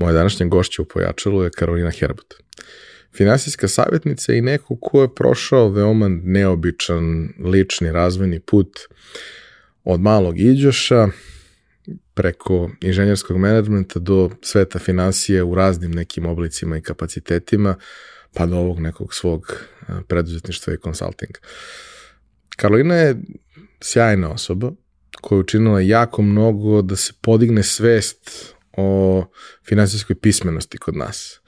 Moja 0.00 0.12
današnja 0.12 0.46
gošća 0.46 0.82
u 0.82 0.84
Pojačalu 0.84 1.42
je 1.42 1.50
Karolina 1.50 1.90
Herbut. 1.90 2.34
Finansijska 3.16 3.68
savjetnica 3.68 4.32
i 4.32 4.40
neko 4.40 4.76
ko 4.80 5.02
je 5.02 5.14
prošao 5.14 5.68
veoma 5.68 6.08
neobičan 6.08 7.28
lični 7.44 7.92
razvojni 7.92 8.40
put 8.40 8.78
od 9.84 10.00
malog 10.00 10.38
iđoša 10.38 11.08
preko 12.14 12.70
inženjerskog 12.80 13.38
menadžmenta 13.38 13.98
do 13.98 14.30
sveta 14.42 14.78
financije 14.78 15.42
u 15.42 15.54
raznim 15.54 15.90
nekim 15.90 16.26
oblicima 16.26 16.76
i 16.76 16.82
kapacitetima, 16.82 17.76
pa 18.34 18.46
do 18.46 18.56
ovog 18.56 18.80
nekog 18.80 19.14
svog 19.14 19.64
preduzetništva 20.08 20.74
i 20.74 20.76
konsultinga. 20.76 21.40
Karolina 22.56 22.94
je 22.94 23.16
sjajna 23.80 24.32
osoba 24.32 24.72
koja 25.20 25.36
je 25.36 25.40
učinila 25.40 25.80
jako 25.80 26.22
mnogo 26.22 26.82
da 26.82 26.96
se 26.96 27.12
podigne 27.22 27.62
svest 27.62 28.54
o 28.80 29.26
finansijskoj 29.68 30.16
pismenosti 30.16 30.78
kod 30.78 30.96
nas. 30.96 31.40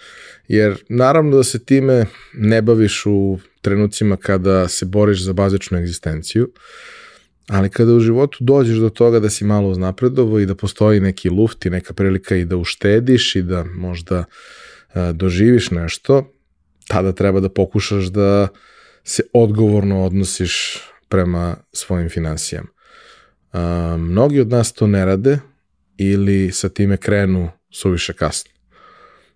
Jer 0.48 0.84
naravno 0.88 1.36
da 1.36 1.44
se 1.44 1.64
time 1.64 2.06
ne 2.34 2.62
baviš 2.62 3.02
u 3.06 3.38
trenucima 3.60 4.16
kada 4.16 4.68
se 4.68 4.86
boriš 4.86 5.24
za 5.24 5.32
bazičnu 5.32 5.78
egzistenciju, 5.78 6.52
ali 7.48 7.70
kada 7.70 7.92
u 7.92 8.00
životu 8.00 8.38
dođeš 8.40 8.76
do 8.76 8.90
toga 8.90 9.20
da 9.20 9.30
si 9.30 9.44
malo 9.44 9.68
uznapredovo 9.68 10.38
i 10.38 10.46
da 10.46 10.54
postoji 10.54 11.00
neki 11.00 11.30
luft 11.30 11.66
i 11.66 11.70
neka 11.70 11.94
prilika 11.94 12.36
i 12.36 12.44
da 12.44 12.56
uštediš 12.56 13.36
i 13.36 13.42
da 13.42 13.64
možda 13.64 14.24
a, 14.94 15.12
doživiš 15.12 15.70
nešto, 15.70 16.32
tada 16.88 17.12
treba 17.12 17.40
da 17.40 17.48
pokušaš 17.48 18.04
da 18.04 18.48
se 19.04 19.22
odgovorno 19.32 20.04
odnosiš 20.04 20.80
prema 21.08 21.56
svojim 21.72 22.08
finansijama. 22.08 22.68
A, 23.52 23.96
mnogi 23.98 24.40
od 24.40 24.48
nas 24.48 24.72
to 24.72 24.86
ne 24.86 25.04
rade 25.04 25.38
ili 26.10 26.52
sa 26.52 26.68
time 26.68 26.96
krenu 26.96 27.50
suviše 27.70 28.12
kasno. 28.12 28.50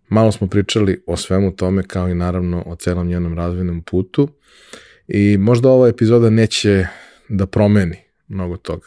Malo 0.08 0.32
smo 0.32 0.46
pričali 0.46 1.02
o 1.06 1.16
svemu 1.16 1.56
tome 1.56 1.82
kao 1.82 2.08
i 2.08 2.14
naravno 2.14 2.62
o 2.66 2.76
celom 2.76 3.06
njenom 3.06 3.34
razvojnom 3.34 3.82
putu 3.82 4.28
i 5.08 5.36
možda 5.38 5.68
ova 5.68 5.88
epizoda 5.88 6.30
neće 6.30 6.86
da 7.28 7.46
promeni 7.46 7.96
mnogo 8.28 8.56
toga. 8.56 8.86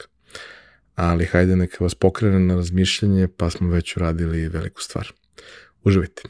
Ali 0.95 1.25
hajde 1.25 1.55
neka 1.55 1.83
vas 1.83 1.95
pokrene 1.95 2.39
na 2.39 2.55
razmišljanje 2.55 3.27
pa 3.27 3.49
smo 3.49 3.69
već 3.69 3.97
uradili 3.97 4.47
veliku 4.47 4.81
stvar. 4.81 5.11
Uživajte. 5.83 6.21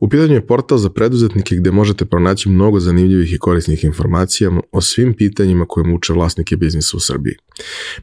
U 0.00 0.08
pitanju 0.08 0.34
je 0.34 0.46
portal 0.46 0.78
za 0.78 0.90
preduzetnike 0.90 1.56
gde 1.56 1.70
možete 1.70 2.04
pronaći 2.04 2.48
mnogo 2.48 2.80
zanimljivih 2.80 3.32
i 3.32 3.38
korisnih 3.38 3.84
informacija 3.84 4.50
o 4.72 4.80
svim 4.80 5.14
pitanjima 5.14 5.66
koje 5.68 5.86
muče 5.86 6.12
vlasnike 6.12 6.56
biznisa 6.56 6.96
u 6.96 7.00
Srbiji. 7.00 7.34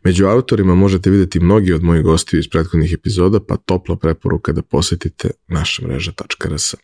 Među 0.04 0.26
autorima 0.26 0.76
možete 0.76 1.10
videti 1.10 1.40
mnogi 1.40 1.74
od 1.74 1.84
mojih 1.84 2.04
gostiju 2.04 2.40
iz 2.40 2.48
prethodnih 2.48 2.94
epizoda, 2.94 3.40
pa 3.40 3.58
topla 3.58 3.96
preporuka 3.96 4.52
da 4.52 4.62
posetite 4.62 5.30
našamreža.rs. 5.48 6.76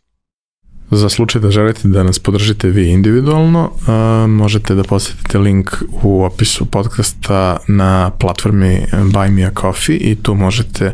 Za 0.95 1.09
slučaj 1.09 1.41
da 1.41 1.51
želite 1.51 1.87
da 1.87 2.03
nas 2.03 2.19
podržite 2.19 2.69
vi 2.69 2.89
individualno, 2.89 3.71
uh, 3.73 4.29
možete 4.29 4.75
da 4.75 4.83
posetite 4.83 5.37
link 5.37 5.71
u 6.03 6.23
opisu 6.23 6.65
podcasta 6.65 7.57
na 7.67 8.11
platformi 8.19 8.85
Buy 8.91 9.31
Me 9.31 9.43
a 9.43 9.51
Coffee 9.61 9.97
i 9.97 10.15
tu 10.15 10.35
možete 10.35 10.93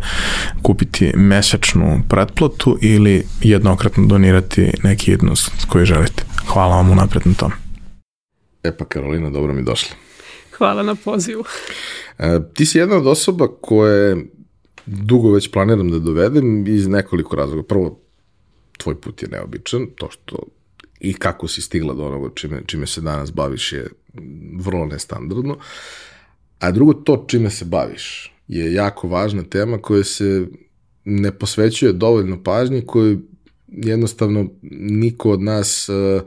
kupiti 0.62 1.12
mesečnu 1.16 2.02
pretplatu 2.10 2.78
ili 2.82 3.24
jednokratno 3.42 4.06
donirati 4.06 4.72
neki 4.84 5.12
jednost 5.12 5.52
koji 5.70 5.86
želite. 5.86 6.24
Hvala 6.48 6.76
vam 6.76 6.90
unapred 6.90 7.22
na 7.26 7.34
tom. 7.34 7.52
E 8.64 8.78
pa 8.78 8.86
Karolina, 8.86 9.30
dobro 9.30 9.54
mi 9.54 9.64
došla. 9.64 9.96
Hvala 10.58 10.84
na 10.84 10.96
pozivu. 10.96 11.44
E, 12.20 12.40
ti 12.54 12.66
si 12.66 12.78
jedna 12.78 12.96
od 12.96 13.08
osoba 13.08 13.48
koje 13.62 14.26
dugo 14.86 15.32
već 15.32 15.52
planiram 15.52 15.92
da 15.92 16.00
dovedem 16.00 16.68
iz 16.68 16.88
nekoliko 16.88 17.36
razloga. 17.36 17.64
Prvo, 17.64 18.09
tvoj 18.80 19.02
put 19.02 19.22
je 19.22 19.30
neobičan, 19.30 19.88
to 19.96 20.10
što 20.12 20.44
i 21.00 21.14
kako 21.14 21.48
si 21.48 21.62
stigla 21.62 21.94
do 21.94 22.06
onoga 22.06 22.30
čime, 22.36 22.62
čime 22.66 22.88
se 22.88 23.02
danas 23.02 23.34
baviš 23.34 23.74
je 23.74 23.88
vrlo 24.60 24.86
nestandardno. 24.86 25.58
A 26.60 26.72
drugo, 26.72 26.94
to 26.94 27.26
čime 27.28 27.50
se 27.50 27.66
baviš 27.66 28.34
je 28.48 28.74
jako 28.74 29.08
važna 29.08 29.44
tema 29.44 29.82
koja 29.82 30.04
se 30.04 30.48
ne 31.06 31.32
posvećuje 31.32 31.94
dovoljno 31.94 32.44
pažnji 32.44 32.86
koju 32.86 33.22
jednostavno 33.68 34.50
niko 34.82 35.32
od 35.32 35.42
nas 35.42 35.90
uh, 35.90 36.22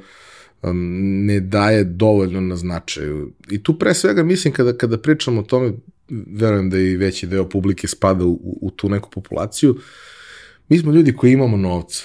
ne 1.25 1.41
daje 1.41 1.85
dovoljno 1.85 2.41
na 2.41 2.57
značaju. 2.57 3.33
I 3.51 3.63
tu 3.63 3.79
pre 3.79 3.95
svega 3.95 4.23
mislim 4.23 4.55
kada, 4.55 4.77
kada 4.77 4.99
pričamo 4.99 5.41
o 5.41 5.45
tome, 5.45 5.73
verujem 6.11 6.71
da 6.71 6.79
i 6.79 6.97
veći 6.97 7.27
deo 7.27 7.49
publike 7.49 7.89
spada 7.89 8.25
u, 8.25 8.59
u 8.61 8.71
tu 8.71 8.89
neku 8.89 9.11
populaciju, 9.11 9.77
mi 10.69 10.79
smo 10.79 10.93
ljudi 10.93 11.17
koji 11.17 11.33
imamo 11.33 11.57
novca 11.57 12.05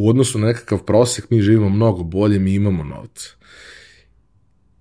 u 0.00 0.08
odnosu 0.08 0.38
na 0.38 0.46
nekakav 0.46 0.78
prosek 0.78 1.30
mi 1.30 1.42
živimo 1.42 1.68
mnogo 1.68 2.02
bolje, 2.02 2.38
mi 2.38 2.54
imamo 2.54 2.84
novca. 2.84 3.28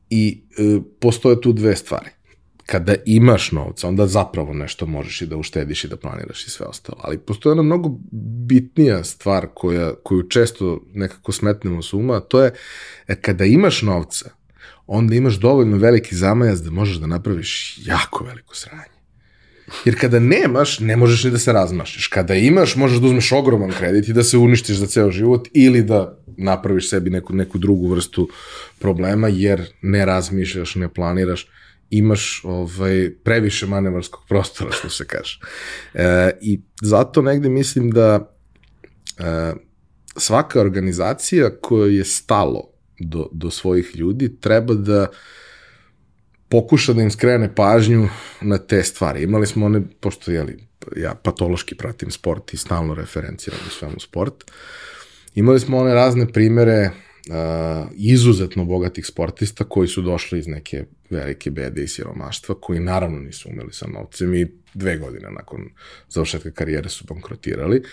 I 0.09 0.43
e, 0.57 0.79
postoje 0.99 1.41
tu 1.41 1.53
dve 1.53 1.75
stvari. 1.75 2.09
Kada 2.65 2.95
imaš 3.05 3.51
novca, 3.51 3.87
onda 3.87 4.07
zapravo 4.07 4.53
nešto 4.53 4.85
možeš 4.85 5.21
i 5.21 5.25
da 5.25 5.37
uštediš 5.37 5.83
i 5.83 5.87
da 5.87 5.97
planiraš 5.97 6.47
i 6.47 6.49
sve 6.49 6.65
ostalo. 6.65 6.97
Ali 7.01 7.17
postoje 7.17 7.51
ona 7.51 7.61
mnogo 7.61 7.89
bitnija 8.47 9.03
stvar 9.03 9.47
koja, 9.53 9.93
koju 10.03 10.23
često 10.23 10.81
nekako 10.93 11.31
smetnemo 11.31 11.81
s 11.81 11.93
uma, 11.93 12.19
to 12.19 12.43
je 12.43 12.53
e, 13.07 13.15
kada 13.15 13.45
imaš 13.45 13.81
novca, 13.81 14.29
onda 14.87 15.15
imaš 15.15 15.35
dovoljno 15.35 15.77
veliki 15.77 16.15
zamajac 16.15 16.59
da 16.59 16.71
možeš 16.71 16.97
da 16.97 17.07
napraviš 17.07 17.79
jako 17.85 18.23
veliko 18.23 18.55
sranje. 18.55 18.98
Jer 19.85 19.99
kada 19.99 20.19
nemaš, 20.19 20.79
ne 20.79 20.97
možeš 20.97 21.23
ni 21.23 21.31
da 21.31 21.37
se 21.37 21.53
razmašiš. 21.53 22.07
Kada 22.07 22.35
imaš, 22.35 22.75
možeš 22.75 22.97
da 22.97 23.07
uzmeš 23.07 23.31
ogroman 23.31 23.71
kredit 23.71 24.07
i 24.07 24.13
da 24.13 24.23
se 24.23 24.37
uništiš 24.37 24.77
za 24.77 24.87
ceo 24.87 25.11
život 25.11 25.47
ili 25.53 25.83
da 25.83 26.17
napraviš 26.37 26.89
sebi 26.89 27.09
neku, 27.09 27.33
neku 27.33 27.57
drugu 27.57 27.87
vrstu 27.87 28.29
problema 28.79 29.27
jer 29.27 29.65
ne 29.81 30.05
razmišljaš, 30.05 30.75
ne 30.75 30.93
planiraš 30.93 31.47
imaš 31.89 32.41
ovaj, 32.43 33.11
previše 33.23 33.65
manevarskog 33.65 34.21
prostora, 34.27 34.71
što 34.71 34.89
se 34.89 35.05
kaže. 35.05 35.39
E, 35.93 36.31
I 36.41 36.61
zato 36.81 37.21
negde 37.21 37.49
mislim 37.49 37.91
da 37.91 38.33
e, 39.17 39.53
svaka 40.17 40.61
organizacija 40.61 41.49
koja 41.61 41.91
je 41.91 42.05
stalo 42.05 42.69
do, 42.99 43.29
do 43.31 43.51
svojih 43.51 43.95
ljudi 43.95 44.39
treba 44.39 44.73
da 44.73 45.07
pokuša 46.49 46.93
da 46.93 47.01
im 47.01 47.11
skrene 47.11 47.55
pažnju 47.55 48.09
na 48.41 48.57
te 48.57 48.83
stvari. 48.83 49.23
Imali 49.23 49.47
smo 49.47 49.65
one, 49.65 49.81
pošto 49.99 50.31
jeli, 50.31 50.57
ja 50.95 51.15
patološki 51.15 51.75
pratim 51.75 52.11
sport 52.11 52.53
i 52.53 52.57
stalno 52.57 52.95
referenciram 52.95 53.59
u 53.67 53.69
svemu 53.69 53.99
sport, 53.99 54.51
imali 55.35 55.59
smo 55.59 55.77
one 55.77 55.93
razne 55.93 56.27
primere 56.27 56.89
izuzetno 57.95 58.65
bogatih 58.65 59.05
sportista 59.05 59.63
koji 59.63 59.87
su 59.87 60.01
došli 60.01 60.39
iz 60.39 60.47
neke 60.47 60.85
velike 61.09 61.51
bede 61.51 61.83
i 61.83 61.87
siromaštva, 61.87 62.55
koji 62.61 62.79
naravno 62.79 63.19
nisu 63.19 63.49
umeli 63.49 63.73
sa 63.73 63.87
novcem 63.87 64.35
i 64.35 64.47
dve 64.73 64.97
godine 64.97 65.31
nakon 65.31 65.69
završetka 66.09 66.51
karijere 66.51 66.89
su 66.89 67.05
bankrotirali. 67.05 67.83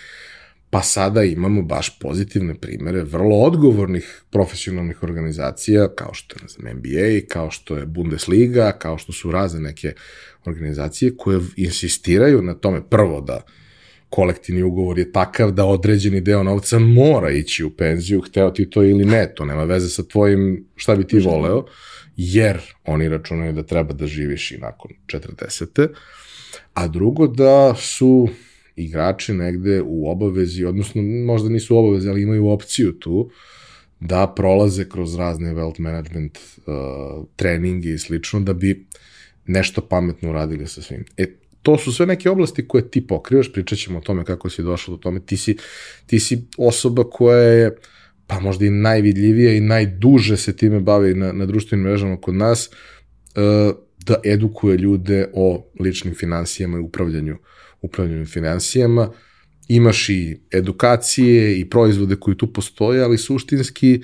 Pa 0.69 0.81
sada 0.81 1.23
imamo 1.23 1.61
baš 1.61 1.99
pozitivne 1.99 2.55
primere 2.55 3.03
vrlo 3.03 3.35
odgovornih 3.35 4.23
profesionalnih 4.29 5.03
organizacija, 5.03 5.87
kao 5.95 6.13
što 6.13 6.35
je 6.35 6.41
ne 6.41 6.47
znam, 6.47 6.77
NBA, 6.77 7.27
kao 7.27 7.51
što 7.51 7.77
je 7.77 7.85
Bundesliga, 7.85 8.71
kao 8.71 8.97
što 8.97 9.13
su 9.13 9.31
razne 9.31 9.59
neke 9.59 9.93
organizacije 10.45 11.17
koje 11.17 11.39
insistiraju 11.55 12.41
na 12.41 12.53
tome 12.53 12.89
prvo 12.89 13.21
da 13.21 13.41
kolektivni 14.09 14.63
ugovor 14.63 14.99
je 14.99 15.11
takav 15.11 15.51
da 15.51 15.65
određeni 15.65 16.21
deo 16.21 16.43
novca 16.43 16.79
mora 16.79 17.31
ići 17.31 17.63
u 17.63 17.69
penziju, 17.69 18.21
hteo 18.21 18.51
ti 18.51 18.69
to 18.69 18.83
ili 18.83 19.05
ne, 19.05 19.33
to 19.35 19.45
nema 19.45 19.63
veze 19.63 19.89
sa 19.89 20.03
tvojim 20.03 20.65
šta 20.75 20.95
bi 20.95 21.07
ti 21.07 21.19
voleo, 21.19 21.65
jer 22.17 22.61
oni 22.85 23.09
računaju 23.09 23.53
da 23.53 23.63
treba 23.63 23.93
da 23.93 24.07
živiš 24.07 24.51
i 24.51 24.57
nakon 24.57 24.91
40. 25.07 25.87
A 26.73 26.87
drugo 26.87 27.27
da 27.27 27.75
su 27.75 28.29
igrači 28.77 29.33
negde 29.33 29.81
u 29.85 30.09
obavezi, 30.09 30.65
odnosno 30.65 31.01
možda 31.01 31.49
nisu 31.49 31.75
u 31.75 31.79
obavezi, 31.79 32.09
ali 32.09 32.21
imaju 32.21 32.47
opciju 32.47 32.91
tu 32.99 33.29
da 33.99 34.33
prolaze 34.35 34.89
kroz 34.89 35.15
razne 35.15 35.53
wealth 35.53 35.79
management 35.79 36.37
uh, 36.37 36.73
treninge 37.35 37.89
i 37.89 37.97
slično 37.97 38.39
da 38.39 38.53
bi 38.53 38.87
nešto 39.45 39.81
pametno 39.81 40.29
uradili 40.29 40.67
sa 40.67 40.81
svim. 40.81 41.05
E, 41.17 41.25
to 41.61 41.77
su 41.77 41.93
sve 41.93 42.05
neke 42.05 42.29
oblasti 42.29 42.67
koje 42.67 42.91
ti 42.91 43.07
pokrivaš, 43.07 43.53
pričat 43.53 43.79
ćemo 43.79 43.97
o 43.97 44.01
tome 44.01 44.25
kako 44.25 44.49
si 44.49 44.63
došao 44.63 44.95
do 44.95 45.01
tome, 45.01 45.19
ti 45.19 45.37
si, 45.37 45.57
ti 46.05 46.19
si 46.19 46.47
osoba 46.57 47.03
koja 47.03 47.37
je 47.37 47.75
pa 48.27 48.39
možda 48.39 48.65
i 48.65 48.69
najvidljivija 48.69 49.53
i 49.53 49.59
najduže 49.59 50.37
se 50.37 50.55
time 50.55 50.79
bavi 50.79 51.13
na, 51.13 51.31
na 51.31 51.45
društvenim 51.45 51.85
mrežama 51.85 52.17
kod 52.21 52.35
nas, 52.35 52.69
uh, 52.69 53.75
da 54.05 54.15
edukuje 54.23 54.77
ljude 54.77 55.27
o 55.33 55.71
ličnim 55.79 56.15
financijama 56.15 56.77
i 56.77 56.81
upravljanju, 56.81 57.37
upravljanju 57.81 58.25
financijama. 58.25 59.11
Imaš 59.67 60.09
i 60.09 60.39
edukacije 60.51 61.59
i 61.59 61.69
proizvode 61.69 62.15
koji 62.15 62.37
tu 62.37 62.53
postoje, 62.53 63.03
ali 63.03 63.17
suštinski 63.17 64.01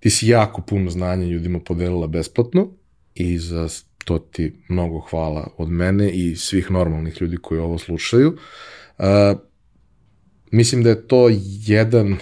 ti 0.00 0.10
si 0.10 0.28
jako 0.28 0.62
puno 0.62 0.90
znanja 0.90 1.26
ljudima 1.26 1.60
podelila 1.60 2.06
besplatno 2.06 2.76
i 3.14 3.38
za 3.38 3.68
to 4.04 4.18
ti 4.18 4.52
mnogo 4.68 5.00
hvala 5.00 5.54
od 5.56 5.68
mene 5.70 6.10
i 6.10 6.36
svih 6.36 6.70
normalnih 6.70 7.22
ljudi 7.22 7.36
koji 7.36 7.60
ovo 7.60 7.78
slušaju. 7.78 8.38
Uh, 8.98 9.04
mislim 10.50 10.82
da 10.82 10.90
je 10.90 11.06
to 11.06 11.28
jedan 11.66 12.16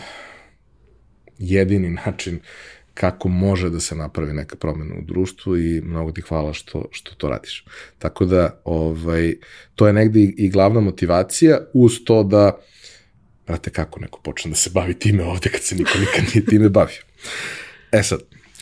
jedini 1.39 1.91
način 1.91 2.41
kako 3.01 3.29
može 3.29 3.71
da 3.71 3.81
se 3.81 3.95
napravi 3.95 4.33
neka 4.33 4.57
promena 4.57 4.95
u 4.95 5.05
društvu 5.05 5.57
i 5.59 5.81
mnogo 5.81 6.13
ti 6.13 6.21
hvala 6.21 6.53
što, 6.53 6.89
što 6.91 7.15
to 7.15 7.29
radiš. 7.29 7.65
Tako 7.99 8.25
da, 8.25 8.61
ovaj, 8.65 9.35
to 9.75 9.87
je 9.87 9.93
negde 9.93 10.21
i, 10.21 10.35
i 10.37 10.49
glavna 10.49 10.81
motivacija 10.81 11.59
uz 11.73 11.93
to 12.05 12.23
da, 12.23 12.59
brate, 13.47 13.71
kako 13.71 14.01
neko 14.01 14.21
počne 14.21 14.51
da 14.51 14.57
se 14.57 14.71
bavi 14.75 14.95
time 14.95 15.25
ovde 15.25 15.51
kad 15.51 15.63
se 15.63 15.77
niko 15.77 15.99
nikad 15.99 16.25
nije 16.35 16.47
time 16.47 16.69
bavio. 16.69 17.03
E 17.93 18.03
sad, 18.03 18.21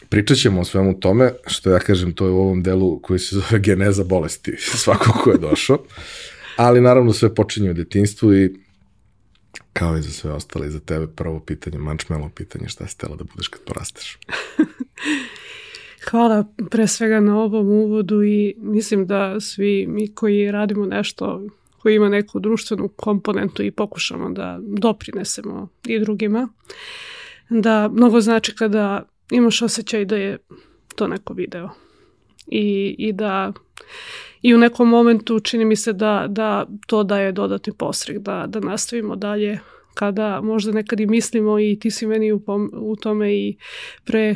Pričat 0.09 0.39
ćemo 0.39 0.61
o 0.61 0.65
svemu 0.65 1.01
tome, 1.01 1.33
što 1.47 1.71
ja 1.71 1.79
kažem, 1.79 2.13
to 2.13 2.27
je 2.27 2.31
u 2.31 2.41
ovom 2.41 2.63
delu 2.63 3.01
koji 3.03 3.19
se 3.19 3.37
zove 3.37 3.59
geneza 3.59 4.05
bolesti, 4.05 4.55
svako 4.59 5.13
ko 5.25 5.31
je 5.31 5.39
došao. 5.39 5.79
Ali 6.57 6.81
naravno 6.81 7.13
sve 7.13 7.35
počinje 7.35 7.71
u 7.71 7.75
detinstvu 7.75 8.35
i 8.35 8.55
kao 9.79 9.97
i 9.97 10.03
za 10.03 10.11
sve 10.11 10.33
ostale, 10.33 10.67
i 10.67 10.71
za 10.71 10.81
tebe 10.81 11.07
prvo 11.07 11.41
pitanje, 11.41 11.79
mančmelo 11.79 12.31
pitanje, 12.35 12.69
šta 12.69 12.87
si 12.87 12.99
tela 12.99 13.17
da 13.17 13.25
budeš 13.25 13.49
kad 13.49 13.63
porasteš? 13.63 14.19
Hvala 16.11 16.45
pre 16.71 16.87
svega 16.87 17.21
na 17.21 17.39
ovom 17.39 17.69
uvodu 17.69 18.23
i 18.23 18.55
mislim 18.59 19.07
da 19.07 19.41
svi 19.41 19.87
mi 19.89 20.15
koji 20.15 20.51
radimo 20.51 20.87
nešto 20.87 21.43
koji 21.79 21.95
ima 21.95 22.09
neku 22.09 22.41
društvenu 22.41 22.89
komponentu 22.89 23.63
i 23.63 23.71
pokušamo 23.71 24.31
da 24.31 24.59
doprinesemo 24.63 25.69
i 25.87 25.99
drugima, 25.99 26.49
da 27.49 27.89
mnogo 27.89 28.21
znači 28.21 28.55
kada 28.55 29.03
imaš 29.31 29.63
osjećaj 29.63 30.05
da 30.05 30.17
je 30.17 30.39
to 30.95 31.07
neko 31.07 31.35
video. 31.35 31.69
I, 32.47 32.97
i 32.99 33.13
da 33.13 33.53
i 34.43 34.55
u 34.55 34.59
nekom 34.59 34.89
momentu 34.89 35.41
čini 35.41 35.65
mi 35.65 35.77
se 35.77 35.93
da, 35.93 36.27
da 36.29 36.67
to 36.87 37.03
daje 37.03 37.33
dodatni 37.33 37.73
posrek, 37.79 38.19
da, 38.19 38.45
da 38.49 38.61
nastavimo 38.61 39.17
dalje 39.17 39.59
kada 39.95 40.41
možda 40.41 40.73
nekad 40.73 41.01
i 41.01 41.07
mislimo 41.07 41.59
i 41.59 41.79
ti 41.81 41.91
si 41.91 42.07
meni 42.07 42.33
u, 42.33 42.41
pom, 42.41 42.71
u 42.75 42.97
tome 42.97 43.35
i 43.35 43.57
pre 44.05 44.35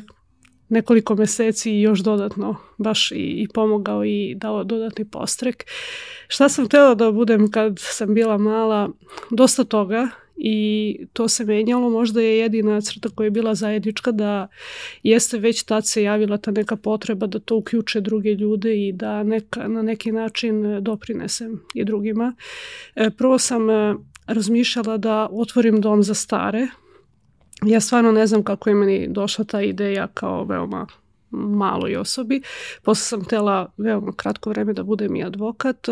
nekoliko 0.69 1.15
meseci 1.15 1.73
još 1.73 2.01
dodatno 2.01 2.57
baš 2.79 3.13
i, 3.13 3.15
i 3.15 3.49
pomogao 3.55 4.05
i 4.05 4.35
dao 4.37 4.65
dodatni 4.65 5.05
postrek. 5.05 5.65
Šta 6.29 6.49
sam 6.49 6.67
htjela 6.67 6.95
da 6.95 7.11
budem 7.11 7.51
kad 7.51 7.73
sam 7.77 8.15
bila 8.15 8.39
mala? 8.39 8.91
Dosta 9.31 9.65
toga 9.65 10.09
i 10.43 10.99
to 11.13 11.29
se 11.29 11.45
menjalo. 11.45 11.91
Možda 11.91 12.21
je 12.21 12.39
jedina 12.39 12.81
crta 12.81 13.09
koja 13.15 13.25
je 13.25 13.31
bila 13.31 13.55
zajednička 13.55 14.13
da 14.13 14.49
jeste 15.03 15.39
već 15.39 15.63
tad 15.63 15.87
se 15.87 16.03
javila 16.03 16.37
ta 16.37 16.51
neka 16.51 16.77
potreba 16.77 17.27
da 17.27 17.39
to 17.39 17.57
uključe 17.57 18.01
druge 18.01 18.35
ljude 18.35 18.89
i 18.89 18.93
da 18.93 19.23
neka, 19.23 19.69
na 19.69 19.83
neki 19.83 20.13
način 20.13 20.85
doprinesem 20.85 21.61
i 21.75 21.85
drugima. 21.85 22.35
E, 22.95 23.11
prvo 23.11 23.39
sam 23.39 23.71
e, 23.71 23.95
razmišljala 24.27 24.97
da 24.97 25.29
otvorim 25.33 25.81
dom 25.81 26.03
za 26.03 26.15
stare. 26.15 26.69
Ja 27.67 27.81
stvarno 27.81 28.13
ne 28.13 28.27
znam 28.27 28.43
kako 28.43 28.69
je 28.69 28.75
meni 28.75 29.09
došla 29.09 29.45
ta 29.45 29.63
ideja 29.63 30.07
kao 30.15 30.45
veoma 30.45 30.87
maloj 31.31 31.97
osobi. 31.97 32.43
Posle 32.83 33.05
sam 33.05 33.25
htela 33.25 33.73
veoma 33.77 34.13
kratko 34.17 34.51
vreme 34.51 34.73
da 34.73 34.83
budem 34.83 35.17
i 35.17 35.25
advokat. 35.25 35.87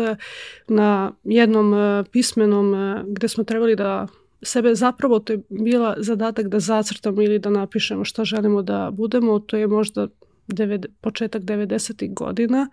Na 0.67 1.11
jednom 1.23 1.73
e, 1.73 2.03
pismenom 2.11 2.75
gde 3.07 3.27
smo 3.27 3.43
trebali 3.43 3.75
da 3.75 4.07
sebe 4.41 4.75
zapravo 4.75 5.19
to 5.19 5.33
je 5.33 5.39
bila 5.49 5.95
zadatak 5.97 6.47
da 6.47 6.59
zacrtamo 6.59 7.21
ili 7.21 7.39
da 7.39 7.49
napišemo 7.49 8.05
šta 8.05 8.25
želimo 8.25 8.61
da 8.61 8.91
budemo, 8.93 9.39
to 9.39 9.57
je 9.57 9.67
možda 9.67 10.07
deved, 10.47 10.85
početak 11.01 11.43
90. 11.43 12.13
godina 12.13 12.69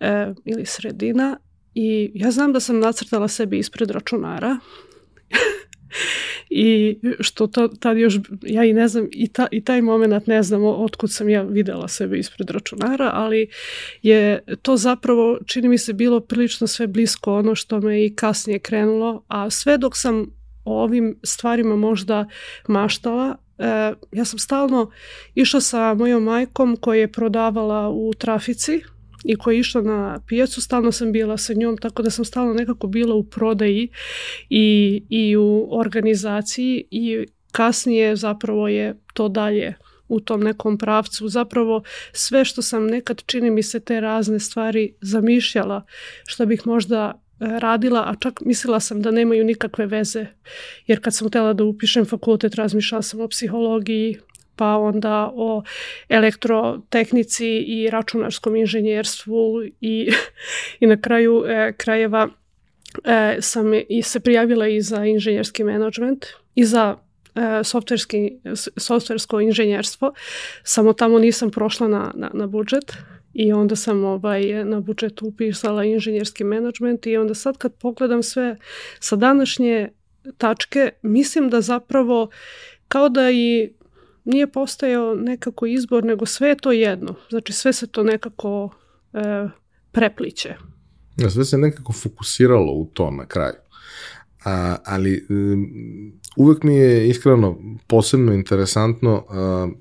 e, 0.00 0.34
ili 0.44 0.66
sredina 0.66 1.38
i 1.74 2.10
ja 2.14 2.30
znam 2.30 2.52
da 2.52 2.60
sam 2.60 2.78
nacrtala 2.78 3.28
sebi 3.28 3.58
ispred 3.58 3.90
računara 3.90 4.58
i 6.50 6.98
što 7.20 7.46
to, 7.46 7.68
tad 7.68 7.98
još, 7.98 8.14
ja 8.42 8.64
i 8.64 8.72
ne 8.72 8.88
znam, 8.88 9.08
i, 9.10 9.28
ta, 9.28 9.46
i 9.50 9.64
taj 9.64 9.82
moment 9.82 10.26
ne 10.26 10.42
znam 10.42 10.64
otkud 10.64 11.12
sam 11.12 11.28
ja 11.28 11.42
videla 11.42 11.88
sebe 11.88 12.18
ispred 12.18 12.50
računara, 12.50 13.10
ali 13.14 13.48
je 14.02 14.44
to 14.62 14.76
zapravo, 14.76 15.38
čini 15.46 15.68
mi 15.68 15.78
se, 15.78 15.92
bilo 15.92 16.20
prilično 16.20 16.66
sve 16.66 16.86
blisko 16.86 17.34
ono 17.34 17.54
što 17.54 17.80
me 17.80 18.06
i 18.06 18.14
kasnije 18.14 18.58
krenulo, 18.58 19.24
a 19.28 19.50
sve 19.50 19.78
dok 19.78 19.96
sam 19.96 20.41
o 20.64 20.82
ovim 20.82 21.18
stvarima 21.24 21.76
možda 21.76 22.26
maštala. 22.68 23.36
E, 23.58 23.64
ja 24.12 24.24
sam 24.24 24.38
stalno 24.38 24.90
išla 25.34 25.60
sa 25.60 25.94
mojom 25.94 26.22
majkom 26.22 26.76
koja 26.76 27.00
je 27.00 27.12
prodavala 27.12 27.88
u 27.88 28.14
trafici 28.18 28.82
i 29.24 29.36
koja 29.36 29.54
je 29.54 29.60
išla 29.60 29.82
na 29.82 30.20
pijacu, 30.28 30.60
stalno 30.60 30.92
sam 30.92 31.12
bila 31.12 31.36
sa 31.36 31.54
njom, 31.54 31.76
tako 31.76 32.02
da 32.02 32.10
sam 32.10 32.24
stalno 32.24 32.54
nekako 32.54 32.86
bila 32.86 33.14
u 33.14 33.24
prodaji 33.24 33.88
i, 34.50 35.02
i 35.08 35.36
u 35.36 35.68
organizaciji 35.70 36.84
i 36.90 37.26
kasnije 37.52 38.16
zapravo 38.16 38.68
je 38.68 38.96
to 39.14 39.28
dalje 39.28 39.74
u 40.08 40.20
tom 40.20 40.40
nekom 40.40 40.78
pravcu. 40.78 41.28
Zapravo 41.28 41.82
sve 42.12 42.44
što 42.44 42.62
sam 42.62 42.86
nekad 42.86 43.22
čini 43.26 43.50
mi 43.50 43.62
se 43.62 43.80
te 43.80 44.00
razne 44.00 44.40
stvari 44.40 44.94
zamišljala, 45.00 45.82
što 46.26 46.46
bih 46.46 46.66
možda 46.66 47.21
radila, 47.42 48.04
a 48.06 48.14
čak 48.20 48.40
mislila 48.40 48.80
sam 48.80 49.02
da 49.02 49.10
nemaju 49.10 49.44
nikakve 49.44 49.86
veze. 49.86 50.26
Jer 50.86 51.00
kad 51.00 51.14
sam 51.14 51.28
htjela 51.28 51.52
da 51.52 51.64
upišem 51.64 52.04
fakultet, 52.04 52.54
razmišljala 52.54 53.02
sam 53.02 53.20
o 53.20 53.28
psihologiji, 53.28 54.18
pa 54.56 54.76
onda 54.76 55.30
o 55.34 55.62
elektrotehnici 56.08 57.48
i 57.48 57.90
računarskom 57.90 58.56
inženjerstvu 58.56 59.62
i, 59.80 60.10
i 60.80 60.86
na 60.86 61.00
kraju 61.00 61.44
e, 61.46 61.72
krajeva 61.76 62.28
e, 63.04 63.36
sam 63.40 63.66
i 63.88 64.02
se 64.02 64.20
prijavila 64.20 64.68
i 64.68 64.80
za 64.80 65.04
inženjerski 65.04 65.64
menadžment 65.64 66.26
i 66.54 66.64
za 66.64 66.96
e, 67.34 67.64
softverski, 67.64 68.32
softversko 68.76 69.40
inženjerstvo. 69.40 70.12
Samo 70.62 70.92
tamo 70.92 71.18
nisam 71.18 71.50
prošla 71.50 71.88
na, 71.88 72.12
na, 72.14 72.30
na 72.34 72.46
budžet 72.46 72.92
I 73.34 73.52
onda 73.52 73.76
sam 73.76 74.04
ovaj, 74.04 74.64
na 74.64 74.80
budžetu 74.80 75.26
upisala 75.26 75.84
inženjerski 75.84 76.44
menadžment 76.44 77.06
i 77.06 77.16
onda 77.16 77.34
sad 77.34 77.58
kad 77.58 77.74
pogledam 77.74 78.22
sve 78.22 78.56
sa 79.00 79.16
današnje 79.16 79.88
tačke, 80.38 80.90
mislim 81.02 81.50
da 81.50 81.60
zapravo 81.60 82.30
kao 82.88 83.08
da 83.08 83.30
i 83.30 83.72
nije 84.24 84.46
postojao 84.46 85.14
nekako 85.14 85.66
izbor, 85.66 86.04
nego 86.04 86.26
sve 86.26 86.48
je 86.48 86.56
to 86.56 86.72
jedno. 86.72 87.14
Znači 87.30 87.52
sve 87.52 87.72
se 87.72 87.86
to 87.86 88.02
nekako 88.02 88.70
e, 89.12 89.48
prepliče. 89.92 90.54
Ja, 91.16 91.30
sve 91.30 91.44
se 91.44 91.58
nekako 91.58 91.92
fokusiralo 91.92 92.72
u 92.72 92.86
to 92.92 93.10
na 93.10 93.26
kraju. 93.26 93.54
A, 94.44 94.76
ali 94.84 95.26
um, 95.30 95.66
uvek 96.36 96.62
mi 96.62 96.74
je 96.74 97.08
iskreno 97.08 97.58
posebno 97.86 98.32
interesantno 98.32 99.14
uh, 99.14 99.72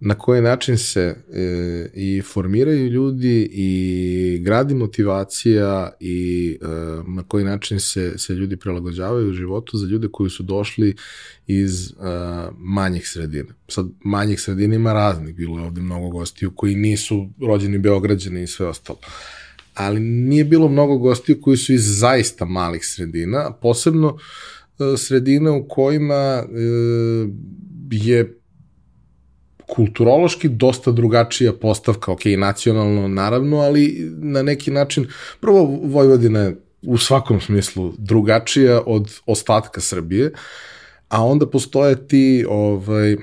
na 0.00 0.14
koji 0.14 0.42
način 0.42 0.78
se 0.78 1.16
e, 1.32 1.90
i 1.94 2.22
formiraju 2.22 2.88
ljudi 2.88 3.48
i 3.52 4.38
gradi 4.42 4.74
motivacija 4.74 5.92
i 6.00 6.58
e, 6.62 6.66
na 7.06 7.22
koji 7.22 7.44
način 7.44 7.80
se, 7.80 8.18
se 8.18 8.34
ljudi 8.34 8.56
prilagođavaju 8.56 9.28
u 9.28 9.32
životu 9.32 9.76
za 9.76 9.86
ljude 9.86 10.08
koji 10.12 10.30
su 10.30 10.42
došli 10.42 10.94
iz 11.46 11.90
e, 11.90 11.92
manjih 12.58 13.08
sredina. 13.08 13.54
Sad, 13.68 13.86
manjih 14.04 14.40
sredina 14.40 14.74
ima 14.74 14.92
raznih, 14.92 15.34
bilo 15.34 15.58
je 15.58 15.64
ovde 15.64 15.80
mnogo 15.80 16.08
gostiju 16.08 16.50
koji 16.50 16.74
nisu 16.74 17.28
rođeni 17.40 17.78
Beograđani 17.78 18.42
i 18.42 18.46
sve 18.46 18.66
ostalo. 18.66 18.98
Ali 19.74 20.00
nije 20.00 20.44
bilo 20.44 20.68
mnogo 20.68 20.98
gostiju 20.98 21.40
koji 21.40 21.56
su 21.56 21.72
iz 21.72 21.98
zaista 21.98 22.44
malih 22.44 22.84
sredina, 22.84 23.52
posebno 23.62 24.16
e, 24.78 24.96
sredina 24.96 25.52
u 25.52 25.68
kojima 25.68 26.14
e, 26.14 26.46
je 27.90 28.38
kulturološki 29.66 30.48
dosta 30.48 30.92
drugačija 30.92 31.52
postavka, 31.52 32.12
ok, 32.12 32.24
nacionalno 32.38 33.08
naravno, 33.08 33.56
ali 33.56 34.10
na 34.16 34.42
neki 34.42 34.70
način, 34.70 35.06
prvo 35.40 35.64
Vojvodina 35.82 36.40
je 36.40 36.56
u 36.82 36.98
svakom 36.98 37.40
smislu 37.40 37.92
drugačija 37.98 38.82
od 38.86 39.20
ostatka 39.26 39.80
Srbije, 39.80 40.32
a 41.08 41.24
onda 41.24 41.46
postoje 41.46 42.08
ti 42.08 42.46
ovaj, 42.48 43.16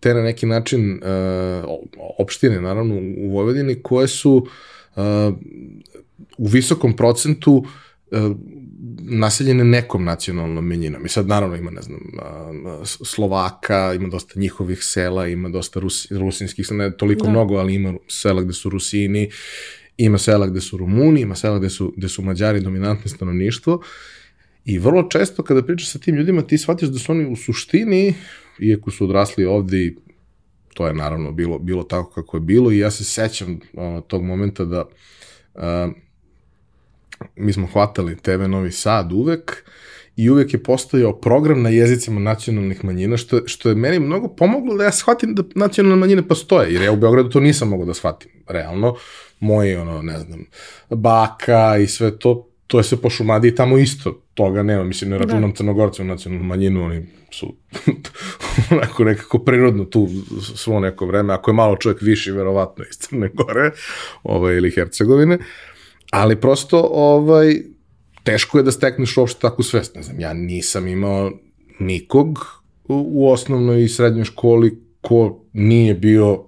te 0.00 0.14
na 0.14 0.22
neki 0.22 0.46
način 0.46 0.92
uh, 0.92 1.70
opštine, 2.18 2.60
naravno, 2.60 2.94
u 3.18 3.30
Vojvodini, 3.32 3.82
koje 3.82 4.08
su 4.08 4.46
uh, 4.96 5.02
u 6.38 6.46
visokom 6.46 6.96
procentu 6.96 7.52
uh, 7.52 8.18
naseljene 9.04 9.64
nekom 9.64 10.04
nacionalnom 10.04 10.66
menjinom. 10.66 11.06
I 11.06 11.08
sad 11.08 11.28
naravno 11.28 11.56
ima, 11.56 11.70
ne 11.70 11.82
znam, 11.82 12.00
Slovaka, 12.84 13.94
ima 13.94 14.08
dosta 14.08 14.40
njihovih 14.40 14.78
sela, 14.82 15.28
ima 15.28 15.48
dosta 15.48 15.80
Rus, 15.80 16.10
rusinskih, 16.10 16.72
ne 16.72 16.96
toliko 16.96 17.24
da. 17.24 17.30
mnogo, 17.30 17.56
ali 17.56 17.74
ima 17.74 17.94
sela 18.08 18.42
gde 18.42 18.52
su 18.52 18.70
Rusini, 18.70 19.30
ima 19.96 20.18
sela 20.18 20.46
gde 20.46 20.60
su 20.60 20.76
Rumuni, 20.76 21.20
ima 21.20 21.34
sela 21.34 21.58
gde 21.58 21.70
su, 21.70 21.94
gde 21.96 22.08
su 22.08 22.22
Mađari 22.22 22.60
dominantno 22.60 23.10
stanovništvo. 23.10 23.82
I 24.64 24.78
vrlo 24.78 25.02
često 25.02 25.42
kada 25.42 25.62
pričaš 25.62 25.90
sa 25.90 25.98
tim 25.98 26.14
ljudima, 26.14 26.42
ti 26.42 26.58
shvatiš 26.58 26.88
da 26.88 26.98
su 26.98 27.12
oni 27.12 27.26
u 27.26 27.36
suštini, 27.36 28.14
iako 28.58 28.90
su 28.90 29.04
odrasli 29.04 29.44
ovde 29.44 29.78
i 29.78 29.96
to 30.74 30.86
je 30.86 30.94
naravno 30.94 31.32
bilo, 31.32 31.58
bilo 31.58 31.82
tako 31.82 32.10
kako 32.10 32.36
je 32.36 32.40
bilo 32.40 32.72
i 32.72 32.78
ja 32.78 32.90
se 32.90 33.04
sećam 33.04 33.52
uh, 33.52 34.02
tog 34.06 34.24
momenta 34.24 34.64
da 34.64 34.84
uh, 35.54 35.62
mi 37.36 37.52
smo 37.52 37.66
hvatali 37.66 38.16
TV 38.16 38.48
Novi 38.48 38.72
Sad 38.72 39.12
uvek 39.12 39.64
i 40.16 40.30
uvek 40.30 40.54
je 40.54 40.62
postojao 40.62 41.20
program 41.20 41.62
na 41.62 41.68
jezicima 41.68 42.20
nacionalnih 42.20 42.84
manjina, 42.84 43.16
što, 43.16 43.40
što 43.46 43.68
je 43.68 43.74
meni 43.74 43.98
mnogo 43.98 44.28
pomoglo 44.28 44.76
da 44.76 44.84
ja 44.84 44.92
shvatim 44.92 45.34
da 45.34 45.42
nacionalne 45.54 45.96
manjine 45.96 46.28
postoje, 46.28 46.72
jer 46.72 46.82
ja 46.82 46.92
u 46.92 46.96
Beogradu 46.96 47.28
to 47.28 47.40
nisam 47.40 47.68
mogao 47.68 47.86
da 47.86 47.94
shvatim, 47.94 48.30
realno. 48.48 48.94
Moji, 49.40 49.76
ono, 49.76 50.02
ne 50.02 50.18
znam, 50.18 50.44
baka 50.90 51.76
i 51.76 51.86
sve 51.86 52.18
to, 52.18 52.48
to 52.66 52.78
je 52.78 52.84
sve 52.84 52.98
po 52.98 53.10
Šumadi 53.10 53.48
i 53.48 53.54
tamo 53.54 53.78
isto 53.78 54.22
toga 54.34 54.62
nema, 54.62 54.84
mislim, 54.84 55.10
ne 55.10 55.18
računam 55.18 55.50
da. 55.50 55.56
crnogorce 55.56 56.02
u 56.02 56.04
nacionalnu 56.04 56.44
manjinu, 56.44 56.84
oni 56.84 57.06
su 57.30 57.54
onako 58.70 59.04
nekako 59.04 59.38
prirodno 59.38 59.84
tu 59.84 60.08
svo 60.56 60.80
neko 60.80 61.06
vreme, 61.06 61.34
ako 61.34 61.50
je 61.50 61.54
malo 61.54 61.76
čovjek 61.76 62.02
viši, 62.02 62.32
verovatno 62.32 62.84
iz 62.90 62.96
Crne 62.96 63.30
Gore 63.34 63.70
ovaj, 64.22 64.56
ili 64.56 64.70
Hercegovine, 64.70 65.38
ali 66.12 66.40
prosto 66.40 66.88
ovaj, 66.92 67.54
teško 68.22 68.58
je 68.58 68.64
da 68.64 68.72
stekneš 68.72 69.16
uopšte 69.16 69.40
takvu 69.40 69.64
svest. 69.64 69.94
Ne 69.94 70.02
znam, 70.02 70.20
ja 70.20 70.32
nisam 70.32 70.88
imao 70.88 71.32
nikog 71.78 72.38
u, 72.88 73.30
osnovnoj 73.30 73.84
i 73.84 73.88
srednjoj 73.88 74.24
školi 74.24 74.82
ko 75.00 75.44
nije 75.52 75.94
bio 75.94 76.44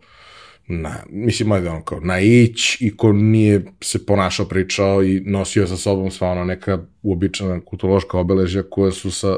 na, 0.66 0.96
mislim, 1.10 1.52
ajde 1.52 1.70
ono 1.70 1.84
kao 1.84 2.00
naić 2.00 2.80
i 2.80 2.96
ko 2.96 3.12
nije 3.12 3.64
se 3.80 4.06
ponašao, 4.06 4.46
pričao 4.46 5.02
i 5.02 5.20
nosio 5.20 5.66
sa 5.66 5.76
sobom 5.76 6.10
sva 6.10 6.28
ona 6.28 6.44
neka 6.44 6.78
uobičana 7.02 7.60
kulturološka 7.60 8.18
obeležja 8.18 8.62
koja 8.70 8.92
su 8.92 9.10
sa, 9.10 9.36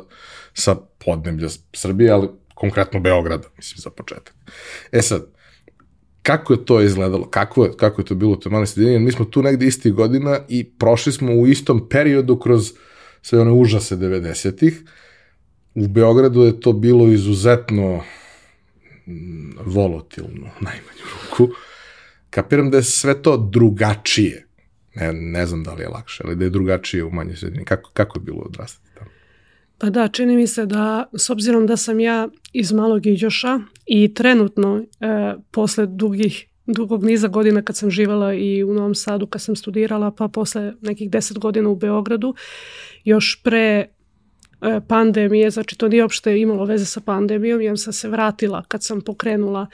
sa 0.55 0.77
podneblja 1.05 1.49
Srbije, 1.73 2.11
ali 2.11 2.29
konkretno 2.55 3.01
Beograda, 3.01 3.49
mislim, 3.57 3.79
za 3.79 3.91
početak. 3.91 4.35
E 4.93 5.03
sad, 5.03 5.36
kako 6.27 6.53
je 6.53 6.65
to 6.65 6.81
izgledalo, 6.81 7.31
kako 7.31 7.65
je, 7.65 7.73
kako 7.77 8.01
je 8.01 8.05
to 8.05 8.15
bilo 8.15 8.33
u 8.33 8.37
toj 8.37 8.53
mali 8.53 8.67
sredini, 8.67 8.99
mi 8.99 9.13
smo 9.13 9.25
tu 9.25 9.43
negde 9.43 9.67
istih 9.67 9.93
godina 9.93 10.39
i 10.49 10.65
prošli 10.65 11.13
smo 11.13 11.33
u 11.33 11.47
istom 11.47 11.89
periodu 11.89 12.39
kroz 12.39 12.73
sve 13.23 13.41
one 13.41 13.51
užase 13.51 13.97
90-ih. 13.97 14.83
U 15.75 15.89
Beogradu 15.89 16.43
je 16.43 16.61
to 16.61 16.73
bilo 16.73 17.09
izuzetno 17.09 18.03
mm, 19.07 19.51
volatilno, 19.65 20.51
najmanju 20.67 21.05
ruku. 21.15 21.49
Kapiram 22.31 22.71
da 22.71 22.77
je 22.77 22.83
sve 22.83 23.23
to 23.23 23.37
drugačije. 23.37 24.47
Ne, 24.95 25.13
ne 25.13 25.47
znam 25.47 25.65
da 25.65 25.75
li 25.75 25.83
je 25.83 25.89
lakše, 25.89 26.23
ali 26.27 26.37
da 26.37 26.45
je 26.45 26.51
drugačije 26.51 27.05
u 27.05 27.11
manjoj 27.11 27.37
sredini. 27.37 27.65
Kako, 27.65 27.91
kako 27.93 28.19
je 28.19 28.23
bilo 28.23 28.39
odrastati? 28.39 28.86
Pa 29.79 29.91
da, 29.91 30.09
čini 30.09 30.37
mi 30.37 30.47
se 30.47 30.67
da, 30.67 31.05
s 31.19 31.31
obzirom 31.31 31.67
da 31.67 31.77
sam 31.77 32.01
ja 32.01 32.29
iz 32.53 32.73
Malog 32.73 33.07
Iđoša 33.07 33.61
i 33.87 34.15
trenutno, 34.15 34.83
e, 35.01 35.35
posle 35.51 35.87
dugih 35.87 36.47
dugog 36.67 37.05
niza 37.05 37.29
godina 37.29 37.63
kad 37.63 37.77
sam 37.77 37.91
živala 37.91 38.35
i 38.35 38.65
u 38.65 38.75
Novom 38.75 38.95
Sadu 38.95 39.27
kad 39.27 39.43
sam 39.43 39.57
studirala, 39.57 40.11
pa 40.11 40.29
posle 40.29 40.75
nekih 40.81 41.11
deset 41.11 41.39
godina 41.39 41.69
u 41.69 41.77
Beogradu, 41.77 42.35
još 43.05 43.41
pre 43.43 43.61
e, 43.61 43.87
pandemije, 44.89 45.51
znači 45.51 45.79
to 45.79 45.89
nije 45.89 46.03
uopšte 46.03 46.41
imalo 46.41 46.65
veze 46.65 46.85
sa 46.85 47.01
pandemijom, 47.01 47.61
ja 47.61 47.77
sam 47.77 47.93
se 47.93 48.09
vratila 48.09 48.65
kad 48.69 48.85
sam 48.85 49.01
pokrenula 49.01 49.67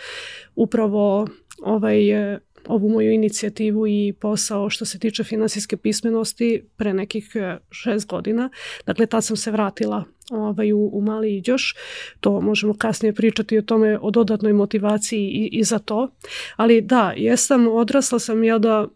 upravo 0.55 1.29
ovaj 1.63 2.11
e, 2.11 2.39
ovu 2.67 2.89
moju 2.89 3.13
inicijativu 3.13 3.87
i 3.87 4.15
posao 4.21 4.71
što 4.71 4.85
se 4.85 4.99
tiče 4.99 5.25
finansijske 5.25 5.77
pismenosti 5.77 6.65
pre 6.77 6.95
nekih 6.95 7.33
e, 7.35 7.59
šest 7.71 8.07
godina. 8.07 8.51
Dakle, 8.87 9.07
tad 9.07 9.25
sam 9.25 9.37
se 9.37 9.51
vratila 9.51 10.05
ovaj, 10.31 10.73
u, 10.73 10.91
u 10.93 11.01
Mali 11.01 11.37
Iđoš. 11.37 11.75
To 12.21 12.41
možemo 12.41 12.75
kasnije 12.75 13.13
pričati 13.13 13.59
o 13.59 13.63
tome, 13.63 13.99
o 14.03 14.11
dodatnoj 14.11 14.53
motivaciji 14.53 15.29
i, 15.29 15.49
i 15.53 15.65
za 15.65 15.79
to. 15.79 16.09
Ali 16.57 16.81
da, 16.81 17.13
jesam, 17.17 17.69
odrasla 17.69 18.19
sam 18.19 18.45
ja 18.45 18.59
da 18.59 18.89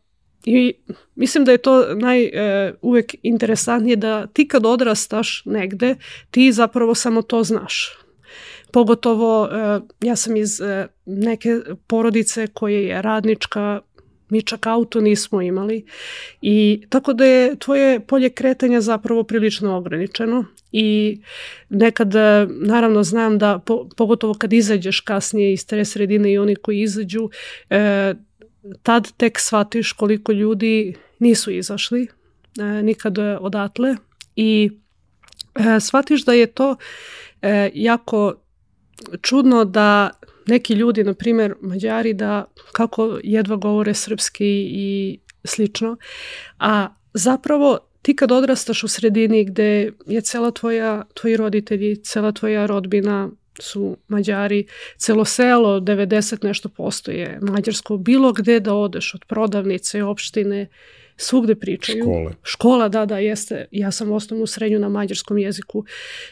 I 0.47 0.73
mislim 1.15 1.45
da 1.45 1.53
je 1.53 1.59
to 1.59 1.95
naj 1.95 2.25
e, 2.25 2.75
uvek 2.83 3.15
interesantnije 3.23 3.97
da 3.97 4.27
ti 4.27 4.49
kad 4.49 4.67
odrastaš 4.67 5.43
negde, 5.45 5.97
ti 6.31 6.53
zapravo 6.53 6.95
samo 6.95 7.23
to 7.23 7.43
znaš 7.43 8.06
pogotovo 8.77 9.49
e, 9.53 9.81
ja 10.01 10.17
sam 10.17 10.37
iz 10.37 10.61
e, 10.61 10.87
neke 11.07 11.61
porodice 11.87 12.47
koje 12.47 12.87
je 12.87 13.03
radnička, 13.03 13.81
mi 14.29 14.43
čak 14.43 14.67
auto 14.67 15.01
nismo 15.01 15.43
imali 15.43 15.87
i 16.43 16.83
tako 16.89 17.13
da 17.13 17.25
je 17.25 17.57
tvoje 17.59 18.01
polje 18.01 18.31
kretanja 18.31 18.81
zapravo 18.81 19.23
prilično 19.23 19.77
ograničeno 19.77 20.45
i 20.73 21.19
nekad 21.69 22.15
e, 22.15 22.47
naravno 22.49 23.03
znam 23.03 23.39
da 23.39 23.59
po, 23.59 23.89
pogotovo 23.97 24.35
kad 24.35 24.53
izađeš 24.53 25.01
kasnije 25.01 25.53
iz 25.53 25.67
te 25.67 25.85
sredine 25.85 26.33
i 26.33 26.39
oni 26.39 26.57
koji 26.57 26.81
izađu 26.81 27.29
e, 27.71 28.15
tad 28.83 29.13
tek 29.17 29.41
shvatiš 29.41 29.93
koliko 29.93 30.33
ljudi 30.33 30.95
nisu 31.19 31.51
izašli 31.51 32.09
e, 32.61 32.65
nikad 32.83 33.19
odatle 33.41 33.97
i 34.37 34.71
e, 35.55 35.81
shvatiš 35.81 36.25
da 36.25 36.33
je 36.33 36.47
to 36.47 36.77
e, 37.43 37.71
jako 37.75 38.35
čudno 39.23 39.65
da 39.65 40.11
neki 40.47 40.75
ljudi, 40.75 41.05
na 41.05 41.15
primjer 41.15 41.55
Mađari, 41.61 42.15
da 42.15 42.45
kako 42.73 43.19
jedva 43.23 43.57
govore 43.57 43.95
srpski 43.95 44.69
i 44.71 45.19
slično, 45.45 45.97
a 46.59 46.89
zapravo 47.15 47.79
ti 48.03 48.17
kad 48.17 48.33
odrastaš 48.33 48.85
u 48.85 48.89
sredini 48.89 49.45
gde 49.45 49.93
je 50.07 50.21
cela 50.21 50.51
tvoja, 50.51 51.05
tvoji 51.15 51.37
roditelji, 51.37 51.97
cela 51.97 52.33
tvoja 52.33 52.67
rodbina 52.67 53.31
su 53.61 53.97
Mađari, 54.09 54.67
celo 54.97 55.25
selo, 55.25 55.81
90 55.81 56.45
nešto 56.45 56.69
postoje 56.69 57.39
mađarsko, 57.43 57.97
bilo 57.97 58.33
gde 58.33 58.61
da 58.61 58.75
odeš, 58.75 59.15
od 59.15 59.25
prodavnice, 59.25 60.03
opštine, 60.03 60.69
svugde 61.17 61.55
pričaju. 61.55 62.05
Škole. 62.05 62.33
Škola, 62.43 62.89
da, 62.89 63.07
da, 63.07 63.19
jeste. 63.19 63.69
Ja 63.71 63.91
sam 63.91 64.13
osnovnu 64.13 64.47
srednju 64.47 64.79
na 64.79 64.89
mađarskom 64.89 65.39
jeziku 65.39 65.85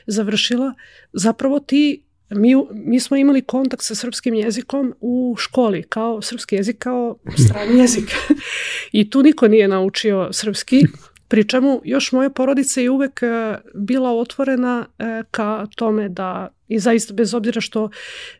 završila. 0.06 0.74
Zapravo 1.12 1.60
ti 1.60 2.04
mi, 2.34 2.54
mi 2.70 3.00
smo 3.00 3.16
imali 3.16 3.42
kontakt 3.42 3.82
sa 3.82 3.94
srpskim 3.94 4.34
jezikom 4.34 4.94
u 5.00 5.34
školi, 5.38 5.82
kao 5.82 6.22
srpski 6.22 6.56
jezik 6.56 6.78
kao 6.78 7.16
strani 7.46 7.78
jezik. 7.78 8.10
I 8.92 9.10
tu 9.10 9.22
niko 9.22 9.48
nije 9.48 9.68
naučio 9.68 10.32
srpski, 10.32 10.86
pri 11.28 11.48
čemu 11.48 11.80
još 11.84 12.12
moja 12.12 12.30
porodica 12.30 12.80
je 12.80 12.90
uvek 12.90 13.22
e, 13.22 13.56
bila 13.74 14.12
otvorena 14.12 14.86
e, 14.98 15.22
ka 15.30 15.66
tome 15.76 16.08
da, 16.08 16.48
i 16.68 16.78
zaista 16.78 17.14
bez 17.14 17.34
obzira 17.34 17.60
što 17.60 17.90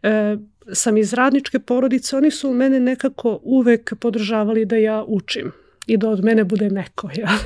e, 0.03 0.37
sam 0.73 0.97
iz 0.97 1.13
radničke 1.13 1.59
porodice, 1.59 2.17
oni 2.17 2.31
su 2.31 2.53
mene 2.53 2.81
nekako 2.81 3.41
uvek 3.43 3.95
podržavali 4.01 4.65
da 4.65 4.77
ja 4.77 5.05
učim 5.07 5.53
i 5.87 5.97
da 5.97 6.09
od 6.09 6.25
mene 6.25 6.45
bude 6.45 6.71
neko. 6.71 7.11
Ja. 7.19 7.39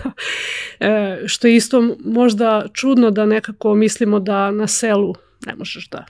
E, 0.80 1.22
što 1.26 1.48
je 1.48 1.56
isto 1.56 1.96
možda 2.04 2.66
čudno 2.72 3.10
da 3.10 3.26
nekako 3.26 3.74
mislimo 3.74 4.20
da 4.20 4.50
na 4.50 4.66
selu 4.66 5.14
ne 5.46 5.54
možeš 5.54 5.88
da 5.88 6.04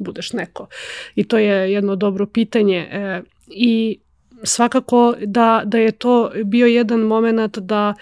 budeš 0.00 0.32
neko. 0.32 0.66
I 1.14 1.24
to 1.24 1.38
je 1.38 1.72
jedno 1.72 1.96
dobro 1.96 2.26
pitanje. 2.26 2.88
E, 2.92 3.22
I 3.46 3.98
svakako 4.42 5.14
da, 5.26 5.62
da 5.64 5.78
je 5.78 5.92
to 5.92 6.30
bio 6.44 6.66
jedan 6.66 7.00
moment 7.00 7.58
da 7.58 7.94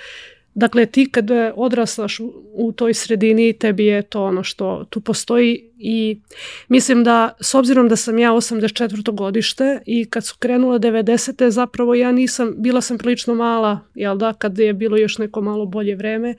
Dakle, 0.54 0.86
ti 0.86 1.10
kad 1.10 1.30
odraslaš 1.54 2.20
u 2.54 2.72
toj 2.72 2.94
sredini, 2.94 3.52
tebi 3.52 3.86
je 3.86 4.02
to 4.02 4.24
ono 4.24 4.42
što 4.42 4.84
tu 4.90 5.00
postoji 5.00 5.72
i 5.78 6.20
mislim 6.68 7.04
da, 7.04 7.30
s 7.40 7.54
obzirom 7.54 7.88
da 7.88 7.96
sam 7.96 8.18
ja 8.18 8.32
84. 8.32 9.14
godište 9.14 9.80
i 9.86 10.04
kad 10.04 10.26
su 10.26 10.36
krenule 10.38 10.78
90. 10.78 11.48
zapravo 11.48 11.94
ja 11.94 12.12
nisam, 12.12 12.54
bila 12.56 12.80
sam 12.80 12.98
prilično 12.98 13.34
mala, 13.34 13.80
jel 13.94 14.16
da, 14.16 14.32
kad 14.32 14.58
je 14.58 14.72
bilo 14.72 14.96
još 14.96 15.18
neko 15.18 15.40
malo 15.40 15.66
bolje 15.66 15.96
vreme 15.96 16.34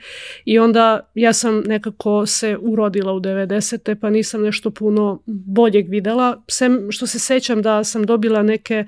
i 0.45 0.59
onda 0.59 1.11
ja 1.15 1.33
sam 1.33 1.59
nekako 1.59 2.25
se 2.25 2.57
urodila 2.61 3.13
u 3.13 3.19
90. 3.19 3.95
pa 3.95 4.09
nisam 4.09 4.41
nešto 4.41 4.71
puno 4.71 5.21
boljeg 5.25 5.89
videla, 5.89 6.43
sem 6.49 6.87
što 6.91 7.07
se 7.07 7.19
sećam 7.19 7.61
da 7.61 7.83
sam 7.83 8.05
dobila 8.05 8.43
neke 8.43 8.85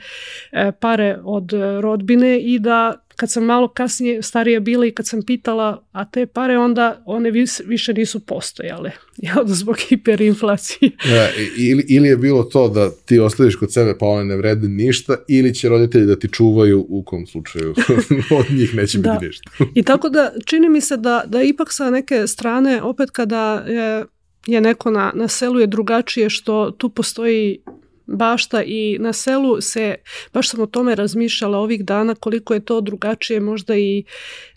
e, 0.52 0.72
pare 0.80 1.20
od 1.24 1.52
rodbine 1.82 2.40
i 2.40 2.60
da 2.60 3.05
kad 3.16 3.32
sam 3.32 3.46
malo 3.46 3.68
kasnije 3.68 4.22
starija 4.22 4.60
bila 4.60 4.86
i 4.86 4.92
kad 4.92 5.08
sam 5.08 5.22
pitala, 5.22 5.84
a 5.92 6.06
te 6.06 6.26
pare 6.26 6.58
onda 6.58 7.04
one 7.06 7.32
više 7.66 7.94
nisu 7.94 8.20
postojale, 8.20 8.92
jel, 9.18 9.46
zbog 9.46 9.78
hiperinflacije. 9.80 10.92
Ja, 11.06 11.30
ili, 11.58 11.86
ili 11.90 12.08
je 12.08 12.18
bilo 12.18 12.44
to 12.44 12.70
da 12.70 12.92
ti 12.92 13.20
ostaviš 13.20 13.56
kod 13.56 13.74
sebe 13.74 13.98
pa 14.00 14.06
one 14.06 14.26
ne 14.26 14.38
vrede 14.38 14.68
ništa, 14.68 15.16
ili 15.28 15.54
će 15.54 15.70
roditelji 15.70 16.06
da 16.06 16.20
ti 16.20 16.28
čuvaju 16.28 16.86
u 16.90 17.04
kom 17.04 17.28
slučaju 17.28 17.76
od 18.40 18.46
njih 18.52 18.76
neće 18.76 18.98
da. 18.98 19.12
biti 19.12 19.26
ništa. 19.26 19.50
I 19.76 19.84
tako 19.84 20.10
da 20.10 20.32
čini 20.46 20.70
mi 20.70 20.82
se 20.82 20.98
da, 20.98 21.24
da 21.28 21.42
ipak 21.42 21.68
sa 21.72 21.90
neke 21.90 22.28
strane, 22.28 22.82
opet 22.82 23.12
kada 23.12 23.66
je, 23.68 24.06
je 24.48 24.62
neko 24.62 24.92
na, 24.92 25.12
na 25.16 25.28
selu 25.28 25.60
je 25.60 25.68
drugačije 25.68 26.30
što 26.30 26.72
tu 26.72 26.90
postoji 26.90 27.60
bašta 28.08 28.64
i 28.64 28.98
na 29.00 29.14
selu 29.14 29.62
se, 29.62 29.96
baš 30.34 30.50
sam 30.50 30.62
o 30.62 30.66
tome 30.66 30.96
razmišljala 30.96 31.58
ovih 31.58 31.86
dana 31.86 32.16
koliko 32.16 32.54
je 32.54 32.66
to 32.66 32.82
drugačije 32.82 33.40
možda 33.40 33.76
i 33.76 34.04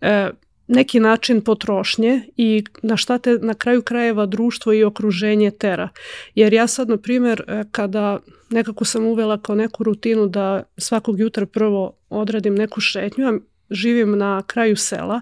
e, 0.01 0.31
neki 0.69 1.01
način 1.01 1.41
potrošnje 1.41 2.23
i 2.37 2.65
na 2.83 2.97
šta 2.97 3.19
te 3.19 3.39
na 3.43 3.55
kraju 3.55 3.83
krajeva 3.83 4.27
društvo 4.27 4.73
i 4.73 4.85
okruženje 4.85 5.51
tera. 5.51 5.89
Jer 6.35 6.53
ja 6.53 6.67
sad, 6.67 6.89
na 6.89 6.97
primjer, 6.97 7.43
e, 7.47 7.65
kada 7.73 8.19
nekako 8.51 8.85
sam 8.85 9.07
uvela 9.07 9.43
kao 9.43 9.55
neku 9.55 9.85
rutinu 9.85 10.27
da 10.27 10.63
svakog 10.77 11.21
jutra 11.21 11.47
prvo 11.47 11.97
odradim 12.09 12.55
neku 12.55 12.81
šetnju, 12.81 13.29
a 13.29 13.39
živim 13.71 14.19
na 14.19 14.43
kraju 14.47 14.77
sela. 14.77 15.21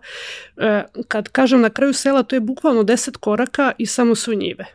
E, 0.57 0.85
kad 1.09 1.29
kažem 1.29 1.61
na 1.61 1.71
kraju 1.71 1.93
sela, 1.93 2.23
to 2.23 2.37
je 2.37 2.41
bukvalno 2.41 2.83
10 2.83 3.17
koraka 3.17 3.73
i 3.79 3.87
samo 3.87 4.15
su 4.15 4.35
njive. 4.35 4.67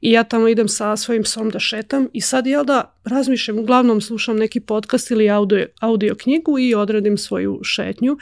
I 0.00 0.10
ja 0.12 0.24
tamo 0.24 0.48
idem 0.48 0.68
sa 0.68 0.96
svojim 0.96 1.22
psom 1.22 1.50
da 1.50 1.58
šetam 1.58 2.08
i 2.12 2.20
sad 2.20 2.46
jel 2.46 2.64
da 2.64 2.94
razmišljam, 3.04 3.58
uglavnom 3.58 4.00
slušam 4.00 4.36
neki 4.36 4.60
podcast 4.60 5.10
ili 5.10 5.30
audio, 5.30 5.66
audio 5.80 6.14
knjigu 6.14 6.58
i 6.58 6.74
odradim 6.74 7.18
svoju 7.18 7.60
šetnju. 7.62 8.18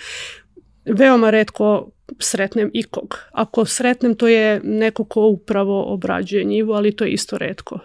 Veoma 0.85 1.31
redko 1.31 1.91
sretnem 2.19 2.71
ikog. 2.73 3.19
Ako 3.33 3.65
sretnem 3.65 4.15
to 4.15 4.29
je 4.29 4.61
neko 4.65 5.05
ko 5.05 5.21
upravo 5.21 5.83
obrađuje 5.83 6.45
njivu, 6.45 6.73
ali 6.73 6.97
to 6.97 7.05
je 7.05 7.11
isto 7.11 7.39
redko. 7.39 7.79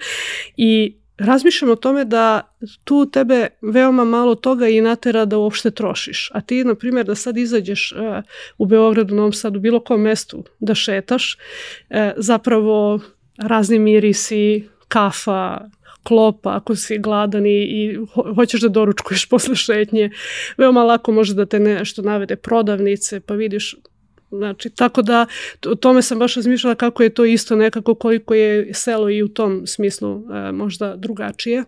I 0.56 0.96
razmišljam 1.18 1.70
o 1.70 1.76
tome 1.76 2.04
da 2.04 2.54
tu 2.84 3.06
tebe 3.10 3.48
veoma 3.62 4.04
malo 4.04 4.34
toga 4.34 4.68
i 4.68 4.80
natera 4.80 5.24
da 5.24 5.38
uopšte 5.38 5.70
trošiš. 5.70 6.30
A 6.34 6.40
ti, 6.40 6.64
na 6.64 6.74
primjer, 6.74 7.06
da 7.06 7.14
sad 7.14 7.36
izađeš 7.36 7.92
uh, 7.92 8.24
u 8.58 8.66
Beogradu, 8.66 9.14
Novom 9.14 9.32
Sadu, 9.32 9.60
bilo 9.60 9.80
kom 9.80 10.00
mestu 10.00 10.44
da 10.60 10.74
šetaš, 10.74 11.38
uh, 11.90 11.96
zapravo 12.16 13.00
razni 13.38 13.78
mirisi, 13.78 14.68
kafa, 14.88 15.60
klopa 16.02 16.56
ako 16.56 16.76
si 16.76 16.98
gladan 16.98 17.46
i, 17.46 17.50
i 17.50 17.98
hoćeš 18.34 18.60
da 18.60 18.68
doručkuješ 18.68 19.28
posle 19.30 19.54
šetnje. 19.54 20.10
Veoma 20.56 20.84
lako 20.84 21.12
može 21.12 21.34
da 21.34 21.46
te 21.46 21.60
nešto 21.60 22.02
navede 22.02 22.36
prodavnice, 22.36 23.20
pa 23.20 23.34
vidiš 23.34 23.74
Znači, 24.30 24.70
tako 24.70 25.02
da 25.02 25.26
o 25.66 25.74
tome 25.74 26.02
sam 26.02 26.18
baš 26.18 26.34
razmišljala 26.34 26.74
kako 26.74 27.02
je 27.02 27.14
to 27.14 27.24
isto 27.24 27.56
nekako 27.56 27.94
koliko 27.94 28.34
je 28.34 28.74
selo 28.74 29.10
i 29.10 29.22
u 29.22 29.28
tom 29.28 29.66
smislu 29.66 30.22
e, 30.30 30.52
možda 30.52 30.96
drugačije. 30.96 31.64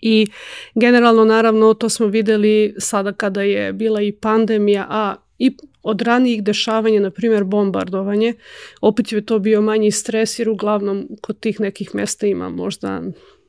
I 0.00 0.26
generalno 0.74 1.24
naravno 1.24 1.74
to 1.74 1.88
smo 1.88 2.06
videli 2.06 2.74
sada 2.78 3.12
kada 3.12 3.42
je 3.42 3.72
bila 3.72 4.02
i 4.02 4.12
pandemija, 4.12 4.86
a 4.90 5.14
i 5.38 5.56
od 5.82 6.02
ranijih 6.02 6.42
dešavanja, 6.42 7.00
na 7.00 7.10
primjer 7.10 7.44
bombardovanje, 7.44 8.34
opet 8.80 9.12
je 9.12 9.26
to 9.26 9.38
bio 9.38 9.60
manji 9.62 9.90
stres 9.90 10.38
jer 10.38 10.48
uglavnom 10.48 11.08
kod 11.20 11.38
tih 11.40 11.60
nekih 11.60 11.94
mesta 11.94 12.26
ima 12.26 12.48
možda 12.48 13.02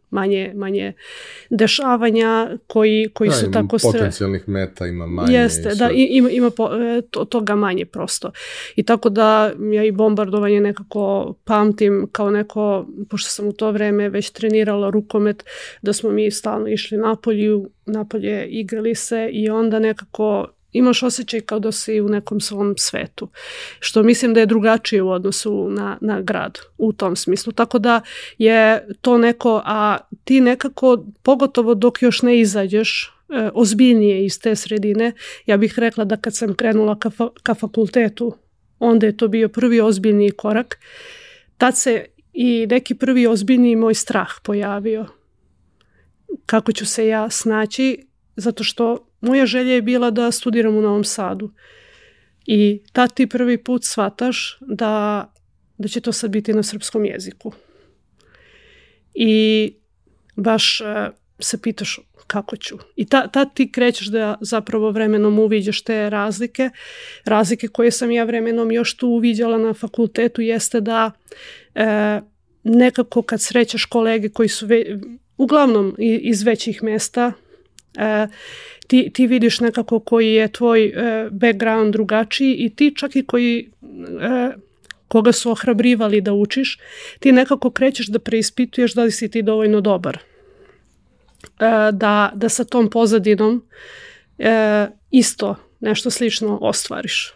manje, 0.10 0.54
manje 0.56 0.94
dešavanja 1.50 2.58
koji, 2.68 3.10
koji 3.14 3.30
da, 3.30 3.36
su 3.36 3.52
tako 3.52 3.80
stre... 3.80 3.92
potencijalnih 3.92 4.50
meta 4.50 4.88
ima 4.88 5.08
manje. 5.08 5.34
Jeste, 5.34 5.76
da, 5.76 5.90
ima, 5.94 6.30
ima 6.30 6.50
po, 6.50 6.70
e, 6.74 7.02
to, 7.02 7.26
toga 7.26 7.56
manje 7.56 7.86
prosto. 7.86 8.32
I 8.76 8.84
tako 8.84 9.10
da 9.10 9.52
ja 9.74 9.84
i 9.84 9.92
bombardovanje 9.92 10.62
nekako 10.62 11.36
pamtim 11.44 12.10
kao 12.12 12.32
neko, 12.32 12.88
pošto 13.10 13.30
sam 13.30 13.48
u 13.48 13.54
to 13.54 13.72
vreme 13.72 14.10
već 14.10 14.30
trenirala 14.30 14.90
rukomet, 14.90 15.44
da 15.82 15.94
smo 15.94 16.10
mi 16.10 16.32
stalno 16.32 16.68
išli 16.68 16.98
napolju, 16.98 17.70
napolje 17.86 18.48
igrali 18.48 18.96
se 18.96 19.30
i 19.32 19.50
onda 19.50 19.80
nekako 19.80 20.48
imaš 20.78 21.04
osjećaj 21.04 21.42
kao 21.42 21.60
da 21.60 21.72
si 21.72 22.02
u 22.02 22.10
nekom 22.10 22.40
svom 22.40 22.74
svetu, 22.78 23.30
što 23.80 24.04
mislim 24.04 24.34
da 24.34 24.40
je 24.40 24.46
drugačije 24.46 25.02
u 25.02 25.10
odnosu 25.10 25.70
na, 25.70 25.98
na 26.02 26.22
grad 26.22 26.60
u 26.78 26.94
tom 26.94 27.16
smislu. 27.16 27.54
Tako 27.54 27.80
da 27.80 28.02
je 28.38 28.88
to 29.02 29.18
neko, 29.18 29.62
a 29.66 29.98
ti 30.24 30.42
nekako, 30.42 31.06
pogotovo 31.24 31.76
dok 31.76 32.02
još 32.02 32.22
ne 32.22 32.40
izađeš 32.40 33.14
e, 33.30 33.50
ozbiljnije 33.54 34.26
iz 34.26 34.40
te 34.42 34.56
sredine, 34.56 35.12
ja 35.46 35.58
bih 35.58 35.80
rekla 35.80 36.06
da 36.06 36.18
kad 36.18 36.36
sam 36.36 36.54
krenula 36.56 37.00
ka, 37.00 37.10
fa, 37.10 37.30
ka 37.44 37.54
fakultetu, 37.54 38.34
onda 38.80 39.06
je 39.06 39.18
to 39.18 39.28
bio 39.28 39.50
prvi 39.50 39.82
ozbiljniji 39.82 40.32
korak, 40.32 40.80
tad 41.58 41.78
se 41.78 42.06
i 42.34 42.68
neki 42.70 42.96
prvi 42.96 43.28
ozbiljniji 43.28 43.76
moj 43.76 43.94
strah 43.94 44.30
pojavio. 44.44 45.06
Kako 46.46 46.72
ću 46.72 46.86
se 46.86 47.08
ja 47.08 47.30
snaći, 47.30 48.08
zato 48.36 48.64
što 48.64 49.07
moja 49.22 49.46
želja 49.46 49.74
je 49.74 49.82
bila 49.82 50.12
da 50.12 50.32
studiram 50.32 50.76
u 50.76 50.82
Novom 50.82 51.04
Sadu. 51.04 51.52
I 52.46 52.82
tad 52.92 53.14
ti 53.14 53.28
prvi 53.28 53.64
put 53.64 53.86
shvataš 53.86 54.58
da, 54.62 55.26
da 55.78 55.88
će 55.88 56.02
to 56.02 56.12
sad 56.12 56.32
biti 56.32 56.54
na 56.54 56.64
srpskom 56.64 57.06
jeziku. 57.06 57.52
I 59.14 59.74
baš 60.36 60.82
uh, 60.82 61.14
se 61.40 61.62
pitaš 61.62 62.00
kako 62.28 62.58
ću. 62.58 62.78
I 62.96 63.06
ta, 63.06 63.28
tad 63.28 63.54
ti 63.54 63.72
krećeš 63.72 64.08
da 64.08 64.38
zapravo 64.42 64.92
vremenom 64.92 65.40
uviđaš 65.40 65.82
te 65.82 66.10
razlike. 66.10 66.70
Razlike 67.26 67.68
koje 67.68 67.92
sam 67.92 68.12
ja 68.12 68.24
vremenom 68.24 68.72
još 68.72 68.98
tu 68.98 69.08
uviđala 69.08 69.58
na 69.58 69.74
fakultetu 69.74 70.42
jeste 70.42 70.82
da 70.82 71.12
e, 71.76 72.22
nekako 72.64 73.22
kad 73.22 73.42
srećaš 73.42 73.86
kolege 73.86 74.30
koji 74.30 74.50
su 74.50 74.66
ve, 74.66 75.00
uglavnom 75.38 75.96
iz 76.00 76.44
većih 76.44 76.84
mesta, 76.84 77.32
e, 77.98 78.28
ti, 78.88 79.10
ti 79.14 79.28
vidiš 79.28 79.60
nekako 79.60 80.00
koji 80.00 80.34
je 80.34 80.52
tvoj 80.52 80.86
e, 80.86 81.30
background 81.32 81.94
drugačiji 81.94 82.54
i 82.54 82.70
ti 82.70 82.94
čak 82.96 83.16
i 83.16 83.26
koji 83.26 83.70
e, 84.22 84.52
koga 85.08 85.32
su 85.32 85.52
ohrabrivali 85.52 86.22
da 86.22 86.34
učiš, 86.34 86.80
ti 87.20 87.32
nekako 87.32 87.70
krećeš 87.70 88.08
da 88.08 88.20
preispituješ 88.20 88.94
da 88.94 89.04
li 89.04 89.12
si 89.12 89.32
ti 89.32 89.42
dovoljno 89.42 89.82
dobar. 89.82 90.18
E, 90.18 90.22
da, 91.92 92.32
da 92.36 92.50
sa 92.50 92.64
tom 92.64 92.90
pozadinom 92.90 93.64
e, 94.38 94.88
isto 95.12 95.56
nešto 95.80 96.10
slično 96.10 96.58
ostvariš. 96.62 97.34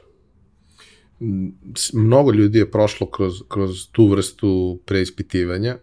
Mnogo 1.93 2.31
ljudi 2.31 2.57
je 2.57 2.71
prošlo 2.71 3.07
kroz, 3.07 3.33
kroz 3.47 3.87
tu 3.91 4.07
vrstu 4.07 4.79
preispitivanja 4.85 5.77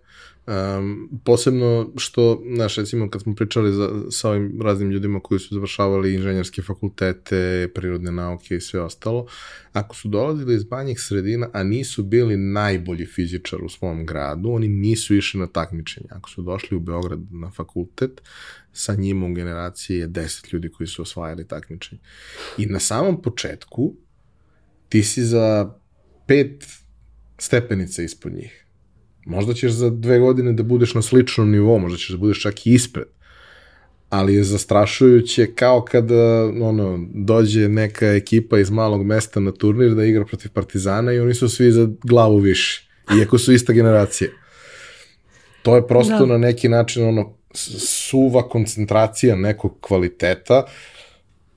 Um, 0.48 1.20
posebno 1.24 1.92
što, 1.96 2.42
znaš, 2.54 2.76
recimo 2.76 3.10
kad 3.10 3.22
smo 3.22 3.34
pričali 3.34 3.72
za, 3.72 3.90
sa 4.10 4.30
ovim 4.30 4.60
raznim 4.62 4.90
ljudima 4.90 5.20
koji 5.20 5.40
su 5.40 5.54
završavali 5.54 6.14
inženjerske 6.14 6.62
fakultete, 6.62 7.68
prirodne 7.74 8.12
nauke 8.12 8.56
i 8.56 8.60
sve 8.60 8.80
ostalo, 8.80 9.26
ako 9.72 9.96
su 9.96 10.08
dolazili 10.08 10.54
iz 10.54 10.70
manjih 10.70 11.00
sredina, 11.00 11.50
a 11.52 11.62
nisu 11.62 12.02
bili 12.02 12.36
najbolji 12.36 13.06
fizičar 13.06 13.64
u 13.64 13.68
svom 13.68 14.06
gradu, 14.06 14.50
oni 14.50 14.68
nisu 14.68 15.14
išli 15.14 15.40
na 15.40 15.46
takmičenje. 15.46 16.06
Ako 16.10 16.30
su 16.30 16.42
došli 16.42 16.76
u 16.76 16.80
Beograd 16.80 17.20
na 17.30 17.50
fakultet, 17.50 18.20
sa 18.72 18.94
njima 18.94 19.26
u 19.26 19.34
generaciji 19.34 19.98
je 19.98 20.08
10 20.08 20.52
ljudi 20.52 20.70
koji 20.70 20.86
su 20.86 21.02
osvajali 21.02 21.48
takmičenje. 21.48 22.00
I 22.58 22.66
na 22.66 22.80
samom 22.80 23.22
početku 23.22 23.94
ti 24.88 25.02
si 25.02 25.22
za 25.22 25.74
pet 26.26 26.64
stepenica 27.38 28.02
ispod 28.02 28.32
njih 28.32 28.64
Možda 29.28 29.54
ćeš 29.54 29.72
za 29.72 29.90
dve 29.90 30.18
godine 30.18 30.52
da 30.52 30.62
budeš 30.62 30.94
na 30.94 31.02
sličnom 31.02 31.50
nivou, 31.50 31.78
možda 31.78 31.98
ćeš 31.98 32.08
da 32.08 32.16
budeš 32.16 32.42
čak 32.42 32.66
i 32.66 32.74
ispred. 32.74 33.06
Ali 34.08 34.34
je 34.34 34.44
zastrašujuće 34.44 35.46
kao 35.54 35.84
kada 35.84 36.44
ono, 36.62 37.06
dođe 37.14 37.68
neka 37.68 38.06
ekipa 38.06 38.58
iz 38.58 38.70
malog 38.70 39.04
mesta 39.04 39.40
na 39.40 39.52
turnir 39.52 39.94
da 39.94 40.04
igra 40.04 40.24
protiv 40.24 40.50
Partizana 40.50 41.12
i 41.12 41.20
oni 41.20 41.34
su 41.34 41.48
svi 41.48 41.72
za 41.72 41.88
glavu 42.02 42.38
više, 42.38 42.88
iako 43.20 43.38
su 43.38 43.52
ista 43.52 43.72
generacija. 43.72 44.30
to 45.62 45.76
je 45.76 45.86
prosto 45.86 46.18
da. 46.18 46.26
na 46.26 46.38
neki 46.38 46.68
način 46.68 47.08
ono 47.08 47.34
suva 47.54 48.48
koncentracija 48.48 49.36
nekog 49.36 49.76
kvaliteta 49.80 50.64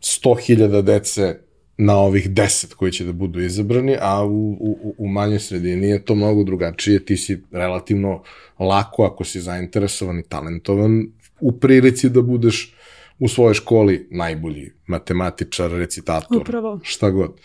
100.000 0.01 0.81
dece 0.81 1.39
na 1.83 1.97
ovih 1.97 2.29
10 2.29 2.73
koji 2.75 2.91
će 2.91 3.05
da 3.05 3.11
budu 3.11 3.41
izabrani, 3.41 3.97
a 4.01 4.23
u, 4.23 4.51
u, 4.51 4.95
u 4.97 5.07
manjoj 5.07 5.39
sredini 5.39 5.87
je 5.87 6.05
to 6.05 6.15
mnogo 6.15 6.43
drugačije, 6.43 7.05
ti 7.05 7.17
si 7.17 7.41
relativno 7.51 8.23
lako 8.59 9.03
ako 9.03 9.23
si 9.23 9.41
zainteresovan 9.41 10.19
i 10.19 10.23
talentovan 10.23 11.07
u 11.39 11.51
prilici 11.51 12.09
da 12.09 12.21
budeš 12.21 12.75
u 13.19 13.27
svojoj 13.27 13.53
školi 13.53 14.07
najbolji 14.11 14.71
matematičar, 14.85 15.71
recitator, 15.71 16.41
Upravo. 16.41 16.79
šta 16.83 17.09
god. 17.09 17.39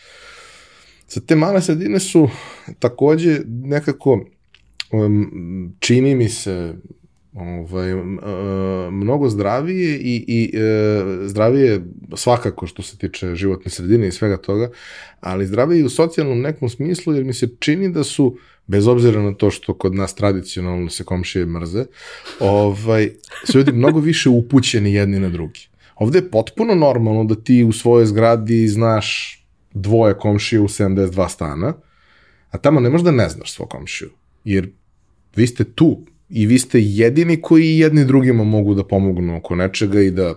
Sa 1.06 1.20
te 1.20 1.36
male 1.36 1.62
sredine 1.62 2.00
su 2.00 2.28
takođe 2.78 3.40
nekako 3.46 4.24
um, 4.92 5.76
čini 5.80 6.14
mi 6.14 6.28
se 6.28 6.74
ovaj, 7.36 7.94
mnogo 8.90 9.28
zdravije 9.28 9.98
i, 9.98 10.24
i 10.28 10.52
uh, 10.54 11.28
zdravije 11.28 11.84
svakako 12.14 12.66
što 12.66 12.82
se 12.82 12.98
tiče 12.98 13.34
životne 13.34 13.70
sredine 13.70 14.08
i 14.08 14.12
svega 14.12 14.36
toga, 14.36 14.70
ali 15.20 15.46
zdravije 15.46 15.80
i 15.80 15.84
u 15.84 15.88
socijalnom 15.88 16.40
nekom 16.40 16.68
smislu 16.68 17.14
jer 17.14 17.24
mi 17.24 17.34
se 17.34 17.48
čini 17.58 17.92
da 17.92 18.04
su 18.04 18.38
bez 18.66 18.86
obzira 18.86 19.22
na 19.22 19.34
to 19.34 19.50
što 19.50 19.74
kod 19.74 19.94
nas 19.94 20.14
tradicionalno 20.14 20.90
se 20.90 21.04
komšije 21.04 21.46
mrze, 21.46 21.84
ovaj, 22.40 23.10
su 23.44 23.58
ljudi 23.58 23.72
mnogo 23.72 24.00
više 24.00 24.28
upućeni 24.28 24.94
jedni 24.94 25.20
na 25.20 25.28
drugi. 25.28 25.68
Ovde 25.94 26.18
je 26.18 26.30
potpuno 26.30 26.74
normalno 26.74 27.24
da 27.24 27.34
ti 27.34 27.64
u 27.64 27.72
svojoj 27.72 28.06
zgradi 28.06 28.68
znaš 28.68 29.40
dvoje 29.74 30.14
komšije 30.14 30.60
u 30.60 30.68
72 30.68 31.28
stana, 31.28 31.74
a 32.50 32.58
tamo 32.58 32.80
ne 32.80 32.90
možeš 32.90 33.04
da 33.04 33.10
ne 33.10 33.28
znaš 33.28 33.52
svog 33.52 33.68
komšiju, 33.68 34.10
jer 34.44 34.70
vi 35.36 35.46
ste 35.46 35.64
tu 35.64 36.00
i 36.28 36.46
vi 36.46 36.58
ste 36.58 36.80
jedini 36.82 37.40
koji 37.40 37.78
jedni 37.78 38.04
drugima 38.04 38.44
mogu 38.44 38.74
da 38.74 38.84
pomognu 38.84 39.36
oko 39.36 39.54
nečega 39.54 40.00
i 40.00 40.10
da 40.10 40.34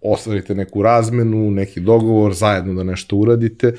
ostvarite 0.00 0.54
neku 0.54 0.82
razmenu, 0.82 1.50
neki 1.50 1.80
dogovor, 1.80 2.34
zajedno 2.34 2.74
da 2.74 2.84
nešto 2.84 3.16
uradite. 3.16 3.74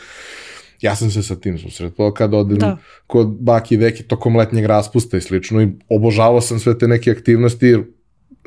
Ja 0.82 0.96
sam 0.96 1.12
se 1.12 1.24
sa 1.24 1.36
tim 1.36 1.58
susretao 1.58 2.12
kad 2.14 2.34
odem 2.34 2.58
da. 2.58 2.78
kod 3.08 3.28
baki 3.28 3.78
deki 3.78 4.04
tokom 4.04 4.36
letnjeg 4.36 4.66
raspusta 4.66 5.18
i 5.18 5.22
slično 5.22 5.62
i 5.62 5.68
obožavao 5.90 6.42
sam 6.42 6.60
sve 6.60 6.78
te 6.78 6.88
neke 6.88 7.12
aktivnosti 7.12 7.68
jer 7.68 7.84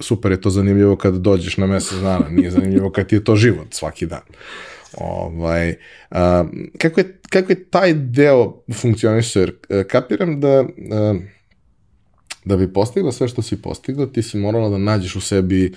super 0.01 0.31
je 0.33 0.41
to 0.41 0.51
zanimljivo 0.51 0.97
kad 0.97 1.15
dođeš 1.15 1.57
na 1.57 1.67
mesec 1.67 1.99
dana, 1.99 2.29
nije 2.31 2.51
zanimljivo 2.51 2.91
kad 2.91 3.07
ti 3.07 3.15
je 3.15 3.25
to 3.25 3.37
život 3.37 3.67
svaki 3.71 4.07
dan. 4.07 4.23
Ovaj, 4.97 5.75
a, 6.11 6.45
kako, 6.79 7.01
je, 7.01 7.19
kako 7.31 7.53
je 7.53 7.65
taj 7.65 7.95
deo 7.95 8.63
funkcionisao, 8.75 9.41
jer 9.41 9.53
e, 9.69 9.85
kapiram 9.85 10.41
da 10.41 10.65
a, 10.93 11.19
da 12.47 12.57
bi 12.57 12.73
postigla 12.73 13.13
sve 13.13 13.29
što 13.29 13.43
si 13.43 13.63
postigla, 13.63 14.07
ti 14.07 14.23
si 14.23 14.39
morala 14.39 14.69
da 14.69 14.79
nađeš 14.79 15.17
u 15.17 15.21
sebi 15.21 15.73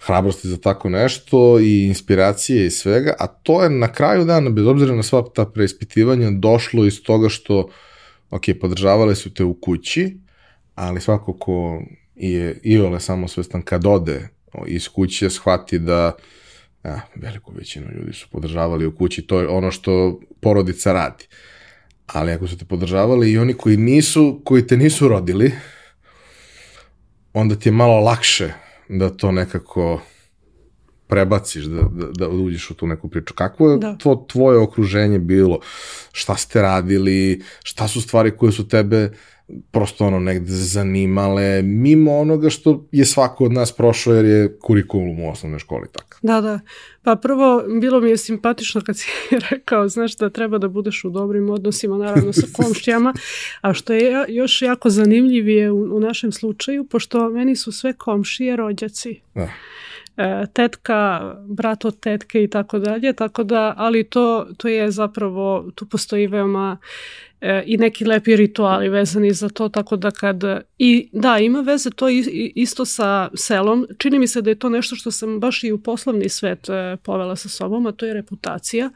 hrabrosti 0.00 0.48
za 0.48 0.56
tako 0.56 0.88
nešto 0.88 1.60
i 1.60 1.84
inspiracije 1.84 2.66
i 2.66 2.70
svega, 2.70 3.14
a 3.18 3.26
to 3.26 3.62
je 3.62 3.70
na 3.70 3.92
kraju 3.92 4.24
dana, 4.24 4.50
bez 4.50 4.66
obzira 4.66 4.94
na 4.94 5.02
sva 5.02 5.24
ta 5.34 5.44
preispitivanja, 5.44 6.30
došlo 6.30 6.84
iz 6.84 7.02
toga 7.02 7.28
što, 7.28 7.68
ok, 8.30 8.42
podržavale 8.60 9.14
su 9.14 9.34
te 9.34 9.44
u 9.44 9.54
kući, 9.54 10.16
ali 10.74 11.00
svako 11.00 11.32
ko 11.32 11.82
je 12.16 12.60
iole 12.62 13.00
samosvestan 13.00 13.62
kad 13.62 13.86
ode 13.86 14.28
iz 14.66 14.88
kuće, 14.88 15.30
shvati 15.30 15.78
da 15.78 16.16
ja, 16.84 17.00
veliku 17.14 17.52
većinu 17.56 17.86
ljudi 17.94 18.12
su 18.12 18.26
podržavali 18.30 18.86
u 18.86 18.96
kući, 18.96 19.22
to 19.22 19.40
je 19.40 19.48
ono 19.48 19.70
što 19.70 20.20
porodica 20.40 20.92
radi. 20.92 21.24
Ali 22.06 22.32
ako 22.32 22.46
su 22.46 22.58
te 22.58 22.64
podržavali 22.64 23.32
i 23.32 23.38
oni 23.38 23.54
koji 23.54 23.76
nisu, 23.76 24.40
koji 24.44 24.66
te 24.66 24.76
nisu 24.76 25.08
rodili, 25.08 25.52
onda 27.32 27.54
ti 27.54 27.68
je 27.68 27.72
malo 27.72 28.00
lakše 28.00 28.52
da 28.88 29.10
to 29.10 29.32
nekako 29.32 30.00
prebaciš, 31.06 31.64
da, 31.64 31.82
da, 31.82 32.06
da 32.06 32.28
uđeš 32.28 32.70
u 32.70 32.74
tu 32.74 32.86
neku 32.86 33.08
priču. 33.08 33.34
Kako 33.34 33.70
je 33.70 33.78
da. 33.78 33.96
to 33.96 34.26
tvoje 34.28 34.58
okruženje 34.58 35.18
bilo? 35.18 35.60
Šta 36.12 36.36
ste 36.36 36.62
radili? 36.62 37.42
Šta 37.62 37.88
su 37.88 38.00
stvari 38.00 38.36
koje 38.36 38.52
su 38.52 38.68
tebe 38.68 39.12
prosto 39.70 40.06
ono 40.06 40.20
negde 40.20 40.52
zanimale, 40.52 41.62
mimo 41.62 42.18
onoga 42.18 42.50
što 42.50 42.86
je 42.92 43.04
svako 43.04 43.44
od 43.44 43.52
nas 43.52 43.72
prošao 43.72 44.14
jer 44.14 44.24
je 44.24 44.58
kurikulum 44.58 45.20
u 45.20 45.30
osnovnoj 45.30 45.58
školi 45.58 45.86
tako. 45.92 46.18
Da, 46.22 46.40
da. 46.40 46.60
Pa 47.02 47.16
prvo, 47.16 47.64
bilo 47.80 48.00
mi 48.00 48.10
je 48.10 48.16
simpatično 48.16 48.80
kad 48.86 48.98
si 48.98 49.06
rekao, 49.50 49.88
znaš, 49.88 50.16
da 50.16 50.30
treba 50.30 50.58
da 50.58 50.68
budeš 50.68 51.04
u 51.04 51.10
dobrim 51.10 51.50
odnosima, 51.50 51.98
naravno 51.98 52.32
sa 52.32 52.46
komšijama, 52.52 53.14
a 53.60 53.74
što 53.74 53.92
je 53.92 54.24
još 54.28 54.62
jako 54.62 54.90
zanimljivije 54.90 55.70
u, 55.70 55.96
u 55.96 56.00
našem 56.00 56.32
slučaju, 56.32 56.84
pošto 56.84 57.30
meni 57.30 57.56
su 57.56 57.72
sve 57.72 57.92
komšije 57.92 58.56
rođaci. 58.56 59.20
Da 59.34 59.48
tetka, 60.52 61.34
brat 61.48 61.84
od 61.84 62.00
tetke 62.00 62.42
i 62.42 62.50
tako 62.50 62.78
dalje, 62.78 63.12
tako 63.12 63.44
da, 63.44 63.74
ali 63.76 64.04
to, 64.04 64.48
to 64.56 64.68
je 64.68 64.90
zapravo, 64.90 65.70
tu 65.74 65.86
postoji 65.86 66.26
veoma 66.26 66.78
e, 67.40 67.62
i 67.66 67.76
neki 67.76 68.04
lepi 68.04 68.36
rituali 68.36 68.88
vezani 68.88 69.32
za 69.32 69.48
to, 69.48 69.68
tako 69.68 69.96
da 69.96 70.10
kad, 70.10 70.42
i 70.78 71.08
da, 71.12 71.38
ima 71.38 71.60
veze 71.60 71.90
to 71.90 72.08
isto 72.54 72.84
sa 72.84 73.28
selom, 73.34 73.86
čini 73.98 74.18
mi 74.18 74.26
se 74.26 74.42
da 74.42 74.50
je 74.50 74.58
to 74.58 74.68
nešto 74.68 74.96
što 74.96 75.10
sam 75.10 75.40
baš 75.40 75.64
i 75.64 75.72
u 75.72 75.82
poslovni 75.82 76.28
svet 76.28 76.68
e, 76.68 76.96
povela 77.02 77.36
sa 77.36 77.48
sobom, 77.48 77.86
a 77.86 77.92
to 77.92 78.06
je 78.06 78.14
reputacija. 78.14 78.90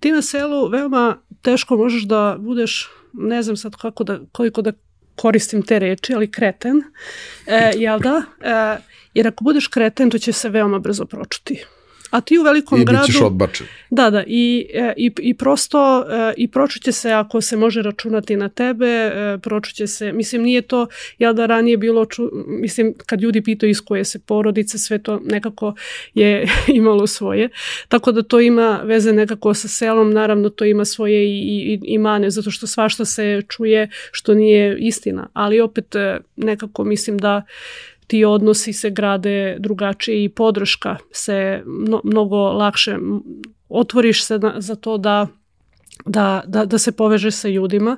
Ti 0.00 0.12
na 0.12 0.22
selu 0.22 0.68
veoma 0.68 1.18
teško 1.42 1.76
možeš 1.76 2.02
da 2.02 2.36
budeš, 2.38 2.90
ne 3.12 3.42
znam 3.42 3.56
sad 3.56 3.76
kako 3.76 4.04
da, 4.04 4.20
koliko 4.32 4.62
da 4.62 4.72
koristim 5.16 5.62
te 5.62 5.78
reči, 5.78 6.14
ali 6.14 6.30
kreten, 6.30 6.82
e, 7.46 7.72
jel 7.76 7.98
da? 7.98 8.22
E, 8.40 8.91
jer 9.14 9.28
ako 9.28 9.44
budeš 9.44 9.66
kreten, 9.66 10.10
to 10.10 10.18
će 10.18 10.32
se 10.32 10.48
veoma 10.48 10.78
brzo 10.78 11.04
pročuti. 11.04 11.64
A 12.12 12.20
ti 12.20 12.38
u 12.38 12.42
velikom 12.42 12.80
I 12.80 12.84
gradu... 12.84 13.04
I 13.04 13.06
bit 13.06 13.14
ćeš 13.14 13.22
odbačen. 13.22 13.66
Da, 13.90 14.10
da. 14.10 14.24
I, 14.26 14.66
e, 14.74 14.92
i, 14.96 15.12
i 15.20 15.34
prosto 15.34 16.04
e, 16.10 16.34
i 16.36 16.48
pročuće 16.48 16.92
se 16.92 17.12
ako 17.12 17.40
se 17.40 17.56
može 17.56 17.82
računati 17.82 18.36
na 18.36 18.48
tebe, 18.48 18.86
e, 18.86 19.38
pročuće 19.42 19.86
se, 19.86 20.12
mislim 20.12 20.42
nije 20.42 20.62
to, 20.62 20.86
ja 21.18 21.32
da 21.32 21.46
ranije 21.46 21.76
bilo, 21.76 22.04
ču, 22.04 22.30
mislim 22.46 22.94
kad 23.06 23.20
ljudi 23.20 23.42
pitaju 23.42 23.70
iz 23.70 23.80
koje 23.80 24.04
se 24.04 24.18
porodice, 24.18 24.78
sve 24.78 24.98
to 24.98 25.20
nekako 25.24 25.74
je 26.14 26.48
imalo 26.80 27.06
svoje. 27.06 27.48
Tako 27.88 28.12
da 28.12 28.22
to 28.22 28.40
ima 28.40 28.80
veze 28.84 29.12
nekako 29.12 29.54
sa 29.54 29.68
selom, 29.68 30.10
naravno 30.10 30.48
to 30.48 30.64
ima 30.64 30.84
svoje 30.84 31.24
i, 31.24 31.38
i, 31.72 31.80
i 31.84 31.98
mane, 31.98 32.30
zato 32.30 32.50
što 32.50 32.66
svašta 32.66 33.04
se 33.04 33.42
čuje 33.48 33.90
što 34.10 34.34
nije 34.34 34.76
istina. 34.78 35.28
Ali 35.32 35.60
opet 35.60 35.94
nekako 36.36 36.84
mislim 36.84 37.18
da 37.18 37.42
ti 38.12 38.24
odnosi 38.24 38.72
se 38.72 38.90
grade 38.90 39.56
drugačije 39.58 40.24
i 40.24 40.28
podrška 40.28 40.96
se 41.12 41.62
mnogo 42.04 42.36
lakše 42.36 42.96
otvoriš 43.68 44.24
se 44.24 44.38
na, 44.38 44.54
za 44.58 44.74
to 44.74 44.98
da 44.98 45.26
da, 46.06 46.42
da, 46.46 46.64
da 46.64 46.78
se 46.78 46.92
poveže 46.92 47.30
sa 47.30 47.48
ljudima, 47.48 47.96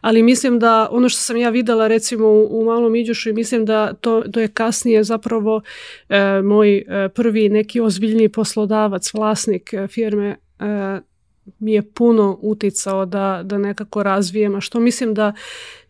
ali 0.00 0.22
mislim 0.22 0.58
da 0.58 0.88
ono 0.90 1.08
što 1.08 1.20
sam 1.20 1.36
ja 1.36 1.50
videla 1.50 1.88
recimo 1.88 2.28
u, 2.28 2.60
u 2.60 2.64
Malom 2.64 2.96
Iđušu 2.96 3.30
i 3.30 3.32
mislim 3.32 3.64
da 3.64 3.92
to, 3.92 4.22
to 4.32 4.40
je 4.40 4.48
kasnije 4.48 5.04
zapravo 5.04 5.60
e, 6.08 6.42
moj 6.42 6.76
e, 6.76 7.08
prvi 7.08 7.48
neki 7.48 7.80
ozbiljni 7.80 8.28
poslodavac, 8.28 9.14
vlasnik 9.14 9.72
e, 9.72 9.86
firme 9.86 10.36
e, 10.60 11.00
mi 11.58 11.72
je 11.72 11.82
puno 11.82 12.38
uticao 12.42 13.06
da, 13.06 13.40
da 13.44 13.58
nekako 13.58 14.02
razvijem, 14.02 14.54
a 14.54 14.60
što 14.60 14.80
mislim 14.80 15.14
da 15.14 15.32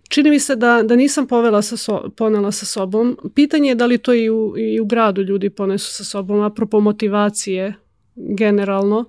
Čini 0.09 0.31
mi 0.31 0.41
se 0.41 0.57
da, 0.57 0.83
da 0.83 0.97
nisam 0.97 1.27
povela 1.27 1.63
sa 1.63 1.77
so, 1.77 2.11
ponela 2.17 2.53
sa 2.53 2.67
sobom. 2.67 3.17
Pitanje 3.35 3.69
je 3.69 3.75
da 3.75 3.87
li 3.87 3.99
to 3.99 4.15
i 4.15 4.31
u, 4.31 4.55
i 4.59 4.81
u 4.81 4.85
gradu 4.85 5.23
ljudi 5.23 5.51
ponesu 5.51 5.93
sa 5.93 6.05
sobom, 6.05 6.41
apropo 6.41 6.81
motivacije 6.81 7.75
generalno, 8.17 9.05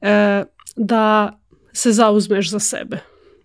e, 0.00 0.44
da 0.76 1.38
se 1.72 1.92
zauzmeš 1.92 2.50
za 2.50 2.58
sebe. 2.58 2.98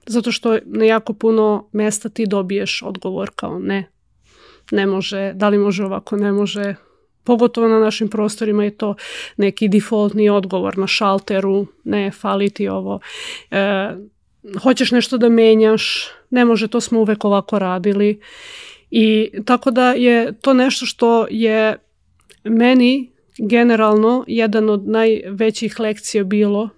Zato 0.05 0.31
što 0.31 0.57
na 0.65 0.86
jako 0.86 1.13
puno 1.13 1.69
mesta 1.71 2.10
ti 2.10 2.25
dobiješ 2.25 2.81
odgovor 2.86 3.29
kao 3.36 3.60
ne, 3.60 3.91
ne 4.71 4.86
može, 4.86 5.33
da 5.33 5.49
li 5.49 5.57
može 5.57 5.83
ovako, 5.83 6.15
ne 6.17 6.31
može. 6.31 6.75
Pogotovo 7.23 7.67
na 7.67 7.79
našim 7.79 8.10
prostorima 8.10 8.63
je 8.63 8.77
to 8.77 8.95
neki 9.38 9.67
defaultni 9.67 10.29
odgovor 10.29 10.77
na 10.77 10.88
šalteru, 10.88 11.65
ne, 11.83 12.12
fali 12.12 12.49
ti 12.49 12.67
ovo. 12.67 12.99
E, 13.51 13.95
hoćeš 14.63 14.91
nešto 14.91 15.17
da 15.17 15.29
menjaš, 15.29 16.07
ne 16.29 16.45
može, 16.45 16.67
to 16.67 16.81
smo 16.81 16.99
uvek 16.99 17.25
ovako 17.25 17.60
radili. 17.60 18.21
I 18.91 19.31
tako 19.45 19.71
da 19.71 19.91
je 19.91 20.39
to 20.41 20.53
nešto 20.53 20.86
što 20.86 21.27
je 21.29 21.77
meni 22.43 23.12
generalno 23.38 24.23
jedan 24.27 24.69
od 24.69 24.88
najvećih 24.88 25.79
lekcija 25.79 26.23
bilo 26.23 26.69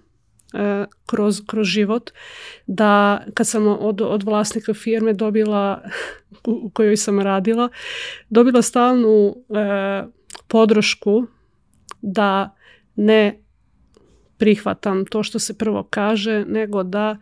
e, 0.54 0.84
kroz, 1.06 1.42
kroz 1.46 1.66
život, 1.66 2.10
da 2.66 3.24
kad 3.34 3.46
sam 3.46 3.66
od, 3.66 4.00
od 4.00 4.22
vlasnika 4.22 4.74
firme 4.74 5.12
dobila, 5.12 5.82
u, 6.46 6.70
kojoj 6.70 6.96
sam 6.96 7.20
radila, 7.20 7.68
dobila 8.30 8.62
stalnu 8.62 9.36
e, 9.48 10.04
podršku 10.48 11.26
da 12.02 12.56
ne 12.96 13.40
prihvatam 14.40 15.04
to 15.06 15.22
što 15.22 15.38
se 15.38 15.58
prvo 15.58 15.82
kaže, 15.82 16.44
nego 16.48 16.82
da 16.82 17.16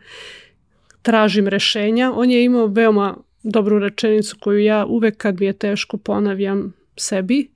tražim 1.03 1.49
rešenja. 1.49 2.13
On 2.15 2.31
je 2.31 2.45
imao 2.45 2.67
veoma 2.67 3.17
dobru 3.43 3.79
rečenicu 3.79 4.37
koju 4.41 4.59
ja 4.59 4.87
uvek 4.87 5.17
kad 5.17 5.41
mi 5.41 5.47
je 5.47 5.53
teško 5.53 5.97
ponavljam 5.97 6.75
sebi, 6.97 7.51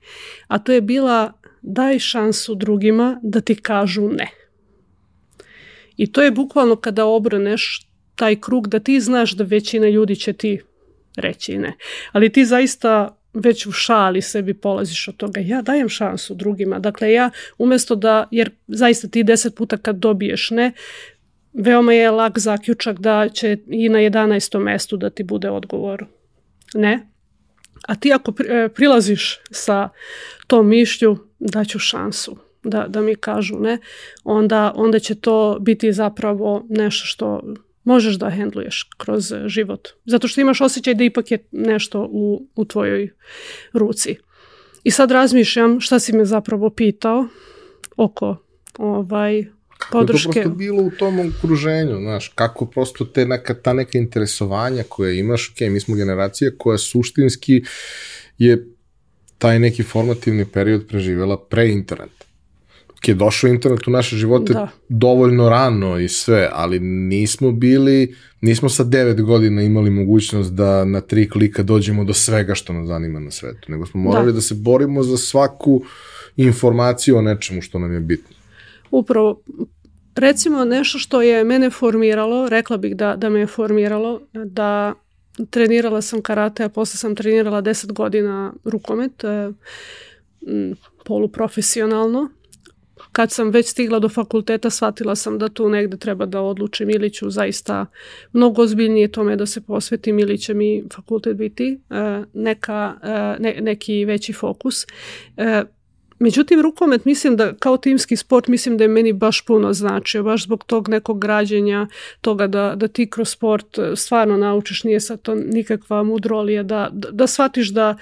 a 0.47 0.59
to 0.59 0.71
je 0.71 0.81
bila 0.81 1.33
daj 1.61 1.99
šansu 1.99 2.55
drugima 2.55 3.19
da 3.23 3.41
ti 3.41 3.55
kažu 3.55 4.09
ne. 4.09 4.27
I 5.97 6.11
to 6.11 6.23
je 6.23 6.31
bukvalno 6.31 6.75
kada 6.75 7.05
obraneš 7.05 7.87
taj 8.15 8.35
krug 8.35 8.67
da 8.67 8.79
ti 8.79 8.99
znaš 8.99 9.31
da 9.31 9.43
većina 9.43 9.89
ljudi 9.89 10.15
će 10.15 10.33
ti 10.33 10.59
reći 11.17 11.57
ne. 11.57 11.73
Ali 12.11 12.29
ti 12.29 12.45
zaista 12.45 13.17
već 13.33 13.65
u 13.65 13.71
šali 13.71 14.21
sebi 14.21 14.53
polaziš 14.53 15.07
od 15.07 15.15
toga. 15.15 15.39
Ja 15.39 15.61
dajem 15.61 15.89
šansu 15.89 16.35
drugima. 16.35 16.79
Dakle, 16.79 17.13
ja 17.13 17.29
umjesto 17.57 17.95
da, 17.95 18.27
jer 18.31 18.51
zaista 18.67 19.07
ti 19.07 19.23
deset 19.23 19.55
puta 19.55 19.77
kad 19.77 19.95
dobiješ 19.95 20.49
ne, 20.51 20.71
veoma 21.53 21.93
je 21.93 22.11
lak 22.11 22.39
zaključak 22.39 22.99
da 22.99 23.29
će 23.29 23.57
i 23.67 23.89
na 23.89 23.99
11. 23.99 24.59
mestu 24.59 24.97
da 24.97 25.09
ti 25.09 25.23
bude 25.23 25.49
odgovor 25.49 26.05
ne. 26.73 27.07
A 27.87 27.95
ti 27.95 28.13
ako 28.13 28.33
e, 28.47 28.69
prilaziš 28.69 29.39
sa 29.51 29.89
tom 30.47 30.67
mišlju, 30.67 31.17
daću 31.39 31.79
šansu 31.79 32.37
da, 32.63 32.85
da 32.87 33.01
mi 33.01 33.15
kažu 33.15 33.59
ne, 33.59 33.77
onda, 34.23 34.73
onda 34.75 34.99
će 34.99 35.15
to 35.15 35.57
biti 35.59 35.93
zapravo 35.93 36.65
nešto 36.69 37.05
što 37.05 37.41
možeš 37.83 38.15
da 38.15 38.29
hendluješ 38.29 38.89
kroz 38.97 39.33
život. 39.45 39.87
Zato 40.05 40.27
što 40.27 40.41
imaš 40.41 40.61
osjećaj 40.61 40.93
da 40.93 41.03
ipak 41.03 41.31
je 41.31 41.45
nešto 41.51 42.07
u, 42.11 42.47
u 42.55 42.65
tvojoj 42.65 43.09
ruci. 43.73 44.15
I 44.83 44.91
sad 44.91 45.11
razmišljam 45.11 45.79
šta 45.79 45.99
si 45.99 46.13
me 46.13 46.25
zapravo 46.25 46.69
pitao 46.69 47.27
oko 47.97 48.37
ovaj, 48.77 49.45
podrške. 49.91 50.27
Kako 50.27 50.39
je 50.39 50.43
to 50.43 50.49
prosto 50.49 50.57
bilo 50.57 50.83
u 50.83 50.91
tom 50.91 51.19
okruženju, 51.19 51.95
znaš, 51.99 52.31
kako 52.35 52.65
prosto 52.65 53.05
te 53.05 53.25
neka, 53.25 53.53
ta 53.53 53.73
neka 53.73 53.97
interesovanja 53.97 54.83
koje 54.89 55.19
imaš, 55.19 55.49
ok, 55.49 55.59
mi 55.59 55.79
smo 55.79 55.95
generacija 55.95 56.51
koja 56.57 56.77
suštinski 56.77 57.63
je 58.37 58.67
taj 59.37 59.59
neki 59.59 59.83
formativni 59.83 60.45
period 60.45 60.87
preživjela 60.87 61.45
pre 61.49 61.69
interneta 61.69 62.22
je 63.07 63.15
došao 63.15 63.47
internet 63.47 63.87
u 63.87 63.91
naše 63.91 64.15
živote 64.15 64.53
da. 64.53 64.67
dovoljno 64.89 65.49
rano 65.49 65.99
i 65.99 66.09
sve, 66.09 66.49
ali 66.53 66.79
nismo 66.79 67.51
bili, 67.51 68.15
nismo 68.41 68.69
sa 68.69 68.83
devet 68.83 69.21
godina 69.21 69.61
imali 69.61 69.89
mogućnost 69.89 70.53
da 70.53 70.85
na 70.85 71.01
tri 71.01 71.29
klika 71.29 71.63
dođemo 71.63 72.03
do 72.03 72.13
svega 72.13 72.55
što 72.55 72.73
nas 72.73 72.87
zanima 72.87 73.19
na 73.19 73.31
svetu, 73.31 73.71
nego 73.71 73.85
smo 73.85 74.01
morali 74.01 74.25
da, 74.25 74.31
da 74.31 74.41
se 74.41 74.55
borimo 74.55 75.03
za 75.03 75.17
svaku 75.17 75.81
informaciju 76.35 77.17
o 77.17 77.21
nečemu 77.21 77.61
što 77.61 77.79
nam 77.79 77.93
je 77.93 77.99
bitno. 77.99 78.35
Upravo, 78.91 79.41
recimo 80.15 80.65
nešto 80.65 80.99
što 80.99 81.21
je 81.21 81.43
mene 81.43 81.69
formiralo, 81.69 82.49
rekla 82.49 82.77
bih 82.77 82.95
da, 82.95 83.15
da 83.15 83.29
me 83.29 83.39
je 83.39 83.47
formiralo, 83.47 84.21
da 84.33 84.93
trenirala 85.49 86.01
sam 86.01 86.21
karate, 86.21 86.63
a 86.63 86.69
posle 86.69 86.97
sam 86.97 87.15
trenirala 87.15 87.61
10 87.61 87.91
godina 87.91 88.53
rukomet, 88.63 89.23
e, 89.23 89.51
poluprofesionalno 91.05 92.29
kad 93.13 93.31
sam 93.31 93.49
već 93.49 93.67
stigla 93.67 93.99
do 93.99 94.09
fakulteta 94.09 94.69
shvatila 94.69 95.15
sam 95.15 95.37
da 95.37 95.49
tu 95.49 95.69
negde 95.69 95.97
treba 95.97 96.25
da 96.25 96.41
odlučim 96.41 96.89
ili 96.89 97.09
ću 97.09 97.29
zaista 97.29 97.85
mnogo 98.33 98.61
ozbiljnije 98.61 99.11
tome 99.11 99.35
da 99.35 99.45
se 99.45 99.61
posvetim 99.61 100.19
ili 100.19 100.37
će 100.37 100.53
mi 100.53 100.83
fakultet 100.93 101.37
biti 101.37 101.79
e, 101.89 102.23
neka, 102.33 102.93
e, 103.03 103.07
ne, 103.39 103.57
neki 103.61 104.05
veći 104.05 104.33
fokus. 104.33 104.85
Međutim, 106.23 106.61
rukomet 106.61 107.05
mislim 107.05 107.35
da 107.35 107.53
kao 107.53 107.77
timski 107.77 108.15
sport 108.15 108.47
mislim 108.47 108.77
da 108.77 108.83
je 108.83 108.87
meni 108.87 109.13
baš 109.13 109.45
puno 109.45 109.73
značio, 109.73 110.23
baš 110.23 110.43
zbog 110.43 110.63
tog 110.63 110.89
nekog 110.89 111.19
građenja, 111.19 111.87
toga 112.21 112.47
da, 112.47 112.73
da 112.75 112.87
ti 112.87 113.09
kroz 113.09 113.29
sport 113.29 113.77
e, 113.77 113.95
stvarno 113.95 114.37
naučiš, 114.37 114.83
nije 114.83 114.99
sad 114.99 115.21
to 115.21 115.35
nikakva 115.35 116.03
mudrolija, 116.03 116.63
da, 116.63 116.89
da, 116.91 117.11
da 117.11 117.27
shvatiš 117.27 117.69
da, 117.69 117.97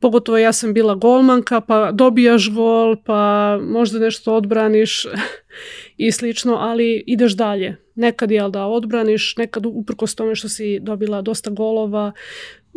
pogotovo 0.00 0.38
ja 0.38 0.52
sam 0.52 0.74
bila 0.74 0.94
golmanka, 0.94 1.60
pa 1.60 1.92
dobijaš 1.92 2.50
gol, 2.50 2.96
pa 3.04 3.58
možda 3.62 3.98
nešto 3.98 4.34
odbraniš 4.34 5.06
i 5.96 6.12
slično, 6.12 6.54
ali 6.54 7.04
ideš 7.06 7.32
dalje. 7.32 7.76
Nekad 7.94 8.30
je 8.30 8.48
da 8.50 8.66
odbraniš, 8.66 9.34
nekad 9.36 9.66
uprkos 9.66 10.14
tome 10.14 10.34
što 10.34 10.48
si 10.48 10.78
dobila 10.80 11.22
dosta 11.22 11.50
golova, 11.50 12.12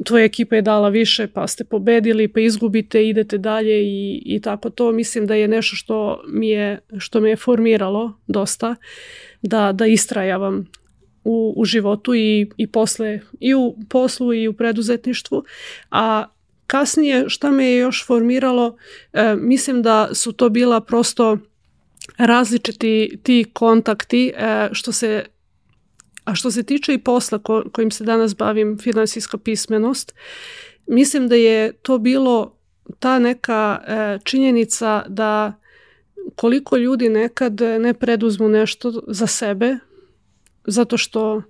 tvoja 0.04 0.24
ekipa 0.26 0.56
je 0.56 0.62
dala 0.62 0.90
više 0.90 1.28
pa 1.28 1.48
ste 1.48 1.64
pobedili 1.64 2.28
pa 2.28 2.40
izgubite 2.40 3.08
idete 3.08 3.38
dalje 3.38 3.84
i, 3.84 4.22
i 4.26 4.42
tako. 4.42 4.70
To 4.70 4.92
mislim 4.92 5.28
da 5.28 5.36
je 5.36 5.48
nešto 5.48 5.76
što 5.76 6.24
mi 6.28 6.50
je 6.50 6.80
što 6.98 7.20
me 7.20 7.30
je 7.30 7.36
formiralo 7.36 8.20
dosta 8.28 8.76
da, 9.42 9.72
da 9.72 9.86
istrajavam 9.86 10.66
u, 11.24 11.54
u 11.58 11.66
životu 11.66 12.16
i, 12.16 12.50
i 12.58 12.68
posle 12.68 13.20
i 13.40 13.54
u 13.54 13.76
poslu 13.90 14.34
i 14.34 14.48
u 14.48 14.54
preduzetništvu. 14.54 15.44
A 15.92 16.26
kasnije 16.68 17.26
šta 17.28 17.52
me 17.52 17.66
je 17.66 17.78
još 17.78 18.06
formiralo 18.08 18.78
e, 19.14 19.36
mislim 19.36 19.82
da 19.82 20.10
su 20.14 20.32
to 20.32 20.50
bila 20.50 20.82
prosto 20.82 21.38
različiti 22.18 23.20
ti 23.24 23.46
kontakti 23.54 24.34
e, 24.36 24.70
što 24.72 24.92
se 24.92 25.26
a 26.26 26.36
što 26.36 26.52
se 26.52 26.64
tiče 26.64 26.94
i 26.94 26.98
posla 27.04 27.40
ko, 27.40 27.64
kojim 27.72 27.92
se 27.92 28.04
danas 28.04 28.36
bavim, 28.36 28.78
finansijska 28.78 29.38
pismenost, 29.38 30.14
mislim 30.88 31.28
da 31.28 31.36
je 31.36 31.74
to 31.74 31.98
bilo 31.98 32.58
ta 33.00 33.20
neka 33.20 33.82
e, 33.88 34.20
činjenica 34.24 35.06
da 35.08 35.54
koliko 36.36 36.78
ljudi 36.78 37.10
nekad 37.10 37.62
ne 37.80 37.94
preduzmu 37.94 38.50
nešto 38.50 39.04
za 39.08 39.28
sebe, 39.28 39.78
zato 40.66 40.98
što 40.98 41.42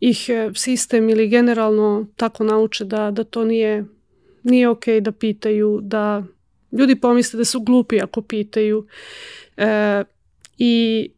ih 0.00 0.28
e, 0.28 0.50
sistem 0.54 1.08
ili 1.08 1.28
generalno 1.28 2.06
tako 2.16 2.44
nauče 2.44 2.84
da, 2.84 3.10
da 3.10 3.24
to 3.24 3.44
nije, 3.44 3.84
nije 4.42 4.68
ok 4.68 4.84
da 5.00 5.12
pitaju, 5.12 5.80
da 5.82 6.24
ljudi 6.72 7.00
pomisle 7.00 7.38
da 7.38 7.44
su 7.44 7.60
glupi 7.60 8.00
ako 8.00 8.22
pitaju. 8.22 8.86
E, 9.56 10.04
I 10.58 11.10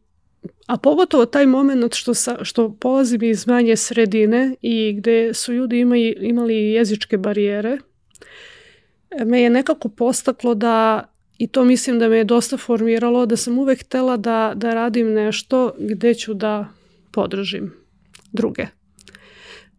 a 0.67 0.77
pogotovo 0.77 1.25
taj 1.25 1.45
moment 1.45 1.95
što, 1.95 2.13
sa, 2.13 2.37
što 2.43 2.75
polazim 2.79 3.23
iz 3.23 3.47
manje 3.47 3.75
sredine 3.75 4.55
i 4.61 4.93
gde 4.93 5.33
su 5.33 5.53
ljudi 5.53 5.79
imali, 5.79 6.15
imali 6.19 6.71
jezičke 6.71 7.17
barijere, 7.17 7.77
me 9.25 9.41
je 9.41 9.49
nekako 9.49 9.89
postaklo 9.89 10.55
da, 10.55 11.03
i 11.37 11.47
to 11.47 11.63
mislim 11.63 11.99
da 11.99 12.09
me 12.09 12.17
je 12.17 12.23
dosta 12.23 12.57
formiralo, 12.57 13.25
da 13.25 13.37
sam 13.37 13.59
uvek 13.59 13.83
htela 13.83 14.17
da, 14.17 14.53
da 14.55 14.73
radim 14.73 15.13
nešto 15.13 15.73
gde 15.79 16.13
ću 16.13 16.33
da 16.33 16.67
podržim 17.11 17.73
druge. 18.31 18.76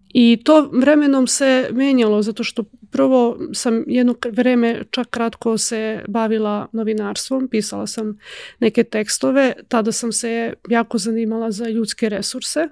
I 0.09 0.43
to 0.45 0.71
vremenom 0.73 1.27
se 1.27 1.69
menjalo 1.73 2.23
zato 2.23 2.45
što 2.45 2.65
prvo 2.91 3.39
sam 3.53 3.85
jedno 3.87 4.15
vreme 4.33 4.83
čak 4.91 5.11
kratko 5.11 5.59
se 5.59 6.05
bavila 6.09 6.69
novinarstvom, 6.73 7.49
pisala 7.49 7.87
sam 7.87 8.19
neke 8.61 8.85
tekstove, 8.85 9.53
tada 9.69 9.93
sam 9.93 10.13
se 10.13 10.55
jako 10.69 10.99
zanimala 10.99 11.51
za 11.51 11.69
ljudske 11.69 12.09
resurse. 12.09 12.69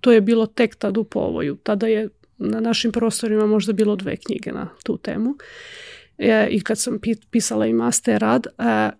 To 0.00 0.12
je 0.12 0.20
bilo 0.20 0.46
tek 0.46 0.74
tad 0.74 0.96
u 0.96 1.04
povoju. 1.04 1.56
Tada 1.56 1.86
je 1.86 2.08
na 2.38 2.60
našim 2.60 2.92
prostorima 2.92 3.46
možda 3.46 3.72
bilo 3.72 3.96
dve 3.96 4.16
knjige 4.16 4.52
na 4.52 4.68
tu 4.82 4.96
temu. 4.96 5.34
E, 6.18 6.48
I 6.50 6.60
kad 6.60 6.78
sam 6.78 6.98
pisala 7.30 7.66
i 7.66 7.72
master 7.72 8.20
rad, 8.20 8.46
e, 8.46 8.50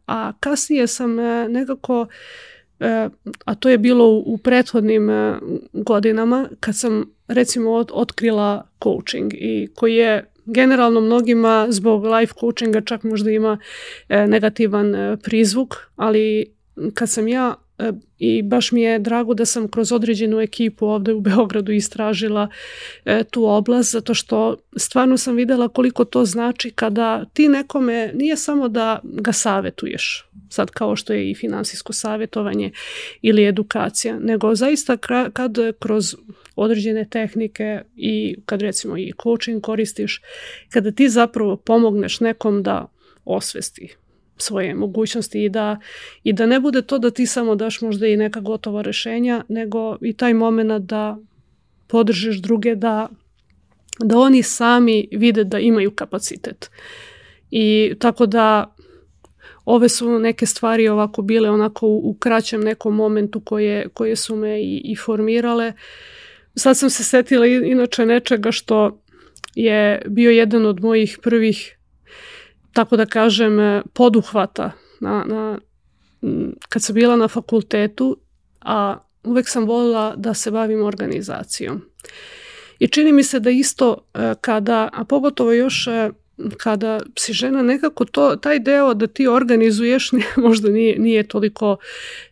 a 0.07 0.33
kasnije 0.41 0.87
sam 0.87 1.19
e, 1.19 1.49
nekako 1.49 2.07
E, 2.81 3.09
a 3.45 3.55
to 3.55 3.69
je 3.69 3.79
bilo 3.79 4.09
u 4.09 4.39
prethodnim 4.39 5.09
godinama 5.73 6.49
kad 6.61 6.77
sam 6.77 7.14
recimo 7.29 7.85
otkrila 7.93 8.69
coaching 8.83 9.35
i 9.35 9.69
koji 9.75 9.95
je 9.95 10.31
generalno 10.47 11.01
mnogima 11.01 11.67
zbog 11.71 12.05
life 12.05 12.35
coachinga 12.41 12.81
čak 12.81 13.03
možda 13.03 13.31
ima 13.31 13.59
e, 14.09 14.27
negativan 14.27 14.95
prizvuk, 15.23 15.77
ali 15.97 16.55
kad 16.95 17.11
sam 17.11 17.29
ja 17.29 17.55
i 18.19 18.43
baš 18.43 18.73
mi 18.73 18.83
je 18.83 18.99
drago 18.99 19.35
da 19.35 19.45
sam 19.45 19.69
kroz 19.69 19.93
određenu 19.93 20.41
ekipu 20.41 20.87
ovde 20.87 21.13
u 21.13 21.21
Beogradu 21.21 21.73
istražila 21.73 22.49
tu 23.31 23.47
oblast 23.47 23.93
zato 23.93 24.15
što 24.15 24.57
stvarno 24.77 25.17
sam 25.17 25.37
videla 25.37 25.69
koliko 25.69 26.05
to 26.05 26.25
znači 26.25 26.71
kada 26.71 27.25
ti 27.33 27.49
nekome 27.49 28.11
nije 28.15 28.37
samo 28.37 28.69
da 28.69 29.01
ga 29.03 29.33
savetuješ 29.33 30.29
sad 30.51 30.71
kao 30.71 30.97
što 30.97 31.13
je 31.13 31.31
i 31.31 31.35
finansijsko 31.35 31.93
savjetovanje 31.93 32.73
ili 33.23 33.47
edukacija, 33.47 34.19
nego 34.19 34.55
zaista 34.55 34.97
kad 35.33 35.59
kroz 35.79 36.15
određene 36.57 37.09
tehnike 37.11 37.83
i 37.97 38.37
kad 38.47 38.63
recimo 38.63 38.99
i 38.99 39.13
coaching 39.23 39.63
koristiš, 39.63 40.23
kada 40.69 40.93
ti 40.93 41.09
zapravo 41.09 41.57
pomogneš 41.57 42.21
nekom 42.21 42.63
da 42.63 42.87
osvesti 43.25 43.95
svoje 44.37 44.75
mogućnosti 44.75 45.45
i 45.45 45.49
da, 45.49 45.79
i 46.23 46.33
da 46.33 46.47
ne 46.47 46.61
bude 46.61 46.83
to 46.83 46.99
da 46.99 47.11
ti 47.11 47.27
samo 47.27 47.55
daš 47.55 47.81
možda 47.81 48.07
i 48.07 48.17
neka 48.17 48.41
gotova 48.41 48.83
rešenja, 48.83 49.45
nego 49.49 49.97
i 50.01 50.13
taj 50.13 50.35
moment 50.35 50.83
da 50.83 51.19
podržiš 51.87 52.37
druge 52.37 52.75
da, 52.75 53.09
da 53.99 54.19
oni 54.19 54.43
sami 54.43 55.09
vide 55.13 55.45
da 55.45 55.59
imaju 55.59 55.91
kapacitet. 55.91 56.71
I 57.51 57.95
tako 57.99 58.27
da 58.27 58.75
ove 59.65 59.89
su 59.89 60.19
neke 60.19 60.47
stvari 60.47 60.89
ovako 60.89 61.23
bile 61.23 61.51
onako 61.51 61.87
u, 61.87 62.11
u 62.11 62.15
kraćem 62.15 62.61
nekom 62.61 62.95
momentu 62.95 63.41
koje, 63.41 63.89
koje 63.89 64.17
su 64.17 64.37
me 64.37 64.63
i, 64.63 64.83
i 64.85 64.97
formirale. 64.97 65.73
Sad 66.57 66.77
sam 66.77 66.91
se 66.91 67.05
setila 67.05 67.47
inače 67.47 68.07
nečega 68.07 68.53
što 68.53 69.03
je 69.55 70.03
bio 70.07 70.31
jedan 70.31 70.67
od 70.67 70.81
mojih 70.81 71.19
prvih, 71.23 71.79
tako 72.73 72.97
da 72.97 73.07
kažem, 73.07 73.83
poduhvata 73.93 74.73
na, 75.01 75.25
na, 75.27 75.59
kad 76.69 76.83
sam 76.83 76.95
bila 76.95 77.17
na 77.17 77.29
fakultetu, 77.29 78.17
a 78.61 78.99
uvek 79.25 79.49
sam 79.49 79.65
volila 79.65 80.15
da 80.17 80.35
se 80.35 80.51
bavim 80.51 80.83
organizacijom. 80.83 81.83
I 82.79 82.89
čini 82.89 83.13
mi 83.13 83.23
se 83.23 83.41
da 83.41 83.51
isto 83.51 84.09
e, 84.15 84.35
kada, 84.41 84.89
a 84.93 85.05
pogotovo 85.05 85.53
još 85.53 85.87
e, 85.87 86.11
kada 86.57 87.01
si 87.19 87.33
žena 87.33 87.63
nekako 87.63 88.05
to, 88.05 88.37
taj 88.37 88.59
deo 88.59 88.95
da 88.95 89.07
ti 89.07 89.27
organizuješ 89.27 90.11
možda 90.47 90.69
nije, 90.69 90.99
nije 90.99 91.23
toliko 91.23 91.77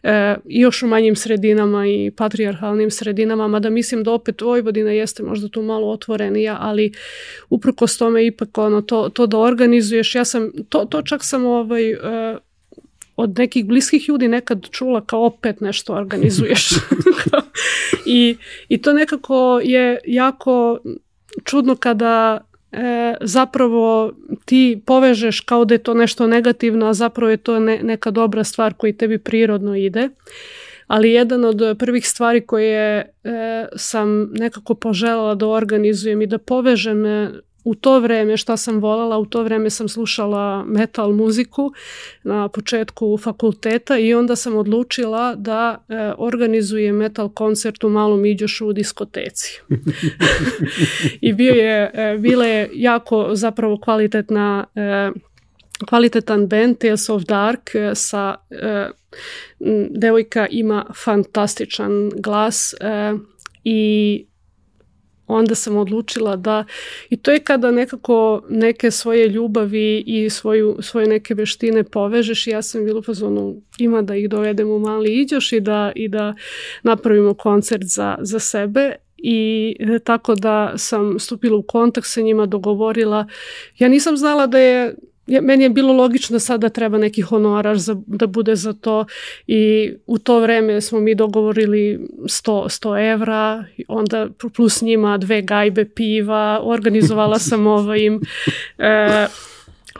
e, 0.03 0.37
još 0.45 0.83
u 0.83 0.87
manjim 0.87 1.17
sredinama 1.17 1.87
i 1.87 2.11
patrijarhalnim 2.17 2.91
sredinama, 2.91 3.49
mada 3.49 3.71
mislim 3.71 4.05
da 4.05 4.13
opet 4.13 4.41
Vojvodina 4.41 4.91
jeste 4.91 5.23
možda 5.23 5.49
tu 5.49 5.63
malo 5.63 5.91
otvorenija, 5.91 6.57
ali 6.61 6.93
uprkos 7.51 7.99
tome 7.99 8.27
ipak 8.27 8.59
ono, 8.59 8.83
to, 8.83 9.09
to 9.09 9.27
da 9.27 9.39
organizuješ, 9.39 10.15
ja 10.15 10.25
sam, 10.25 10.51
to, 10.69 10.85
to 10.85 11.03
čak 11.03 11.25
sam 11.25 11.45
ovaj, 11.47 11.91
e, 11.91 11.97
od 13.17 13.39
nekih 13.39 13.67
bliskih 13.67 14.09
ljudi 14.09 14.29
nekad 14.29 14.67
čula 14.71 15.05
kao 15.07 15.25
opet 15.25 15.61
nešto 15.61 15.93
organizuješ. 15.93 16.69
I, 18.07 18.37
I 18.69 18.83
to 18.83 18.93
nekako 18.93 19.61
je 19.65 19.99
jako 20.07 20.79
čudno 21.45 21.77
kada 21.77 22.41
e, 22.73 23.15
zapravo 23.21 24.13
ti 24.45 24.83
povežeš 24.87 25.41
kao 25.41 25.65
da 25.65 25.75
je 25.75 25.79
to 25.79 25.95
nešto 25.95 26.27
negativno, 26.27 26.87
a 26.87 26.95
zapravo 26.95 27.31
je 27.31 27.37
to 27.37 27.61
ne, 27.61 27.81
neka 27.83 28.11
dobra 28.11 28.45
stvar 28.45 28.75
koji 28.75 28.97
tebi 28.97 29.19
prirodno 29.19 29.77
ide. 29.77 30.09
Ali 30.87 31.13
jedan 31.13 31.45
od 31.45 31.63
prvih 31.79 32.09
stvari 32.09 32.47
koje 32.47 33.13
e, 33.25 33.67
sam 33.77 34.31
nekako 34.33 34.75
poželjela 34.75 35.35
da 35.35 35.47
organizujem 35.47 36.23
i 36.23 36.27
da 36.27 36.39
povežem 36.39 37.05
u 37.65 37.75
to 37.75 38.01
vreme 38.01 38.37
šta 38.37 38.57
sam 38.57 38.81
volala, 38.81 39.19
u 39.19 39.27
to 39.27 39.43
vreme 39.43 39.71
sam 39.71 39.89
slušala 39.89 40.65
metal 40.65 41.13
muziku 41.13 41.73
na 42.23 42.49
početku 42.49 43.19
fakulteta 43.19 43.99
i 43.99 44.15
onda 44.15 44.37
sam 44.37 44.57
odlučila 44.57 45.35
da 45.35 45.85
e, 45.89 46.13
organizujem 46.19 46.97
metal 46.97 47.29
koncert 47.29 47.85
u 47.85 47.89
Malom 47.89 48.25
Iđošu 48.25 48.69
u 48.69 48.73
diskoteci. 48.73 49.61
I 51.21 51.33
bio 51.33 51.55
je, 51.55 51.91
e, 51.95 52.19
bila 52.19 52.47
je 52.47 52.71
jako 52.73 53.29
zapravo 53.33 53.81
kvalitetna 53.81 54.65
e, 54.75 55.11
kvalitetan 55.89 56.47
band 56.47 56.79
Tales 56.79 57.09
of 57.09 57.23
Dark 57.23 57.75
e, 57.75 57.95
sa 57.95 58.35
e, 58.51 58.89
devojka 59.91 60.47
ima 60.51 60.87
fantastičan 61.05 62.11
glas 62.17 62.75
e, 62.81 63.13
i 63.65 64.27
onda 65.33 65.55
sam 65.55 65.77
odlučila 65.77 66.37
da 66.37 66.65
i 67.11 67.17
to 67.17 67.31
je 67.31 67.39
kada 67.39 67.71
nekako 67.71 68.43
neke 68.49 68.91
svoje 68.91 69.29
ljubavi 69.29 70.05
i 70.07 70.31
svoju, 70.31 70.77
svoje 70.81 71.07
neke 71.07 71.35
veštine 71.35 71.85
povežeš 71.85 72.47
i 72.47 72.51
ja 72.51 72.63
sam 72.63 72.85
bila 72.85 73.03
fazonu 73.03 73.63
ima 73.79 74.03
da 74.03 74.17
ih 74.17 74.29
dovedem 74.29 74.71
u 74.71 74.79
mali 74.79 75.21
iđoš 75.21 75.53
i 75.53 75.61
da, 75.61 75.93
i 75.95 76.09
da 76.09 76.35
napravimo 76.83 77.35
koncert 77.35 77.85
za, 77.85 78.17
za 78.21 78.39
sebe 78.39 78.95
i 79.23 79.77
e, 79.81 79.99
tako 79.99 80.35
da 80.35 80.73
sam 80.77 81.19
stupila 81.19 81.57
u 81.57 81.63
kontakt 81.63 82.07
sa 82.07 82.21
njima, 82.21 82.47
dogovorila. 82.47 83.27
Ja 83.79 83.89
nisam 83.89 84.17
znala 84.17 84.47
da 84.47 84.59
je 84.59 84.95
ja, 85.27 85.41
meni 85.41 85.65
je 85.65 85.71
bilo 85.71 85.93
logično 85.93 86.35
da 86.35 86.41
sada 86.41 86.69
treba 86.69 86.99
neki 86.99 87.23
honorar 87.23 87.79
za, 87.79 87.97
da 88.07 88.27
bude 88.27 88.57
za 88.57 88.73
to 88.73 89.05
i 89.47 89.93
u 90.07 90.19
to 90.19 90.41
vreme 90.41 90.81
smo 90.81 91.01
mi 91.01 91.15
dogovorili 91.15 92.09
100, 92.23 92.87
100 92.87 93.13
evra, 93.13 93.65
onda 93.89 94.29
plus 94.57 94.83
njima 94.83 95.19
dve 95.19 95.43
gajbe 95.43 95.85
piva, 95.85 96.61
organizovala 96.63 97.39
sam 97.39 97.67
ovaj 97.77 98.01
im 98.01 98.21
e, 98.79 99.27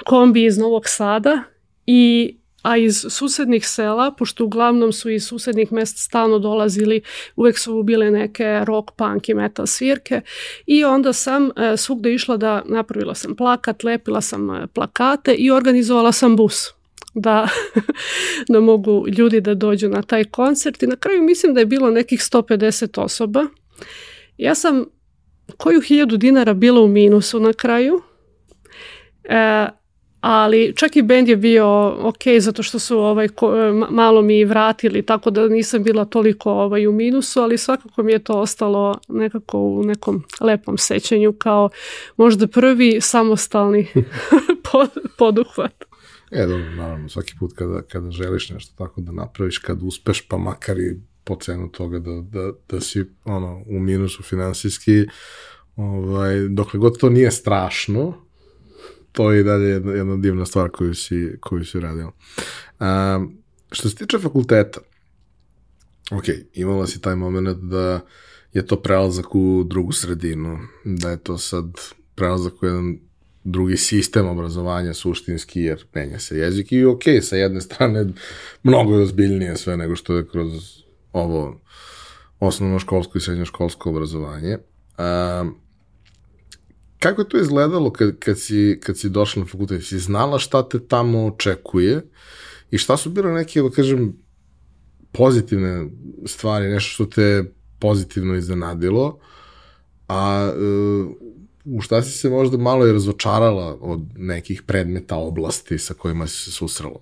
kombi 0.05 0.45
iz 0.45 0.59
Novog 0.59 0.89
Sada 0.89 1.43
i 1.87 2.35
a 2.63 2.77
iz 2.77 3.07
susednih 3.11 3.69
sela, 3.69 4.11
pošto 4.19 4.45
uglavnom 4.45 4.93
su 4.93 5.11
iz 5.11 5.27
susednih 5.27 5.73
mesta 5.73 5.99
stalno 5.99 6.39
dolazili, 6.39 7.03
uvek 7.37 7.59
su 7.59 7.83
bile 7.83 8.11
neke 8.11 8.65
rock, 8.65 8.91
punk 8.97 9.29
i 9.29 9.35
metal 9.35 9.67
svirke 9.67 10.21
i 10.67 10.85
onda 10.85 11.13
sam 11.13 11.51
e, 11.57 11.77
svugde 11.77 12.15
išla 12.15 12.37
da 12.37 12.63
napravila 12.67 13.15
sam 13.15 13.37
plakat, 13.37 13.85
lepila 13.85 14.21
sam 14.21 14.51
e, 14.51 14.67
plakate 14.67 15.35
i 15.35 15.51
organizovala 15.51 16.13
sam 16.13 16.37
bus 16.37 16.55
da, 17.15 17.49
da 18.53 18.61
mogu 18.61 19.05
ljudi 19.19 19.41
da 19.41 19.55
dođu 19.55 19.89
na 19.89 20.03
taj 20.03 20.25
koncert 20.25 20.83
i 20.83 20.87
na 20.87 20.97
kraju 20.97 21.23
mislim 21.23 21.55
da 21.55 21.61
je 21.61 21.67
bilo 21.67 21.91
nekih 21.91 22.21
150 22.21 23.01
osoba. 23.01 23.47
Ja 24.37 24.55
sam 24.55 24.85
koju 25.57 25.81
hiljadu 25.81 26.17
dinara 26.17 26.55
bila 26.55 26.81
u 26.81 26.89
minusu 26.89 27.41
na 27.41 27.53
kraju. 27.53 28.03
E, 29.25 29.69
ali 30.23 30.73
čak 30.77 30.97
i 30.97 31.03
bend 31.03 31.29
je 31.29 31.37
bio 31.37 31.95
ok 32.09 32.23
zato 32.41 32.63
što 32.63 32.79
su 32.79 32.99
ovaj 32.99 33.29
malo 33.91 34.23
mi 34.23 34.45
vratili 34.45 35.03
tako 35.03 35.31
da 35.31 35.49
nisam 35.49 35.83
bila 35.83 36.05
toliko 36.05 36.53
ovaj 36.53 36.87
u 36.87 36.93
minusu 36.93 37.41
ali 37.41 37.59
svakako 37.59 38.03
mi 38.03 38.13
je 38.13 38.19
to 38.19 38.41
ostalo 38.41 38.99
nekako 39.09 39.59
u 39.59 39.83
nekom 39.85 40.25
lepom 40.41 40.79
sećanju 40.79 41.33
kao 41.33 41.71
možda 42.17 42.47
prvi 42.47 43.01
samostalni 43.01 43.87
poduhvat. 45.19 45.85
E, 46.31 46.47
dobro, 46.47 46.71
naravno, 46.71 47.09
svaki 47.09 47.33
put 47.39 47.53
kada, 47.55 47.83
kada 47.83 48.11
želiš 48.11 48.51
nešto 48.51 48.75
tako 48.79 49.01
da 49.01 49.13
napraviš, 49.13 49.59
kad 49.59 49.83
uspeš, 49.83 50.29
pa 50.29 50.37
makar 50.37 50.79
i 50.79 51.01
po 51.25 51.37
cenu 51.37 51.69
toga 51.69 51.99
da, 51.99 52.11
da, 52.11 52.53
da 52.69 52.81
si 52.81 53.05
ono, 53.25 53.63
u 53.67 53.81
minusu 53.81 54.23
finansijski, 54.23 55.05
ovaj, 55.77 56.49
dokle 56.49 56.81
god 56.81 56.99
to 56.99 57.11
nije 57.11 57.31
strašno, 57.31 58.15
to 59.13 59.33
je 59.33 59.41
i 59.41 59.45
dalje 59.45 59.69
jedna, 59.69 59.93
jedna 59.93 60.17
divna 60.17 60.47
stvar 60.47 60.71
koju 60.71 60.95
si, 60.95 61.37
koju 61.41 61.65
si 61.65 61.81
radila. 61.81 62.13
Um, 62.81 63.39
što 63.73 63.89
se 63.89 63.97
tiče 63.97 64.19
fakulteta, 64.19 64.81
ok, 66.11 66.25
imala 66.53 66.87
si 66.87 67.01
taj 67.01 67.17
moment 67.17 67.59
da 67.59 68.01
je 68.53 68.67
to 68.67 68.77
prelazak 68.77 69.35
u 69.35 69.65
drugu 69.65 69.93
sredinu, 69.93 70.59
da 70.85 71.11
je 71.11 71.17
to 71.17 71.39
sad 71.39 71.65
prelazak 72.15 72.63
u 72.63 72.67
jedan 72.67 72.99
drugi 73.45 73.77
sistem 73.77 74.27
obrazovanja 74.27 74.95
suštinski, 74.95 75.61
jer 75.61 75.85
menja 75.95 76.19
se 76.19 76.39
jezik 76.39 76.73
i 76.73 76.85
ok, 76.85 77.03
sa 77.23 77.37
jedne 77.37 77.61
strane 77.61 78.07
mnogo 78.63 78.95
je 78.95 79.03
ozbiljnije 79.03 79.57
sve 79.57 79.77
nego 79.77 79.97
što 79.97 80.17
je 80.17 80.29
kroz 80.29 80.83
ovo 81.13 81.61
osnovno 82.41 82.79
školsko 82.79 83.19
i 83.19 83.21
srednjoškolsko 83.21 83.91
obrazovanje. 83.91 84.59
Um, 84.99 85.62
Kako 87.03 87.21
je 87.21 87.29
to 87.29 87.39
izgledalo 87.39 87.93
kad, 87.93 88.19
kad, 88.19 88.39
si, 88.39 88.81
kad 88.83 88.99
si 88.99 89.09
došla 89.09 89.43
na 89.43 89.49
fakultet? 89.49 89.85
Si 89.85 89.99
znala 89.99 90.39
šta 90.39 90.69
te 90.69 90.79
tamo 90.87 91.27
očekuje 91.27 92.03
i 92.71 92.79
šta 92.79 92.97
su 92.97 93.11
bile 93.11 93.33
neke, 93.33 93.63
da 93.63 93.71
kažem, 93.71 94.13
pozitivne 95.13 95.91
stvari, 96.27 96.69
nešto 96.69 96.91
što 96.91 97.07
te 97.07 97.53
pozitivno 97.79 98.35
iznenadilo, 98.35 99.19
a 100.09 100.53
uh, 100.55 101.11
u 101.65 101.81
šta 101.81 102.03
si 102.03 102.19
se 102.19 102.31
možda 102.31 102.57
malo 102.57 102.87
i 102.87 102.93
razočarala 102.93 103.77
od 103.81 104.01
nekih 104.17 104.63
predmeta 104.63 105.17
oblasti 105.17 105.79
sa 105.79 105.95
kojima 105.95 106.27
si 106.27 106.37
se 106.37 106.51
susrela? 106.51 107.01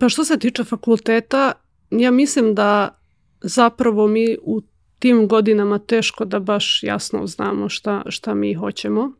Pa 0.00 0.08
što 0.08 0.24
se 0.24 0.38
tiče 0.38 0.64
fakulteta, 0.64 1.52
ja 1.90 2.10
mislim 2.10 2.54
da 2.54 2.98
zapravo 3.40 4.06
mi 4.06 4.36
u 4.42 4.62
tim 4.98 5.28
godinama 5.28 5.78
teško 5.78 6.24
da 6.24 6.38
baš 6.38 6.82
jasno 6.82 7.26
znamo 7.26 7.68
šta, 7.68 8.02
šta 8.08 8.34
mi 8.34 8.54
hoćemo. 8.54 9.12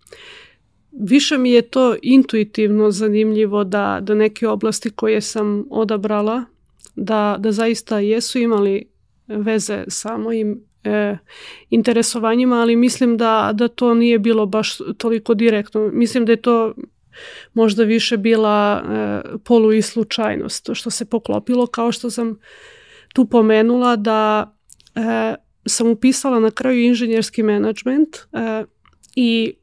Više 0.92 1.38
mi 1.38 1.50
je 1.50 1.62
to 1.62 1.96
intuitivno 2.02 2.90
zanimljivo 2.90 3.64
da, 3.64 3.98
da 4.02 4.14
neke 4.14 4.48
oblasti 4.48 4.90
koje 4.90 5.20
sam 5.20 5.64
odabrala, 5.70 6.44
da, 6.94 7.36
da 7.38 7.52
zaista 7.52 7.98
jesu 7.98 8.38
imali 8.38 8.88
veze 9.26 9.84
sa 9.88 10.16
mojim 10.16 10.64
e, 10.84 11.16
interesovanjima, 11.70 12.60
ali 12.60 12.76
mislim 12.76 13.16
da, 13.16 13.50
da 13.54 13.68
to 13.68 13.94
nije 13.94 14.18
bilo 14.18 14.46
baš 14.46 14.78
toliko 14.98 15.34
direktno. 15.34 15.90
Mislim 15.92 16.24
da 16.24 16.32
je 16.32 16.42
to 16.42 16.74
možda 17.54 17.84
više 17.84 18.16
bila 18.16 18.82
e, 18.82 19.22
polu 19.44 19.72
i 19.72 19.82
slučajnost, 19.82 20.70
što 20.72 20.90
se 20.90 21.04
poklopilo, 21.04 21.66
kao 21.66 21.92
što 21.92 22.10
sam 22.10 22.38
tu 23.14 23.24
pomenula 23.24 23.96
da 23.96 24.52
e, 24.94 25.34
sam 25.66 25.88
upisala 25.88 26.40
na 26.40 26.50
kraju 26.50 26.82
inženjerski 26.82 27.42
menadžment 27.42 28.16
e, 28.16 28.64
i 29.16 29.54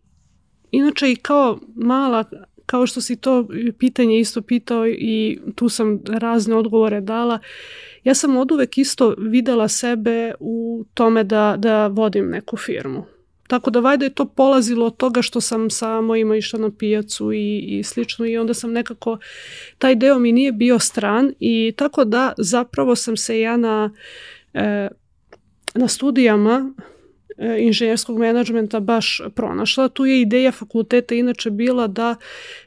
inače 0.72 1.12
i 1.12 1.16
kao 1.16 1.60
mala 1.76 2.24
kao 2.66 2.88
što 2.88 3.02
si 3.02 3.16
to 3.16 3.48
pitanje 3.80 4.20
isto 4.20 4.42
pitao 4.42 4.88
i 4.88 5.40
tu 5.56 5.70
sam 5.70 6.00
razne 6.08 6.56
odgovore 6.56 7.02
dala, 7.02 7.40
ja 8.04 8.16
sam 8.16 8.38
od 8.38 8.52
uvek 8.52 8.78
isto 8.78 9.16
videla 9.18 9.68
sebe 9.68 10.34
u 10.40 10.86
tome 10.94 11.24
da, 11.24 11.56
da 11.58 11.88
vodim 11.88 12.30
neku 12.30 12.58
firmu. 12.58 13.06
Tako 13.48 13.72
da 13.72 13.80
vajda 13.80 14.06
je 14.06 14.14
to 14.14 14.26
polazilo 14.26 14.86
od 14.86 14.98
toga 14.98 15.22
što 15.22 15.42
sam 15.42 15.70
sa 15.70 16.02
mojima 16.02 16.36
išla 16.36 16.60
na 16.60 16.72
pijacu 16.80 17.34
i, 17.34 17.58
i 17.60 17.84
slično 17.84 18.26
i 18.26 18.38
onda 18.38 18.54
sam 18.54 18.72
nekako, 18.72 19.18
taj 19.78 19.96
deo 19.96 20.20
mi 20.20 20.32
nije 20.32 20.52
bio 20.52 20.80
stran 20.80 21.34
i 21.40 21.74
tako 21.78 22.06
da 22.06 22.34
zapravo 22.38 22.96
sam 22.96 23.18
se 23.18 23.40
ja 23.40 23.58
na 23.58 23.94
e, 24.54 24.88
na 25.74 25.88
studijama 25.88 26.74
e, 27.38 27.58
inženjerskog 27.60 28.20
menadžmenta 28.20 28.80
baš 28.80 29.22
pronašla. 29.36 29.90
Tu 29.90 30.06
je 30.06 30.22
ideja 30.22 30.52
fakulteta 30.52 31.16
inače 31.16 31.50
bila 31.50 31.88
da 31.88 32.16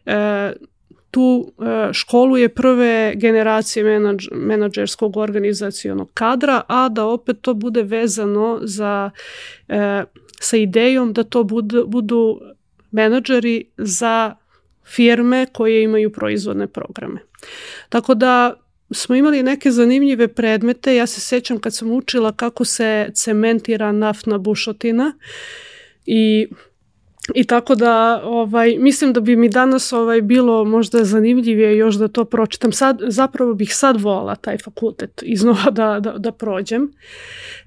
e, 0.07 0.53
tu 1.11 1.53
e, 1.59 1.93
školuje 1.93 2.49
prve 2.49 3.13
generacije 3.17 3.85
menadž, 3.85 4.29
menadžerskog 4.33 5.17
organizacijonog 5.17 6.11
kadra, 6.15 6.63
a 6.69 6.89
da 6.89 7.07
opet 7.07 7.41
to 7.41 7.55
bude 7.55 7.83
vezano 7.83 8.59
za, 8.63 9.11
e, 9.69 10.05
sa 10.41 10.57
idejom 10.57 11.13
da 11.13 11.25
to 11.25 11.45
budu, 11.45 11.87
budu 11.87 12.41
menadžeri 12.91 13.65
za 13.77 14.37
firme 14.85 15.47
koje 15.53 15.83
imaju 15.83 16.13
proizvodne 16.13 16.67
programe. 16.67 17.21
Tako 17.89 18.15
da 18.15 18.55
smo 18.91 19.14
imali 19.14 19.43
neke 19.43 19.70
zanimljive 19.70 20.28
predmete. 20.28 20.97
Ja 20.97 21.07
se 21.07 21.20
sećam 21.20 21.59
kad 21.59 21.74
sam 21.74 21.91
učila 21.91 22.32
kako 22.32 22.64
se 22.64 23.11
cementira 23.14 23.93
naftna 23.93 24.39
bušotina 24.39 25.12
i 26.07 26.47
I 27.34 27.45
tako 27.45 27.74
da 27.74 28.22
ovaj 28.24 28.76
mislim 28.78 29.12
da 29.12 29.20
bi 29.20 29.37
mi 29.37 29.49
danas 29.49 29.93
ovaj 29.93 30.22
bilo 30.22 30.64
možda 30.64 31.05
zanimljivije 31.05 31.76
još 31.76 31.95
da 31.95 32.09
to 32.09 32.24
pročitam. 32.24 32.72
Sad 32.72 33.01
zapravo 33.07 33.55
bih 33.55 33.74
sad 33.76 34.01
volala 34.01 34.34
taj 34.34 34.59
fakultet 34.59 35.22
iznova 35.22 35.70
da, 35.70 36.01
da, 36.01 36.12
da 36.18 36.32
prođem. 36.32 36.93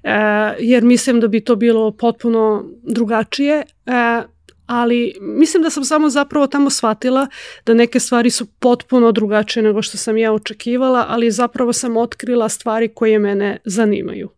E, 0.02 0.10
jer 0.58 0.84
mislim 0.84 1.20
da 1.20 1.28
bi 1.28 1.44
to 1.44 1.56
bilo 1.56 1.90
potpuno 1.90 2.64
drugačije. 2.82 3.62
E, 3.86 4.22
ali 4.70 5.14
mislim 5.20 5.62
da 5.62 5.70
sam 5.70 5.84
samo 5.84 6.08
zapravo 6.08 6.46
tamo 6.46 6.70
shvatila 6.70 7.26
da 7.66 7.74
neke 7.74 8.00
stvari 8.00 8.30
su 8.30 8.46
potpuno 8.46 9.12
drugačije 9.12 9.62
nego 9.62 9.82
što 9.82 9.98
sam 9.98 10.16
ja 10.16 10.32
očekivala, 10.32 11.06
ali 11.08 11.30
zapravo 11.30 11.72
sam 11.72 11.96
otkrila 11.96 12.48
stvari 12.48 12.88
koje 12.88 13.18
mene 13.18 13.58
zanimaju. 13.64 14.28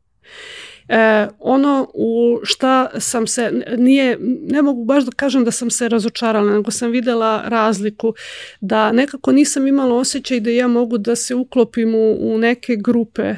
E, 0.89 1.29
ono 1.39 1.91
u 1.95 2.41
šta 2.43 2.91
sam 3.01 3.27
se, 3.27 3.65
nije, 3.79 4.19
ne 4.51 4.63
mogu 4.63 4.85
baš 4.85 5.05
da 5.05 5.11
kažem 5.11 5.45
da 5.45 5.51
sam 5.51 5.71
se 5.71 5.89
razočarala, 5.89 6.53
nego 6.53 6.71
sam 6.71 6.91
videla 6.91 7.43
razliku 7.47 8.15
da 8.61 8.93
nekako 8.93 9.33
nisam 9.33 9.67
imala 9.67 9.95
osjećaj 9.95 10.41
da 10.41 10.51
ja 10.51 10.69
mogu 10.69 10.99
da 10.99 11.17
se 11.17 11.35
uklopim 11.35 11.95
u, 11.95 12.35
u 12.35 12.39
neke 12.39 12.77
grupe 12.77 13.23
e, 13.23 13.37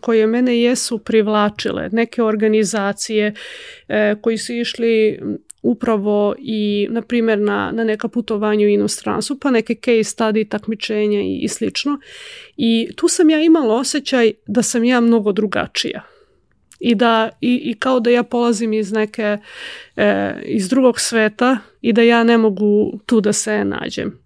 koje 0.00 0.26
mene 0.26 0.60
jesu 0.60 0.98
privlačile, 0.98 1.88
neke 1.92 2.22
organizacije 2.22 3.34
e, 3.88 4.14
koji 4.22 4.38
su 4.38 4.52
išli 4.52 5.20
upravo 5.66 6.34
i, 6.38 6.88
na 6.90 7.02
primjer, 7.02 7.38
na, 7.38 7.70
na 7.72 7.84
neka 7.84 8.08
putovanja 8.08 8.66
u 8.66 8.68
inostranstvu, 8.68 9.36
pa 9.36 9.50
neke 9.50 9.74
case 9.74 10.16
study, 10.16 10.48
takmičenja 10.48 11.20
i, 11.20 11.38
i 11.42 11.48
slično. 11.48 11.98
I 12.56 12.88
tu 12.96 13.08
sam 13.08 13.30
ja 13.30 13.42
imala 13.42 13.74
osjećaj 13.74 14.32
da 14.46 14.62
sam 14.62 14.84
ja 14.84 15.00
mnogo 15.00 15.32
drugačija 15.32 16.02
i 16.80 16.94
da 16.94 17.28
i, 17.40 17.60
i 17.64 17.74
kao 17.74 18.00
da 18.00 18.10
ja 18.10 18.22
polazim 18.22 18.72
iz 18.72 18.92
neke 18.92 19.38
e, 19.96 20.34
iz 20.44 20.68
drugog 20.68 21.00
sveta 21.00 21.58
i 21.80 21.92
da 21.92 22.02
ja 22.02 22.24
ne 22.24 22.38
mogu 22.38 22.98
tu 23.06 23.20
da 23.20 23.32
se 23.32 23.64
nađem. 23.64 24.18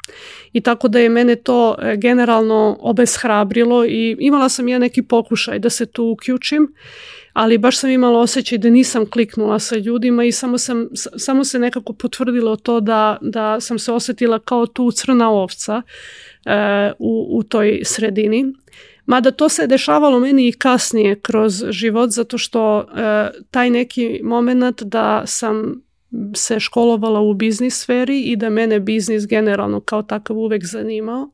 I 0.52 0.60
tako 0.60 0.88
da 0.88 0.98
je 0.98 1.08
mene 1.08 1.36
to 1.36 1.76
e, 1.82 1.96
generalno 1.96 2.76
obeshrabrilo 2.80 3.84
i 3.84 4.16
imala 4.20 4.48
sam 4.48 4.68
ja 4.68 4.78
neki 4.78 5.02
pokušaj 5.02 5.58
da 5.58 5.70
se 5.70 5.86
tu 5.86 6.04
uključim, 6.04 6.74
ali 7.32 7.58
baš 7.58 7.78
sam 7.78 7.90
imala 7.90 8.18
osjećaj 8.18 8.58
da 8.58 8.70
nisam 8.70 9.10
kliknula 9.10 9.58
sa 9.58 9.76
ljudima 9.76 10.24
i 10.24 10.32
samo, 10.32 10.58
sam, 10.58 10.88
samo 10.94 11.44
se 11.44 11.58
nekako 11.58 11.92
potvrdilo 11.92 12.56
to 12.56 12.80
da, 12.80 13.18
da 13.20 13.60
sam 13.60 13.78
se 13.78 13.92
osetila 13.92 14.38
kao 14.38 14.66
tu 14.66 14.90
crna 14.90 15.30
ovca 15.30 15.82
e, 16.46 16.92
u, 16.98 17.26
u 17.30 17.42
toj 17.42 17.80
sredini. 17.84 18.54
Mada 19.06 19.30
to 19.30 19.48
se 19.48 19.66
dešavalo 19.66 20.20
meni 20.20 20.48
i 20.48 20.52
kasnije 20.52 21.20
kroz 21.20 21.64
život 21.68 22.10
zato 22.10 22.38
što 22.38 22.80
e, 22.80 22.84
taj 23.50 23.70
neki 23.70 24.20
moment 24.22 24.82
da 24.82 25.22
sam 25.26 25.82
se 26.34 26.60
školovala 26.60 27.20
u 27.20 27.34
biznis 27.34 27.80
sferi 27.80 28.20
i 28.20 28.36
da 28.36 28.50
mene 28.50 28.80
biznis 28.80 29.26
generalno 29.26 29.80
kao 29.80 30.02
takav 30.02 30.38
uvek 30.38 30.64
zanimao. 30.64 31.30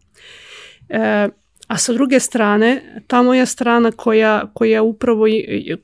E, 0.89 1.29
a 1.67 1.79
sa 1.79 1.93
druge 1.93 2.21
strane, 2.21 3.01
ta 3.07 3.23
moja 3.23 3.47
strana 3.47 3.91
koja, 3.93 4.51
koja 4.55 4.83
upravo 4.83 5.25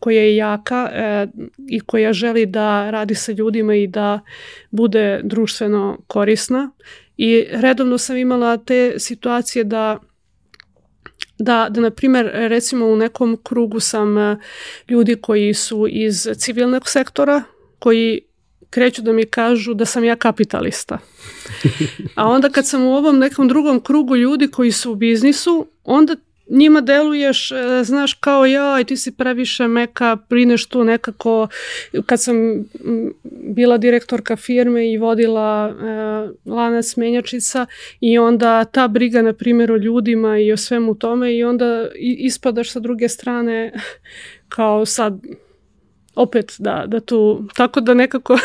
koja 0.00 0.22
je 0.22 0.36
jaka 0.36 0.90
e, 0.92 1.26
i 1.68 1.80
koja 1.80 2.12
želi 2.12 2.46
da 2.46 2.90
radi 2.90 3.14
sa 3.14 3.32
ljudima 3.32 3.74
i 3.74 3.86
da 3.86 4.20
bude 4.70 5.20
društveno 5.24 5.98
korisna. 6.06 6.70
I 7.16 7.44
redovno 7.50 7.98
sam 7.98 8.16
imala 8.16 8.56
te 8.56 8.94
situacije 8.98 9.64
da 9.64 9.98
da, 11.38 11.66
da 11.70 11.80
na 11.80 11.90
primjer, 11.90 12.30
recimo 12.32 12.86
u 12.86 12.96
nekom 12.96 13.38
krugu 13.42 13.80
sam 13.80 14.18
e, 14.18 14.36
ljudi 14.88 15.16
koji 15.16 15.54
su 15.54 15.86
iz 15.90 16.28
civilnog 16.36 16.88
sektora, 16.88 17.42
koji 17.78 18.20
kreću 18.72 19.02
da 19.02 19.12
mi 19.12 19.26
kažu 19.26 19.74
da 19.74 19.84
sam 19.84 20.04
ja 20.04 20.16
kapitalista. 20.16 20.98
A 22.16 22.28
onda 22.28 22.50
kad 22.50 22.66
sam 22.66 22.84
u 22.84 22.94
ovom 22.94 23.18
nekom 23.18 23.48
drugom 23.48 23.80
krugu 23.80 24.16
ljudi 24.16 24.48
koji 24.48 24.72
su 24.72 24.92
u 24.92 24.94
biznisu, 24.94 25.66
onda 25.84 26.16
njima 26.48 26.80
deluješ, 26.80 27.52
e, 27.52 27.84
znaš, 27.84 28.14
kao 28.14 28.46
ja 28.46 28.80
i 28.80 28.84
ti 28.84 28.96
si 28.96 29.12
previše 29.12 29.68
meka, 29.68 30.16
brineš 30.28 30.66
tu 30.66 30.84
nekako, 30.84 31.48
kad 32.06 32.22
sam 32.22 32.34
bila 33.54 33.78
direktorka 33.78 34.36
firme 34.36 34.92
i 34.92 34.98
vodila 34.98 35.70
e, 35.70 36.50
lanac 36.50 36.96
menjačica 36.96 37.66
i 38.00 38.18
onda 38.18 38.64
ta 38.64 38.88
briga, 38.88 39.22
na 39.22 39.32
primjer, 39.32 39.72
o 39.72 39.76
ljudima 39.76 40.38
i 40.38 40.52
o 40.52 40.56
svemu 40.56 40.94
tome 40.94 41.36
i 41.36 41.44
onda 41.44 41.88
ispadaš 42.00 42.70
sa 42.70 42.80
druge 42.80 43.08
strane 43.08 43.72
kao 44.56 44.86
sad 44.86 45.20
opet 46.14 46.56
da, 46.58 46.84
da 46.86 47.00
tu, 47.00 47.44
tako 47.54 47.80
da 47.80 47.94
nekako 47.94 48.38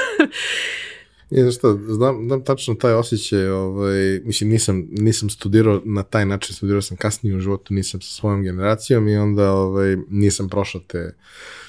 I 1.32 1.42
znaš 1.42 1.56
šta, 1.56 1.78
znam, 1.88 2.28
znam 2.28 2.44
tačno 2.44 2.76
taj 2.76 2.94
osjećaj, 2.94 3.50
ovaj, 3.50 4.22
mislim, 4.24 4.50
nisam, 4.50 4.88
nisam 4.92 5.30
studirao 5.30 5.82
na 5.86 6.04
taj 6.04 6.26
način, 6.26 6.56
studirao 6.56 6.82
sam 6.82 6.98
kasnije 6.98 7.36
u 7.36 7.40
životu, 7.40 7.74
nisam 7.74 8.02
sa 8.02 8.12
svojom 8.12 8.44
generacijom 8.44 9.08
i 9.08 9.18
onda 9.18 9.52
ovaj, 9.52 9.98
nisam 10.10 10.50
prošao 10.50 10.82
te 10.88 11.16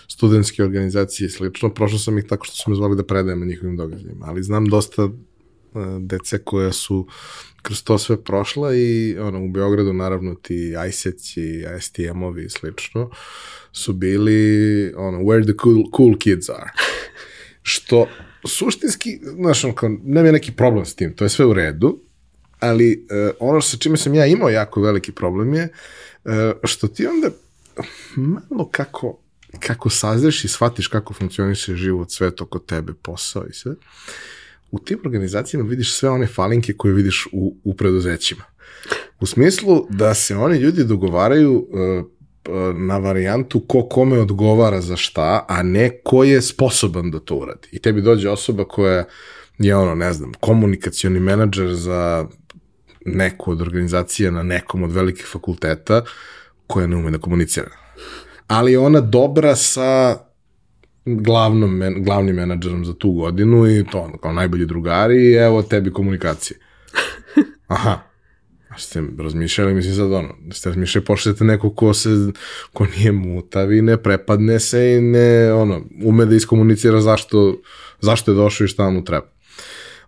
studentske 0.08 0.64
organizacije 0.64 1.26
i 1.26 1.30
slično, 1.30 1.74
prošao 1.74 1.98
sam 1.98 2.18
ih 2.18 2.24
tako 2.24 2.44
što 2.44 2.56
su 2.56 2.70
me 2.70 2.76
zvali 2.76 2.96
da 2.96 3.04
predajem 3.04 3.40
na 3.40 3.46
njihovim 3.46 3.76
događajima, 3.76 4.26
ali 4.28 4.42
znam 4.42 4.66
dosta 4.66 5.08
dece 6.00 6.38
koja 6.38 6.72
su 6.72 7.06
kroz 7.62 7.82
to 7.82 7.98
sve 7.98 8.24
prošla 8.24 8.74
i 8.74 9.16
ono, 9.18 9.44
u 9.44 9.48
Beogradu 9.48 9.92
naravno 9.92 10.34
ti 10.34 10.74
ISEC-i, 10.88 11.64
STM-ovi 11.80 12.44
i 12.44 12.50
slično 12.50 13.10
su 13.72 13.92
bili 13.92 14.92
ono, 14.96 15.18
where 15.18 15.44
the 15.44 15.54
cool, 15.62 15.84
cool 15.96 16.18
kids 16.18 16.48
are. 16.48 16.70
Što 17.62 18.08
suštinski, 18.48 19.20
znaš, 19.22 19.64
on 19.64 19.74
kao, 19.74 19.90
nema 20.02 20.32
neki 20.32 20.52
problem 20.52 20.84
s 20.84 20.94
tim, 20.94 21.16
to 21.16 21.24
je 21.24 21.28
sve 21.28 21.44
u 21.44 21.52
redu, 21.52 22.00
ali 22.60 23.06
uh, 23.10 23.30
ono 23.40 23.60
sa 23.60 23.76
čime 23.76 23.96
sam 23.96 24.14
ja 24.14 24.26
imao 24.26 24.48
jako 24.48 24.80
veliki 24.80 25.12
problem 25.12 25.54
je 25.54 25.68
uh, 26.24 26.32
što 26.64 26.88
ti 26.88 27.06
onda 27.06 27.30
malo 28.50 28.68
kako 28.70 29.18
kako 29.60 29.90
sazneš 29.90 30.44
i 30.44 30.48
shvatiš 30.48 30.86
kako 30.86 31.14
funkcioniše 31.14 31.76
život, 31.76 32.10
sve 32.10 32.36
to 32.36 32.46
kod 32.46 32.66
tebe, 32.66 32.92
posao 33.02 33.46
i 33.46 33.52
sve, 33.52 33.74
u 34.70 34.78
tim 34.78 34.98
organizacijama 35.04 35.68
vidiš 35.68 35.92
sve 35.92 36.10
one 36.10 36.26
falinke 36.26 36.72
koje 36.72 36.94
vidiš 36.94 37.28
u, 37.32 37.56
u 37.64 37.76
preduzećima. 37.76 38.42
U 39.20 39.26
smislu 39.26 39.86
da 39.90 40.14
se 40.14 40.36
oni 40.36 40.58
ljudi 40.58 40.84
dogovaraju 40.84 41.54
uh, 41.54 42.04
na 42.76 42.98
varijantu 42.98 43.60
ko 43.60 43.82
kome 43.82 44.18
odgovara 44.18 44.80
za 44.80 44.96
šta, 44.96 45.44
a 45.48 45.62
ne 45.62 46.00
ko 46.04 46.24
je 46.24 46.42
sposoban 46.42 47.10
da 47.10 47.20
to 47.20 47.36
uradi. 47.36 47.68
I 47.72 47.78
tebi 47.78 48.02
dođe 48.02 48.30
osoba 48.30 48.64
koja 48.64 49.04
je 49.58 49.76
ono, 49.76 49.94
ne 49.94 50.12
znam, 50.12 50.32
komunikacioni 50.40 51.20
menadžer 51.20 51.74
za 51.74 52.26
neku 53.04 53.50
od 53.50 53.60
organizacija 53.60 54.30
na 54.30 54.42
nekom 54.42 54.82
od 54.82 54.92
velikih 54.92 55.26
fakulteta 55.26 56.04
koja 56.66 56.86
ne 56.86 56.96
ume 56.96 57.10
da 57.10 57.18
komunicira. 57.18 57.70
Ali 58.46 58.72
je 58.72 58.78
ona 58.78 59.00
dobra 59.00 59.56
sa 59.56 60.18
glavnom, 61.16 61.80
glavnim 61.96 62.36
menadžerom 62.36 62.84
za 62.84 62.94
tu 62.94 63.12
godinu 63.12 63.66
i 63.70 63.84
to 63.92 63.98
ono, 63.98 64.18
kao 64.18 64.32
najbolji 64.32 64.66
drugari 64.66 65.16
i 65.16 65.34
evo 65.34 65.62
tebi 65.62 65.92
komunikacije. 65.92 66.58
Aha, 67.66 67.98
ste 68.76 69.02
razmišljali, 69.18 69.74
mislim 69.74 69.94
sad 69.94 70.12
ono, 70.12 70.34
ste 70.52 70.68
razmišljali, 70.68 71.04
pošljete 71.04 71.44
neko 71.44 71.70
ko 71.70 71.94
se, 71.94 72.08
ko 72.72 72.86
nije 72.96 73.12
mutav 73.12 73.72
i 73.72 73.82
ne 73.82 74.02
prepadne 74.02 74.60
se 74.60 74.96
i 74.96 75.00
ne, 75.00 75.52
ono, 75.52 75.82
ume 76.04 76.24
da 76.26 76.34
iskomunicira 76.34 77.00
zašto, 77.00 77.56
zašto 78.00 78.30
je 78.30 78.34
došao 78.34 78.64
i 78.64 78.68
šta 78.68 78.90
mu 78.90 79.04
treba. 79.04 79.26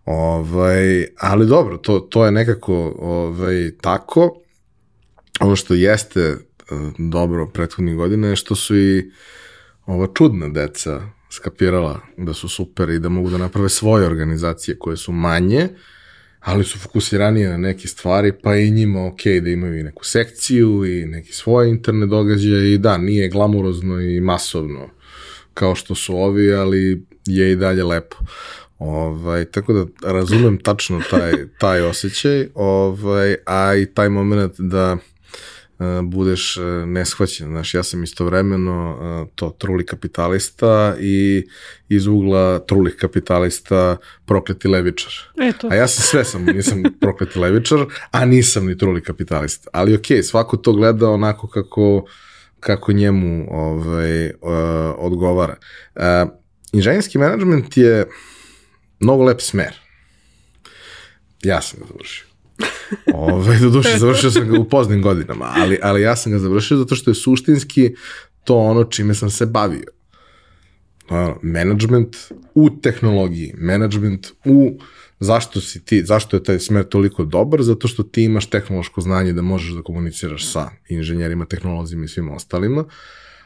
Ovaj, 0.04 1.06
ali 1.20 1.46
dobro, 1.46 1.76
to, 1.76 2.00
to 2.00 2.24
je 2.24 2.32
nekako 2.32 2.94
ovaj, 2.98 3.70
tako. 3.80 4.36
Ono 5.40 5.56
što 5.56 5.74
jeste 5.74 6.20
e, 6.20 6.36
dobro 6.98 7.46
prethodnih 7.46 7.96
godina 7.96 8.28
je 8.28 8.36
što 8.36 8.54
su 8.54 8.76
i 8.76 9.10
ova 9.90 10.08
čudna 10.14 10.48
deca 10.48 11.00
skapirala 11.30 12.00
da 12.16 12.34
su 12.34 12.48
super 12.48 12.90
i 12.90 12.98
da 12.98 13.08
mogu 13.08 13.30
da 13.30 13.38
naprave 13.38 13.68
svoje 13.68 14.06
organizacije 14.06 14.78
koje 14.78 14.96
su 14.96 15.12
manje, 15.12 15.68
ali 16.40 16.64
su 16.64 16.78
fokusiranije 16.78 17.48
na 17.48 17.56
neke 17.56 17.88
stvari, 17.88 18.32
pa 18.42 18.56
i 18.56 18.70
njima 18.70 19.06
ok 19.06 19.22
da 19.42 19.50
imaju 19.50 19.78
i 19.78 19.82
neku 19.82 20.04
sekciju 20.04 20.84
i 20.86 21.06
neki 21.06 21.32
svoje 21.32 21.70
interne 21.70 22.06
događaje 22.06 22.74
i 22.74 22.78
da, 22.78 22.98
nije 22.98 23.28
glamurozno 23.28 24.00
i 24.00 24.20
masovno 24.20 24.88
kao 25.54 25.74
što 25.74 25.94
su 25.94 26.16
ovi, 26.16 26.54
ali 26.54 27.06
je 27.26 27.52
i 27.52 27.56
dalje 27.56 27.84
lepo. 27.84 28.16
Ovaj, 28.78 29.44
tako 29.44 29.72
da 29.72 30.12
razumem 30.12 30.58
tačno 30.58 31.00
taj, 31.10 31.32
taj 31.58 31.82
osjećaj, 31.82 32.48
ovaj, 32.54 33.36
a 33.46 33.74
i 33.74 33.86
taj 33.86 34.08
moment 34.08 34.52
da 34.58 34.96
budeš 36.02 36.56
uh, 36.56 36.64
neshvaćen. 36.86 37.48
Znaš, 37.48 37.74
ja 37.74 37.82
sam 37.82 38.02
istovremeno 38.02 38.98
uh, 39.00 39.28
to 39.34 39.50
truli 39.58 39.86
kapitalista 39.86 40.96
i 41.00 41.46
iz 41.88 42.06
ugla 42.06 42.58
trulih 42.58 42.96
kapitalista 42.96 43.96
prokleti 44.26 44.68
levičar. 44.68 45.12
Eto. 45.40 45.68
A 45.70 45.74
ja 45.74 45.88
sam 45.88 46.02
sve 46.02 46.24
sam, 46.24 46.44
nisam 46.44 46.82
prokleti 47.00 47.38
levičar, 47.38 47.78
a 48.10 48.24
nisam 48.24 48.66
ni 48.66 48.78
truli 48.78 49.02
kapitalista. 49.02 49.70
Ali 49.72 49.94
okej, 49.94 50.16
okay, 50.16 50.22
svako 50.22 50.56
to 50.56 50.72
gleda 50.72 51.08
onako 51.08 51.48
kako 51.48 52.04
kako 52.60 52.92
njemu 52.92 53.46
ovaj, 53.50 54.26
uh, 54.26 54.32
odgovara. 54.98 55.56
Uh, 55.94 56.02
inženjerski 56.72 57.18
management 57.18 57.76
je 57.76 58.06
mnogo 59.00 59.24
lep 59.24 59.40
smer. 59.40 59.80
Ja 61.42 61.62
sam 61.62 61.80
ga 61.80 61.86
završio. 61.86 62.29
Ove, 63.14 63.34
ovaj, 63.34 63.58
do 63.58 63.70
duše, 63.70 63.98
završio 63.98 64.30
sam 64.30 64.48
ga 64.48 64.58
u 64.58 64.68
poznim 64.68 65.02
godinama, 65.02 65.52
ali, 65.56 65.78
ali 65.82 66.02
ja 66.02 66.16
sam 66.16 66.32
ga 66.32 66.38
završio 66.38 66.76
zato 66.76 66.94
što 66.94 67.10
je 67.10 67.14
suštinski 67.14 67.94
to 68.44 68.56
ono 68.56 68.84
čime 68.84 69.14
sam 69.14 69.30
se 69.30 69.46
bavio. 69.46 69.86
Uh, 71.10 71.16
management 71.42 72.16
u 72.54 72.70
tehnologiji, 72.82 73.54
management 73.58 74.26
u 74.44 74.78
zašto 75.20 75.60
si 75.60 75.84
ti, 75.84 76.04
zašto 76.04 76.36
je 76.36 76.44
taj 76.44 76.58
smer 76.58 76.84
toliko 76.84 77.24
dobar, 77.24 77.62
zato 77.62 77.88
što 77.88 78.02
ti 78.02 78.24
imaš 78.24 78.46
tehnološko 78.46 79.00
znanje 79.00 79.32
da 79.32 79.42
možeš 79.42 79.72
da 79.72 79.82
komuniciraš 79.82 80.52
sa 80.52 80.70
inženjerima, 80.88 81.44
tehnolozima 81.44 82.04
i 82.04 82.08
svima 82.08 82.34
ostalima, 82.34 82.84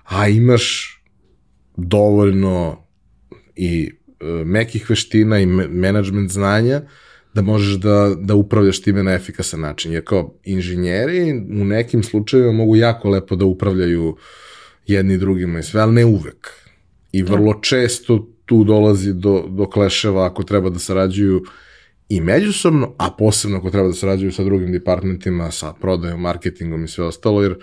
a 0.04 0.28
imaš 0.28 1.00
dovoljno 1.76 2.84
i 3.56 3.90
E, 4.24 4.44
mekih 4.44 4.90
veština 4.90 5.38
i 5.40 5.46
management 5.46 6.30
znanja 6.30 6.82
da 7.34 7.42
možeš 7.42 7.74
da, 7.74 8.14
da 8.18 8.34
upravljaš 8.34 8.82
time 8.82 9.02
na 9.02 9.12
efikasan 9.12 9.60
način. 9.60 9.92
Jer 9.92 10.04
kao 10.04 10.34
inženjeri 10.44 11.32
u 11.32 11.64
nekim 11.64 12.02
slučajevima 12.02 12.52
mogu 12.52 12.76
jako 12.76 13.10
lepo 13.10 13.36
da 13.36 13.44
upravljaju 13.44 14.16
jedni 14.86 15.18
drugima 15.18 15.58
i 15.58 15.62
sve, 15.62 15.80
ali 15.80 15.92
ne 15.92 16.04
uvek. 16.04 16.50
I 17.12 17.22
da. 17.22 17.32
vrlo 17.32 17.54
često 17.54 18.28
tu 18.46 18.64
dolazi 18.64 19.12
do, 19.12 19.44
do 19.48 19.70
kleševa 19.70 20.26
ako 20.26 20.42
treba 20.42 20.70
da 20.70 20.78
sarađuju 20.78 21.44
i 22.08 22.20
međusobno, 22.20 22.94
a 22.98 23.10
posebno 23.10 23.58
ako 23.58 23.70
treba 23.70 23.88
da 23.88 23.94
sarađuju 23.94 24.32
sa 24.32 24.44
drugim 24.44 24.72
departmentima, 24.72 25.50
sa 25.50 25.72
prodajom, 25.72 26.20
marketingom 26.20 26.84
i 26.84 26.88
sve 26.88 27.04
ostalo, 27.04 27.42
jer 27.42 27.56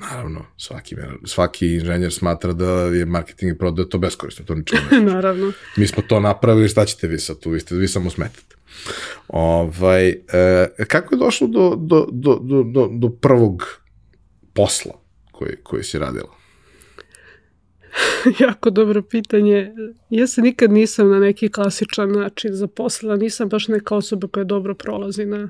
Naravno, 0.00 0.46
svaki, 0.56 0.96
svaki 1.24 1.74
inženjer 1.74 2.12
smatra 2.12 2.52
da 2.52 2.70
je 2.70 3.06
marketing 3.06 3.52
i 3.52 3.58
prodaje 3.58 3.88
to 3.88 3.98
beskorisno, 3.98 4.44
to 4.44 4.54
ničemu 4.54 4.82
ne 4.90 5.00
Naravno. 5.12 5.52
Mi 5.76 5.86
smo 5.86 6.02
to 6.08 6.20
napravili, 6.20 6.68
šta 6.68 6.84
ćete 6.84 7.08
vi 7.08 7.18
sad 7.18 7.38
tu, 7.40 7.50
vi, 7.50 7.60
ste, 7.60 7.74
vi 7.74 7.88
samo 7.88 8.10
smetate. 8.10 8.53
Ovaj, 9.28 10.08
e, 10.08 10.84
kako 10.88 11.14
je 11.14 11.18
došlo 11.18 11.46
do, 11.46 11.74
do, 11.76 12.06
do, 12.12 12.38
do, 12.64 12.88
do, 12.92 13.08
prvog 13.08 13.80
posla 14.52 14.92
koji, 15.32 15.56
koji 15.62 15.84
si 15.84 15.98
radila? 15.98 16.30
jako 18.46 18.70
dobro 18.70 19.02
pitanje. 19.02 19.72
Ja 20.10 20.26
se 20.26 20.42
nikad 20.42 20.72
nisam 20.72 21.10
na 21.10 21.18
neki 21.18 21.48
klasičan 21.48 22.12
način 22.12 22.54
zaposlila, 22.54 23.16
nisam 23.16 23.48
baš 23.48 23.68
neka 23.68 23.96
osoba 23.96 24.28
koja 24.28 24.44
dobro 24.44 24.74
prolazi 24.74 25.24
na 25.24 25.48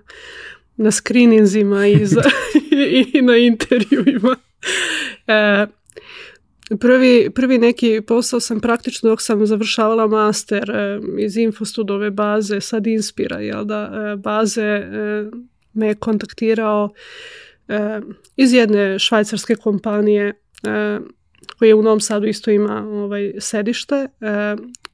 na 0.76 0.90
screeninzima 0.90 1.86
i, 1.86 2.06
za, 2.06 2.22
i 3.14 3.22
na 3.22 3.36
intervjuima. 3.36 4.36
E, 5.26 5.66
prvi, 6.80 7.30
prvi 7.34 7.58
neki 7.58 8.00
posao 8.06 8.40
sam 8.40 8.60
praktično 8.60 9.10
dok 9.10 9.22
sam 9.22 9.46
završavala 9.46 10.06
master 10.06 10.70
e, 10.70 11.00
iz 11.18 11.36
Infostudove 11.36 12.10
baze, 12.10 12.60
sad 12.60 12.86
Inspira, 12.86 13.38
jel 13.40 13.64
da, 13.64 13.92
e, 14.12 14.16
baze 14.16 14.62
e, 14.62 15.30
me 15.72 15.86
je 15.86 15.94
kontaktirao 15.94 16.90
iz 18.36 18.52
jedne 18.52 18.98
švajcarske 18.98 19.54
kompanije 19.54 20.32
koji 21.58 21.72
u 21.74 21.82
Novom 21.82 22.00
Sadu 22.00 22.26
isto 22.26 22.50
ima 22.50 22.88
ovaj, 22.88 23.32
sedište 23.38 23.94
e, 23.94 24.08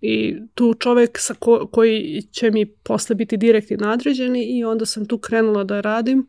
i 0.01 0.37
tu 0.55 0.75
čovek 0.75 1.19
sa 1.19 1.35
ko, 1.35 1.67
koji 1.73 2.23
će 2.33 2.51
mi 2.51 2.67
posle 2.67 3.15
biti 3.15 3.37
direktni 3.37 3.77
nadređeni 3.77 4.59
i 4.59 4.65
onda 4.65 4.87
sam 4.87 5.07
tu 5.07 5.19
krenula 5.19 5.65
da 5.65 5.81
radim 5.81 6.27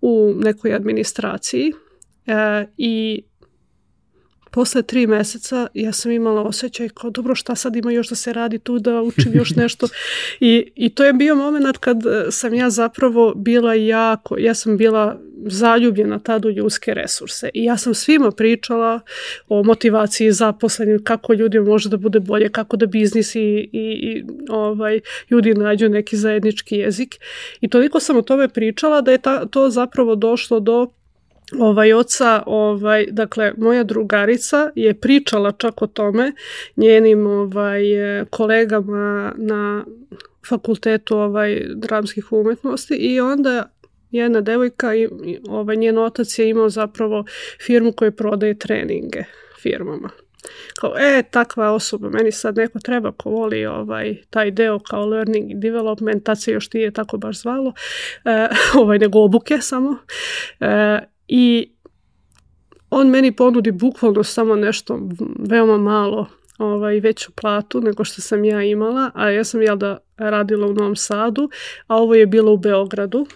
u 0.00 0.34
nekoj 0.36 0.74
administraciji 0.74 1.72
e, 2.26 2.66
i 2.76 3.22
posle 4.50 4.82
tri 4.82 5.06
meseca 5.06 5.68
ja 5.74 5.92
sam 5.92 6.12
imala 6.12 6.42
osjećaj 6.42 6.88
kao 6.88 7.10
dobro 7.10 7.34
šta 7.34 7.54
sad 7.54 7.76
ima 7.76 7.92
još 7.92 8.08
da 8.08 8.14
se 8.14 8.32
radi 8.32 8.58
tu 8.58 8.78
da 8.78 9.02
učim 9.02 9.32
još 9.34 9.50
nešto? 9.56 9.88
I, 10.40 10.72
i 10.74 10.94
to 10.94 11.04
je 11.04 11.12
bio 11.12 11.34
moment 11.34 11.78
kad 11.78 12.06
e, 12.06 12.30
sam 12.30 12.54
ja 12.54 12.70
zapravo 12.70 13.32
bila 13.36 13.74
jako, 13.74 14.38
ja 14.38 14.54
sam 14.54 14.76
bila 14.76 15.20
zaljubljena 15.46 16.18
tad 16.18 16.44
u 16.44 16.50
ljudske 16.50 16.94
resurse 16.94 17.50
i 17.54 17.64
ja 17.64 17.76
sam 17.76 17.94
svima 17.94 18.30
pričala 18.30 19.00
o 19.48 19.62
motivaciji 19.62 20.32
zaposlenim, 20.32 21.04
kako 21.04 21.32
ljudi 21.32 21.60
može 21.60 21.88
da 21.88 21.96
bude 21.96 22.20
bolje, 22.20 22.48
kako 22.48 22.76
da 22.76 22.86
biznis 22.86 23.34
i, 23.34 23.40
i, 23.40 23.68
i 23.72 24.24
ovaj, 24.48 25.00
ljudi 25.30 25.54
nađu 25.54 25.88
neki 25.88 26.16
zajednički 26.16 26.76
jezik. 26.76 27.16
I 27.60 27.68
toliko 27.68 28.00
sam 28.00 28.16
o 28.16 28.22
tome 28.22 28.48
pričala 28.48 29.00
da 29.00 29.10
je 29.10 29.18
ta, 29.18 29.46
to 29.46 29.70
zapravo 29.70 30.14
došlo 30.14 30.60
do 30.60 30.86
ovaj 31.58 31.92
oca, 31.92 32.42
ovaj, 32.46 33.06
dakle, 33.10 33.52
moja 33.56 33.84
drugarica 33.84 34.70
je 34.74 34.94
pričala 34.94 35.52
čak 35.52 35.82
o 35.82 35.86
tome 35.86 36.32
njenim 36.76 37.26
ovaj, 37.26 37.82
kolegama 38.30 39.32
na 39.36 39.84
fakultetu 40.48 41.16
ovaj, 41.16 41.62
dramskih 41.74 42.32
umetnosti 42.32 42.94
i 42.94 43.20
onda 43.20 43.70
jedna 44.10 44.40
devojka 44.40 44.94
i 44.94 45.08
ovaj, 45.48 45.76
njen 45.76 45.98
otac 45.98 46.38
je 46.38 46.48
imao 46.48 46.68
zapravo 46.68 47.24
firmu 47.66 47.92
koja 47.92 48.10
prodaje 48.10 48.58
treninge 48.58 49.24
firmama. 49.62 50.10
Kao, 50.80 50.94
e, 50.98 51.22
takva 51.30 51.72
osoba, 51.72 52.08
meni 52.08 52.32
sad 52.32 52.56
neko 52.56 52.78
treba 52.78 53.12
ko 53.12 53.30
voli 53.30 53.66
ovaj, 53.66 54.16
taj 54.30 54.50
deo 54.50 54.78
kao 54.78 55.06
learning 55.06 55.52
and 55.52 55.62
development, 55.62 56.24
tad 56.24 56.42
se 56.42 56.52
još 56.52 56.72
nije 56.72 56.90
tako 56.90 57.18
baš 57.18 57.40
zvalo, 57.40 57.72
e, 58.24 58.48
ovaj, 58.80 58.98
nego 58.98 59.24
obuke 59.24 59.58
samo. 59.60 59.96
E, 60.60 60.98
I 61.32 61.72
on 62.90 63.08
meni 63.08 63.32
ponudi 63.32 63.70
bukvalno 63.70 64.24
samo 64.24 64.56
nešto 64.56 65.00
veoma 65.38 65.78
malo 65.78 66.26
ovaj, 66.58 67.00
veću 67.00 67.32
platu 67.32 67.80
nego 67.80 68.04
što 68.04 68.22
sam 68.22 68.44
ja 68.44 68.62
imala, 68.62 69.10
a 69.14 69.30
ja 69.30 69.44
sam 69.44 69.62
jel 69.62 69.76
da 69.76 69.98
radila 70.16 70.66
u 70.66 70.72
Novom 70.72 70.96
Sadu, 70.96 71.50
a 71.86 71.96
ovo 71.96 72.14
je 72.14 72.26
bilo 72.26 72.52
u 72.52 72.56
Beogradu, 72.56 73.26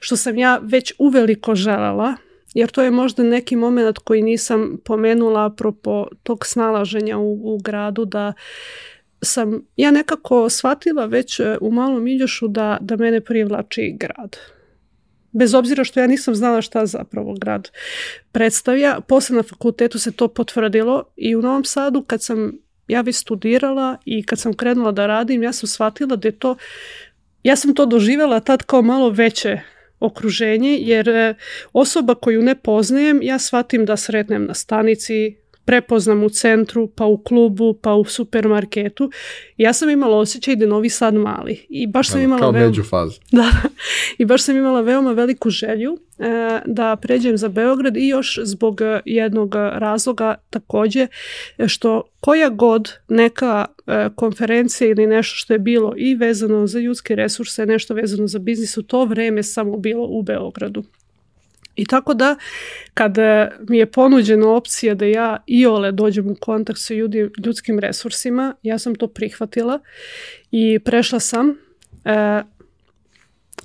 što 0.00 0.16
sam 0.16 0.38
ja 0.38 0.60
već 0.62 0.92
uveliko 0.98 1.54
želela, 1.54 2.14
jer 2.54 2.70
to 2.70 2.82
je 2.82 2.90
možda 2.90 3.22
neki 3.22 3.56
moment 3.56 3.98
koji 3.98 4.22
nisam 4.22 4.76
pomenula 4.84 5.46
apropo 5.46 6.06
tog 6.22 6.46
snalaženja 6.46 7.18
u, 7.18 7.54
u 7.54 7.58
gradu 7.58 8.04
da 8.04 8.32
sam 9.22 9.66
ja 9.76 9.90
nekako 9.90 10.50
shvatila 10.50 11.06
već 11.06 11.40
u 11.60 11.70
malom 11.70 12.06
Iljušu 12.06 12.48
da, 12.48 12.78
da 12.80 12.96
mene 12.96 13.20
privlači 13.20 13.96
grad 14.00 14.36
bez 15.34 15.54
obzira 15.54 15.84
što 15.84 16.00
ja 16.00 16.06
nisam 16.06 16.34
znala 16.34 16.62
šta 16.62 16.86
zapravo 16.86 17.34
grad 17.40 17.70
predstavlja. 18.32 19.00
Posle 19.00 19.36
na 19.36 19.42
fakultetu 19.42 19.98
se 19.98 20.12
to 20.12 20.28
potvrdilo 20.28 21.04
i 21.16 21.36
u 21.36 21.42
Novom 21.42 21.64
Sadu 21.64 22.02
kad 22.02 22.22
sam 22.22 22.52
ja 22.88 23.00
već 23.00 23.16
studirala 23.16 23.96
i 24.04 24.22
kad 24.22 24.38
sam 24.38 24.54
krenula 24.54 24.92
da 24.92 25.06
radim, 25.06 25.42
ja 25.42 25.52
sam 25.52 25.66
shvatila 25.66 26.16
da 26.16 26.28
je 26.28 26.38
to, 26.38 26.56
ja 27.42 27.56
sam 27.56 27.74
to 27.74 27.86
doživjela 27.86 28.40
tad 28.40 28.62
kao 28.62 28.82
malo 28.82 29.10
veće 29.10 29.60
okruženje, 30.00 30.78
jer 30.80 31.08
e, 31.08 31.34
osoba 31.72 32.14
koju 32.14 32.42
ne 32.42 32.54
poznajem, 32.54 33.20
ja 33.22 33.38
shvatim 33.38 33.84
da 33.84 33.96
sretnem 33.96 34.46
na 34.46 34.54
stanici, 34.54 35.36
prepoznam 35.64 36.24
u 36.24 36.28
centru, 36.28 36.86
pa 36.86 37.04
u 37.04 37.18
klubu, 37.18 37.74
pa 37.82 37.94
u 37.94 38.04
supermarketu. 38.04 39.10
Ja 39.56 39.72
sam 39.72 39.90
imala 39.90 40.16
osjećaj 40.16 40.56
da 40.56 40.64
je 40.64 40.68
Novi 40.68 40.88
Sad 40.88 41.14
mali. 41.14 41.66
I 41.68 41.86
baš 41.86 42.08
sam 42.08 42.20
imala 42.20 42.40
kao 42.40 42.50
veoma, 42.50 42.66
među 42.66 42.82
fazu. 42.82 43.20
Da, 43.32 43.50
i 44.18 44.24
baš 44.24 44.42
sam 44.42 44.56
imala 44.56 44.80
veoma 44.80 45.12
veliku 45.12 45.50
želju 45.50 45.98
e, 46.18 46.60
da 46.66 46.96
pređem 46.96 47.38
za 47.38 47.48
Beograd 47.48 47.96
i 47.96 48.08
još 48.08 48.38
zbog 48.42 48.80
jednog 49.04 49.54
razloga 49.54 50.34
takođe 50.50 51.06
što 51.66 52.02
koja 52.20 52.48
god 52.48 52.92
neka 53.08 53.64
e, 53.86 54.08
konferencija 54.14 54.90
ili 54.90 55.06
nešto 55.06 55.34
što 55.36 55.52
je 55.52 55.58
bilo 55.58 55.94
i 55.96 56.14
vezano 56.14 56.66
za 56.66 56.78
ljudske 56.78 57.14
resurse, 57.14 57.66
nešto 57.66 57.94
vezano 57.94 58.26
za 58.26 58.38
biznis 58.38 58.76
u 58.76 58.82
to 58.82 59.04
vreme 59.04 59.42
samo 59.42 59.76
bilo 59.76 60.06
u 60.06 60.22
Beogradu. 60.22 60.84
I 61.76 61.86
tako 61.86 62.14
da 62.14 62.36
kada 62.94 63.50
mi 63.68 63.78
je 63.78 63.86
ponuđena 63.86 64.48
opcija 64.48 64.94
da 64.94 65.04
ja 65.04 65.42
i 65.46 65.66
ole 65.66 65.92
dođem 65.92 66.30
u 66.30 66.36
kontakt 66.40 66.78
sa 66.80 66.94
ljudi, 66.94 67.30
ljudskim 67.44 67.78
resursima, 67.78 68.54
ja 68.62 68.78
sam 68.78 68.94
to 68.94 69.06
prihvatila 69.06 69.80
i 70.50 70.78
prešla 70.78 71.20
sam. 71.20 71.58
E, 72.04 72.42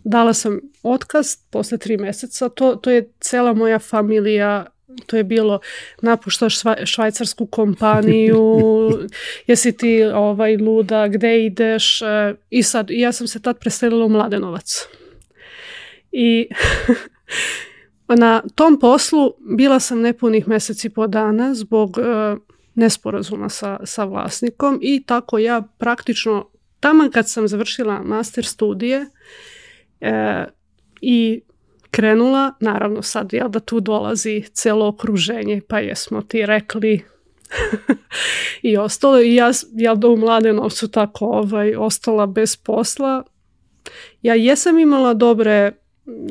dala 0.03 0.33
sam 0.33 0.59
otkaz 0.83 1.35
posle 1.49 1.77
tri 1.77 1.97
meseca, 1.97 2.49
to, 2.49 2.75
to 2.75 2.91
je 2.91 3.11
cela 3.19 3.53
moja 3.53 3.79
familija 3.79 4.65
to 5.05 5.17
je 5.17 5.23
bilo 5.23 5.59
napuštaš 6.01 6.55
švajcarsku 6.85 7.45
kompaniju, 7.45 8.89
jesi 9.47 9.77
ti 9.77 10.03
ovaj 10.03 10.57
luda, 10.57 11.07
gde 11.07 11.45
ideš 11.45 12.01
e, 12.01 12.35
i 12.49 12.63
sad 12.63 12.87
ja 12.89 13.11
sam 13.11 13.27
se 13.27 13.41
tad 13.41 13.59
preselila 13.59 14.05
u 14.05 14.09
Mladenovac. 14.09 14.87
I 16.11 16.49
na 18.15 18.41
tom 18.55 18.79
poslu 18.79 19.33
bila 19.39 19.79
sam 19.79 20.01
nepunih 20.01 20.47
meseci 20.47 20.89
po 20.89 21.07
dana 21.07 21.53
zbog 21.53 21.97
uh, 21.97 22.37
nesporazuma 22.75 23.49
sa, 23.49 23.79
sa 23.83 24.03
vlasnikom 24.03 24.79
i 24.81 25.03
tako 25.05 25.37
ja 25.37 25.61
praktično 25.77 26.49
taman 26.79 27.11
kad 27.11 27.29
sam 27.29 27.47
završila 27.47 28.03
master 28.03 28.45
studije 28.45 29.05
e, 30.01 30.45
i 31.01 31.41
krenula, 31.91 32.53
naravno 32.59 33.01
sad 33.01 33.33
jel 33.33 33.49
da 33.49 33.59
tu 33.59 33.79
dolazi 33.79 34.43
celo 34.53 34.87
okruženje, 34.87 35.61
pa 35.67 35.79
jesmo 35.79 36.21
ti 36.21 36.45
rekli 36.45 37.03
i 38.69 38.77
ostalo. 38.77 39.21
I 39.21 39.35
ja 39.35 39.51
jel 39.71 39.95
da 39.95 40.07
u 40.07 40.17
Mladenovcu 40.17 40.87
tako 40.87 41.25
ovaj, 41.25 41.75
ostala 41.75 42.25
bez 42.25 42.55
posla. 42.55 43.23
Ja 44.21 44.35
jesam 44.35 44.79
imala 44.79 45.13
dobre 45.13 45.71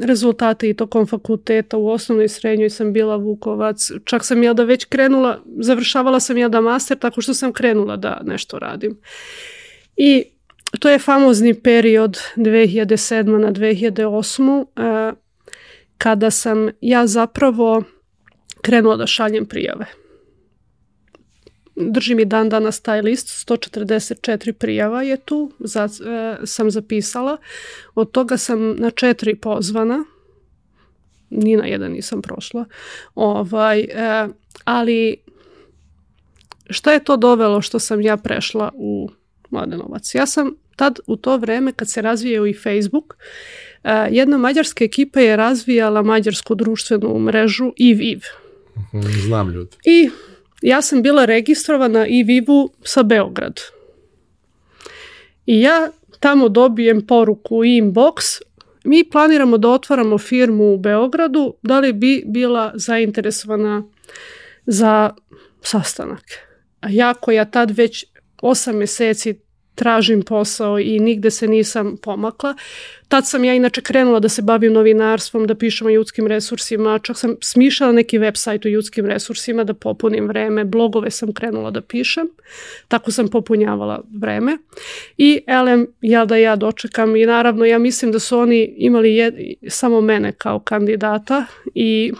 rezultate 0.02 0.68
i 0.68 0.74
tokom 0.74 1.06
fakulteta 1.06 1.76
u 1.76 1.88
osnovnoj 1.88 2.24
i 2.24 2.28
srednjoj 2.28 2.70
sam 2.70 2.92
bila 2.92 3.16
Vukovac. 3.16 3.90
Čak 4.04 4.24
sam 4.24 4.42
ja 4.42 4.52
da 4.52 4.64
već 4.64 4.84
krenula, 4.84 5.38
završavala 5.60 6.20
sam 6.20 6.38
ja 6.38 6.48
da 6.48 6.60
master 6.60 6.98
tako 6.98 7.20
što 7.20 7.34
sam 7.34 7.52
krenula 7.52 7.96
da 7.96 8.20
nešto 8.24 8.58
radim. 8.58 8.98
I 9.96 10.24
to 10.78 10.90
je 10.90 10.98
famozni 10.98 11.54
period 11.54 12.18
2007. 12.36 13.38
na 13.38 13.52
2008. 13.52 15.10
Uh, 15.10 15.18
kada 15.98 16.30
sam 16.30 16.68
ja 16.80 17.06
zapravo 17.06 17.82
krenula 18.62 18.96
da 18.96 19.06
šaljem 19.06 19.46
prijave. 19.46 19.86
Drži 21.80 22.14
mi 22.14 22.24
dan 22.24 22.48
danas 22.48 22.80
taj 22.80 23.02
list, 23.02 23.48
144 23.48 24.52
prijava 24.52 25.02
je 25.02 25.16
tu, 25.16 25.52
za, 25.58 25.84
e, 25.84 26.36
sam 26.46 26.70
zapisala. 26.70 27.36
Od 27.94 28.10
toga 28.10 28.36
sam 28.36 28.76
na 28.76 28.90
četiri 28.90 29.34
pozvana, 29.34 30.04
ni 31.30 31.56
na 31.56 31.66
jedan 31.66 31.92
nisam 31.92 32.22
prošla. 32.22 32.64
Ovaj, 33.14 33.80
e, 33.80 34.28
ali 34.64 35.16
šta 36.70 36.92
je 36.92 37.04
to 37.04 37.16
dovelo 37.16 37.60
što 37.60 37.78
sam 37.78 38.00
ja 38.00 38.16
prešla 38.16 38.70
u 38.74 39.10
Mladenovac? 39.50 40.14
Ja 40.14 40.26
sam 40.26 40.54
tad 40.76 40.98
u 41.06 41.16
to 41.16 41.36
vreme 41.36 41.72
kad 41.72 41.90
se 41.90 42.02
razvijao 42.02 42.46
i 42.46 42.54
Facebook, 42.54 43.16
e, 43.84 44.08
jedna 44.10 44.38
mađarska 44.38 44.84
ekipa 44.84 45.20
je 45.20 45.36
razvijala 45.36 46.02
mađarsku 46.02 46.54
društvenu 46.54 47.18
mrežu 47.18 47.72
IVIV. 47.76 48.20
Mhm, 48.94 49.06
znam 49.26 49.50
ljudi. 49.50 49.76
I 49.84 50.10
ja 50.62 50.82
sam 50.82 51.02
bila 51.02 51.24
registrovana 51.24 52.06
IVIV-u 52.06 52.70
sa 52.82 53.02
Beograd. 53.02 53.60
I 55.46 55.60
ja 55.60 55.90
tamo 56.20 56.48
dobijem 56.48 57.06
poruku 57.06 57.56
u 57.56 57.64
inbox, 57.64 58.40
mi 58.84 59.10
planiramo 59.10 59.58
da 59.58 59.68
otvaramo 59.68 60.18
firmu 60.18 60.74
u 60.74 60.78
Beogradu, 60.78 61.54
da 61.62 61.78
li 61.78 61.92
bi 61.92 62.22
bila 62.26 62.72
zainteresovana 62.74 63.82
za 64.66 65.10
sastanak. 65.62 66.24
A 66.80 66.86
ja 66.90 67.14
koja 67.14 67.44
tad 67.44 67.70
već 67.70 68.04
osam 68.42 68.76
meseci 68.76 69.40
tražim 69.78 70.22
posao 70.22 70.78
i 70.78 70.98
nigde 70.98 71.30
se 71.30 71.48
nisam 71.48 71.96
pomakla. 72.02 72.54
Tad 73.08 73.28
sam 73.28 73.44
ja 73.44 73.54
inače 73.54 73.80
krenula 73.80 74.20
da 74.20 74.28
se 74.28 74.42
bavim 74.42 74.72
novinarstvom, 74.72 75.46
da 75.46 75.54
pišem 75.54 75.86
o 75.86 75.90
ljudskim 75.90 76.26
resursima, 76.26 76.98
čak 76.98 77.18
sam 77.18 77.36
smišala 77.40 77.92
neki 77.92 78.18
website 78.18 78.66
o 78.66 78.70
ljudskim 78.70 79.06
resursima 79.06 79.64
da 79.64 79.74
popunim 79.74 80.26
vreme, 80.28 80.64
blogove 80.64 81.10
sam 81.10 81.32
krenula 81.32 81.70
da 81.70 81.80
pišem, 81.80 82.28
tako 82.88 83.10
sam 83.10 83.28
popunjavala 83.28 84.02
vreme. 84.20 84.58
I 85.16 85.40
elem, 85.46 85.86
ja 86.00 86.24
da 86.24 86.36
ja 86.36 86.56
dočekam 86.56 87.16
i 87.16 87.26
naravno 87.26 87.64
ja 87.64 87.78
mislim 87.78 88.12
da 88.12 88.18
su 88.18 88.38
oni 88.38 88.74
imali 88.76 89.14
jed, 89.14 89.34
samo 89.68 90.00
mene 90.00 90.32
kao 90.32 90.60
kandidata 90.60 91.46
i, 91.74 92.12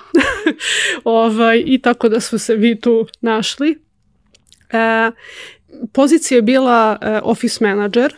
ovaj, 1.05 1.63
i 1.67 1.79
tako 1.79 2.09
da 2.09 2.21
su 2.21 2.39
se 2.39 2.57
vi 2.57 2.81
tu 2.81 3.07
našli. 3.21 3.79
E, 4.73 5.11
pozicija 5.93 6.37
je 6.37 6.43
bila 6.43 6.99
uh, 7.03 7.09
office 7.23 7.65
manager 7.65 8.15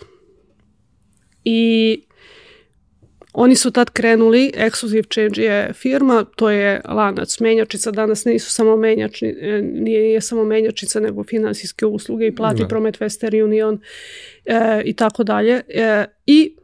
i 1.44 2.00
oni 3.32 3.56
su 3.56 3.70
tad 3.70 3.90
krenuli, 3.90 4.52
Exclusive 4.56 5.14
Change 5.14 5.42
je 5.42 5.72
firma, 5.72 6.24
to 6.36 6.50
je 6.50 6.80
lanac 6.88 7.40
menjačica, 7.40 7.90
danas 7.90 8.24
nisu 8.24 8.52
samo 8.52 8.76
menjačni, 8.76 9.28
e, 9.28 9.62
nije, 9.62 10.02
nije 10.02 10.20
samo 10.20 10.44
menjačica, 10.44 11.00
nego 11.00 11.24
finansijske 11.24 11.86
usluge 11.86 12.26
i 12.26 12.34
plati, 12.34 12.62
da. 12.62 12.68
promet, 12.68 12.98
Western 12.98 13.44
Union 13.44 13.80
e, 14.44 14.82
i 14.84 14.92
tako 14.96 15.24
dalje. 15.24 15.62
E, 15.68 16.04
I 16.26 16.56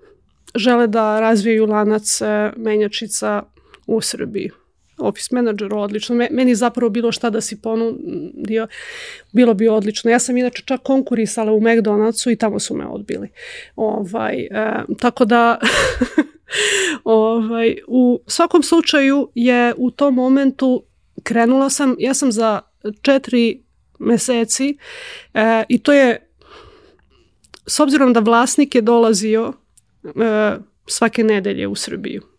žele 0.54 0.86
da 0.86 1.20
razvijaju 1.20 1.66
lanac 1.66 2.20
e, 2.20 2.52
menjačica 2.56 3.42
u 3.86 4.00
Srbiji 4.00 4.50
office 4.98 5.34
manager, 5.34 5.74
odlično. 5.74 6.28
Meni 6.30 6.54
zapravo 6.54 6.90
bilo 6.90 7.12
šta 7.12 7.30
da 7.30 7.40
si 7.40 7.60
ponudio, 7.60 8.66
bilo 9.32 9.54
bi 9.54 9.68
odlično. 9.68 10.10
Ja 10.10 10.18
sam 10.18 10.36
inače 10.36 10.62
čak 10.66 10.82
konkurisala 10.82 11.52
u 11.52 11.60
McDonald'su 11.60 12.30
i 12.30 12.36
tamo 12.36 12.58
su 12.58 12.74
me 12.74 12.86
odbili. 12.86 13.28
Ovaj, 13.76 14.40
e, 14.40 14.48
tako 15.00 15.24
da 15.24 15.58
ovaj, 17.04 17.76
u 17.86 18.20
svakom 18.26 18.62
slučaju 18.62 19.28
je 19.34 19.74
u 19.76 19.90
tom 19.90 20.14
momentu 20.14 20.82
krenula 21.22 21.70
sam, 21.70 21.96
ja 21.98 22.14
sam 22.14 22.32
za 22.32 22.60
četiri 23.02 23.62
meseci 23.98 24.78
e, 25.34 25.64
i 25.68 25.78
to 25.78 25.92
je 25.92 26.28
s 27.66 27.80
obzirom 27.80 28.12
da 28.12 28.20
vlasnik 28.20 28.74
je 28.74 28.80
dolazio 28.80 29.52
e, 30.04 30.10
svake 30.86 31.24
nedelje 31.24 31.66
u 31.66 31.74
Srbiju 31.74 32.35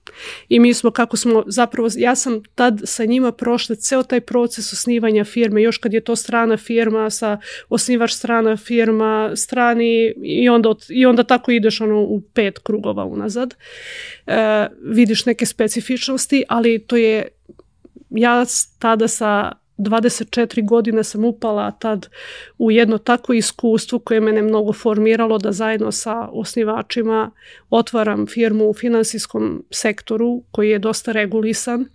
I 0.50 0.60
mi 0.60 0.74
smo, 0.74 0.92
kako 0.92 1.18
smo, 1.18 1.44
zapravo, 1.48 1.90
ja 1.98 2.16
sam 2.16 2.44
tad 2.56 2.82
sa 2.84 3.06
njima 3.06 3.32
prošla 3.32 3.76
ceo 3.76 4.04
taj 4.04 4.22
proces 4.22 4.74
osnivanja 4.74 5.24
firme, 5.24 5.62
još 5.62 5.78
kad 5.78 5.94
je 5.94 6.02
to 6.02 6.16
strana 6.16 6.58
firma, 6.58 7.10
sa 7.10 7.38
osnivač 7.70 8.12
strana 8.12 8.58
firma, 8.58 9.32
strani 9.36 10.14
i 10.24 10.50
onda, 10.50 10.76
i 10.90 11.06
onda 11.06 11.24
tako 11.24 11.52
ideš 11.52 11.82
ono 11.82 12.02
u 12.02 12.22
pet 12.34 12.60
krugova 12.60 13.06
unazad. 13.06 13.56
E, 14.28 14.68
vidiš 14.84 15.26
neke 15.26 15.46
specifičnosti, 15.46 16.44
ali 16.48 16.80
to 16.80 16.96
je 16.96 17.28
ja 18.10 18.46
tada 18.80 19.08
sa 19.08 19.52
24 19.78 20.66
godine 20.66 21.04
sam 21.04 21.26
upala 21.26 21.72
tad 21.72 22.10
u 22.58 22.72
jedno 22.72 22.98
takvo 22.98 23.34
iskustvo 23.34 24.00
koje 24.00 24.20
mene 24.20 24.42
mnogo 24.42 24.74
formiralo 24.74 25.38
da 25.38 25.52
zajedno 25.52 25.92
sa 25.92 26.28
osnivačima 26.32 27.32
otvaram 27.70 28.28
firmu 28.28 28.70
u 28.70 28.74
finansijskom 28.74 29.64
sektoru 29.72 30.44
koji 30.52 30.70
je 30.70 30.80
dosta 30.80 31.12
regulisan 31.12 31.86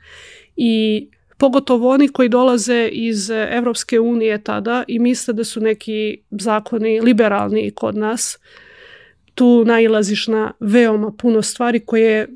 i 0.57 1.09
pogotovo 1.39 1.91
oni 1.91 2.09
koji 2.09 2.28
dolaze 2.28 2.89
iz 2.93 3.30
Evropske 3.30 4.01
unije 4.01 4.43
tada 4.45 4.85
i 4.89 4.99
misle 4.99 5.35
da 5.35 5.45
su 5.45 5.61
neki 5.61 6.18
zakoni 6.30 7.01
liberalni 7.01 7.70
kod 7.70 7.97
nas, 7.97 8.39
tu 9.35 9.64
nailaziš 9.64 10.26
na 10.26 10.53
veoma 10.61 11.12
puno 11.12 11.43
stvari 11.43 11.80
koje 11.80 12.28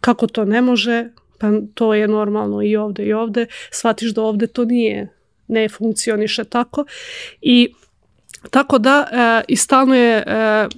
kako 0.00 0.26
to 0.26 0.44
ne 0.44 0.60
može, 0.62 1.08
pa 1.42 1.50
to 1.74 1.94
je 1.94 2.08
normalno 2.08 2.62
i 2.62 2.76
ovde 2.76 3.04
i 3.04 3.12
ovde, 3.12 3.46
shvatiš 3.70 4.14
da 4.14 4.22
ovde 4.22 4.46
to 4.46 4.64
nije, 4.64 5.08
ne 5.48 5.68
funkcioniše 5.68 6.44
tako. 6.44 6.84
I 7.40 7.74
Tako 8.50 8.78
da 8.78 9.06
e, 9.12 9.44
i 9.48 9.56
stalno 9.56 9.94
je, 9.94 10.16
e, 10.18 10.24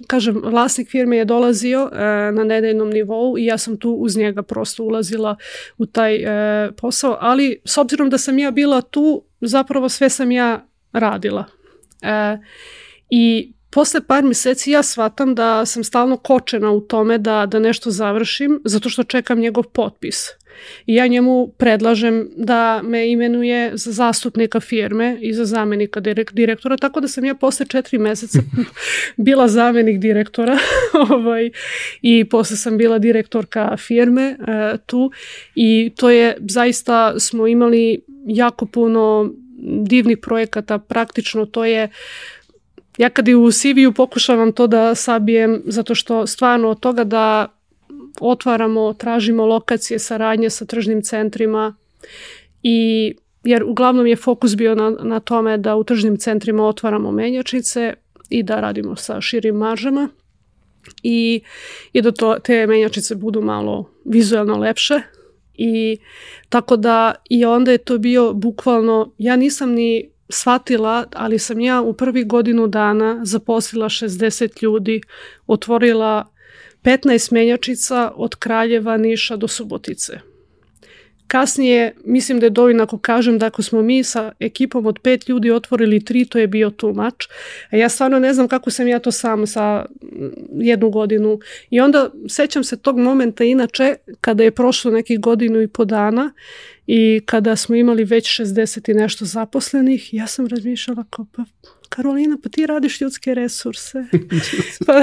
kažem, 0.06 0.42
vlasnik 0.44 0.90
firme 0.90 1.16
je 1.16 1.24
dolazio 1.24 1.90
e, 1.92 1.96
na 2.32 2.44
nedeljnom 2.44 2.90
nivou 2.90 3.38
i 3.38 3.44
ja 3.44 3.58
sam 3.58 3.76
tu 3.76 3.90
uz 3.90 4.16
njega 4.16 4.42
prosto 4.42 4.84
ulazila 4.84 5.36
u 5.78 5.86
taj 5.86 6.16
e, 6.16 6.72
posao, 6.76 7.16
ali 7.20 7.60
s 7.64 7.78
obzirom 7.78 8.10
da 8.10 8.18
sam 8.18 8.38
ja 8.38 8.50
bila 8.50 8.80
tu, 8.82 9.22
zapravo 9.40 9.88
sve 9.88 10.10
sam 10.10 10.30
ja 10.30 10.66
radila. 10.92 11.44
E, 12.02 12.38
I 13.10 13.53
posle 13.74 14.00
par 14.06 14.24
meseci 14.24 14.70
ja 14.70 14.82
shvatam 14.82 15.34
da 15.34 15.66
sam 15.66 15.84
stalno 15.84 16.16
kočena 16.16 16.70
u 16.70 16.80
tome 16.80 17.18
da, 17.18 17.46
da 17.46 17.58
nešto 17.58 17.90
završim, 17.90 18.60
zato 18.64 18.88
što 18.88 19.02
čekam 19.02 19.38
njegov 19.38 19.64
potpis. 19.64 20.28
I 20.86 20.94
ja 20.94 21.06
njemu 21.06 21.48
predlažem 21.58 22.28
da 22.36 22.82
me 22.84 23.10
imenuje 23.10 23.70
za 23.74 23.92
zastupnika 23.92 24.60
firme 24.60 25.18
i 25.20 25.32
za 25.32 25.44
zamenika 25.44 26.00
direktora, 26.32 26.76
tako 26.76 27.00
da 27.00 27.08
sam 27.08 27.24
ja 27.24 27.34
posle 27.34 27.66
četiri 27.66 27.98
meseca 27.98 28.38
bila 29.26 29.48
zamenik 29.48 29.98
direktora 29.98 30.58
ovaj, 31.10 31.50
i 32.02 32.24
posle 32.24 32.56
sam 32.56 32.78
bila 32.78 32.98
direktorka 32.98 33.76
firme 33.76 34.36
uh, 34.40 34.78
tu 34.86 35.10
i 35.54 35.92
to 35.96 36.10
je 36.10 36.36
zaista 36.40 37.20
smo 37.20 37.46
imali 37.46 38.04
jako 38.26 38.66
puno 38.66 39.30
divnih 39.64 40.18
projekata, 40.22 40.78
praktično 40.78 41.46
to 41.46 41.64
je 41.64 41.88
ja 42.98 43.10
kad 43.10 43.28
i 43.28 43.34
u 43.34 43.50
CV-u 43.50 43.92
pokušavam 43.92 44.52
to 44.52 44.66
da 44.66 44.94
sabijem 44.94 45.62
zato 45.64 45.94
što 45.94 46.26
stvarno 46.26 46.68
od 46.68 46.80
toga 46.80 47.04
da 47.04 47.46
otvaramo, 48.20 48.92
tražimo 48.92 49.46
lokacije 49.46 49.98
saradnje 49.98 50.50
sa 50.50 50.64
tržnim 50.64 51.02
centrima 51.02 51.74
i 52.62 53.14
jer 53.44 53.64
uglavnom 53.64 54.06
je 54.06 54.16
fokus 54.16 54.56
bio 54.56 54.74
na, 54.74 54.90
na 54.90 55.20
tome 55.20 55.58
da 55.58 55.76
u 55.76 55.84
tržnim 55.84 56.16
centrima 56.16 56.66
otvaramo 56.66 57.12
menjačice 57.12 57.94
i 58.28 58.42
da 58.42 58.60
radimo 58.60 58.96
sa 58.96 59.20
širim 59.20 59.56
maržama 59.56 60.08
i, 61.02 61.40
i 61.92 62.02
da 62.02 62.12
to, 62.12 62.36
te 62.38 62.66
menjačice 62.66 63.14
budu 63.14 63.42
malo 63.42 63.90
vizualno 64.04 64.56
lepše. 64.56 65.00
I 65.54 65.98
tako 66.48 66.76
da 66.76 67.14
i 67.30 67.44
onda 67.44 67.72
je 67.72 67.78
to 67.78 67.98
bio 67.98 68.32
bukvalno, 68.32 69.12
ja 69.18 69.36
nisam 69.36 69.70
ni 69.70 70.10
shvatila, 70.34 71.06
ali 71.12 71.38
sam 71.38 71.60
ja 71.60 71.80
u 71.80 71.92
prvi 71.92 72.24
godinu 72.24 72.66
dana 72.66 73.20
zaposlila 73.24 73.88
60 73.88 74.62
ljudi, 74.62 75.00
otvorila 75.46 76.26
15 76.82 77.32
menjačica 77.32 78.12
od 78.16 78.34
Kraljeva, 78.34 78.96
Niša 78.96 79.36
do 79.36 79.48
Subotice. 79.48 80.33
Kasnije, 81.26 81.94
mislim 82.04 82.40
da 82.40 82.46
je 82.46 82.50
dovoljno 82.50 82.82
ako 82.82 82.98
kažem 82.98 83.38
da 83.38 83.46
ako 83.46 83.62
smo 83.62 83.82
mi 83.82 84.04
sa 84.04 84.32
ekipom 84.40 84.86
od 84.86 84.98
pet 85.02 85.28
ljudi 85.28 85.50
otvorili 85.50 86.04
tri, 86.04 86.24
to 86.24 86.38
je 86.38 86.46
bio 86.46 86.70
too 86.70 86.92
much. 86.92 87.28
A 87.70 87.76
ja 87.76 87.88
stvarno 87.88 88.18
ne 88.18 88.34
znam 88.34 88.48
kako 88.48 88.70
sam 88.70 88.88
ja 88.88 88.98
to 88.98 89.12
sam 89.12 89.46
sa 89.46 89.86
jednu 90.52 90.90
godinu. 90.90 91.38
I 91.70 91.80
onda 91.80 92.10
sećam 92.28 92.64
se 92.64 92.76
tog 92.76 92.98
momenta 92.98 93.44
inače 93.44 93.94
kada 94.20 94.44
je 94.44 94.50
prošlo 94.50 94.90
nekih 94.90 95.20
godinu 95.20 95.62
i 95.62 95.68
po 95.68 95.84
dana 95.84 96.32
i 96.86 97.20
kada 97.26 97.56
smo 97.56 97.74
imali 97.74 98.04
već 98.04 98.40
60 98.40 98.90
i 98.90 98.94
nešto 98.94 99.24
zaposlenih, 99.24 100.14
ja 100.14 100.26
sam 100.26 100.46
razmišljala 100.46 101.04
kao 101.10 101.26
pa 101.36 101.44
Karolina, 101.94 102.38
pa 102.42 102.48
ti 102.48 102.66
radiš 102.66 103.00
ljudske 103.00 103.34
resurse. 103.34 104.04
pa, 104.86 105.02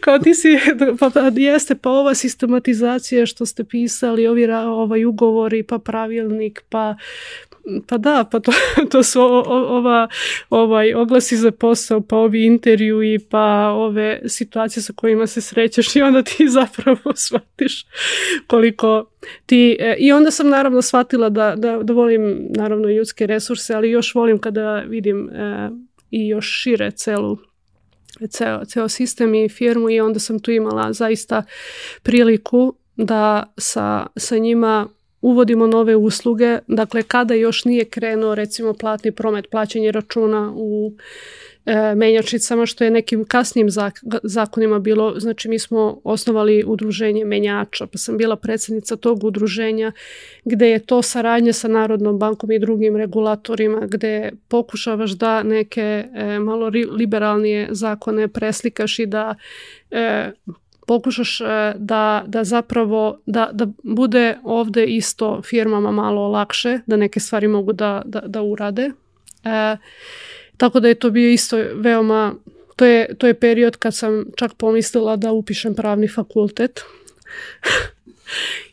kao 0.00 0.18
ti 0.18 0.34
si, 0.34 0.58
pa, 0.98 1.10
pa 1.10 1.20
jeste, 1.36 1.74
pa 1.74 1.90
ova 1.90 2.14
sistematizacija 2.14 3.26
što 3.26 3.46
ste 3.46 3.64
pisali, 3.64 4.26
ovi 4.26 4.52
ovaj 4.52 5.04
ugovori, 5.04 5.62
pa 5.62 5.78
pravilnik, 5.78 6.62
pa 6.68 6.96
pa 7.86 7.98
da, 7.98 8.24
pa 8.30 8.40
to, 8.40 8.52
to 8.90 9.02
su 9.02 9.20
ova, 9.20 10.08
ovaj, 10.50 10.94
oglasi 10.94 11.36
za 11.36 11.50
posao, 11.50 12.00
pa 12.00 12.16
ovi 12.16 12.46
intervju 12.46 13.02
i 13.02 13.18
pa 13.18 13.68
ove 13.68 14.20
situacije 14.26 14.82
sa 14.82 14.92
kojima 14.96 15.26
se 15.26 15.40
srećeš 15.40 15.96
i 15.96 16.02
onda 16.02 16.22
ti 16.22 16.48
zapravo 16.58 17.16
shvatiš 17.16 17.86
koliko 18.46 19.04
ti... 19.46 19.76
E, 19.80 19.96
I 19.98 20.12
onda 20.12 20.30
sam 20.30 20.48
naravno 20.48 20.82
shvatila 20.82 21.28
da, 21.28 21.54
da, 21.56 21.82
da 21.82 21.92
volim 21.92 22.46
naravno 22.50 22.88
ljudske 22.88 23.26
resurse, 23.26 23.74
ali 23.74 23.90
još 23.90 24.14
volim 24.14 24.38
kada 24.38 24.80
vidim 24.80 25.30
e, 25.30 25.70
i 26.10 26.28
još 26.28 26.60
šire 26.62 26.90
celu 26.90 27.38
ceo, 28.30 28.64
ceo 28.64 28.88
sistem 28.88 29.34
i 29.34 29.48
firmu 29.48 29.90
i 29.90 30.00
onda 30.00 30.18
sam 30.20 30.40
tu 30.40 30.50
imala 30.50 30.92
zaista 30.92 31.42
priliku 32.02 32.74
da 32.96 33.52
sa, 33.58 34.06
sa 34.16 34.38
njima 34.38 34.88
uvodimo 35.20 35.66
nove 35.66 35.96
usluge, 35.96 36.58
dakle 36.66 37.02
kada 37.02 37.34
još 37.34 37.64
nije 37.64 37.84
krenuo 37.84 38.34
recimo 38.34 38.74
platni 38.74 39.12
promet, 39.12 39.50
plaćanje 39.50 39.92
računa 39.92 40.52
u 40.54 40.92
e, 41.66 41.94
menjačicama 41.94 42.66
što 42.66 42.84
je 42.84 42.90
nekim 42.90 43.24
kasnim 43.24 43.70
zak 43.70 44.00
zakonima 44.22 44.78
bilo, 44.78 45.20
znači 45.20 45.48
mi 45.48 45.58
smo 45.58 46.00
osnovali 46.04 46.64
udruženje 46.66 47.24
menjača, 47.24 47.86
pa 47.86 47.98
sam 47.98 48.16
bila 48.16 48.36
predsednica 48.36 48.96
tog 48.96 49.24
udruženja 49.24 49.92
gde 50.44 50.70
je 50.70 50.78
to 50.78 51.02
saradnje 51.02 51.52
sa 51.52 51.68
Narodnom 51.68 52.18
bankom 52.18 52.50
i 52.50 52.58
drugim 52.58 52.96
regulatorima 52.96 53.86
gde 53.86 54.32
pokušavaš 54.48 55.10
da 55.10 55.42
neke 55.42 56.04
e, 56.14 56.38
malo 56.38 56.70
liberalnije 56.92 57.68
zakone 57.70 58.28
preslikaš 58.28 58.98
i 58.98 59.06
da 59.06 59.34
e, 59.90 60.30
pokušaš 60.90 61.40
e, 61.40 61.44
da, 61.76 62.24
da 62.26 62.44
zapravo 62.44 63.18
da, 63.26 63.50
da 63.52 63.66
bude 63.82 64.38
ovde 64.44 64.84
isto 64.84 65.42
firmama 65.42 65.90
malo 65.90 66.28
lakše, 66.28 66.78
da 66.86 66.96
neke 66.96 67.20
stvari 67.20 67.48
mogu 67.48 67.72
da, 67.72 68.02
da, 68.04 68.20
da 68.20 68.42
urade. 68.42 68.90
E, 69.44 69.76
tako 70.60 70.80
da 70.80 70.88
je 70.88 70.94
to 70.94 71.10
bio 71.10 71.30
isto 71.30 71.56
veoma, 71.74 72.34
to 72.76 72.84
je, 72.84 73.14
to 73.18 73.26
je 73.26 73.34
period 73.34 73.76
kad 73.76 73.94
sam 73.94 74.24
čak 74.36 74.54
pomislila 74.54 75.16
da 75.16 75.32
upišem 75.32 75.74
pravni 75.74 76.08
fakultet. 76.08 76.80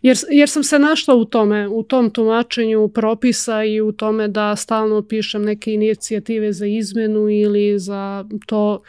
jer, 0.02 0.18
jer 0.30 0.50
sam 0.50 0.64
se 0.64 0.80
našla 0.80 1.16
u 1.16 1.26
tome, 1.26 1.68
u 1.68 1.84
tom 1.84 2.10
tumačenju 2.10 2.88
propisa 2.88 3.64
i 3.64 3.82
u 3.82 3.92
tome 3.92 4.28
da 4.28 4.56
stalno 4.56 5.02
pišem 5.02 5.44
neke 5.44 5.74
inicijative 5.74 6.54
za 6.54 6.66
izmenu 6.66 7.30
ili 7.30 7.80
za 7.80 8.26
to 8.46 8.82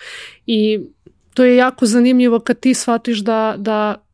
i 0.47 0.81
to 1.35 1.45
je 1.45 1.57
jako 1.57 1.87
zanimljivo 1.87 2.41
kad 2.41 2.61
ti 2.61 2.75
shvatiš 2.75 3.19
da, 3.19 3.55
da 3.59 4.05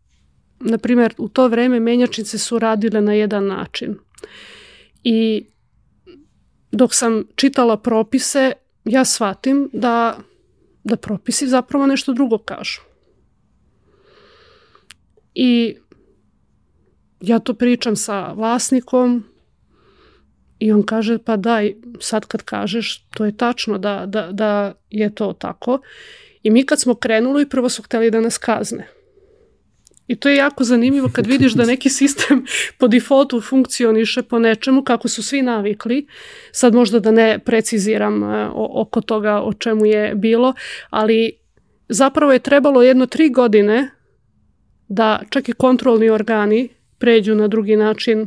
na 0.60 0.78
primjer, 0.78 1.14
u 1.18 1.28
to 1.28 1.48
vreme 1.48 1.80
menjačnice 1.80 2.38
su 2.38 2.58
radile 2.58 3.00
na 3.00 3.12
jedan 3.12 3.46
način. 3.46 3.94
I 5.04 5.46
dok 6.72 6.94
sam 6.94 7.24
čitala 7.36 7.76
propise, 7.76 8.52
ja 8.84 9.04
shvatim 9.04 9.70
da, 9.72 10.18
da 10.84 10.96
propisi 10.96 11.48
zapravo 11.48 11.86
nešto 11.86 12.12
drugo 12.12 12.38
kažu. 12.38 12.80
I 15.34 15.76
ja 17.20 17.38
to 17.38 17.54
pričam 17.54 17.96
sa 17.96 18.32
vlasnikom 18.32 19.24
i 20.58 20.72
on 20.72 20.82
kaže 20.82 21.18
pa 21.18 21.36
daj, 21.36 21.74
sad 22.00 22.26
kad 22.26 22.42
kažeš 22.42 23.06
to 23.10 23.24
je 23.24 23.36
tačno 23.36 23.78
da, 23.78 24.06
da, 24.06 24.28
da 24.32 24.74
je 24.90 25.14
to 25.14 25.32
tako 25.32 25.80
I 26.44 26.50
mi 26.50 26.66
kad 26.66 26.80
smo 26.80 26.94
krenuli, 26.94 27.48
prvo 27.48 27.68
su 27.68 27.82
hteli 27.82 28.10
da 28.10 28.20
nas 28.20 28.38
kazne. 28.38 28.88
I 30.08 30.16
to 30.16 30.28
je 30.28 30.36
jako 30.36 30.64
zanimljivo 30.64 31.10
kad 31.12 31.26
vidiš 31.26 31.52
da 31.52 31.64
neki 31.64 31.88
sistem 31.90 32.44
po 32.78 32.88
defaultu 32.88 33.40
funkcioniše 33.40 34.22
po 34.22 34.38
nečemu 34.38 34.82
kako 34.84 35.08
su 35.08 35.22
svi 35.22 35.42
navikli. 35.42 36.06
Sad 36.52 36.74
možda 36.74 37.00
da 37.00 37.10
ne 37.10 37.38
preciziram 37.38 38.22
e, 38.22 38.48
oko 38.54 39.00
toga 39.00 39.40
o 39.42 39.52
čemu 39.52 39.86
je 39.86 40.14
bilo, 40.14 40.54
ali 40.90 41.32
zapravo 41.88 42.32
je 42.32 42.38
trebalo 42.38 42.82
jedno 42.82 43.06
tri 43.06 43.30
godine 43.30 43.90
da 44.88 45.20
čak 45.30 45.48
i 45.48 45.52
kontrolni 45.52 46.10
organi 46.10 46.68
pređu 46.98 47.34
na 47.34 47.48
drugi 47.48 47.76
način 47.76 48.20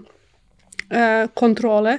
e, 0.90 1.28
kontrole 1.34 1.98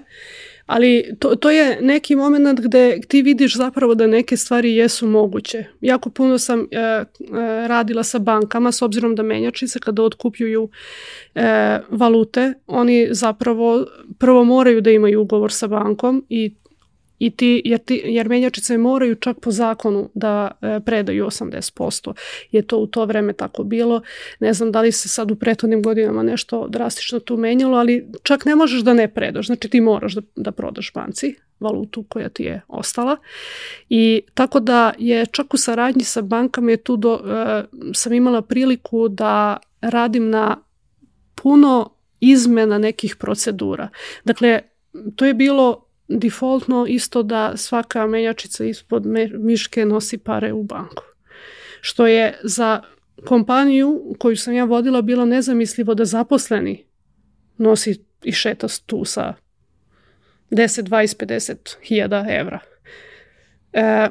ali 0.69 1.15
to, 1.19 1.37
to 1.37 1.51
je 1.51 1.79
neki 1.81 2.17
moment 2.17 2.61
gde 2.61 3.01
ti 3.09 3.23
vidiš 3.23 3.57
zapravo 3.57 3.95
da 3.95 4.07
neke 4.07 4.37
stvari 4.37 4.75
jesu 4.75 5.07
moguće. 5.07 5.65
Jako 5.81 6.11
puno 6.11 6.39
sam 6.39 6.61
e, 6.61 6.79
e, 6.79 7.05
radila 7.69 8.03
sa 8.03 8.19
bankama 8.19 8.73
s 8.73 8.83
obzirom 8.83 9.15
da 9.15 9.23
menjačice 9.23 9.79
kada 9.79 10.03
otkupljuju 10.03 10.69
e, 11.35 11.79
valute, 11.91 12.53
oni 12.67 13.09
zapravo 13.11 13.87
prvo 14.19 14.45
moraju 14.45 14.81
da 14.81 14.91
imaju 14.91 15.21
ugovor 15.21 15.53
sa 15.53 15.67
bankom 15.67 16.25
i 16.29 16.55
i 17.19 17.31
ti, 17.31 17.63
jer, 17.65 17.79
ti, 17.79 18.03
jer 18.05 18.29
menjačice 18.29 18.79
moraju 18.79 19.15
čak 19.15 19.41
po 19.41 19.51
zakonu 19.51 20.11
da 20.15 20.51
e, 20.63 20.81
predaju 20.81 21.27
80%. 21.27 22.13
Je 22.53 22.63
to 22.63 22.79
u 22.79 22.87
to 22.87 23.05
vreme 23.05 23.33
tako 23.33 23.65
bilo. 23.65 24.03
Ne 24.41 24.53
znam 24.53 24.73
da 24.73 24.81
li 24.81 24.93
se 24.93 25.09
sad 25.09 25.31
u 25.31 25.37
prethodnim 25.37 25.83
godinama 25.83 26.23
nešto 26.23 26.69
drastično 26.69 27.19
tu 27.19 27.37
menjalo, 27.37 27.79
ali 27.79 28.07
čak 28.23 28.45
ne 28.45 28.55
možeš 28.55 28.81
da 28.81 28.95
ne 28.95 29.09
predaš. 29.09 29.47
Znači 29.47 29.69
ti 29.69 29.81
moraš 29.81 30.15
da, 30.15 30.21
da 30.37 30.53
prodaš 30.53 30.93
banci 30.93 31.35
valutu 31.61 32.05
koja 32.09 32.29
ti 32.29 32.43
je 32.43 32.61
ostala. 32.69 33.17
I 33.89 34.23
tako 34.35 34.61
da 34.61 34.93
je 34.99 35.27
čak 35.27 35.55
u 35.55 35.57
saradnji 35.57 36.05
sa 36.05 36.23
bankama 36.23 36.71
je 36.71 36.77
tu 36.77 36.97
do, 36.97 37.21
e, 37.27 37.65
sam 37.95 38.13
imala 38.13 38.43
priliku 38.43 39.09
da 39.09 39.57
radim 39.81 40.31
na 40.31 40.57
puno 41.35 41.91
izmena 42.21 42.79
nekih 42.79 43.17
procedura. 43.17 43.89
Dakle, 44.25 44.61
to 45.17 45.25
je 45.25 45.35
bilo 45.35 45.88
defaultno 46.09 46.87
isto 46.89 47.23
da 47.23 47.57
svaka 47.57 48.07
menjačica 48.07 48.65
ispod 48.65 49.07
miške 49.39 49.85
nosi 49.85 50.19
pare 50.19 50.53
u 50.53 50.63
banku. 50.63 51.03
Što 51.81 52.07
je 52.07 52.39
za 52.43 52.83
kompaniju 53.27 54.15
koju 54.19 54.37
sam 54.37 54.55
ja 54.55 54.65
vodila 54.65 55.03
bilo 55.03 55.25
nezamislivo 55.25 55.95
da 55.95 56.05
zaposleni 56.05 56.85
nosi 57.57 58.05
i 58.23 58.33
šeta 58.33 58.67
tu 58.87 59.05
sa 59.05 59.35
10, 60.51 60.83
20, 60.83 61.27
50 61.27 61.77
hiljada 61.83 62.27
evra. 62.31 62.59
E, 63.73 64.09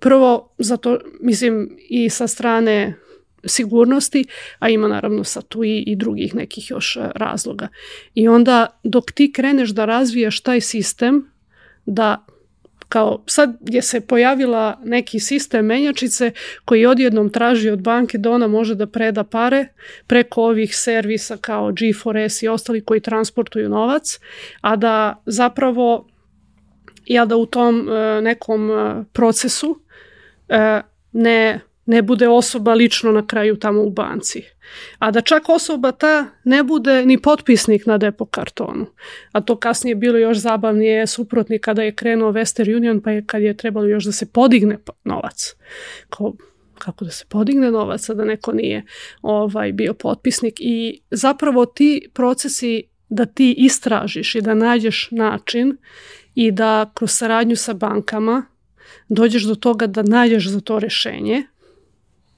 prvo, 0.00 0.54
zato, 0.58 0.98
mislim, 1.20 1.76
i 1.88 2.10
sa 2.10 2.26
strane 2.26 2.94
sigurnosti, 3.44 4.24
a 4.58 4.68
ima 4.68 4.88
naravno 4.88 5.24
sa 5.24 5.40
tu 5.40 5.64
i, 5.64 5.84
i 5.86 5.96
drugih 5.96 6.34
nekih 6.34 6.70
još 6.70 6.98
razloga. 7.14 7.68
I 8.14 8.28
onda 8.28 8.80
dok 8.84 9.12
ti 9.12 9.32
kreneš 9.32 9.70
da 9.70 9.84
razvijaš 9.84 10.40
taj 10.40 10.60
sistem, 10.60 11.30
da 11.86 12.24
kao 12.88 13.22
sad 13.26 13.56
je 13.60 13.82
se 13.82 14.00
pojavila 14.00 14.80
neki 14.84 15.20
sistem 15.20 15.66
menjačice 15.66 16.32
koji 16.64 16.86
odjednom 16.86 17.30
traži 17.30 17.70
od 17.70 17.82
banke 17.82 18.18
da 18.18 18.30
ona 18.30 18.46
može 18.46 18.74
da 18.74 18.86
preda 18.86 19.24
pare 19.24 19.66
preko 20.06 20.42
ovih 20.42 20.76
servisa 20.76 21.36
kao 21.36 21.72
G4S 21.72 22.44
i 22.44 22.48
ostali 22.48 22.84
koji 22.84 23.00
transportuju 23.00 23.68
novac, 23.68 24.18
a 24.60 24.76
da 24.76 25.22
zapravo 25.26 26.08
ja 27.06 27.24
da 27.24 27.36
u 27.36 27.46
tom 27.46 27.88
e, 27.88 28.20
nekom 28.22 28.70
e, 28.70 29.04
procesu 29.12 29.80
e, 30.48 30.80
ne 31.12 31.60
ne 31.90 32.02
bude 32.02 32.28
osoba 32.28 32.74
lično 32.74 33.12
na 33.12 33.26
kraju 33.26 33.56
tamo 33.56 33.82
u 33.82 33.90
banci. 33.90 34.42
A 34.98 35.10
da 35.10 35.20
čak 35.20 35.48
osoba 35.48 35.92
ta 35.92 36.26
ne 36.44 36.62
bude 36.62 37.06
ni 37.06 37.18
potpisnik 37.18 37.86
na 37.86 37.98
depo 37.98 38.24
kartonu. 38.24 38.86
A 39.32 39.40
to 39.40 39.56
kasnije 39.56 39.94
bilo 39.94 40.18
još 40.18 40.36
zabavnije 40.36 41.06
suprotni 41.06 41.58
kada 41.58 41.82
je 41.82 41.94
krenuo 41.94 42.32
Western 42.32 42.76
Union 42.76 43.00
pa 43.00 43.10
je 43.10 43.24
kad 43.26 43.42
je 43.42 43.56
trebalo 43.56 43.86
još 43.86 44.04
da 44.04 44.12
se 44.12 44.26
podigne 44.32 44.78
novac. 45.04 45.54
Kao, 46.10 46.32
kako 46.78 47.04
da 47.04 47.10
se 47.10 47.24
podigne 47.28 47.70
novac, 47.70 48.08
a 48.08 48.14
da 48.14 48.24
neko 48.24 48.52
nije 48.52 48.84
ovaj 49.22 49.72
bio 49.72 49.94
potpisnik 49.94 50.54
i 50.58 51.00
zapravo 51.10 51.66
ti 51.66 52.08
procesi 52.14 52.82
da 53.08 53.26
ti 53.26 53.54
istražiš 53.58 54.34
i 54.34 54.40
da 54.40 54.54
nađeš 54.54 55.08
način 55.10 55.76
i 56.34 56.50
da 56.50 56.90
kroz 56.94 57.10
saradnju 57.10 57.56
sa 57.56 57.72
bankama 57.72 58.46
dođeš 59.08 59.42
do 59.42 59.54
toga 59.54 59.86
da 59.86 60.02
nađeš 60.02 60.48
za 60.48 60.60
to 60.60 60.78
rešenje, 60.78 61.42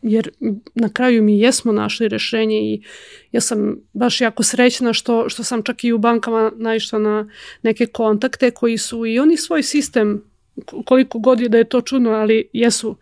jer 0.03 0.31
na 0.75 0.89
kraju 0.89 1.23
mi 1.23 1.39
jesmo 1.39 1.73
našli 1.73 2.09
rešenje 2.09 2.57
i 2.57 2.83
ja 3.33 3.41
sam 3.41 3.77
baš 3.93 4.21
jako 4.21 4.43
srećna 4.43 4.93
što, 4.93 5.29
što 5.29 5.45
sam 5.45 5.63
čak 5.63 5.85
i 5.85 5.93
u 5.93 5.99
bankama 5.99 6.53
naišla 6.57 6.99
na 6.99 7.29
neke 7.63 7.87
kontakte 7.87 8.51
koji 8.51 8.79
su 8.79 9.07
i 9.07 9.19
oni 9.19 9.37
svoj 9.37 9.63
sistem 9.63 10.25
koliko 10.85 11.19
god 11.19 11.41
je 11.41 11.49
da 11.49 11.59
je 11.59 11.69
to 11.69 11.81
čudno, 11.81 12.11
ali 12.11 12.49
jesu 12.53 12.97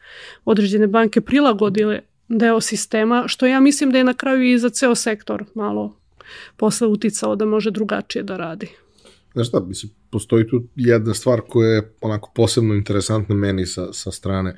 određene 0.44 0.86
banke 0.86 1.20
prilagodile 1.20 2.00
deo 2.28 2.60
sistema, 2.60 3.24
što 3.26 3.46
ja 3.46 3.60
mislim 3.60 3.90
da 3.90 3.98
je 3.98 4.04
na 4.04 4.14
kraju 4.14 4.42
i 4.42 4.58
za 4.58 4.70
ceo 4.70 4.94
sektor 4.94 5.44
malo 5.54 5.96
posle 6.56 6.86
uticao 6.86 7.36
da 7.36 7.44
može 7.44 7.70
drugačije 7.70 8.22
da 8.22 8.36
radi. 8.36 8.68
Znaš 9.32 9.48
šta, 9.48 9.60
mislim, 9.60 9.92
postoji 10.10 10.48
tu 10.48 10.64
jedna 10.76 11.14
stvar 11.14 11.40
koja 11.48 11.70
je 11.70 11.92
onako 12.00 12.32
posebno 12.34 12.74
interesantna 12.74 13.34
meni 13.34 13.66
sa, 13.66 13.92
sa 13.92 14.10
strane. 14.10 14.56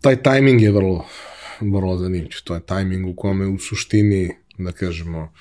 Taj 0.00 0.22
tajming 0.22 0.62
je 0.62 0.72
vrlo, 0.72 1.04
vrlo 1.60 1.96
zanimljiv. 1.98 2.42
To 2.44 2.54
je 2.54 2.60
tajming 2.60 3.06
u 3.06 3.16
kome 3.16 3.46
u 3.46 3.58
suštini, 3.58 4.30
da 4.58 4.72
kažemo, 4.72 5.32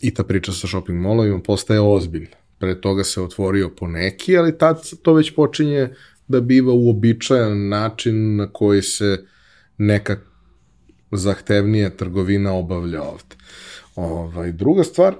i 0.00 0.14
ta 0.14 0.24
priča 0.24 0.52
sa 0.52 0.66
shopping 0.66 1.00
molovima 1.00 1.40
postaje 1.40 1.80
ozbiljna. 1.80 2.36
Pre 2.58 2.80
toga 2.80 3.04
se 3.04 3.22
otvorio 3.22 3.70
po 3.76 3.86
neki, 3.86 4.36
ali 4.36 4.58
tad 4.58 4.90
to 5.02 5.12
već 5.12 5.34
počinje 5.34 5.88
da 6.28 6.40
biva 6.40 6.72
uobičajan 6.72 7.68
način 7.68 8.36
na 8.36 8.52
koji 8.52 8.82
se 8.82 9.24
neka 9.78 10.16
zahtevnija 11.12 11.90
trgovina 11.90 12.52
obavlja 12.52 13.02
ovde. 13.02 13.36
Ovaj, 13.96 14.52
druga 14.52 14.84
stvar, 14.84 15.16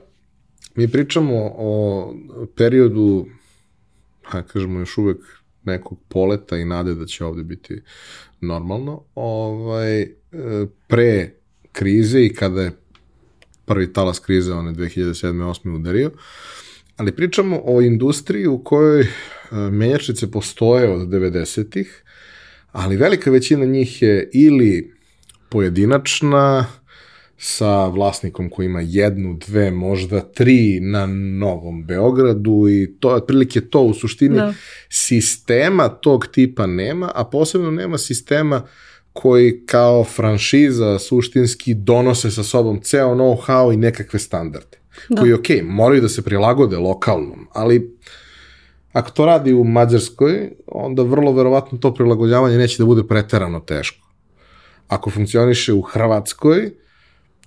mi 0.74 0.88
pričamo 0.88 1.52
o 1.56 2.14
periodu, 2.56 3.26
ha, 4.22 4.42
kažemo 4.42 4.78
još 4.78 4.98
uvek 4.98 5.18
nekog 5.64 5.98
poleta 6.08 6.56
i 6.56 6.64
nade 6.64 6.94
da 6.94 7.06
će 7.06 7.24
ovde 7.24 7.42
biti 7.42 7.82
normalno, 8.40 9.02
ovaj, 9.14 10.02
e, 10.02 10.10
pre 10.86 11.30
krize 11.72 12.24
i 12.24 12.34
kada 12.34 12.62
je 12.62 12.72
prvi 13.64 13.92
talas 13.92 14.18
krize, 14.18 14.52
one 14.52 14.72
2007. 14.72 15.14
8. 15.24 15.76
udario, 15.76 16.10
ali 16.96 17.16
pričamo 17.16 17.60
o 17.64 17.82
industriji 17.82 18.46
u 18.46 18.58
kojoj 18.58 19.00
e, 19.00 19.06
menjačnice 19.52 20.30
postoje 20.30 20.90
od 20.90 21.08
90-ih, 21.08 22.02
ali 22.72 22.96
velika 22.96 23.30
većina 23.30 23.64
njih 23.64 24.02
je 24.02 24.30
ili 24.32 24.94
pojedinačna, 25.48 26.66
sa 27.38 27.86
vlasnikom 27.86 28.50
koji 28.50 28.66
ima 28.66 28.80
jednu, 28.80 29.38
dve, 29.46 29.70
možda 29.70 30.20
tri 30.20 30.80
na 30.80 31.06
Novom 31.06 31.84
Beogradu 31.84 32.68
i 32.68 32.96
to 33.00 33.10
je 33.10 33.16
otprilike 33.16 33.60
to 33.60 33.80
u 33.80 33.94
suštini 33.94 34.36
da. 34.36 34.54
sistema 34.88 35.88
tog 35.88 36.26
tipa 36.26 36.66
nema, 36.66 37.10
a 37.14 37.24
posebno 37.24 37.70
nema 37.70 37.98
sistema 37.98 38.62
koji 39.12 39.66
kao 39.66 40.04
franšiza 40.04 40.98
suštinski 40.98 41.74
donose 41.74 42.30
sa 42.30 42.42
sobom 42.42 42.80
ceo 42.82 43.14
know-how 43.14 43.74
i 43.74 43.76
nekakve 43.76 44.18
standarde. 44.18 44.78
Da. 45.08 45.20
Koji, 45.20 45.32
ok, 45.32 45.46
moraju 45.62 46.00
da 46.00 46.08
se 46.08 46.22
prilagode 46.22 46.76
lokalnom, 46.76 47.48
ali 47.52 47.96
ako 48.92 49.10
to 49.10 49.26
radi 49.26 49.52
u 49.52 49.64
Mađarskoj, 49.64 50.50
onda 50.66 51.02
vrlo 51.02 51.32
verovatno 51.32 51.78
to 51.78 51.94
prilagođavanje 51.94 52.58
neće 52.58 52.78
da 52.78 52.86
bude 52.86 53.02
preterano 53.08 53.60
teško. 53.60 54.06
Ako 54.88 55.10
funkcioniše 55.10 55.72
u 55.72 55.82
Hrvatskoj, 55.82 56.70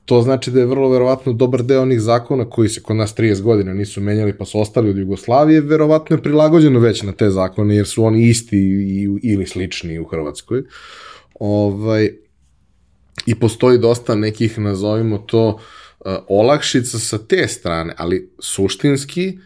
to 0.10 0.22
znači 0.22 0.52
da 0.52 0.60
je 0.60 0.66
vrlo 0.66 0.90
verovatno 0.90 1.34
dobar 1.34 1.64
deo 1.64 1.82
onih 1.82 2.00
zakona 2.00 2.50
koji 2.50 2.70
se 2.70 2.82
kod 2.82 2.96
nas 2.96 3.16
30 3.16 3.42
godina 3.42 3.74
nisu 3.74 4.02
menjali 4.02 4.38
pa 4.38 4.46
su 4.46 4.60
ostali 4.60 4.90
od 4.90 4.98
Jugoslavije, 4.98 5.62
verovatno 5.62 6.16
je 6.16 6.24
prilagođeno 6.24 6.80
već 6.80 7.04
na 7.04 7.12
te 7.12 7.30
zakone 7.30 7.76
jer 7.76 7.88
su 7.88 8.04
oni 8.04 8.28
isti 8.28 8.58
i, 8.58 9.08
ili 9.24 9.46
slični 9.46 10.00
u 10.00 10.06
Hrvatskoj. 10.06 10.64
Ovaj, 11.40 12.10
I 13.26 13.36
postoji 13.36 13.78
dosta 13.78 14.16
nekih, 14.16 14.60
nazovimo 14.60 15.18
to, 15.18 15.48
uh, 15.50 16.12
olakšica 16.28 17.00
sa 17.00 17.18
te 17.18 17.48
strane, 17.48 17.94
ali 17.98 18.32
suštinski 18.40 19.38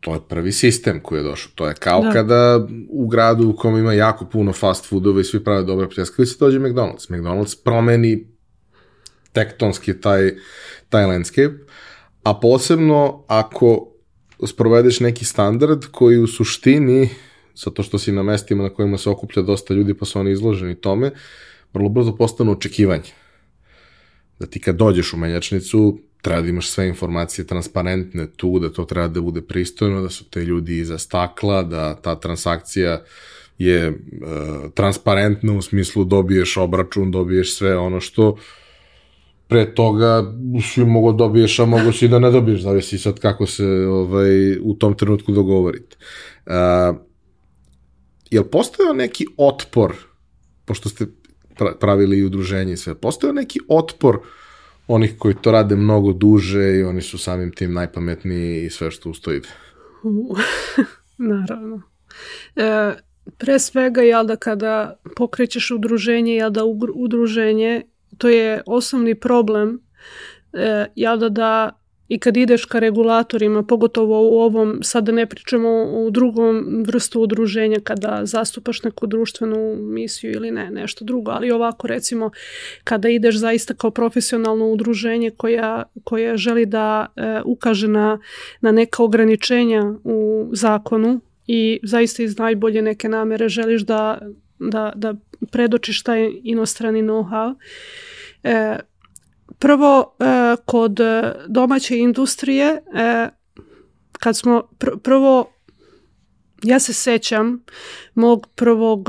to 0.00 0.14
je 0.14 0.20
prvi 0.28 0.52
sistem 0.52 1.00
koji 1.02 1.18
je 1.18 1.22
došao. 1.22 1.52
To 1.54 1.68
je 1.68 1.74
kao 1.74 2.02
da. 2.02 2.12
kada 2.12 2.66
u 2.88 3.06
gradu 3.06 3.48
u 3.48 3.56
kom 3.56 3.78
ima 3.78 3.92
jako 3.92 4.24
puno 4.24 4.52
fast 4.52 4.88
foodova 4.88 5.20
i 5.20 5.24
svi 5.24 5.44
prave 5.44 5.62
dobre 5.62 5.88
pljeskavice, 5.88 6.34
dođe 6.40 6.58
McDonald's. 6.58 7.10
McDonald's 7.10 7.56
promeni 7.64 8.33
tektonski 9.34 10.00
taj, 10.00 10.30
taj 10.88 11.06
landscape, 11.06 11.54
a 12.22 12.34
posebno 12.40 13.24
ako 13.28 13.90
sprovedeš 14.46 15.00
neki 15.00 15.24
standard 15.24 15.84
koji 15.92 16.18
u 16.18 16.26
suštini, 16.26 17.08
zato 17.54 17.82
što 17.82 17.98
si 17.98 18.12
na 18.12 18.22
mestima 18.22 18.62
na 18.62 18.70
kojima 18.70 18.98
se 18.98 19.10
okuplja 19.10 19.42
dosta 19.42 19.74
ljudi 19.74 19.94
pa 19.94 20.04
su 20.04 20.18
oni 20.18 20.32
izloženi 20.32 20.74
tome, 20.74 21.10
vrlo 21.74 21.88
brzo 21.88 22.16
postanu 22.16 22.52
očekivanje. 22.52 23.12
Da 24.38 24.46
ti 24.46 24.60
kad 24.60 24.76
dođeš 24.76 25.12
u 25.12 25.16
menjačnicu, 25.16 25.98
treba 26.22 26.40
da 26.42 26.48
imaš 26.48 26.70
sve 26.70 26.88
informacije 26.88 27.46
transparentne 27.46 28.30
tu, 28.36 28.58
da 28.58 28.72
to 28.72 28.84
treba 28.84 29.08
da 29.08 29.20
bude 29.20 29.42
pristojno, 29.42 30.02
da 30.02 30.08
su 30.10 30.24
te 30.24 30.40
ljudi 30.40 30.78
iza 30.78 30.98
stakla, 30.98 31.62
da 31.62 31.94
ta 31.94 32.20
transakcija 32.20 33.02
je 33.58 33.78
e, 33.86 33.92
transparentna 34.74 35.52
u 35.52 35.62
smislu 35.62 36.04
dobiješ 36.04 36.56
obračun, 36.56 37.10
dobiješ 37.10 37.56
sve 37.56 37.76
ono 37.76 38.00
što 38.00 38.36
pre 39.48 39.74
toga 39.74 40.32
si 40.72 40.84
mogo 40.84 41.12
da 41.12 41.16
dobiješ, 41.16 41.58
a 41.58 41.66
mogo 41.66 41.92
si 41.92 42.08
da 42.08 42.18
ne 42.18 42.30
dobiješ, 42.30 42.62
zavisi 42.62 42.98
sad 42.98 43.20
kako 43.20 43.46
se 43.46 43.66
ovaj, 43.66 44.58
u 44.58 44.74
tom 44.74 44.94
trenutku 44.94 45.32
dogovorite. 45.32 45.96
Uh, 46.46 46.96
jel 48.30 48.44
postojao 48.44 48.94
neki 48.94 49.26
otpor, 49.36 49.94
pošto 50.64 50.88
ste 50.88 51.06
pravili 51.80 52.18
i 52.18 52.24
udruženje 52.24 52.72
i 52.72 52.76
sve, 52.76 52.94
postojao 52.94 53.34
neki 53.34 53.60
otpor 53.68 54.18
onih 54.86 55.14
koji 55.18 55.34
to 55.34 55.52
rade 55.52 55.76
mnogo 55.76 56.12
duže 56.12 56.76
i 56.76 56.82
oni 56.82 57.02
su 57.02 57.18
samim 57.18 57.52
tim 57.52 57.72
najpametniji 57.72 58.64
i 58.64 58.70
sve 58.70 58.90
što 58.90 59.10
ustoji? 59.10 59.40
Naravno. 61.18 61.82
E, 62.56 62.94
pre 63.38 63.58
svega, 63.58 64.02
jel 64.02 64.26
da 64.26 64.36
kada 64.36 65.00
pokrećeš 65.16 65.70
udruženje, 65.70 66.34
jel 66.34 66.50
da 66.50 66.62
udruženje 66.94 67.82
to 68.18 68.28
je 68.28 68.62
osnovni 68.66 69.14
problem 69.14 69.80
e, 70.52 70.86
ja 70.94 71.16
da 71.16 71.28
da 71.28 71.80
i 72.08 72.18
kad 72.18 72.36
ideš 72.36 72.64
ka 72.64 72.78
regulatorima, 72.78 73.62
pogotovo 73.62 74.20
u 74.30 74.40
ovom, 74.40 74.78
sada 74.82 75.12
ne 75.12 75.26
pričamo 75.26 75.84
u 75.84 76.10
drugom 76.10 76.84
vrstu 76.86 77.20
udruženja 77.20 77.80
kada 77.84 78.20
zastupaš 78.22 78.82
neku 78.82 79.06
društvenu 79.06 79.76
misiju 79.76 80.32
ili 80.32 80.50
ne, 80.50 80.70
nešto 80.70 81.04
drugo, 81.04 81.30
ali 81.30 81.50
ovako 81.50 81.86
recimo 81.86 82.30
kada 82.84 83.08
ideš 83.08 83.36
zaista 83.36 83.74
kao 83.74 83.90
profesionalno 83.90 84.66
udruženje 84.66 85.30
koja, 85.30 85.82
koja 86.04 86.36
želi 86.36 86.66
da 86.66 87.06
e, 87.16 87.40
ukaže 87.44 87.88
na, 87.88 88.18
na 88.60 88.72
neka 88.72 89.02
ograničenja 89.02 89.94
u 90.04 90.50
zakonu 90.52 91.20
i 91.46 91.80
zaista 91.82 92.22
iz 92.22 92.38
najbolje 92.38 92.82
neke 92.82 93.08
namere 93.08 93.48
želiš 93.48 93.82
da, 93.82 94.18
da, 94.58 94.92
da 94.96 95.14
predočiš 95.50 96.02
taj 96.02 96.30
inostrani 96.42 97.02
know-how, 97.02 97.54
E, 98.44 98.78
prvo, 99.58 100.16
e, 100.20 100.56
kod 100.64 101.00
domaće 101.46 101.98
industrije, 101.98 102.66
e, 102.94 103.28
kad 104.12 104.36
smo 104.36 104.62
pr 104.78 104.88
prvo, 105.02 105.52
ja 106.62 106.78
se 106.78 106.92
sećam 106.92 107.64
mog 108.14 108.46
prvog 108.54 109.08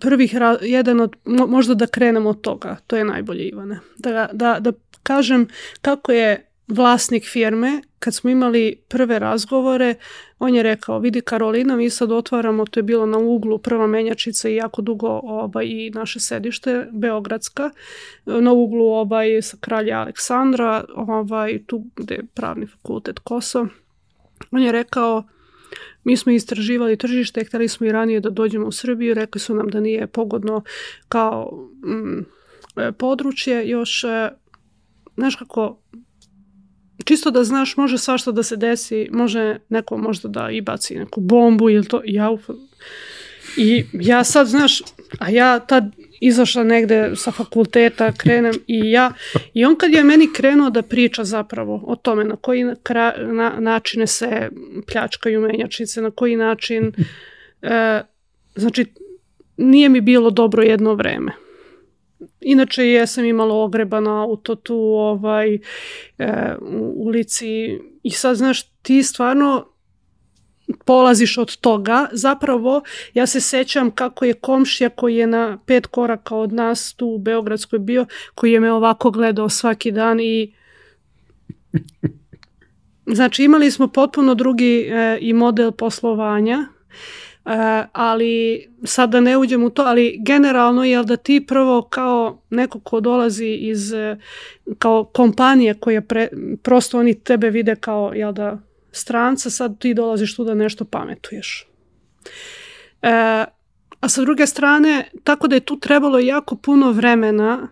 prvih, 0.00 0.34
jedan 0.60 1.00
od, 1.00 1.16
možda 1.24 1.74
da 1.74 1.86
krenemo 1.86 2.30
od 2.30 2.40
toga, 2.40 2.76
to 2.86 2.96
je 2.96 3.04
najbolje 3.04 3.48
Ivane, 3.48 3.80
da, 3.96 4.28
da, 4.32 4.60
da 4.60 4.72
kažem 5.02 5.48
kako 5.80 6.12
je 6.12 6.50
vlasnik 6.68 7.24
firme, 7.26 7.82
kad 8.00 8.14
smo 8.14 8.30
imali 8.30 8.76
prve 8.88 9.18
razgovore, 9.18 9.94
on 10.38 10.54
je 10.54 10.62
rekao, 10.62 10.98
vidi 10.98 11.20
Karolina, 11.20 11.76
mi 11.76 11.90
sad 11.90 12.12
otvaramo, 12.12 12.66
to 12.66 12.80
je 12.80 12.84
bilo 12.84 13.06
na 13.06 13.18
uglu 13.18 13.58
prva 13.58 13.86
menjačica 13.86 14.48
i 14.48 14.54
jako 14.54 14.82
dugo 14.82 15.08
ovaj, 15.08 15.66
i 15.66 15.90
naše 15.94 16.20
sedište, 16.20 16.86
Beogradska, 16.92 17.70
na 18.26 18.52
uglu 18.52 18.86
ovaj, 18.86 19.42
sa 19.42 19.56
kralja 19.60 20.00
Aleksandra, 20.00 20.84
ovaj, 20.94 21.62
tu 21.66 21.84
gde 21.96 22.14
je 22.14 22.26
pravni 22.34 22.66
fakultet 22.66 23.18
Koso. 23.18 23.66
On 24.50 24.62
je 24.62 24.72
rekao, 24.72 25.24
Mi 26.04 26.16
smo 26.16 26.32
istraživali 26.32 26.96
tržište, 26.96 27.44
htjeli 27.44 27.68
smo 27.68 27.86
i 27.86 27.92
ranije 27.92 28.20
da 28.20 28.30
dođemo 28.30 28.66
u 28.66 28.72
Srbiju, 28.72 29.14
rekli 29.14 29.40
su 29.40 29.54
nam 29.54 29.68
da 29.68 29.80
nije 29.80 30.06
pogodno 30.06 30.62
kao 31.08 31.68
mm, 31.84 32.24
područje, 32.98 33.68
još, 33.68 34.04
e, 34.04 34.30
znaš 35.16 35.36
kako, 35.36 35.78
čisto 37.10 37.30
da 37.30 37.44
znaš, 37.44 37.76
može 37.76 37.98
svašta 37.98 38.32
da 38.32 38.42
se 38.42 38.56
desi, 38.56 39.08
može 39.12 39.58
neko 39.68 39.96
možda 39.96 40.28
da 40.28 40.50
i 40.50 40.60
baci 40.60 40.98
neku 40.98 41.20
bombu 41.20 41.70
ili 41.70 41.88
to, 41.88 42.02
ja, 42.04 42.36
i 43.56 43.84
ja 43.92 44.24
sad, 44.24 44.46
znaš, 44.46 44.82
a 45.18 45.30
ja 45.30 45.58
tad 45.58 45.84
izašla 46.20 46.64
negde 46.64 47.12
sa 47.16 47.30
fakulteta, 47.30 48.12
krenem 48.12 48.54
i 48.66 48.90
ja, 48.90 49.12
i 49.54 49.64
on 49.64 49.76
kad 49.76 49.92
je 49.92 50.04
meni 50.04 50.32
krenuo 50.32 50.70
da 50.70 50.82
priča 50.82 51.24
zapravo 51.24 51.82
o 51.86 51.96
tome 51.96 52.24
na 52.24 52.36
koji 52.36 52.64
na, 52.64 53.52
načine 53.58 54.06
se 54.06 54.48
pljačkaju 54.92 55.40
menjačnice, 55.40 56.02
na 56.02 56.10
koji 56.10 56.36
način, 56.36 56.92
e, 57.62 58.02
znači, 58.54 58.86
nije 59.56 59.88
mi 59.88 60.00
bilo 60.00 60.30
dobro 60.30 60.62
jedno 60.62 60.94
vreme. 60.94 61.32
Inače 62.40 62.86
jesam 62.86 63.24
imala 63.24 63.54
ogreba 63.54 64.00
na 64.00 64.22
auto 64.22 64.54
tu 64.54 64.76
ovaj, 64.76 65.54
e, 65.54 65.60
u 66.60 66.92
ulici 66.96 67.78
i 68.02 68.10
sad 68.10 68.36
znaš 68.36 68.62
ti 68.62 69.02
stvarno 69.02 69.66
polaziš 70.84 71.38
od 71.38 71.56
toga. 71.56 72.08
Zapravo 72.12 72.82
ja 73.14 73.26
se 73.26 73.40
sećam 73.40 73.90
kako 73.90 74.24
je 74.24 74.34
komšija 74.34 74.88
koji 74.88 75.16
je 75.16 75.26
na 75.26 75.58
pet 75.66 75.86
koraka 75.86 76.36
od 76.36 76.52
nas 76.52 76.94
tu 76.94 77.06
u 77.06 77.18
Beogradskoj 77.18 77.78
bio, 77.78 78.06
koji 78.34 78.52
je 78.52 78.60
me 78.60 78.72
ovako 78.72 79.10
gledao 79.10 79.48
svaki 79.48 79.90
dan 79.90 80.20
i 80.20 80.54
znači 83.16 83.44
imali 83.44 83.70
smo 83.70 83.88
potpuno 83.88 84.34
drugi 84.34 84.80
e, 84.80 85.18
i 85.20 85.32
model 85.32 85.72
poslovanja 85.72 86.66
E, 87.46 87.84
ali 87.92 88.66
sad 88.84 89.10
da 89.10 89.20
ne 89.20 89.38
uđem 89.38 89.62
u 89.62 89.70
to, 89.70 89.82
ali 89.82 90.18
generalno 90.26 90.84
je 90.84 91.02
da 91.04 91.16
ti 91.16 91.44
prvo 91.46 91.82
kao 91.82 92.42
neko 92.50 92.80
ko 92.80 93.00
dolazi 93.00 93.46
iz 93.46 93.92
e, 93.92 94.16
kao 94.78 95.04
kompanije 95.04 95.74
koja 95.74 96.00
pre, 96.00 96.28
prosto 96.62 96.98
oni 96.98 97.20
tebe 97.20 97.50
vide 97.50 97.76
kao 97.76 98.12
jel 98.14 98.32
da 98.32 98.58
stranca, 98.92 99.50
sad 99.50 99.78
ti 99.78 99.94
dolaziš 99.94 100.36
tu 100.36 100.44
da 100.44 100.54
nešto 100.54 100.84
pametuješ. 100.84 101.68
E, 103.02 103.44
a 104.00 104.08
sa 104.08 104.20
druge 104.20 104.46
strane, 104.46 105.10
tako 105.24 105.48
da 105.48 105.54
je 105.54 105.60
tu 105.60 105.80
trebalo 105.80 106.18
jako 106.18 106.56
puno 106.56 106.92
vremena 106.92 107.68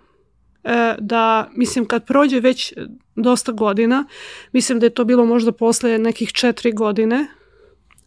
e, 0.64 0.94
da, 0.98 1.50
mislim, 1.56 1.86
kad 1.86 2.06
prođe 2.06 2.40
već 2.40 2.74
dosta 3.16 3.52
godina, 3.52 4.04
mislim 4.52 4.80
da 4.80 4.86
je 4.86 4.94
to 4.94 5.04
bilo 5.04 5.24
možda 5.24 5.52
posle 5.52 5.98
nekih 5.98 6.32
četiri 6.32 6.72
godine, 6.72 7.26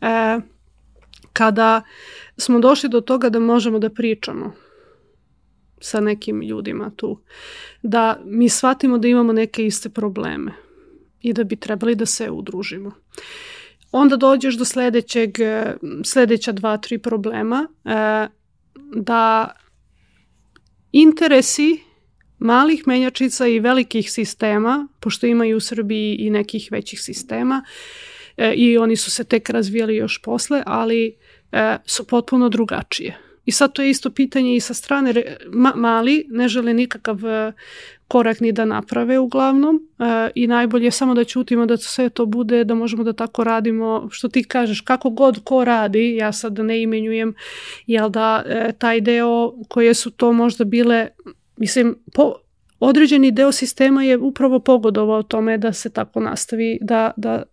e, 0.01 0.39
kada 1.34 1.82
smo 2.38 2.60
došli 2.60 2.90
do 2.90 3.02
toga 3.02 3.30
da 3.30 3.40
možemo 3.40 3.80
da 3.80 3.90
pričamo 3.90 4.54
sa 5.82 6.00
nekim 6.00 6.42
ljudima 6.42 6.92
tu, 6.96 7.20
da 7.82 8.22
mi 8.26 8.50
shvatimo 8.50 8.98
da 8.98 9.08
imamo 9.08 9.34
neke 9.34 9.66
iste 9.66 9.90
probleme 9.90 10.52
i 11.22 11.34
da 11.34 11.44
bi 11.44 11.56
trebali 11.56 11.96
da 11.96 12.06
se 12.06 12.32
udružimo. 12.32 12.92
Onda 13.92 14.16
dođeš 14.16 14.58
do 14.58 14.66
sledećeg, 14.66 15.38
sledeća 16.06 16.52
dva, 16.52 16.78
tri 16.78 16.98
problema, 16.98 17.68
e, 17.86 18.28
da 18.96 19.52
interesi 20.92 21.80
malih 22.40 22.84
menjačica 22.88 23.48
i 23.48 23.60
velikih 23.60 24.12
sistema, 24.12 24.88
pošto 25.00 25.26
imaju 25.26 25.58
u 25.58 25.60
Srbiji 25.60 26.16
i 26.16 26.30
nekih 26.30 26.68
većih 26.72 27.02
sistema, 27.02 27.64
e, 27.66 28.11
i 28.56 28.78
oni 28.78 28.96
su 28.96 29.12
se 29.12 29.24
tek 29.24 29.50
razvijali 29.50 29.96
još 29.96 30.22
posle, 30.22 30.64
ali 30.66 31.16
e, 31.52 31.78
su 31.86 32.08
potpuno 32.08 32.50
drugačije. 32.50 33.18
I 33.46 33.52
sad 33.52 33.74
to 33.74 33.82
je 33.82 33.90
isto 33.90 34.10
pitanje 34.10 34.56
i 34.56 34.60
sa 34.60 34.74
strane 34.74 35.14
ma, 35.48 35.74
mali 35.76 36.26
ne 36.30 36.48
žele 36.48 36.74
nikakav 36.74 37.26
e, 37.26 37.54
korak 38.08 38.40
ni 38.40 38.52
da 38.52 38.66
naprave 38.66 39.20
uglavnom 39.20 39.76
e, 39.76 40.30
i 40.36 40.48
najbolje 40.48 40.86
je 40.86 40.92
samo 40.92 41.14
da 41.14 41.24
ćutimo 41.24 41.66
da 41.66 41.78
sve 41.78 42.10
to 42.10 42.26
bude, 42.26 42.64
da 42.64 42.76
možemo 42.76 43.04
da 43.04 43.14
tako 43.14 43.44
radimo, 43.44 44.08
što 44.12 44.30
ti 44.30 44.44
kažeš, 44.44 44.82
kako 44.82 45.10
god 45.10 45.40
ko 45.44 45.64
radi, 45.66 46.16
ja 46.16 46.32
sad 46.32 46.60
ne 46.60 46.82
imenjujem, 46.82 47.34
jel 47.88 48.10
da 48.10 48.44
e, 48.46 48.72
taj 48.78 49.02
deo 49.02 49.54
koje 49.68 49.94
su 49.94 50.12
to 50.12 50.34
možda 50.34 50.64
bile, 50.64 51.08
mislim, 51.58 51.96
po, 52.14 52.34
određeni 52.80 53.32
deo 53.32 53.52
sistema 53.52 54.04
je 54.04 54.18
upravo 54.18 54.60
pogodovao 54.60 55.24
tome 55.24 55.58
da 55.58 55.74
se 55.74 55.90
tako 55.90 56.20
nastavi, 56.20 56.78
da, 56.82 57.12
da 57.18 57.44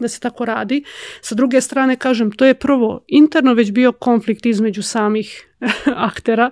da 0.00 0.08
se 0.08 0.20
tako 0.20 0.44
radi. 0.44 0.84
Sa 1.20 1.34
druge 1.34 1.60
strane, 1.60 1.96
kažem, 1.96 2.32
to 2.32 2.44
je 2.44 2.54
prvo 2.54 3.04
interno 3.08 3.54
već 3.54 3.70
bio 3.70 3.92
konflikt 3.92 4.46
između 4.46 4.82
samih 4.82 5.46
aktera, 6.08 6.50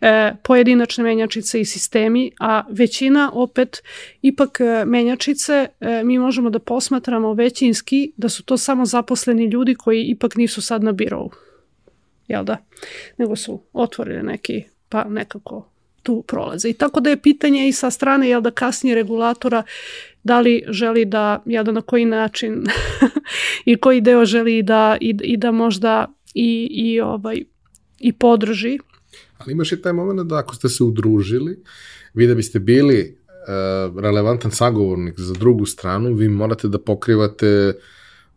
e, 0.00 0.34
pojedinačne 0.42 1.04
menjačice 1.04 1.60
i 1.60 1.64
sistemi, 1.64 2.30
a 2.40 2.64
većina 2.70 3.30
opet 3.34 3.82
ipak 4.22 4.60
e, 4.60 4.84
menjačice 4.84 5.68
e, 5.80 6.02
mi 6.04 6.18
možemo 6.18 6.50
da 6.50 6.58
posmatramo 6.58 7.32
većinski 7.32 8.12
da 8.16 8.28
su 8.28 8.44
to 8.44 8.56
samo 8.56 8.84
zaposleni 8.84 9.44
ljudi 9.44 9.74
koji 9.74 10.02
ipak 10.02 10.36
nisu 10.36 10.62
sad 10.62 10.84
na 10.84 10.92
birovu. 10.92 11.30
Jel 12.28 12.44
da? 12.44 12.56
Nego 13.18 13.36
su 13.36 13.62
otvorili 13.72 14.22
neki, 14.22 14.64
pa 14.88 15.04
nekako 15.04 15.70
tu 16.02 16.24
prolaze. 16.26 16.68
I 16.68 16.72
tako 16.72 17.00
da 17.00 17.10
je 17.10 17.22
pitanje 17.22 17.68
i 17.68 17.72
sa 17.72 17.90
strane 17.90 18.28
jel 18.28 18.40
da 18.40 18.50
kasnije 18.50 18.94
regulatora 18.94 19.62
da 20.26 20.40
li 20.40 20.62
želi 20.68 21.04
da, 21.04 21.42
jel 21.46 21.64
da 21.64 21.72
na 21.72 21.80
koji 21.80 22.04
način 22.04 22.64
i 23.70 23.76
koji 23.76 24.00
deo 24.00 24.24
želi 24.24 24.62
da 24.62 24.96
i, 25.00 25.14
i 25.22 25.36
da 25.36 25.50
možda 25.50 26.06
i, 26.34 26.68
i, 26.70 27.00
ovaj, 27.00 27.42
i 27.98 28.12
podrži. 28.12 28.78
Ali 29.38 29.52
imaš 29.52 29.72
i 29.72 29.82
taj 29.82 29.92
moment 29.92 30.28
da 30.28 30.38
ako 30.38 30.54
ste 30.54 30.68
se 30.68 30.84
udružili, 30.84 31.62
vi 32.14 32.26
da 32.26 32.34
biste 32.34 32.58
bili 32.58 33.16
uh, 33.28 34.00
relevantan 34.02 34.50
sagovornik 34.50 35.20
za 35.20 35.34
drugu 35.34 35.66
stranu, 35.66 36.14
vi 36.14 36.28
morate 36.28 36.68
da 36.68 36.78
pokrivate 36.78 37.72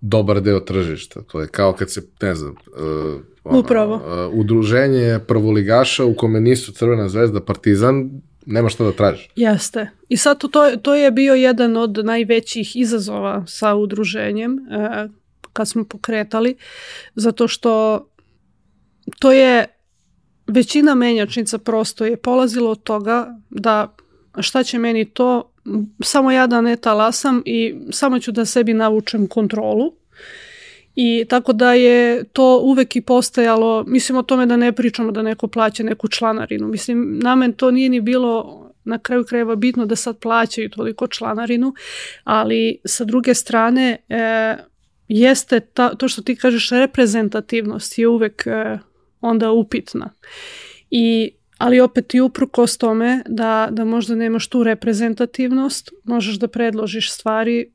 dobar 0.01 0.41
deo 0.41 0.59
tržišta. 0.59 1.21
To 1.21 1.41
je 1.41 1.47
kao 1.47 1.73
kad 1.73 1.91
se, 1.91 2.01
ne 2.21 2.35
znam, 2.35 2.51
uh, 2.51 3.21
ono, 3.43 3.59
Upravo. 3.59 3.95
Uh, 3.95 4.01
udruženje 4.33 5.19
prvoligaša 5.27 6.05
u 6.05 6.13
kome 6.13 6.41
nisu 6.41 6.71
Crvena 6.71 7.09
zvezda, 7.09 7.41
Partizan, 7.41 8.21
nema 8.45 8.69
šta 8.69 8.83
da 8.83 8.91
tražiš. 8.91 9.29
Jeste. 9.35 9.89
I 10.09 10.17
sad 10.17 10.39
to, 10.39 10.77
to 10.81 10.95
je 10.95 11.11
bio 11.11 11.33
jedan 11.33 11.77
od 11.77 12.05
najvećih 12.05 12.75
izazova 12.75 13.43
sa 13.47 13.75
udruženjem 13.75 14.59
e, 14.59 15.07
kad 15.53 15.67
smo 15.67 15.83
pokretali, 15.83 16.55
zato 17.15 17.47
što 17.47 18.05
to 19.19 19.31
je 19.31 19.65
većina 20.47 20.95
menjačnica 20.95 21.57
prosto 21.57 22.05
je 22.05 22.17
polazilo 22.17 22.71
od 22.71 22.83
toga 22.83 23.39
da 23.49 23.95
šta 24.39 24.63
će 24.63 24.79
meni 24.79 25.05
to, 25.05 25.53
samo 26.03 26.31
ja 26.31 26.47
da 26.47 26.61
ne 26.61 26.75
talasam 26.75 27.41
i 27.45 27.75
samo 27.91 28.19
ću 28.19 28.31
da 28.31 28.45
sebi 28.45 28.73
navučem 28.73 29.27
kontrolu 29.27 29.98
i 31.01 31.25
tako 31.29 31.53
da 31.53 31.73
je 31.73 32.23
to 32.23 32.59
uvek 32.63 32.95
i 32.95 33.01
postajalo, 33.01 33.83
mislim 33.87 34.17
o 34.17 34.23
tome 34.23 34.45
da 34.45 34.57
ne 34.57 34.71
pričamo 34.71 35.11
da 35.11 35.21
neko 35.21 35.47
plaća 35.47 35.83
neku 35.83 36.07
članarinu. 36.07 36.67
Mislim, 36.67 37.19
namen 37.23 37.53
to 37.53 37.71
nije 37.71 37.89
ni 37.89 38.01
bilo 38.01 38.59
na 38.83 38.97
kraju 38.97 39.23
krajeva 39.23 39.55
bitno 39.55 39.85
da 39.85 39.95
sad 39.95 40.19
plaćaju 40.19 40.69
toliko 40.69 41.07
članarinu, 41.07 41.73
ali 42.23 42.79
sa 42.85 43.05
druge 43.05 43.33
strane 43.33 43.97
e, 44.09 44.55
jeste 45.07 45.59
ta, 45.59 45.95
to 45.95 46.07
što 46.07 46.21
ti 46.21 46.35
kažeš 46.35 46.69
reprezentativnost 46.69 47.97
je 47.97 48.07
uvek 48.07 48.47
e, 48.47 48.77
onda 49.21 49.51
upitna. 49.51 50.09
I 50.89 51.31
ali 51.57 51.79
opet 51.79 52.13
i 52.13 52.21
uprkos 52.21 52.77
tome 52.77 53.23
da, 53.27 53.67
da 53.71 53.85
možda 53.85 54.15
nemaš 54.15 54.47
tu 54.47 54.63
reprezentativnost, 54.63 55.91
možeš 56.03 56.35
da 56.35 56.47
predložiš 56.47 57.13
stvari 57.13 57.71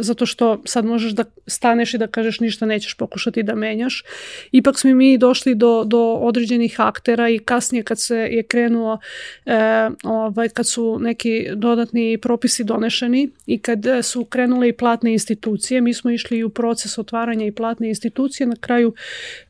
zato 0.00 0.26
što 0.26 0.62
sad 0.64 0.84
možeš 0.84 1.12
da 1.12 1.24
staneš 1.46 1.94
i 1.94 1.98
da 1.98 2.06
kažeš 2.06 2.40
ništa 2.40 2.66
nećeš 2.66 2.94
pokušati 2.94 3.42
da 3.42 3.54
menjaš. 3.54 4.04
Ipak 4.52 4.78
smo 4.78 4.94
mi 4.94 5.18
došli 5.18 5.54
do, 5.54 5.84
do 5.86 6.14
određenih 6.14 6.80
aktera 6.80 7.28
i 7.28 7.38
kasnije 7.38 7.82
kad 7.82 8.00
se 8.00 8.16
je 8.16 8.42
krenuo, 8.42 8.98
e, 9.46 9.90
ovaj, 10.04 10.48
kad 10.48 10.68
su 10.68 10.98
neki 11.00 11.46
dodatni 11.54 12.18
propisi 12.18 12.64
donešeni 12.64 13.30
i 13.46 13.58
kad 13.58 13.84
su 14.02 14.24
krenule 14.24 14.68
i 14.68 14.72
platne 14.72 15.12
institucije, 15.12 15.80
mi 15.80 15.94
smo 15.94 16.10
išli 16.10 16.44
u 16.44 16.50
proces 16.50 16.98
otvaranja 16.98 17.46
i 17.46 17.52
platne 17.52 17.88
institucije, 17.88 18.46
na 18.46 18.56
kraju 18.60 18.94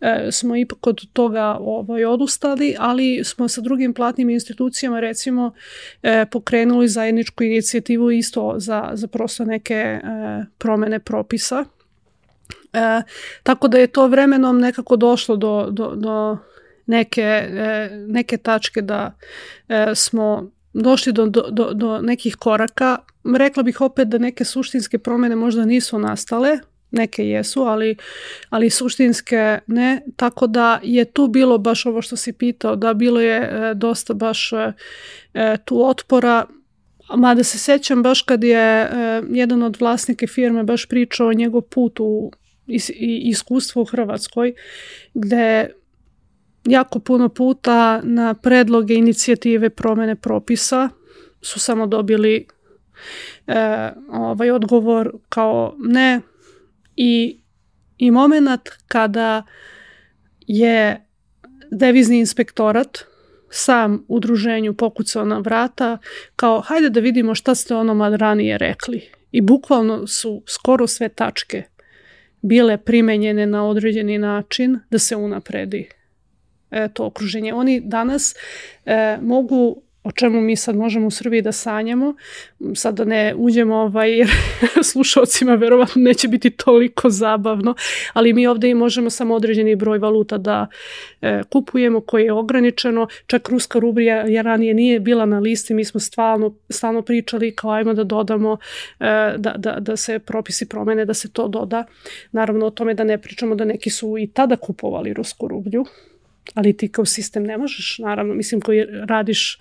e, 0.01 0.29
smo 0.31 0.57
ipak 0.57 0.87
od 0.87 1.13
toga 1.13 1.57
ovaj, 1.61 2.05
odustali, 2.05 2.75
ali 2.79 3.25
smo 3.25 3.49
sa 3.49 3.61
drugim 3.61 3.95
platnim 3.95 4.31
institucijama 4.31 5.01
recimo 5.01 5.53
e, 6.03 6.27
pokrenuli 6.31 6.89
zajedničku 6.89 7.45
inicijativu 7.45 8.11
isto 8.11 8.55
za, 8.59 8.91
za 8.93 9.07
prosto 9.07 9.45
neke 9.45 10.01
E, 10.10 10.10
promene 10.59 10.99
propisa. 11.01 11.65
E, 12.73 13.03
tako 13.43 13.69
da 13.69 13.79
je 13.79 13.87
to 13.87 14.07
vremenom 14.07 14.61
nekako 14.61 14.97
došlo 14.97 15.37
do, 15.37 15.69
do, 15.71 15.93
do 15.97 16.39
neke, 16.87 17.23
e, 17.23 17.91
neke 18.07 18.37
tačke 18.37 18.83
da 18.83 19.17
e, 19.69 19.95
smo 19.95 20.51
došli 20.73 21.13
do, 21.13 21.27
do, 21.27 21.71
do 21.75 21.99
nekih 22.03 22.37
koraka. 22.37 22.99
Rekla 23.37 23.63
bih 23.63 23.81
opet 23.81 24.09
da 24.09 24.19
neke 24.19 24.45
suštinske 24.45 24.99
promene 24.99 25.37
možda 25.37 25.65
nisu 25.65 25.99
nastale, 25.99 26.59
neke 26.91 27.25
jesu, 27.25 27.63
ali, 27.63 27.97
ali 28.51 28.71
suštinske 28.71 29.59
ne, 29.67 30.03
tako 30.17 30.47
da 30.47 30.81
je 30.83 31.05
tu 31.05 31.29
bilo 31.29 31.59
baš 31.59 31.87
ovo 31.87 32.03
što 32.03 32.17
si 32.17 32.33
pitao, 32.33 32.77
da 32.77 32.95
bilo 32.95 33.21
je 33.21 33.37
e, 33.37 33.75
dosta 33.75 34.15
baš 34.15 34.53
e, 34.53 34.73
e, 35.35 35.57
tu 35.65 35.87
otpora, 35.89 36.47
mada 37.17 37.45
se 37.45 37.59
sećam 37.59 38.03
baš 38.03 38.23
kad 38.23 38.45
je 38.45 38.91
jedan 39.31 39.63
od 39.63 39.77
vlasnike 39.81 40.27
firme 40.27 40.63
baš 40.63 40.87
pričao 40.87 41.29
o 41.29 41.33
njegov 41.33 41.63
put 41.63 42.01
u 42.01 42.33
i 42.89 43.23
iskustvo 43.25 43.83
u 43.83 43.85
Hrvatskoj, 43.85 44.55
gde 45.15 45.71
jako 46.65 46.99
puno 46.99 47.29
puta 47.29 48.01
na 48.03 48.35
predloge 48.35 48.95
inicijative 48.95 49.71
promene 49.71 50.17
propisa 50.17 50.89
su 51.43 51.61
samo 51.61 51.87
dobili 51.87 52.47
e, 53.47 53.91
ovaj 54.13 54.51
odgovor 54.51 55.13
kao 55.29 55.75
ne. 55.79 56.21
I, 56.97 57.41
i 57.99 58.11
moment 58.11 58.69
kada 58.89 59.43
je 60.41 61.07
devizni 61.71 62.19
inspektorat 62.19 62.99
sam 63.51 64.05
udruženju 64.09 64.75
pokucao 64.75 65.25
na 65.25 65.39
vrata 65.39 65.99
kao 66.37 66.61
hajde 66.61 66.91
da 66.91 67.01
vidimo 67.01 67.35
šta 67.35 67.55
ste 67.55 67.75
ono 67.75 68.17
ranije 68.17 68.59
rekli 68.59 69.03
i 69.33 69.41
bukvalno 69.41 70.07
su 70.07 70.43
skoro 70.47 70.87
sve 70.87 71.09
tačke 71.09 71.63
bile 72.43 72.77
primenjene 72.77 73.47
na 73.47 73.67
određeni 73.67 74.19
način 74.19 74.79
da 74.91 74.99
se 74.99 75.17
unapredi 75.17 75.89
e, 76.71 76.89
to 76.95 77.07
okruženje. 77.07 77.55
Oni 77.55 77.81
danas 77.85 78.35
e, 78.87 79.19
mogu 79.23 79.83
o 80.05 80.13
čemu 80.13 80.41
mi 80.41 80.57
sad 80.57 80.77
možemo 80.77 81.07
u 81.07 81.11
Srbiji 81.11 81.43
da 81.43 81.53
sanjamo, 81.53 82.15
sad 82.75 82.95
da 82.95 83.05
ne 83.05 83.35
uđemo 83.37 83.77
ovaj, 83.77 84.19
jer 84.19 84.29
slušalcima 84.93 85.55
verovatno 85.55 86.03
neće 86.03 86.29
biti 86.29 86.51
toliko 86.51 87.11
zabavno, 87.11 87.75
ali 88.13 88.33
mi 88.33 88.47
ovde 88.47 88.71
i 88.71 88.75
možemo 88.75 89.11
samo 89.11 89.35
određeni 89.35 89.77
broj 89.77 89.99
valuta 89.99 90.39
da 90.39 90.67
e, 91.23 91.43
kupujemo 91.53 92.01
koje 92.01 92.25
je 92.25 92.33
ograničeno, 92.33 93.09
čak 93.27 93.49
ruska 93.49 93.79
rubrija 93.79 94.17
je 94.17 94.43
ranije 94.43 94.75
nije 94.75 95.01
bila 95.01 95.27
na 95.27 95.39
listi, 95.39 95.75
mi 95.75 95.85
smo 95.85 96.01
stalno, 96.01 96.55
stalno 96.69 97.03
pričali 97.03 97.55
kao 97.55 97.71
ajmo 97.71 97.95
da 97.95 98.05
dodamo, 98.05 98.57
e, 99.01 99.35
da, 99.37 99.55
da, 99.57 99.77
da 99.81 99.97
se 99.97 100.19
propisi 100.19 100.69
promene, 100.69 101.05
da 101.05 101.15
se 101.15 101.33
to 101.33 101.49
doda. 101.49 101.85
Naravno 102.33 102.67
o 102.67 102.71
tome 102.71 102.95
da 102.95 103.05
ne 103.05 103.19
pričamo 103.19 103.55
da 103.55 103.65
neki 103.65 103.91
su 103.91 104.19
i 104.19 104.27
tada 104.27 104.57
kupovali 104.57 105.15
rusku 105.15 105.49
rublju, 105.49 105.85
ali 106.55 106.77
ti 106.77 106.89
kao 106.89 107.05
sistem 107.05 107.43
ne 107.43 107.59
možeš, 107.59 107.99
naravno, 107.99 108.35
mislim 108.35 108.61
koji 108.61 108.85
radiš 109.09 109.59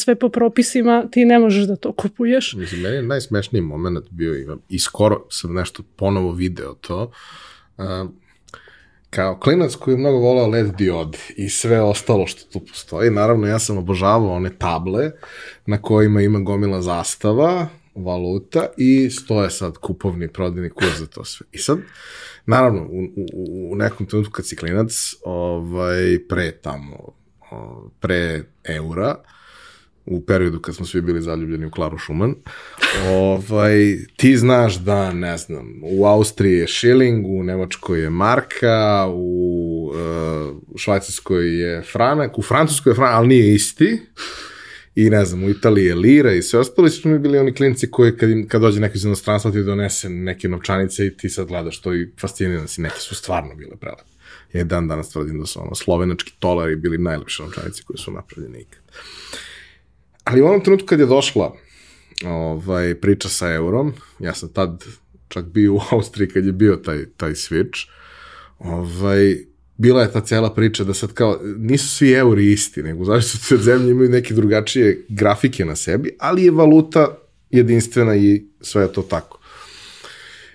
sve 0.00 0.14
po 0.14 0.28
propisima, 0.28 1.04
ti 1.10 1.24
ne 1.24 1.38
možeš 1.38 1.64
da 1.64 1.76
to 1.76 1.92
kupuješ. 1.92 2.54
Mislim, 2.54 2.80
meni 2.80 2.96
je 2.96 3.02
najsmešniji 3.02 3.62
moment 3.62 4.06
bio 4.10 4.58
i 4.68 4.78
skoro 4.78 5.26
sam 5.30 5.54
nešto 5.54 5.82
ponovo 5.96 6.32
video 6.32 6.74
to, 6.74 7.12
uh, 7.76 7.84
kao 9.10 9.38
klinac 9.40 9.74
koji 9.74 9.94
je 9.94 9.98
mnogo 9.98 10.18
volao 10.18 10.46
LED 10.46 10.74
diod 10.76 11.16
i 11.36 11.48
sve 11.48 11.80
ostalo 11.80 12.26
što 12.26 12.52
tu 12.52 12.66
postoji, 12.66 13.10
naravno 13.10 13.46
ja 13.46 13.58
sam 13.58 13.78
obožavao 13.78 14.32
one 14.32 14.50
table 14.58 15.10
na 15.66 15.82
kojima 15.82 16.22
ima 16.22 16.40
gomila 16.40 16.82
zastava, 16.82 17.68
valuta 17.94 18.66
i 18.76 19.10
stoje 19.10 19.50
sad 19.50 19.76
kupovni 19.76 20.28
prodajni 20.28 20.70
kurs 20.70 20.98
za 20.98 21.06
to 21.06 21.24
sve. 21.24 21.46
I 21.52 21.58
sad, 21.58 21.78
naravno, 22.48 22.82
u, 22.82 23.02
u, 23.32 23.72
u 23.72 23.76
nekom 23.76 24.06
trenutku 24.06 24.32
kad 24.32 24.46
si 24.46 24.56
klinac, 24.56 25.14
ovaj, 25.24 26.18
pre 26.28 26.52
tamo, 26.52 26.96
pre 28.00 28.42
eura, 28.64 29.14
u 30.06 30.20
periodu 30.20 30.60
kad 30.60 30.74
smo 30.74 30.86
svi 30.86 31.00
bili 31.00 31.22
zaljubljeni 31.22 31.66
u 31.66 31.70
Klaru 31.70 31.98
Šuman, 31.98 32.34
ovaj, 33.10 33.96
ti 34.16 34.36
znaš 34.36 34.76
da, 34.76 35.12
ne 35.12 35.36
znam, 35.36 35.80
u 35.82 36.06
Austriji 36.06 36.58
je 36.58 36.66
šiling, 36.66 37.26
u 37.26 37.42
Nemačkoj 37.42 38.02
je 38.02 38.10
marka, 38.10 39.06
u 39.10 39.90
uh, 39.92 40.78
Švajcarskoj 40.78 41.60
je 41.60 41.82
franak, 41.82 42.38
u 42.38 42.42
Francuskoj 42.42 42.90
je 42.90 42.94
franak, 42.94 43.14
ali 43.14 43.28
nije 43.28 43.54
isti 43.54 44.00
i 44.98 45.10
ne 45.10 45.24
znam, 45.24 45.44
u 45.44 45.50
Italiji 45.50 45.86
je 45.86 45.94
lira 45.94 46.32
i 46.32 46.42
sve 46.42 46.60
ostalo, 46.60 46.88
su 46.88 47.08
mi 47.08 47.18
bili 47.18 47.38
oni 47.38 47.54
klinci 47.54 47.90
koji 47.90 48.16
kad, 48.16 48.30
im, 48.30 48.48
kad 48.48 48.60
dođe 48.60 48.80
neko 48.80 48.94
iz 48.94 49.04
inostranstva 49.04 49.50
ti 49.50 49.62
donese 49.62 50.08
neke 50.08 50.48
novčanice 50.48 51.06
i 51.06 51.16
ti 51.16 51.28
sad 51.28 51.46
gledaš 51.46 51.80
to 51.80 51.94
i 51.94 52.10
fasciniran 52.20 52.68
si, 52.68 52.80
neke 52.80 53.00
su 53.00 53.14
stvarno 53.14 53.54
bile 53.54 53.76
prelepe. 53.76 54.02
Ja 54.52 54.64
dan 54.64 54.88
danas 54.88 55.10
tvrdim 55.10 55.40
da 55.40 55.46
su 55.46 55.62
ono, 55.62 55.74
slovenački 55.74 56.32
tolari 56.38 56.76
bili 56.76 56.98
najlepše 56.98 57.42
novčanice 57.42 57.82
koje 57.82 57.98
su 57.98 58.12
napravljene 58.12 58.60
ikad. 58.60 58.82
Ali 60.24 60.42
u 60.42 60.46
onom 60.46 60.64
trenutku 60.64 60.86
kad 60.86 61.00
je 61.00 61.06
došla 61.06 61.54
ovaj, 62.26 62.94
priča 62.94 63.28
sa 63.28 63.54
eurom, 63.54 63.94
ja 64.18 64.34
sam 64.34 64.48
tad 64.48 64.84
čak 65.28 65.44
bio 65.44 65.74
u 65.74 65.80
Austriji 65.90 66.28
kad 66.28 66.46
je 66.46 66.52
bio 66.52 66.76
taj, 66.76 67.06
taj 67.16 67.32
switch, 67.32 67.88
ovaj, 68.58 69.36
bila 69.78 70.02
je 70.02 70.12
ta 70.12 70.20
cela 70.20 70.54
priča 70.54 70.84
da 70.84 70.94
sad 70.94 71.12
kao, 71.12 71.40
nisu 71.56 71.88
svi 71.88 72.12
euri 72.12 72.52
isti, 72.52 72.82
nego 72.82 73.04
zavisno 73.04 73.56
od 73.56 73.62
zemlje 73.62 73.90
imaju 73.90 74.10
neke 74.10 74.34
drugačije 74.34 75.04
grafike 75.08 75.64
na 75.64 75.76
sebi, 75.76 76.16
ali 76.18 76.44
je 76.44 76.50
valuta 76.50 77.18
jedinstvena 77.50 78.16
i 78.16 78.44
sve 78.60 78.82
je 78.82 78.92
to 78.92 79.02
tako. 79.02 79.40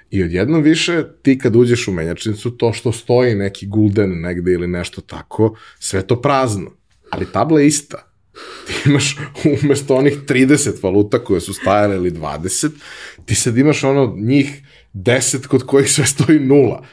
I 0.09 0.23
odjednom 0.23 0.63
više, 0.63 1.03
ti 1.21 1.37
kad 1.37 1.55
uđeš 1.55 1.87
u 1.87 1.91
menjačnicu, 1.91 2.51
to 2.51 2.73
što 2.73 2.91
stoji 2.91 3.35
neki 3.35 3.67
gulden 3.67 4.21
negde 4.21 4.51
ili 4.51 4.67
nešto 4.67 5.01
tako, 5.01 5.55
sve 5.79 6.07
to 6.07 6.21
prazno. 6.21 6.71
Ali 7.09 7.31
tabla 7.31 7.59
je 7.59 7.67
ista. 7.67 8.09
Ti 8.67 8.73
imaš 8.89 9.17
umesto 9.63 9.95
onih 9.95 10.17
30 10.27 10.83
valuta 10.83 11.23
koje 11.23 11.41
su 11.41 11.53
stajale 11.53 11.95
ili 11.95 12.11
20, 12.11 12.69
ti 13.25 13.35
sad 13.35 13.57
imaš 13.57 13.83
ono 13.83 14.15
njih 14.17 14.61
10 14.93 15.47
kod 15.47 15.65
kojih 15.65 15.91
sve 15.91 16.05
stoji 16.05 16.39
nula. 16.39 16.85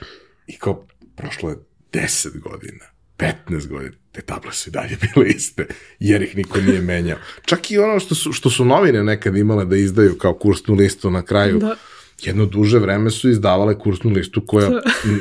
I 0.46 0.58
kao, 0.58 0.86
prošlo 1.16 1.50
je 1.50 1.56
10 1.92 2.40
godina, 2.40 2.84
15 3.18 3.68
godina, 3.68 3.96
te 4.12 4.22
table 4.22 4.52
su 4.52 4.70
i 4.70 4.72
dalje 4.72 4.96
bile 5.14 5.28
iste, 5.28 5.66
jer 5.98 6.22
ih 6.22 6.36
niko 6.36 6.60
nije 6.60 6.80
menjao. 6.80 7.18
Čak 7.44 7.70
i 7.70 7.78
ono 7.78 8.00
što 8.00 8.14
su, 8.14 8.32
što 8.32 8.50
su 8.50 8.64
novine 8.64 9.04
nekad 9.04 9.36
imale 9.36 9.64
da 9.64 9.76
izdaju 9.76 10.18
kao 10.18 10.34
kursnu 10.34 10.74
listu 10.74 11.10
na 11.10 11.22
kraju, 11.22 11.58
da. 11.58 11.76
jedno 12.22 12.46
duže 12.46 12.78
vreme 12.78 13.10
su 13.10 13.30
izdavale 13.30 13.78
kursnu 13.78 14.10
listu 14.10 14.46
koja, 14.46 14.70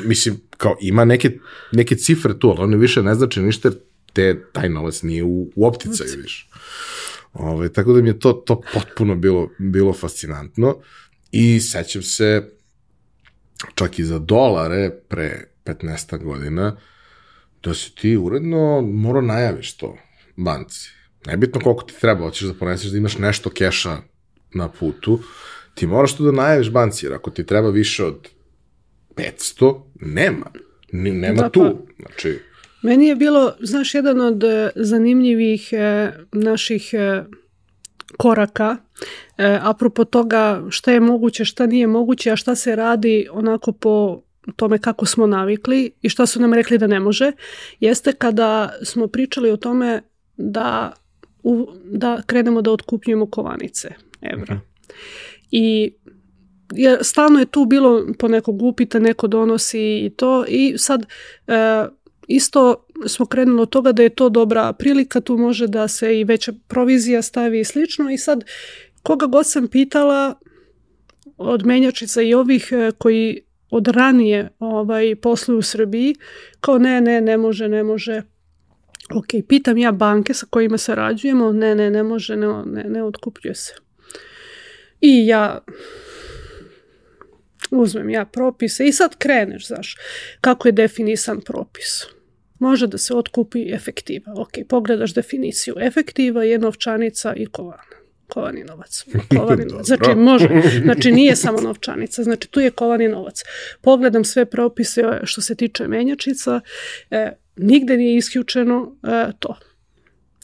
mislim, 0.04 0.40
kao 0.56 0.76
ima 0.80 1.04
neke, 1.04 1.38
neke 1.72 1.96
cifre 1.96 2.38
tu, 2.38 2.48
ali 2.48 2.60
one 2.60 2.76
više 2.76 3.02
ne 3.02 3.14
znači 3.14 3.40
ništa, 3.40 3.70
te, 4.12 4.44
taj 4.52 4.68
novac 4.68 5.02
nije 5.02 5.24
u, 5.24 5.52
u 5.56 5.66
opticaju 5.66 6.10
više. 6.22 6.46
Ove, 7.32 7.50
ovaj, 7.50 7.68
tako 7.68 7.92
da 7.92 8.02
mi 8.02 8.08
je 8.08 8.18
to, 8.18 8.32
to 8.32 8.60
potpuno 8.74 9.14
bilo, 9.14 9.50
bilo 9.58 9.92
fascinantno 9.92 10.76
i 11.32 11.60
sećam 11.60 12.02
se 12.02 12.50
čak 13.74 13.98
i 13.98 14.04
za 14.04 14.18
dolare 14.18 14.90
pre 15.08 15.49
15 15.64 16.24
godina, 16.24 16.76
da 17.62 17.74
si 17.74 17.94
ti 17.94 18.16
uredno 18.16 18.80
morao 18.80 19.22
najaviš 19.22 19.76
to 19.76 19.96
banci. 20.36 20.90
Nebitno 21.26 21.60
koliko 21.60 21.82
ti 21.82 21.94
treba, 22.00 22.24
hoćeš 22.24 22.48
da 22.48 22.54
poneseš 22.54 22.90
da 22.90 22.98
imaš 22.98 23.18
nešto 23.18 23.50
keša 23.50 23.96
na 24.54 24.68
putu, 24.68 25.20
ti 25.74 25.86
moraš 25.86 26.16
to 26.16 26.24
da 26.24 26.32
najaviš 26.32 26.70
banci, 26.70 27.06
jer 27.06 27.12
ako 27.14 27.30
ti 27.30 27.46
treba 27.46 27.70
više 27.70 28.04
od 28.04 28.28
500, 29.16 29.80
nema. 30.00 30.46
Nema 30.92 31.42
da, 31.42 31.48
tu. 31.48 31.60
Pa. 31.60 32.02
Znači, 32.02 32.38
Meni 32.82 33.06
je 33.06 33.16
bilo, 33.16 33.52
znaš, 33.60 33.94
jedan 33.94 34.20
od 34.20 34.44
e, 34.44 34.70
zanimljivih 34.74 35.68
e, 35.72 36.12
naših 36.32 36.90
e, 36.92 37.24
koraka, 38.16 38.76
e, 39.38 39.58
apropo 39.62 40.04
toga 40.04 40.62
šta 40.68 40.92
je 40.92 41.00
moguće, 41.00 41.44
šta 41.44 41.66
nije 41.66 41.86
moguće, 41.86 42.30
a 42.30 42.36
šta 42.36 42.54
se 42.54 42.76
radi 42.76 43.28
onako 43.32 43.72
po 43.72 44.22
tome 44.56 44.78
kako 44.78 45.06
smo 45.06 45.26
navikli 45.26 45.92
i 46.02 46.08
šta 46.08 46.26
su 46.26 46.40
nam 46.40 46.54
rekli 46.54 46.78
da 46.78 46.86
ne 46.86 47.00
može, 47.00 47.32
jeste 47.80 48.12
kada 48.12 48.72
smo 48.82 49.06
pričali 49.06 49.50
o 49.50 49.56
tome 49.56 50.02
da, 50.36 50.92
u, 51.42 51.68
da 51.84 52.22
krenemo 52.26 52.62
da 52.62 52.70
otkupljujemo 52.70 53.30
kovanice 53.30 53.88
evra. 54.20 54.54
Mhm. 54.54 54.64
I 55.50 55.92
jer 56.72 56.98
stalno 57.02 57.38
je 57.38 57.46
tu 57.46 57.64
bilo 57.64 58.06
po 58.18 58.28
nekog 58.28 58.62
upita, 58.62 58.98
neko 58.98 59.26
donosi 59.26 59.80
i 59.80 60.10
to 60.16 60.44
i 60.48 60.74
sad 60.78 61.06
e, 61.46 61.86
isto 62.26 62.86
smo 63.06 63.26
krenuli 63.26 63.62
od 63.62 63.70
toga 63.70 63.92
da 63.92 64.02
je 64.02 64.08
to 64.08 64.28
dobra 64.28 64.72
prilika, 64.72 65.20
tu 65.20 65.36
može 65.38 65.66
da 65.66 65.88
se 65.88 66.20
i 66.20 66.24
veća 66.24 66.52
provizija 66.68 67.22
stavi 67.22 67.60
i 67.60 67.64
slično 67.64 68.10
i 68.10 68.18
sad 68.18 68.44
koga 69.02 69.26
god 69.26 69.50
sam 69.50 69.68
pitala 69.68 70.34
od 71.36 71.66
menjačica 71.66 72.22
i 72.22 72.34
ovih 72.34 72.68
e, 72.72 72.92
koji 72.98 73.40
od 73.70 73.88
ranije 73.88 74.48
ovaj, 74.58 75.16
posluju 75.16 75.58
u 75.58 75.62
Srbiji, 75.62 76.14
kao 76.60 76.78
ne, 76.78 77.00
ne, 77.00 77.20
ne 77.20 77.36
može, 77.36 77.68
ne 77.68 77.82
može. 77.82 78.22
Ok, 79.14 79.26
pitam 79.48 79.78
ja 79.78 79.92
banke 79.92 80.34
sa 80.34 80.46
kojima 80.50 80.78
sarađujemo, 80.78 81.52
ne, 81.52 81.74
ne, 81.74 81.90
ne 81.90 82.02
može, 82.02 82.36
ne, 82.36 82.46
ne, 82.66 82.84
ne 82.84 83.04
otkupljuje 83.04 83.54
se. 83.54 83.74
I 85.00 85.26
ja 85.26 85.64
uzmem 87.70 88.10
ja 88.10 88.24
propise 88.24 88.86
i 88.86 88.92
sad 88.92 89.16
kreneš, 89.16 89.66
znaš, 89.66 89.96
kako 90.40 90.68
je 90.68 90.72
definisan 90.72 91.40
propis. 91.40 92.06
Može 92.58 92.86
da 92.86 92.98
se 92.98 93.14
otkupi 93.14 93.72
efektiva. 93.72 94.32
Ok, 94.36 94.50
pogledaš 94.68 95.14
definiciju. 95.14 95.74
Efektiva 95.78 96.44
je 96.44 96.58
novčanica 96.58 97.34
i 97.34 97.46
kovana. 97.46 97.89
Kovani 98.30 98.64
novac. 98.64 99.04
Kovani 99.38 99.64
novac. 99.64 99.86
Znači, 99.86 100.14
može. 100.14 100.48
Znači, 100.84 101.12
nije 101.12 101.36
samo 101.36 101.60
novčanica. 101.60 102.22
Znači, 102.22 102.48
tu 102.48 102.60
je 102.60 102.70
kovani 102.70 103.08
novac. 103.08 103.42
Pogledam 103.80 104.24
sve 104.24 104.44
propise 104.44 105.02
što 105.24 105.40
se 105.40 105.54
tiče 105.54 105.88
menjačica. 105.88 106.60
E, 107.10 107.32
nigde 107.56 107.96
nije 107.96 108.16
isključeno 108.16 108.96
e, 109.02 109.32
to. 109.38 109.56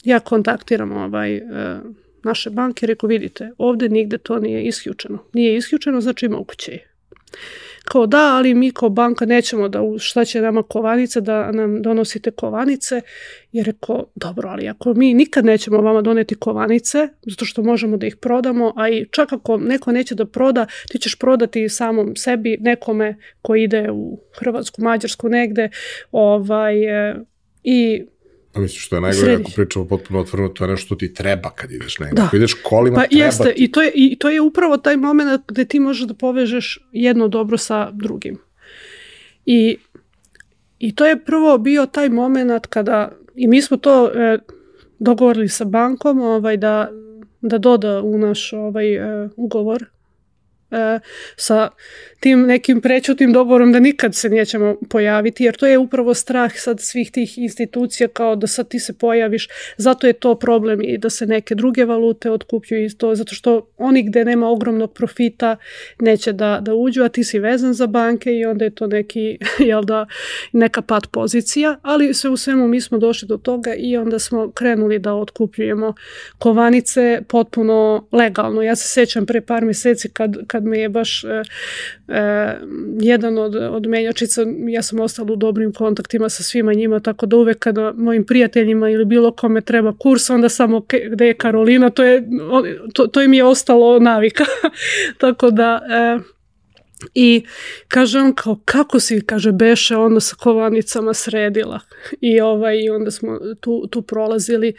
Ja 0.03 0.19
kontaktiram 0.19 0.91
ovaj, 0.91 1.35
e, 1.35 1.41
naše 2.23 2.49
banke, 2.49 2.87
reko 2.87 3.07
vidite, 3.07 3.51
ovde 3.57 3.89
nigde 3.89 4.17
to 4.17 4.39
nije 4.39 4.63
isključeno. 4.63 5.23
Nije 5.33 5.57
isključeno, 5.57 6.01
znači 6.01 6.27
moguće 6.27 6.71
je. 6.71 6.93
Kao 7.91 8.07
da, 8.07 8.35
ali 8.35 8.53
mi 8.53 8.71
kao 8.71 8.89
banka 8.89 9.25
nećemo 9.25 9.69
da 9.69 9.79
šta 9.99 10.25
će 10.25 10.41
nama 10.41 10.63
kovanice, 10.63 11.21
da 11.21 11.51
nam 11.51 11.81
donosite 11.81 12.31
kovanice. 12.31 13.01
I 13.51 13.63
rekao, 13.63 14.05
dobro, 14.15 14.49
ali 14.49 14.67
ako 14.67 14.93
mi 14.93 15.13
nikad 15.13 15.45
nećemo 15.45 15.81
vama 15.81 16.01
doneti 16.01 16.35
kovanice, 16.35 17.07
zato 17.21 17.45
što 17.45 17.63
možemo 17.63 17.97
da 17.97 18.07
ih 18.07 18.15
prodamo, 18.15 18.73
a 18.75 18.89
i 18.89 19.05
čak 19.11 19.33
ako 19.33 19.57
neko 19.57 19.91
neće 19.91 20.15
da 20.15 20.25
proda, 20.25 20.65
ti 20.89 20.99
ćeš 20.99 21.15
prodati 21.15 21.69
samom 21.69 22.15
sebi, 22.15 22.57
nekome 22.59 23.17
ko 23.41 23.55
ide 23.55 23.91
u 23.91 24.19
Hrvatsku, 24.39 24.81
Mađarsku 24.81 25.29
negde, 25.29 25.69
ovaj, 26.11 27.09
e, 27.09 27.15
i 27.63 28.05
A 28.57 28.59
misliš 28.59 28.85
što 28.85 28.95
je 28.95 29.01
najgore 29.01 29.33
ako 29.33 29.51
pričamo 29.55 29.85
potpuno 29.85 30.19
otvoreno, 30.19 30.49
to 30.49 30.63
je 30.63 30.71
nešto 30.71 30.85
što 30.85 30.95
ti 30.95 31.13
treba 31.13 31.49
kad 31.49 31.71
ideš 31.71 31.99
negdje. 31.99 32.15
Da. 32.15 32.23
Ako 32.23 32.35
ideš 32.35 32.53
kolima, 32.63 32.95
pa, 32.95 33.07
treba 33.07 33.25
jeste. 33.25 33.43
ti. 33.43 33.63
I 33.63 33.71
to, 33.71 33.81
je, 33.81 33.91
I 33.95 34.15
to 34.15 34.29
je 34.29 34.41
upravo 34.41 34.77
taj 34.77 34.97
moment 34.97 35.41
gde 35.47 35.65
ti 35.65 35.79
možeš 35.79 36.07
da 36.07 36.13
povežeš 36.13 36.79
jedno 36.91 37.27
dobro 37.27 37.57
sa 37.57 37.91
drugim. 37.91 38.37
I, 39.45 39.77
i 40.79 40.95
to 40.95 41.05
je 41.05 41.23
prvo 41.23 41.57
bio 41.57 41.85
taj 41.85 42.09
moment 42.09 42.67
kada, 42.67 43.11
i 43.35 43.47
mi 43.47 43.61
smo 43.61 43.77
to 43.77 44.11
e, 44.11 44.39
dogovorili 44.99 45.49
sa 45.49 45.65
bankom 45.65 46.21
ovaj, 46.21 46.57
da, 46.57 46.91
da 47.41 47.57
doda 47.57 48.01
u 48.01 48.17
naš 48.17 48.53
ovaj, 48.53 48.95
e, 48.95 49.29
ugovor 49.35 49.85
e, 50.71 50.99
sa 51.35 51.69
tim 52.19 52.41
nekim 52.41 52.81
prećutnim 52.81 53.33
dogovorom 53.33 53.71
da 53.71 53.79
nikad 53.79 54.15
se 54.15 54.29
nećemo 54.29 54.75
pojaviti, 54.89 55.43
jer 55.43 55.55
to 55.55 55.67
je 55.67 55.77
upravo 55.77 56.13
strah 56.13 56.51
sad 56.55 56.79
svih 56.81 57.11
tih 57.11 57.37
institucija 57.37 58.07
kao 58.07 58.35
da 58.35 58.47
sad 58.47 58.67
ti 58.67 58.79
se 58.79 58.93
pojaviš, 58.93 59.47
zato 59.77 60.07
je 60.07 60.13
to 60.13 60.35
problem 60.35 60.81
i 60.83 60.97
da 60.97 61.09
se 61.09 61.25
neke 61.25 61.55
druge 61.55 61.85
valute 61.85 62.31
otkupljuju 62.31 62.85
i 62.85 62.89
to, 62.97 63.15
zato 63.15 63.35
što 63.35 63.69
oni 63.77 64.03
gde 64.03 64.25
nema 64.25 64.49
ogromnog 64.49 64.93
profita 64.93 65.57
neće 65.99 66.33
da, 66.33 66.59
da 66.61 66.73
uđu, 66.73 67.03
a 67.03 67.09
ti 67.09 67.23
si 67.23 67.39
vezan 67.39 67.73
za 67.73 67.87
banke 67.87 68.31
i 68.31 68.45
onda 68.45 68.65
je 68.65 68.75
to 68.75 68.87
neki, 68.87 69.37
jel 69.69 69.83
da, 69.83 70.05
neka 70.51 70.81
pad 70.81 71.07
pozicija, 71.07 71.79
ali 71.81 72.13
sve 72.13 72.29
u 72.29 72.37
svemu 72.37 72.67
mi 72.67 72.81
smo 72.81 72.97
došli 72.97 73.27
do 73.27 73.37
toga 73.37 73.73
i 73.73 73.97
onda 73.97 74.19
smo 74.19 74.51
krenuli 74.51 74.99
da 74.99 75.13
otkupljujemo 75.13 75.93
kovanice 76.37 77.21
potpuno 77.27 78.07
legalno. 78.11 78.61
Ja 78.61 78.75
se 78.75 78.87
sećam 78.87 79.25
pre 79.25 79.41
par 79.41 79.65
meseci 79.65 80.09
kad, 80.09 80.47
kad 80.47 80.56
me 80.63 80.79
je 80.79 80.89
baš 80.89 81.23
e, 81.23 81.43
jedan 82.99 83.37
od, 83.37 83.55
od 83.55 83.87
menjačica, 83.87 84.41
ja 84.67 84.81
sam 84.81 84.99
ostala 84.99 85.33
u 85.33 85.35
dobrim 85.35 85.73
kontaktima 85.73 86.29
sa 86.29 86.43
svima 86.43 86.73
njima, 86.73 86.99
tako 86.99 87.25
da 87.25 87.37
uvek 87.37 87.59
kada 87.59 87.93
mojim 87.97 88.25
prijateljima 88.25 88.89
ili 88.89 89.05
bilo 89.05 89.31
kome 89.31 89.61
treba 89.61 89.93
kurs, 89.97 90.29
onda 90.29 90.49
samo 90.49 90.85
gde 91.11 91.27
je 91.27 91.33
Karolina, 91.33 91.89
to, 91.89 92.03
je, 92.03 92.29
to, 92.93 93.07
to 93.07 93.21
im 93.21 93.33
je 93.33 93.43
ostalo 93.43 93.99
navika. 93.99 94.43
tako 95.21 95.51
da... 95.51 95.81
E, 95.89 96.36
I 97.13 97.45
kaže 97.87 98.19
on 98.19 98.33
kao, 98.33 98.59
kako 98.65 98.99
si, 98.99 99.21
kaže, 99.21 99.51
beše 99.51 99.95
ono 99.95 100.19
sa 100.19 100.35
kovanicama 100.35 101.13
sredila. 101.13 101.79
I, 102.21 102.41
ovaj, 102.41 102.77
i 102.77 102.89
onda 102.89 103.11
smo 103.11 103.39
tu, 103.59 103.87
tu 103.91 104.01
prolazili. 104.01 104.73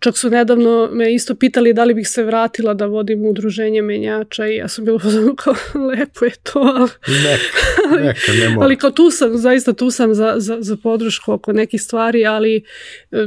Čak 0.00 0.18
su 0.18 0.30
nedavno 0.30 0.88
me 0.92 1.14
isto 1.14 1.34
pitali 1.34 1.72
da 1.72 1.84
li 1.84 1.94
bih 1.94 2.08
se 2.08 2.22
vratila 2.22 2.74
da 2.74 2.86
vodim 2.86 3.26
udruženje 3.26 3.82
menjača 3.82 4.46
i 4.46 4.56
ja 4.56 4.68
sam 4.68 4.84
bila 4.84 5.00
kao, 5.36 5.54
lepo 5.88 6.24
je 6.24 6.34
to. 6.42 6.60
Ali, 6.60 6.90
neka, 7.06 8.04
neka, 8.06 8.32
ne 8.32 8.56
ali 8.64 8.76
kao 8.76 8.90
tu 8.90 9.10
sam, 9.10 9.36
zaista 9.36 9.72
tu 9.72 9.90
sam 9.90 10.14
za, 10.14 10.34
za, 10.36 10.56
za 10.60 10.76
podršku 10.82 11.32
oko 11.32 11.52
nekih 11.52 11.82
stvari, 11.82 12.26
ali 12.26 12.64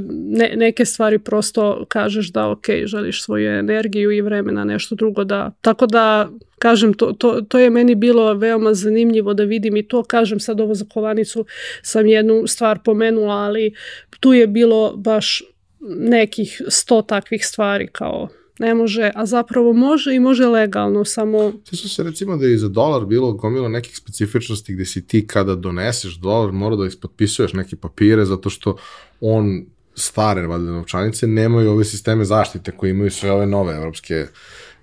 ne, 0.09 0.53
neke 0.55 0.85
stvari 0.85 1.19
prosto 1.19 1.85
kažeš 1.89 2.31
da 2.31 2.49
ok, 2.49 2.65
želiš 2.85 3.23
svoju 3.23 3.49
energiju 3.49 4.11
i 4.11 4.21
vremena 4.21 4.63
nešto 4.63 4.95
drugo 4.95 5.23
da, 5.23 5.51
tako 5.61 5.85
da 5.85 6.29
kažem, 6.59 6.93
to, 6.93 7.13
to, 7.13 7.41
to 7.41 7.59
je 7.59 7.69
meni 7.69 7.95
bilo 7.95 8.33
veoma 8.33 8.73
zanimljivo 8.73 9.33
da 9.33 9.43
vidim 9.43 9.77
i 9.77 9.87
to 9.87 10.03
kažem 10.03 10.39
sad 10.39 10.59
ovo 10.59 10.75
za 10.75 10.85
kovanicu 10.93 11.45
sam 11.81 12.07
jednu 12.07 12.47
stvar 12.47 12.79
pomenula, 12.83 13.35
ali 13.35 13.73
tu 14.19 14.33
je 14.33 14.47
bilo 14.47 14.95
baš 14.97 15.43
nekih 15.89 16.61
sto 16.67 17.01
takvih 17.01 17.45
stvari 17.45 17.87
kao 17.91 18.29
ne 18.59 18.73
može, 18.73 19.11
a 19.15 19.25
zapravo 19.25 19.73
može 19.73 20.15
i 20.15 20.19
može 20.19 20.45
legalno, 20.45 21.05
samo... 21.05 21.53
Sjećam 21.69 21.89
se 21.89 22.03
recimo 22.03 22.37
da 22.37 22.45
je 22.45 22.57
za 22.57 22.69
dolar 22.69 23.05
bilo 23.05 23.33
gomilo 23.33 23.69
nekih 23.69 23.97
specifičnosti 23.97 24.73
gde 24.73 24.85
si 24.85 25.07
ti 25.07 25.27
kada 25.27 25.55
doneseš 25.55 26.15
dolar 26.15 26.51
mora 26.51 26.75
da 26.75 26.85
ispotpisuješ 26.85 27.53
neke 27.53 27.75
papire 27.75 28.25
zato 28.25 28.49
što 28.49 28.77
on 29.21 29.65
stare 29.95 30.47
valjda 30.47 30.71
novčanice 30.71 31.27
nemaju 31.27 31.71
ove 31.71 31.85
sisteme 31.85 32.25
zaštite 32.25 32.71
koje 32.71 32.89
imaju 32.89 33.11
sve 33.11 33.31
ove 33.31 33.45
nove 33.45 33.75
evropske 33.75 34.25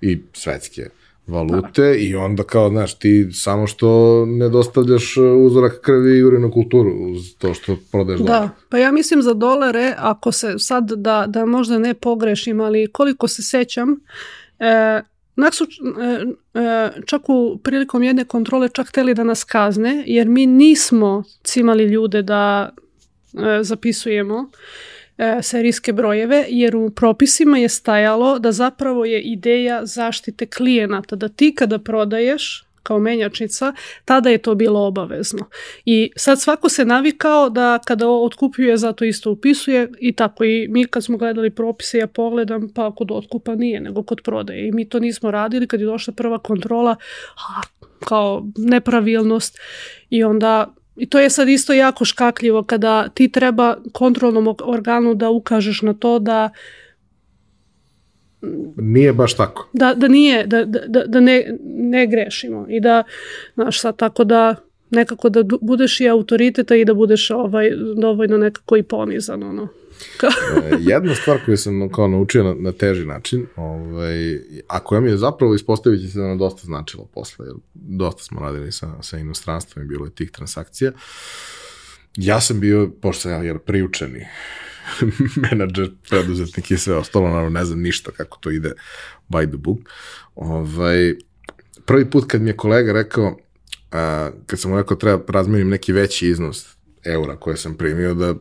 i 0.00 0.20
svetske 0.32 0.88
valute 1.32 1.82
da. 1.82 1.94
i 1.94 2.14
onda 2.14 2.42
kao, 2.42 2.68
znaš, 2.68 2.98
ti 2.98 3.28
samo 3.32 3.66
što 3.66 4.24
ne 4.26 4.48
dostavljaš 4.48 5.16
uh, 5.16 5.24
uzorak 5.38 5.80
krvi 5.80 6.18
i 6.18 6.22
urinu 6.22 6.50
kulturu 6.50 6.90
uz 6.90 7.34
to 7.38 7.54
što 7.54 7.76
prodaješ 7.92 8.20
da. 8.20 8.26
dolar. 8.26 8.48
Pa 8.68 8.78
ja 8.78 8.92
mislim 8.92 9.22
za 9.22 9.34
dolare, 9.34 9.94
ako 9.98 10.32
se 10.32 10.58
sad 10.58 10.92
da, 10.92 11.24
da 11.28 11.46
možda 11.46 11.78
ne 11.78 11.94
pogrešim, 11.94 12.60
ali 12.60 12.88
koliko 12.92 13.28
se 13.28 13.42
sećam, 13.42 14.00
e, 14.58 15.02
Nak 15.36 15.54
su 15.54 15.64
e, 15.64 16.60
e, 16.60 16.90
čak 17.06 17.28
u 17.28 17.58
prilikom 17.62 18.02
jedne 18.02 18.24
kontrole 18.24 18.68
čak 18.68 18.88
hteli 18.88 19.14
da 19.14 19.24
nas 19.24 19.44
kazne, 19.44 20.04
jer 20.06 20.28
mi 20.28 20.46
nismo 20.46 21.24
cimali 21.44 21.84
ljude 21.84 22.22
da 22.22 22.70
e, 23.34 23.62
zapisujemo 23.62 24.50
e, 25.22 25.42
serijske 25.42 25.92
brojeve, 25.92 26.44
jer 26.48 26.76
u 26.76 26.90
propisima 26.90 27.58
je 27.58 27.68
stajalo 27.68 28.38
da 28.38 28.52
zapravo 28.52 29.04
je 29.04 29.20
ideja 29.20 29.86
zaštite 29.86 30.46
klijenata, 30.46 31.16
da 31.16 31.28
ti 31.28 31.54
kada 31.54 31.78
prodaješ 31.78 32.64
kao 32.82 32.98
menjačnica, 32.98 33.72
tada 34.04 34.30
je 34.30 34.38
to 34.38 34.54
bilo 34.54 34.86
obavezno. 34.86 35.46
I 35.84 36.10
sad 36.16 36.40
svako 36.40 36.68
se 36.68 36.84
navikao 36.84 37.50
da 37.50 37.78
kada 37.84 38.08
otkupljuje, 38.08 38.76
zato 38.76 39.04
isto 39.04 39.30
upisuje 39.30 39.88
i 39.98 40.12
tako 40.12 40.44
i 40.44 40.68
mi 40.68 40.84
kad 40.84 41.04
smo 41.04 41.16
gledali 41.18 41.50
propise, 41.50 41.98
ja 41.98 42.06
pogledam, 42.06 42.68
pa 42.74 42.94
kod 42.94 43.10
otkupa 43.10 43.54
nije, 43.54 43.80
nego 43.80 44.02
kod 44.02 44.20
prodaje. 44.24 44.68
I 44.68 44.72
mi 44.72 44.88
to 44.88 44.98
nismo 44.98 45.30
radili, 45.30 45.66
kad 45.66 45.80
je 45.80 45.86
došla 45.86 46.14
prva 46.14 46.38
kontrola, 46.38 46.96
a, 47.36 47.62
kao 48.04 48.46
nepravilnost 48.56 49.58
i 50.10 50.24
onda 50.24 50.74
I 50.96 51.06
to 51.06 51.20
je 51.20 51.30
sad 51.30 51.48
isto 51.48 51.72
jako 51.72 52.04
škakljivo 52.04 52.62
kada 52.62 53.08
ti 53.08 53.32
treba 53.32 53.76
kontrolnom 53.92 54.54
organu 54.64 55.14
da 55.14 55.30
ukažeš 55.30 55.82
na 55.82 55.94
to 55.94 56.18
da 56.18 56.50
nije 58.76 59.12
baš 59.12 59.36
tako. 59.36 59.68
Da, 59.72 59.94
da 59.94 60.08
nije, 60.08 60.46
da, 60.46 60.64
da, 60.64 61.04
da 61.06 61.20
ne, 61.20 61.56
ne 61.64 62.06
grešimo 62.06 62.66
i 62.68 62.80
da, 62.80 63.02
znaš 63.54 63.80
sad, 63.80 63.96
tako 63.96 64.24
da 64.24 64.56
nekako 64.92 65.28
da 65.28 65.44
budeš 65.60 66.00
i 66.00 66.08
autoriteta 66.08 66.76
i 66.76 66.84
da 66.84 66.94
budeš 66.94 67.30
ovaj, 67.30 67.70
dovoljno 67.96 68.38
nekako 68.38 68.76
i 68.76 68.82
ponizan, 68.82 69.42
ono. 69.42 69.68
E, 70.22 70.76
jedna 70.80 71.14
stvar 71.14 71.38
koju 71.44 71.56
sam 71.56 71.88
kao 71.88 72.08
naučio 72.08 72.44
na, 72.44 72.54
na 72.58 72.72
teži 72.72 73.06
način, 73.06 73.46
ovaj, 73.56 74.40
a 74.68 74.80
koja 74.84 75.00
mi 75.00 75.10
je 75.10 75.16
zapravo 75.16 75.54
ispostaviti 75.54 76.08
se 76.08 76.18
da 76.18 76.26
nam 76.26 76.38
dosta 76.38 76.60
značilo 76.64 77.04
posle, 77.04 77.46
jer 77.46 77.54
dosta 77.74 78.22
smo 78.22 78.40
radili 78.40 78.72
sa, 78.72 79.02
sa 79.02 79.18
inostranstvom 79.18 79.84
i 79.84 79.88
bilo 79.88 80.04
je 80.04 80.14
tih 80.14 80.30
transakcija. 80.30 80.92
Ja 82.16 82.40
sam 82.40 82.60
bio, 82.60 82.90
pošto 83.00 83.20
sam 83.20 83.30
ja 83.30 83.42
jer 83.42 83.58
priučeni 83.58 84.26
menadžer, 85.50 85.90
preduzetnik 86.08 86.70
i 86.70 86.78
sve 86.78 86.96
ostalo, 86.96 87.28
naravno 87.28 87.50
ne 87.50 87.64
znam 87.64 87.80
ništa 87.80 88.10
kako 88.10 88.38
to 88.38 88.50
ide 88.50 88.72
by 89.28 89.48
the 89.48 89.56
book. 89.56 89.78
Ovaj, 90.34 91.14
prvi 91.86 92.10
put 92.10 92.24
kad 92.26 92.42
mi 92.42 92.50
je 92.50 92.56
kolega 92.56 92.92
rekao, 92.92 93.36
a, 93.92 94.30
kad 94.46 94.60
sam 94.60 94.70
mu 94.70 94.76
rekao 94.76 94.96
treba 94.96 95.24
razmenim 95.28 95.68
neki 95.68 95.92
veći 95.92 96.28
iznos 96.28 96.76
eura 97.04 97.36
koje 97.36 97.56
sam 97.56 97.74
primio 97.74 98.14
da 98.14 98.34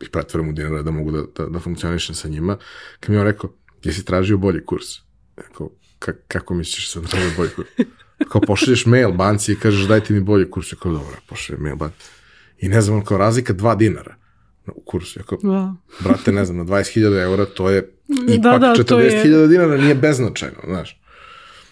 ih 0.00 0.10
pretvorim 0.10 0.48
u 0.48 0.52
dinara 0.52 0.82
da 0.82 0.90
mogu 0.90 1.10
da, 1.10 1.22
da, 1.36 1.48
da 1.48 1.58
funkcionišem 1.58 2.14
sa 2.14 2.28
njima, 2.28 2.58
kad 3.00 3.10
mi 3.10 3.16
je 3.16 3.20
on 3.20 3.26
rekao, 3.26 3.50
jesi 3.82 4.04
tražio 4.04 4.38
bolji 4.38 4.64
kurs? 4.64 4.86
Rekao, 5.36 5.70
ka, 5.98 6.12
kako 6.28 6.54
misliš 6.54 6.92
sam 6.92 7.04
tražio 7.04 7.30
bolji 7.36 7.50
kurs? 7.50 7.68
Kao 8.30 8.40
pošalješ 8.40 8.86
mail 8.86 9.12
banci 9.12 9.52
i 9.52 9.56
kažeš 9.56 9.86
dajte 9.86 10.12
mi 10.14 10.20
bolji 10.20 10.50
kurs. 10.50 10.72
Ja 10.72 10.76
kao 10.82 10.92
dobro, 10.92 11.16
pošaljem 11.28 11.62
mail 11.62 11.76
banci. 11.76 11.96
I 12.58 12.68
ne 12.68 12.80
znam, 12.80 13.04
kao 13.04 13.18
razlika 13.18 13.54
2 13.54 13.76
dinara 13.76 14.16
u 14.72 14.82
kursu. 14.86 15.18
Ja 15.18 15.22
kao, 15.22 15.38
da. 15.42 15.74
brate, 16.00 16.32
ne 16.32 16.44
znam, 16.44 16.56
na 16.56 16.64
20.000 16.64 17.22
eura 17.22 17.44
to 17.44 17.70
je 17.70 17.80
da, 18.08 18.34
ipak 18.34 18.60
da, 18.60 18.66
da, 18.66 18.74
40.000 18.74 19.26
je... 19.26 19.48
dinara 19.48 19.76
nije 19.76 19.94
beznačajno, 19.94 20.58
znaš. 20.66 21.00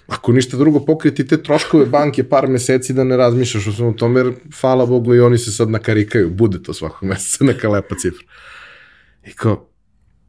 Ako 0.06 0.32
ništa 0.32 0.56
drugo 0.56 0.84
pokriti 0.84 1.26
te 1.26 1.42
troškove 1.42 1.86
banke 1.86 2.24
par 2.24 2.48
meseci 2.48 2.92
da 2.92 3.04
ne 3.04 3.16
razmišljaš 3.16 3.66
o 3.66 3.72
svemu 3.72 3.96
tome, 3.96 4.20
jer 4.20 4.32
hvala 4.60 4.86
Bogu 4.86 5.14
i 5.14 5.20
oni 5.20 5.38
se 5.38 5.52
sad 5.52 5.70
nakarikaju, 5.70 6.30
bude 6.30 6.62
to 6.62 6.74
svakog 6.74 7.08
meseca 7.08 7.44
neka 7.44 7.68
lepa 7.68 7.94
cifra. 7.94 8.26
I 9.26 9.32
kao, 9.32 9.68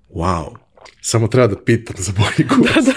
wow, 0.09 0.55
samo 1.01 1.27
treba 1.27 1.47
da 1.47 1.63
pitam 1.63 1.95
za 1.99 2.11
bolji 2.11 2.49
kurs. 2.49 2.71
Da, 2.75 2.81
da. 2.81 2.93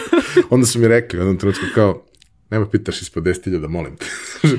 Onda 0.50 0.66
su 0.66 0.78
mi 0.78 0.88
rekli 0.88 1.18
u 1.18 1.22
jednom 1.22 1.38
trenutku 1.38 1.64
kao, 1.74 2.04
nema 2.50 2.68
pitaš 2.68 3.02
ispod 3.02 3.22
10.000, 3.22 3.68
molim 3.68 3.96
te. 3.96 4.06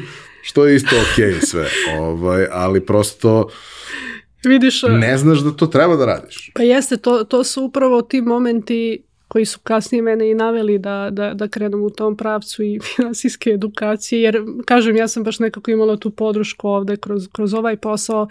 Što 0.48 0.65
je 0.65 0.76
isto 0.76 0.95
okej 0.95 1.34
okay 1.34 1.45
sve, 1.45 1.69
ovaj, 1.98 2.48
ali 2.52 2.85
prosto 2.85 3.49
Vidiš, 4.45 4.84
ne 4.84 5.18
znaš 5.18 5.39
da 5.39 5.52
to 5.52 5.68
treba 5.68 5.95
da 5.95 6.06
radiš. 6.06 6.52
Pa 6.53 6.64
jeste, 6.64 6.98
to, 6.98 7.23
to 7.23 7.44
su 7.44 7.64
upravo 7.64 8.02
ti 8.02 8.22
momenti 8.22 9.03
koji 9.27 9.45
su 9.45 9.59
kasnije 9.63 10.01
mene 10.01 10.31
i 10.31 10.33
naveli 10.33 10.79
da, 10.79 11.09
da, 11.11 11.33
da 11.33 11.47
krenem 11.47 11.83
u 11.83 11.89
tom 11.89 12.17
pravcu 12.17 12.63
i 12.63 12.79
finansijske 12.95 13.49
edukacije, 13.49 14.21
jer 14.21 14.43
kažem, 14.65 14.95
ja 14.95 15.07
sam 15.07 15.23
baš 15.23 15.39
nekako 15.39 15.71
imala 15.71 15.97
tu 15.97 16.09
podršku 16.09 16.69
ovde 16.69 16.97
kroz, 16.97 17.27
kroz 17.31 17.53
ovaj 17.53 17.77
posao, 17.77 18.27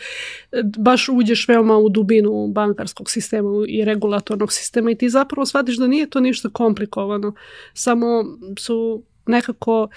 baš 0.78 1.08
uđeš 1.08 1.48
veoma 1.48 1.76
u 1.76 1.88
dubinu 1.88 2.48
bankarskog 2.48 3.10
sistema 3.10 3.50
i 3.68 3.84
regulatornog 3.84 4.52
sistema 4.52 4.90
i 4.90 4.94
ti 4.94 5.08
zapravo 5.08 5.46
shvatiš 5.46 5.76
da 5.76 5.86
nije 5.86 6.10
to 6.10 6.20
ništa 6.20 6.48
komplikovano, 6.52 7.34
samo 7.74 8.24
su 8.58 9.02
nekako 9.26 9.88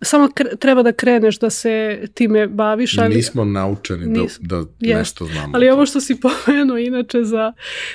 samo 0.00 0.28
treba 0.58 0.82
da 0.82 0.92
kreneš 0.92 1.38
da 1.38 1.50
se 1.50 2.02
time 2.14 2.46
baviš. 2.46 2.98
Ali, 2.98 3.14
Nismo 3.14 3.44
naučeni 3.44 4.06
nis, 4.06 4.38
da, 4.40 4.56
da 4.56 4.64
jest. 4.80 4.98
nešto 4.98 5.24
znamo. 5.24 5.52
Ali 5.54 5.70
ovo 5.70 5.86
što 5.86 6.00
si 6.00 6.16
pomenuo 6.46 6.78
inače 6.78 7.24
za, 7.24 7.52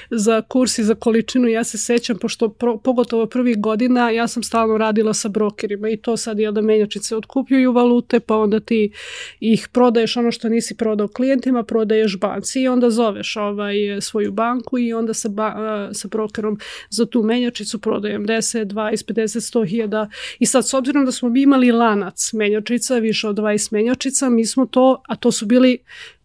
za 0.10 0.42
kurs 0.42 0.78
i 0.78 0.84
za 0.84 0.96
količinu, 0.96 1.48
ja 1.48 1.64
se 1.64 1.78
sećam, 1.78 2.18
pošto 2.18 2.50
pro, 2.50 2.78
pogotovo 2.78 3.26
prvih 3.26 3.60
godina 3.60 4.10
ja 4.10 4.28
sam 4.28 4.44
stalno 4.44 4.78
radila 4.78 5.14
sa 5.14 5.30
brokerima 5.30 5.90
i 5.90 5.98
to 5.98 6.18
sad 6.18 6.40
je 6.40 6.52
da 6.52 6.62
menjačice 6.62 7.16
otkupljuju 7.16 7.72
valute, 7.72 8.20
pa 8.20 8.38
onda 8.38 8.60
ti 8.60 8.92
ih 9.40 9.68
prodaješ 9.72 10.18
ono 10.18 10.32
što 10.32 10.50
nisi 10.50 10.78
prodao 10.78 11.08
klijentima, 11.08 11.64
prodaješ 11.64 12.20
banci 12.20 12.62
i 12.62 12.68
onda 12.68 12.90
zoveš 12.90 13.36
ovaj, 13.36 13.76
svoju 14.02 14.32
banku 14.32 14.80
i 14.80 14.94
onda 14.94 15.14
sa, 15.14 15.30
ba, 15.30 15.90
sa 15.94 16.08
brokerom 16.08 16.60
za 16.90 17.06
tu 17.06 17.24
menjačicu 17.24 17.80
prodajem 17.80 18.26
10, 18.26 18.66
20, 18.66 19.14
50, 19.14 19.58
100 19.58 19.70
hiljada 19.70 20.10
i 20.40 20.46
sad 20.46 20.68
s 20.68 20.74
obzirom 20.74 21.06
da 21.06 21.12
smo 21.12 21.30
mi 21.30 21.42
imali 21.42 21.72
lan 21.72 21.93
lanac 21.94 22.34
menjačica, 22.34 22.98
više 22.98 23.28
od 23.28 23.36
20 23.36 23.74
menjačica, 23.74 24.30
mi 24.30 24.46
smo 24.46 24.66
to, 24.66 25.02
a 25.08 25.16
to 25.16 25.32
su 25.32 25.46
bili 25.46 25.78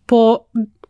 po 0.06 0.38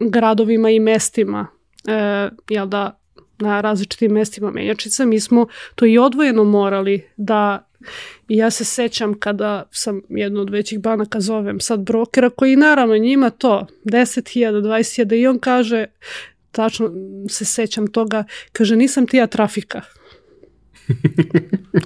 gradovima 0.00 0.70
i 0.70 0.80
mestima, 0.80 1.46
e, 1.88 2.28
jel 2.48 2.66
da, 2.66 3.00
na 3.38 3.60
različitim 3.60 4.12
mestima 4.12 4.50
menjačica, 4.50 5.04
mi 5.04 5.20
smo 5.20 5.46
to 5.74 5.86
i 5.86 5.98
odvojeno 5.98 6.44
morali 6.44 7.04
da 7.16 7.64
I 8.28 8.36
ja 8.36 8.50
se 8.50 8.64
sećam 8.64 9.14
kada 9.20 9.68
sam 9.70 10.00
jednu 10.08 10.40
od 10.40 10.50
većih 10.50 10.80
banaka 10.80 11.20
zovem 11.20 11.60
sad 11.60 11.80
brokera 11.80 12.30
koji 12.30 12.56
naravno 12.56 12.96
njima 12.96 13.30
to 13.30 13.66
10.000, 13.84 14.62
20.000 14.62 15.20
i 15.20 15.26
on 15.26 15.38
kaže 15.38 15.86
tačno 16.50 16.90
se 17.28 17.44
sećam 17.44 17.86
toga, 17.86 18.24
kaže 18.52 18.76
nisam 18.76 19.06
ti 19.06 19.16
ja 19.16 19.26
trafika. 19.26 19.82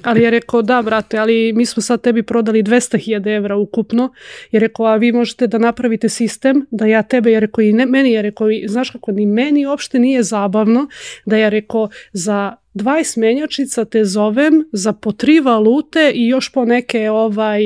Ali 0.02 0.22
je 0.22 0.30
rekao, 0.30 0.62
da, 0.62 0.82
brate, 0.82 1.18
ali 1.18 1.52
mi 1.52 1.66
smo 1.66 1.82
sad 1.82 2.00
tebi 2.00 2.22
prodali 2.22 2.62
200.000 2.62 3.36
evra 3.36 3.56
ukupno. 3.56 4.12
Je 4.50 4.60
rekao, 4.60 4.86
a 4.86 4.96
vi 4.96 5.12
možete 5.12 5.46
da 5.46 5.58
napravite 5.58 6.08
sistem, 6.08 6.66
da 6.70 6.86
ja 6.86 7.02
tebe, 7.02 7.32
je 7.32 7.40
rekao, 7.40 7.62
i 7.62 7.72
ne, 7.72 7.86
meni 7.86 8.12
je 8.12 8.22
rekao, 8.22 8.48
znaš 8.66 8.90
kako, 8.90 9.12
ni 9.12 9.26
meni 9.26 9.66
uopšte 9.66 9.98
nije 9.98 10.22
zabavno 10.22 10.88
da 11.26 11.36
je 11.36 11.50
rekao, 11.50 11.88
za 12.12 12.56
20 12.74 13.18
menjačica 13.18 13.84
te 13.84 14.04
zovem 14.04 14.64
za 14.72 14.92
po 14.92 15.12
tri 15.12 15.40
valute 15.40 16.12
i 16.14 16.26
još 16.28 16.52
po 16.52 16.64
neke 16.64 17.10
ovaj 17.10 17.60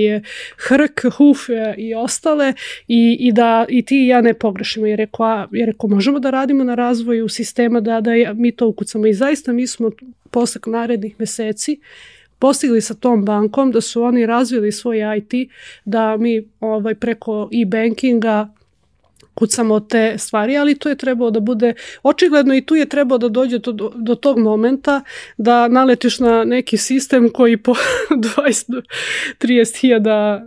hrk, 0.56 1.04
huf 1.16 1.38
i 1.76 1.94
ostale 1.94 2.52
i, 2.88 3.16
i 3.20 3.32
da 3.32 3.66
i 3.68 3.84
ti 3.84 4.04
i 4.04 4.06
ja 4.06 4.20
ne 4.20 4.34
pogrešimo. 4.34 4.86
Jer 4.86 4.98
rekao, 4.98 5.26
a, 5.26 5.48
jer 5.52 5.66
rekao 5.66 5.88
možemo 5.90 6.18
da 6.18 6.30
radimo 6.30 6.64
na 6.64 6.74
razvoju 6.74 7.28
sistema 7.28 7.80
da, 7.80 8.00
da 8.00 8.10
mi 8.34 8.52
to 8.52 8.68
ukucamo. 8.68 9.06
I 9.06 9.14
zaista 9.14 9.52
mi 9.52 9.66
smo 9.66 9.90
posle 10.36 10.60
narednih 10.66 11.14
meseci 11.18 11.80
postigli 12.38 12.80
sa 12.80 12.94
tom 12.94 13.24
bankom 13.24 13.70
da 13.72 13.80
su 13.80 14.02
oni 14.02 14.26
razvili 14.26 14.72
svoj 14.72 14.98
IT, 15.18 15.50
da 15.84 16.16
mi 16.16 16.48
ovaj, 16.60 16.94
preko 16.94 17.48
e-bankinga 17.52 18.48
kucamo 19.34 19.80
te 19.80 20.18
stvari, 20.18 20.56
ali 20.56 20.74
to 20.74 20.88
je 20.88 20.96
trebalo 20.96 21.30
da 21.30 21.40
bude 21.40 21.74
očigledno 22.02 22.54
i 22.54 22.60
tu 22.66 22.76
je 22.76 22.88
trebalo 22.88 23.18
da 23.18 23.28
dođe 23.28 23.58
do, 23.58 23.92
do 23.94 24.14
tog 24.14 24.38
momenta 24.38 25.02
da 25.38 25.68
naletiš 25.68 26.18
na 26.18 26.44
neki 26.44 26.76
sistem 26.76 27.30
koji 27.32 27.56
po 27.56 27.74
20-30 29.40 29.80
hiljada 29.80 30.46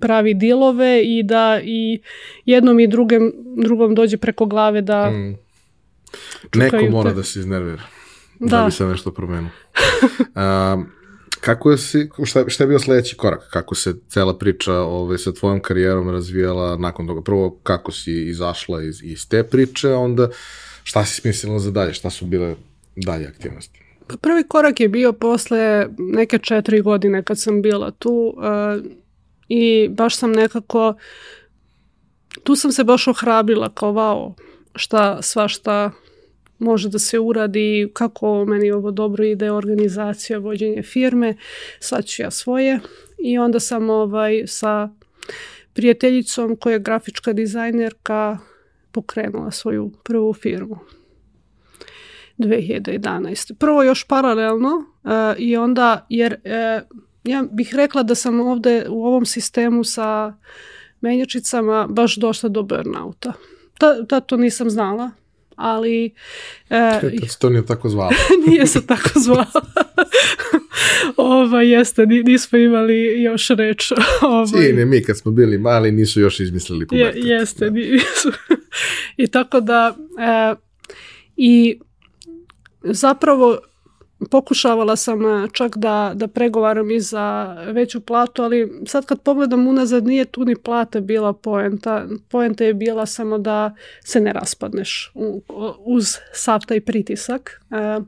pravi 0.00 0.34
dilove 0.34 1.02
i 1.04 1.22
da 1.22 1.60
i 1.62 2.00
jednom 2.44 2.80
i 2.80 2.86
drugom, 2.86 3.32
drugom 3.56 3.94
dođe 3.94 4.16
preko 4.16 4.46
glave 4.46 4.82
da 4.82 5.10
mm. 5.10 5.36
Neko 6.54 6.90
mora 6.90 7.10
te. 7.10 7.16
da 7.16 7.22
se 7.22 7.38
iznervira 7.38 7.93
da, 8.40 8.56
da 8.58 8.64
bi 8.64 8.72
se 8.72 8.84
nešto 8.84 9.10
promenilo. 9.12 9.50
um, 10.74 10.86
Kako 11.44 11.70
je 11.70 11.78
si, 11.78 12.08
šta, 12.24 12.44
šta 12.48 12.64
je 12.64 12.68
bio 12.68 12.78
sledeći 12.78 13.16
korak? 13.16 13.48
Kako 13.50 13.74
se 13.74 13.94
cela 14.08 14.38
priča 14.38 14.74
ovaj, 14.74 15.18
sa 15.18 15.32
tvojom 15.32 15.60
karijerom 15.60 16.10
razvijala 16.10 16.76
nakon 16.76 17.06
toga? 17.06 17.22
Prvo, 17.22 17.58
kako 17.62 17.92
si 17.92 18.12
izašla 18.12 18.82
iz, 18.82 19.02
iz 19.02 19.28
te 19.28 19.42
priče, 19.42 19.92
onda 19.92 20.28
šta 20.82 21.04
si 21.04 21.20
smislila 21.20 21.58
za 21.58 21.70
dalje? 21.70 21.94
Šta 21.94 22.10
su 22.10 22.26
bile 22.26 22.54
dalje 22.96 23.26
aktivnosti? 23.26 23.80
Pa 24.06 24.16
prvi 24.16 24.44
korak 24.48 24.80
je 24.80 24.88
bio 24.88 25.12
posle 25.12 25.88
neke 25.98 26.38
četiri 26.38 26.80
godine 26.80 27.22
kad 27.22 27.40
sam 27.40 27.62
bila 27.62 27.90
tu 27.90 28.34
uh, 28.36 28.90
i 29.48 29.88
baš 29.88 30.16
sam 30.16 30.32
nekako 30.32 30.94
tu 32.42 32.56
sam 32.56 32.72
se 32.72 32.84
baš 32.84 33.08
ohrabrila 33.08 33.74
kao 33.74 33.92
vao 33.92 34.34
šta 34.74 35.22
svašta 35.22 35.90
može 36.64 36.88
da 36.88 36.98
se 36.98 37.18
uradi, 37.18 37.90
kako 37.92 38.44
meni 38.44 38.70
ovo 38.70 38.90
dobro 38.90 39.24
ide, 39.24 39.52
organizacija, 39.52 40.38
vođenje 40.38 40.82
firme, 40.82 41.36
sad 41.80 42.04
ću 42.04 42.22
ja 42.22 42.30
svoje. 42.30 42.80
I 43.18 43.38
onda 43.38 43.60
sam 43.60 43.90
ovaj, 43.90 44.42
sa 44.46 44.88
prijateljicom 45.72 46.56
koja 46.56 46.72
je 46.72 46.78
grafička 46.78 47.32
dizajnerka 47.32 48.38
pokrenula 48.92 49.50
svoju 49.50 49.92
prvu 50.02 50.32
firmu. 50.32 50.78
2011. 52.38 53.54
Prvo 53.54 53.82
još 53.82 54.04
paralelno 54.04 54.68
uh, 54.76 55.10
i 55.38 55.56
onda, 55.56 56.06
jer 56.08 56.32
uh, 56.34 56.98
ja 57.24 57.44
bih 57.52 57.74
rekla 57.74 58.02
da 58.02 58.14
sam 58.14 58.40
ovde 58.40 58.86
u 58.88 59.06
ovom 59.06 59.26
sistemu 59.26 59.84
sa 59.84 60.34
menjačicama 61.00 61.86
baš 61.90 62.16
došla 62.16 62.48
do 62.48 62.62
burnouta. 62.62 63.32
Ta, 63.78 64.06
ta 64.06 64.20
to 64.20 64.36
nisam 64.36 64.70
znala, 64.70 65.10
ali... 65.56 66.14
E, 66.70 67.00
to 67.38 67.50
nije 67.50 67.66
tako 67.66 67.88
zvalo. 67.88 68.12
nije 68.46 68.66
se 68.66 68.86
tako 68.86 69.18
zvalo. 69.24 69.62
Ova, 71.16 71.62
jeste, 71.62 72.06
nismo 72.06 72.58
imali 72.58 73.22
još 73.22 73.48
reč. 73.48 73.92
Ovaj. 74.22 74.46
Sine, 74.46 74.84
mi 74.84 75.02
kad 75.02 75.18
smo 75.18 75.32
bili 75.32 75.58
mali 75.58 75.92
nisu 75.92 76.20
još 76.20 76.40
izmislili 76.40 76.86
pubertet. 76.86 77.24
Je, 77.24 77.30
jeste, 77.30 77.64
da. 77.64 77.70
nisu. 77.70 78.32
I 79.16 79.26
tako 79.26 79.60
da... 79.60 79.96
E, 80.18 80.54
I 81.36 81.78
zapravo 82.82 83.58
pokušavala 84.30 84.96
sam 84.96 85.26
e, 85.26 85.48
čak 85.52 85.76
da, 85.76 86.12
da 86.14 86.28
pregovaram 86.28 86.90
i 86.90 87.00
za 87.00 87.56
veću 87.72 88.00
platu, 88.00 88.42
ali 88.42 88.82
sad 88.86 89.06
kad 89.06 89.20
pogledam 89.20 89.66
unazad 89.66 90.06
nije 90.06 90.24
tu 90.24 90.44
ni 90.44 90.56
plata 90.56 91.00
bila 91.00 91.32
poenta. 91.32 92.06
Poenta 92.28 92.64
je 92.64 92.74
bila 92.74 93.06
samo 93.06 93.38
da 93.38 93.74
se 94.04 94.20
ne 94.20 94.32
raspadneš 94.32 95.12
uz 95.78 96.16
sav 96.32 96.60
taj 96.66 96.80
pritisak. 96.80 97.60
E, 97.70 98.00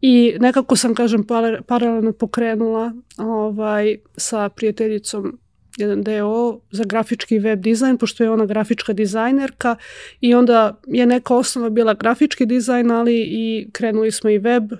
I 0.00 0.36
nekako 0.40 0.76
sam, 0.76 0.94
kažem, 0.94 1.26
paralelno 1.66 2.12
pokrenula 2.12 2.92
ovaj, 3.18 3.96
sa 4.16 4.48
prijateljicom 4.48 5.38
jedan 5.76 6.02
deo 6.02 6.60
za 6.70 6.84
grafički 6.84 7.38
web 7.38 7.60
dizajn, 7.60 7.98
pošto 7.98 8.24
je 8.24 8.30
ona 8.30 8.46
grafička 8.46 8.92
dizajnerka 8.92 9.76
i 10.20 10.34
onda 10.34 10.80
je 10.86 11.06
neka 11.06 11.34
osnova 11.34 11.70
bila 11.70 11.94
grafički 11.94 12.46
dizajn, 12.46 12.90
ali 12.90 13.16
i 13.20 13.68
krenuli 13.72 14.12
smo 14.12 14.30
i 14.30 14.38
web. 14.38 14.72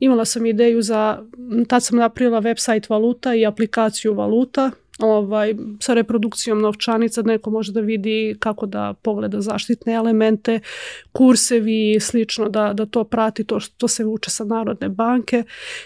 Imala 0.00 0.24
sam 0.24 0.46
ideju 0.46 0.82
za, 0.82 1.22
tad 1.68 1.84
sam 1.84 1.98
napravila 1.98 2.40
website 2.40 2.90
valuta 2.90 3.34
i 3.34 3.46
aplikaciju 3.46 4.14
valuta, 4.14 4.70
ovaj, 4.98 5.54
sa 5.80 5.94
reprodukcijom 5.94 6.60
novčanica, 6.60 7.22
neko 7.22 7.50
može 7.50 7.72
da 7.72 7.80
vidi 7.80 8.36
kako 8.38 8.66
da 8.66 8.94
pogleda 9.02 9.40
zaštitne 9.40 9.92
elemente, 9.92 10.60
kursevi 11.12 11.90
i 11.90 12.00
slično, 12.00 12.48
da, 12.48 12.72
da 12.72 12.86
to 12.86 13.04
prati, 13.04 13.44
to 13.44 13.60
što 13.60 13.74
to 13.78 13.88
se 13.88 14.04
uče 14.04 14.30
sa 14.30 14.44
Narodne 14.44 14.88
banke. 14.88 15.42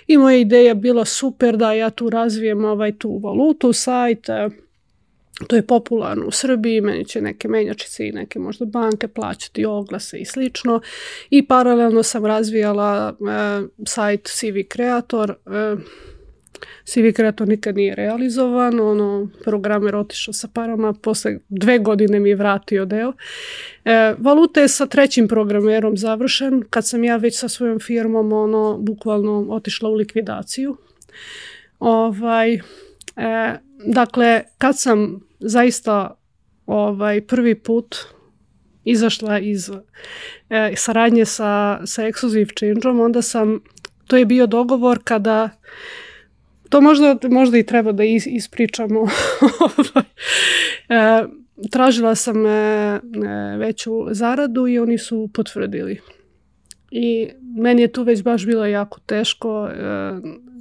I 0.07 0.17
moja 0.17 0.37
ideja 0.37 0.75
bila 0.75 1.05
super 1.05 1.57
da 1.57 1.73
ja 1.73 1.91
tu 1.91 2.11
razvijem 2.11 2.65
ovaj, 2.65 2.99
tu 2.99 3.19
valutu, 3.19 3.73
sajt, 3.73 4.27
to 5.47 5.57
je 5.57 5.67
popularno 5.67 6.27
u 6.27 6.31
Srbiji, 6.31 6.81
meni 6.81 7.05
će 7.05 7.21
neke 7.21 7.49
menjačice 7.49 8.09
i 8.09 8.13
neke 8.13 8.39
možda 8.39 8.65
banke 8.65 9.09
plaćati 9.09 9.65
oglase 9.65 10.19
i 10.19 10.25
slično. 10.25 10.81
I 11.31 11.47
paralelno 11.47 12.03
sam 12.03 12.27
razvijala 12.27 13.13
e, 13.13 13.63
sajt 13.87 14.29
CV 14.29 14.73
Creator, 14.73 15.31
e, 15.31 15.77
CV 16.85 17.13
kreator 17.15 17.49
nikad 17.49 17.77
nije 17.77 17.95
realizovan, 17.95 18.81
ono, 18.81 19.29
programer 19.45 19.97
otišao 19.97 20.35
sa 20.35 20.49
parama, 20.49 20.93
posle 20.93 21.39
dve 21.49 21.79
godine 21.79 22.21
mi 22.21 22.29
je 22.29 22.37
vratio 22.37 22.85
deo. 22.85 23.13
E, 23.85 24.15
valuta 24.19 24.61
je 24.61 24.69
sa 24.69 24.87
trećim 24.87 25.29
programerom 25.29 25.97
završen, 25.97 26.63
kad 26.71 26.87
sam 26.87 27.05
ja 27.05 27.17
već 27.17 27.39
sa 27.39 27.49
svojom 27.49 27.79
firmom, 27.79 28.33
ono, 28.33 28.79
bukvalno 28.79 29.47
otišla 29.51 29.89
u 29.89 29.95
likvidaciju. 29.95 30.77
Ovaj, 31.79 32.55
e, 32.55 32.61
dakle, 33.87 34.43
kad 34.59 34.79
sam 34.79 35.21
zaista 35.41 36.15
ovaj, 36.67 37.21
prvi 37.21 37.55
put 37.55 37.97
izašla 38.85 39.39
iz 39.39 39.71
e, 40.51 40.73
saradnje 40.77 41.25
sa, 41.25 41.81
sa 41.87 42.03
Exclusive 42.03 42.59
Change-om, 42.59 43.01
onda 43.01 43.23
sam, 43.23 43.61
to 44.07 44.17
je 44.17 44.25
bio 44.25 44.47
dogovor 44.47 44.99
kada 45.05 45.51
To 46.71 46.81
možda, 46.81 47.17
možda 47.31 47.59
i 47.59 47.67
treba 47.67 47.93
da 47.93 48.05
ispričamo. 48.27 49.01
Ovaj, 49.61 50.05
e, 50.89 51.25
tražila 51.71 52.15
sam 52.15 52.47
e, 52.47 52.51
e, 52.51 53.01
veću 53.59 54.07
zaradu 54.11 54.67
i 54.67 54.79
oni 54.79 54.99
su 54.99 55.31
potvrdili. 55.35 56.01
I 56.91 57.29
meni 57.57 57.83
je 57.83 57.93
tu 57.93 58.03
već 58.03 58.23
baš 58.23 58.47
bilo 58.47 58.67
jako 58.67 59.01
teško 59.01 59.69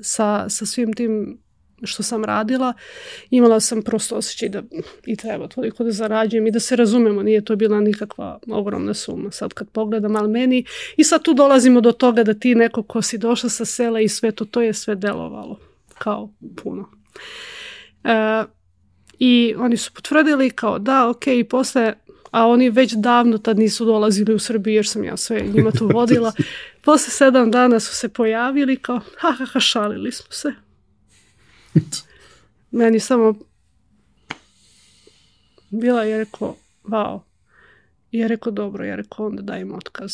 sa, 0.01 0.49
sa 0.49 0.65
svim 0.65 0.93
tim 0.93 1.37
što 1.83 2.03
sam 2.03 2.25
radila, 2.25 2.73
imala 3.29 3.59
sam 3.59 3.81
prosto 3.81 4.15
osjećaj 4.15 4.49
da 4.49 4.63
i 5.05 5.15
treba 5.15 5.47
toliko 5.47 5.83
da 5.83 5.91
zarađujem 5.91 6.47
i 6.47 6.51
da 6.51 6.59
se 6.59 6.75
razumemo, 6.75 7.23
nije 7.23 7.45
to 7.45 7.55
bila 7.55 7.79
nikakva 7.79 8.39
ogromna 8.51 8.93
suma 8.93 9.31
sad 9.31 9.53
kad 9.53 9.69
pogledam, 9.69 10.15
ali 10.15 10.29
meni 10.29 10.65
i 10.97 11.03
sad 11.03 11.23
tu 11.23 11.33
dolazimo 11.33 11.81
do 11.81 11.91
toga 11.91 12.23
da 12.23 12.33
ti 12.33 12.55
neko 12.55 12.83
ko 12.83 13.01
si 13.01 13.17
došla 13.17 13.49
sa 13.49 13.65
sela 13.65 14.01
i 14.01 14.07
sve 14.07 14.31
to, 14.31 14.45
to 14.45 14.61
je 14.61 14.73
sve 14.73 14.95
delovalo 14.95 15.68
kao 15.99 16.33
puno. 16.63 16.89
E, 18.03 18.43
I 19.19 19.55
oni 19.57 19.77
su 19.77 19.93
potvrdili 19.93 20.49
kao 20.49 20.79
da, 20.79 21.09
ok, 21.09 21.27
i 21.27 21.43
posle, 21.43 21.93
a 22.31 22.47
oni 22.47 22.69
već 22.69 22.93
davno 22.93 23.37
tad 23.37 23.59
nisu 23.59 23.85
dolazili 23.85 24.33
u 24.33 24.39
Srbiju 24.39 24.75
jer 24.75 24.87
sam 24.87 25.03
ja 25.03 25.17
sve 25.17 25.41
njima 25.41 25.71
tu 25.71 25.87
vodila. 25.93 26.33
posle 26.81 27.09
sedam 27.09 27.51
dana 27.51 27.79
su 27.79 27.95
se 27.95 28.09
pojavili 28.09 28.77
kao, 28.77 28.99
ha, 29.17 29.31
ha, 29.31 29.45
ha, 29.45 29.59
šalili 29.59 30.11
smo 30.11 30.31
se. 30.31 30.53
Meni 32.71 32.99
samo 32.99 33.35
bila 35.69 36.03
je 36.03 36.17
rekao, 36.17 36.55
wow. 36.83 37.19
I 38.11 38.17
je 38.17 38.27
rekao, 38.27 38.51
dobro, 38.51 38.85
je 38.85 38.95
rekao, 38.95 39.25
onda 39.25 39.41
dajem 39.41 39.73
otkaz. 39.73 40.13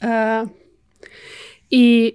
E, 0.00 0.44
I 1.70 2.14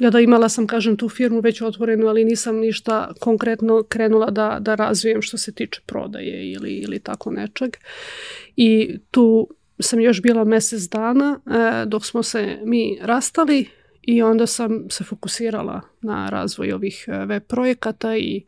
Ja 0.00 0.10
da 0.10 0.20
imala 0.20 0.48
sam, 0.48 0.66
kažem, 0.66 0.96
tu 0.96 1.08
firmu 1.08 1.40
već 1.40 1.62
otvorenu, 1.62 2.06
ali 2.06 2.24
nisam 2.24 2.56
ništa 2.56 3.12
konkretno 3.20 3.82
krenula 3.82 4.30
da, 4.30 4.58
da 4.60 4.74
razvijem 4.74 5.22
što 5.22 5.38
se 5.38 5.52
tiče 5.52 5.80
prodaje 5.86 6.52
ili, 6.52 6.70
ili 6.70 6.98
tako 6.98 7.30
nečeg. 7.30 7.76
I 8.56 8.98
tu 9.10 9.48
sam 9.80 10.00
još 10.00 10.22
bila 10.22 10.44
mesec 10.44 10.82
dana 10.82 11.40
e, 11.46 11.86
dok 11.86 12.04
smo 12.04 12.22
se 12.22 12.58
mi 12.64 12.98
rastali 13.02 13.68
i 14.08 14.22
onda 14.22 14.46
sam 14.46 14.90
se 14.90 15.04
fokusirala 15.04 15.80
na 16.00 16.28
razvoj 16.28 16.72
ovih 16.72 17.04
e, 17.08 17.24
web 17.24 17.42
projekata 17.42 18.16
i 18.16 18.44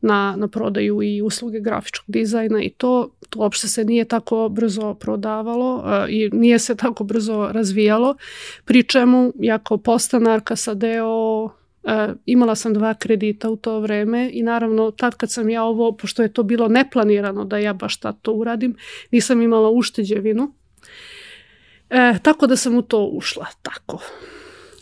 na, 0.00 0.34
na 0.36 0.48
prodaju 0.48 1.02
i 1.02 1.22
usluge 1.22 1.60
grafičkog 1.60 2.04
dizajna 2.08 2.62
i 2.62 2.70
to, 2.70 3.10
to 3.30 3.38
uopšte 3.38 3.68
se 3.68 3.84
nije 3.84 4.04
tako 4.04 4.48
brzo 4.48 4.94
prodavalo 4.94 5.84
e, 5.86 6.12
i 6.12 6.30
nije 6.32 6.58
se 6.58 6.76
tako 6.76 7.04
brzo 7.04 7.48
razvijalo, 7.52 8.16
pri 8.64 8.82
čemu 8.82 9.32
ja 9.38 9.58
kao 9.58 9.78
postanarka 9.78 10.56
sa 10.56 10.74
deo 10.74 11.50
E, 11.84 12.12
imala 12.26 12.54
sam 12.54 12.74
dva 12.74 12.94
kredita 12.94 13.50
u 13.50 13.56
to 13.56 13.80
vreme 13.80 14.30
i 14.32 14.42
naravno 14.42 14.90
tad 14.90 15.14
kad 15.14 15.32
sam 15.32 15.48
ja 15.50 15.64
ovo, 15.64 15.92
pošto 15.92 16.22
je 16.22 16.32
to 16.32 16.42
bilo 16.42 16.68
neplanirano 16.68 17.44
da 17.44 17.58
ja 17.58 17.72
baš 17.72 17.96
tad 17.96 18.16
to 18.22 18.32
uradim, 18.32 18.76
nisam 19.10 19.42
imala 19.42 19.70
ušteđevinu. 19.70 20.52
E, 21.90 22.14
tako 22.22 22.46
da 22.46 22.56
sam 22.56 22.74
u 22.74 22.82
to 22.82 23.04
ušla 23.04 23.46
tako. 23.62 24.02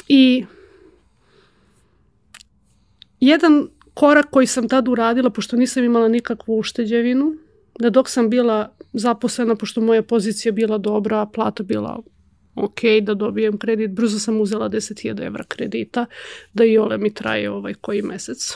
I 0.08 0.44
jedan 3.20 3.68
korak 3.94 4.26
koji 4.30 4.46
sam 4.46 4.68
tad 4.68 4.88
uradila, 4.88 5.30
pošto 5.30 5.56
nisam 5.56 5.84
imala 5.84 6.08
nikakvu 6.08 6.58
ušteđevinu, 6.58 7.36
da 7.78 7.90
dok 7.90 8.08
sam 8.08 8.30
bila 8.30 8.76
zaposlena, 8.92 9.56
pošto 9.56 9.80
moja 9.80 10.02
pozicija 10.02 10.52
bila 10.52 10.78
dobra, 10.78 11.26
plata 11.26 11.62
bila 11.62 12.02
ok, 12.54 12.80
da 13.02 13.14
dobijem 13.14 13.58
kredit, 13.58 13.90
brzo 13.90 14.18
sam 14.18 14.40
uzela 14.40 14.68
10.000 14.68 15.26
evra 15.26 15.44
kredita, 15.48 16.06
da 16.52 16.64
i 16.64 16.78
ole 16.78 16.98
mi 16.98 17.14
traje 17.14 17.50
ovaj 17.50 17.74
koji 17.74 18.02
mesec. 18.02 18.52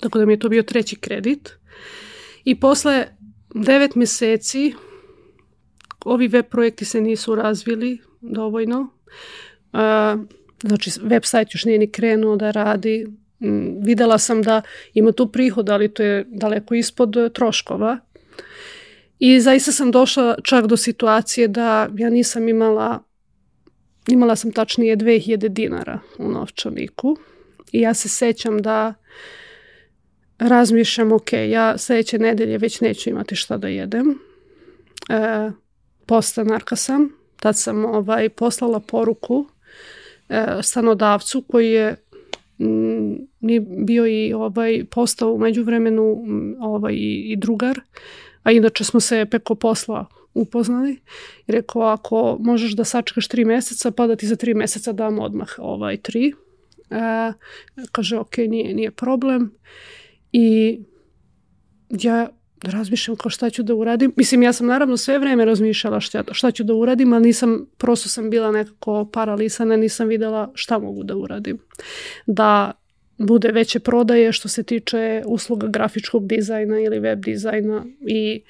Tako 0.00 0.18
da 0.18 0.26
mi 0.26 0.32
je 0.32 0.38
to 0.38 0.48
bio 0.48 0.62
treći 0.62 0.96
kredit. 0.96 1.58
I 2.44 2.60
posle 2.60 3.06
devet 3.54 3.94
meseci 3.94 4.74
ovi 6.04 6.28
web 6.28 6.44
projekti 6.50 6.84
se 6.84 7.00
nisu 7.00 7.34
razvili 7.34 7.98
dovoljno. 8.20 8.88
Znači, 10.62 10.90
website 10.90 11.54
još 11.54 11.64
nije 11.64 11.78
ni 11.78 11.90
krenuo 11.90 12.36
da 12.36 12.50
radi. 12.50 13.06
Mm, 13.40 13.84
videla 13.84 14.18
sam 14.18 14.42
da 14.42 14.62
ima 14.94 15.12
tu 15.12 15.32
prihod, 15.32 15.68
ali 15.68 15.94
to 15.94 16.02
je 16.02 16.24
daleko 16.28 16.74
ispod 16.74 17.32
troškova. 17.34 17.98
I 19.18 19.40
zaista 19.40 19.72
sam 19.72 19.90
došla 19.90 20.36
čak 20.44 20.66
do 20.66 20.76
situacije 20.76 21.48
da 21.48 21.88
ja 21.96 22.10
nisam 22.10 22.48
imala, 22.48 23.02
imala 24.08 24.36
sam 24.36 24.52
tačnije 24.52 24.96
2000 24.96 25.48
dinara 25.48 26.00
u 26.18 26.30
novčaniku. 26.30 27.16
I 27.72 27.80
ja 27.80 27.94
se 27.94 28.08
sećam 28.08 28.62
da 28.62 28.94
razmišljam, 30.38 31.12
ok, 31.12 31.32
ja 31.32 31.78
sledeće 31.78 32.18
nedelje 32.18 32.58
već 32.58 32.80
neću 32.80 33.10
imati 33.10 33.36
šta 33.36 33.56
da 33.56 33.68
jedem. 33.68 34.18
E, 35.08 35.50
postanarka 36.06 36.76
sam, 36.76 37.12
tad 37.36 37.58
sam 37.58 37.84
ovaj, 37.84 38.28
poslala 38.28 38.80
poruku 38.80 39.46
E, 39.46 39.59
stanodavcu 40.62 41.42
koji 41.42 41.70
je 41.70 41.96
nije 43.40 43.60
bio 43.60 44.06
i 44.06 44.32
ovaj 44.32 44.84
postao 44.90 45.32
umeđu 45.32 45.62
vremenu 45.62 46.24
ovaj 46.60 46.94
i 46.98 47.36
drugar, 47.38 47.80
a 48.42 48.52
inače 48.52 48.84
smo 48.84 49.00
se 49.00 49.26
preko 49.30 49.54
posla 49.54 50.06
upoznali 50.34 50.92
i 51.46 51.52
rekao 51.52 51.82
ako 51.82 52.36
možeš 52.40 52.72
da 52.72 52.84
sačekaš 52.84 53.28
tri 53.28 53.44
meseca 53.44 53.90
pa 53.90 54.06
da 54.06 54.16
ti 54.16 54.26
za 54.26 54.36
tri 54.36 54.54
meseca 54.54 54.92
dam 54.92 55.18
odmah 55.18 55.48
ovaj 55.58 55.96
tri. 55.96 56.32
E, 56.90 57.32
kaže 57.92 58.18
ok, 58.18 58.36
nije, 58.36 58.74
nije 58.74 58.90
problem 58.90 59.54
i 60.32 60.80
ja 61.90 62.28
da 62.62 62.70
razmišljam 62.70 63.16
kao 63.16 63.30
šta 63.30 63.50
ću 63.50 63.62
da 63.62 63.74
uradim. 63.74 64.12
Mislim, 64.16 64.42
ja 64.42 64.52
sam 64.52 64.66
naravno 64.66 64.96
sve 64.96 65.18
vreme 65.18 65.44
razmišljala 65.44 66.00
šta, 66.00 66.24
šta 66.32 66.50
ću 66.50 66.64
da 66.64 66.74
uradim, 66.74 67.12
ali 67.12 67.22
nisam, 67.22 67.66
prosto 67.76 68.08
sam 68.08 68.30
bila 68.30 68.52
nekako 68.52 69.10
paralisana, 69.12 69.76
nisam 69.76 70.08
videla 70.08 70.50
šta 70.54 70.78
mogu 70.78 71.04
da 71.04 71.16
uradim. 71.16 71.58
Da 72.26 72.72
bude 73.18 73.48
veće 73.48 73.80
prodaje 73.80 74.32
što 74.32 74.48
se 74.48 74.62
tiče 74.62 75.22
usluga 75.26 75.66
grafičkog 75.66 76.26
dizajna 76.26 76.80
ili 76.80 76.98
web 76.98 77.24
dizajna 77.24 77.84
i, 78.00 78.42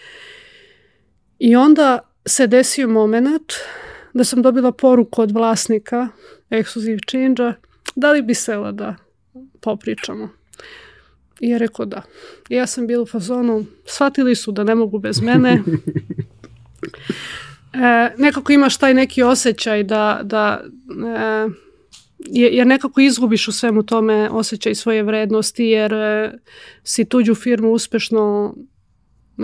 i 1.39 1.57
onda 1.57 1.99
se 2.27 2.47
desio 2.47 2.89
moment 2.89 3.53
da 4.15 4.25
sam 4.25 4.43
dobila 4.43 4.73
poruku 4.73 5.23
od 5.23 5.31
vlasnika 5.31 6.09
Exclusive 6.51 7.11
Change-a 7.11 7.55
da 7.97 8.13
li 8.13 8.23
bi 8.23 8.35
sela 8.35 8.73
da 8.73 8.97
popričamo. 9.61 10.40
I 11.41 11.49
je 11.49 11.59
rekao 11.59 11.85
da. 11.85 12.03
I 12.49 12.55
ja 12.55 12.67
sam 12.67 12.87
bila 12.87 13.03
u 13.03 13.07
fazonu, 13.07 13.65
shvatili 13.85 14.35
su 14.35 14.53
da 14.53 14.65
ne 14.65 14.75
mogu 14.75 14.99
bez 14.99 15.21
mene. 15.21 15.63
E, 17.73 18.15
nekako 18.19 18.53
imaš 18.53 18.77
taj 18.77 18.95
neki 18.95 19.23
osjećaj 19.23 19.83
da, 19.83 20.21
da 20.23 20.61
e, 21.17 21.49
jer 22.29 22.67
nekako 22.67 23.01
izgubiš 23.01 23.49
u 23.49 23.53
svemu 23.53 23.83
tome 23.83 24.29
osjećaj 24.31 24.75
svoje 24.75 25.03
vrednosti 25.03 25.65
jer 25.65 25.93
e, 25.95 26.33
si 26.85 27.05
tuđu 27.05 27.35
firmu 27.35 27.73
uspešno 27.73 28.55
e, 29.39 29.43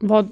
vod, 0.00 0.26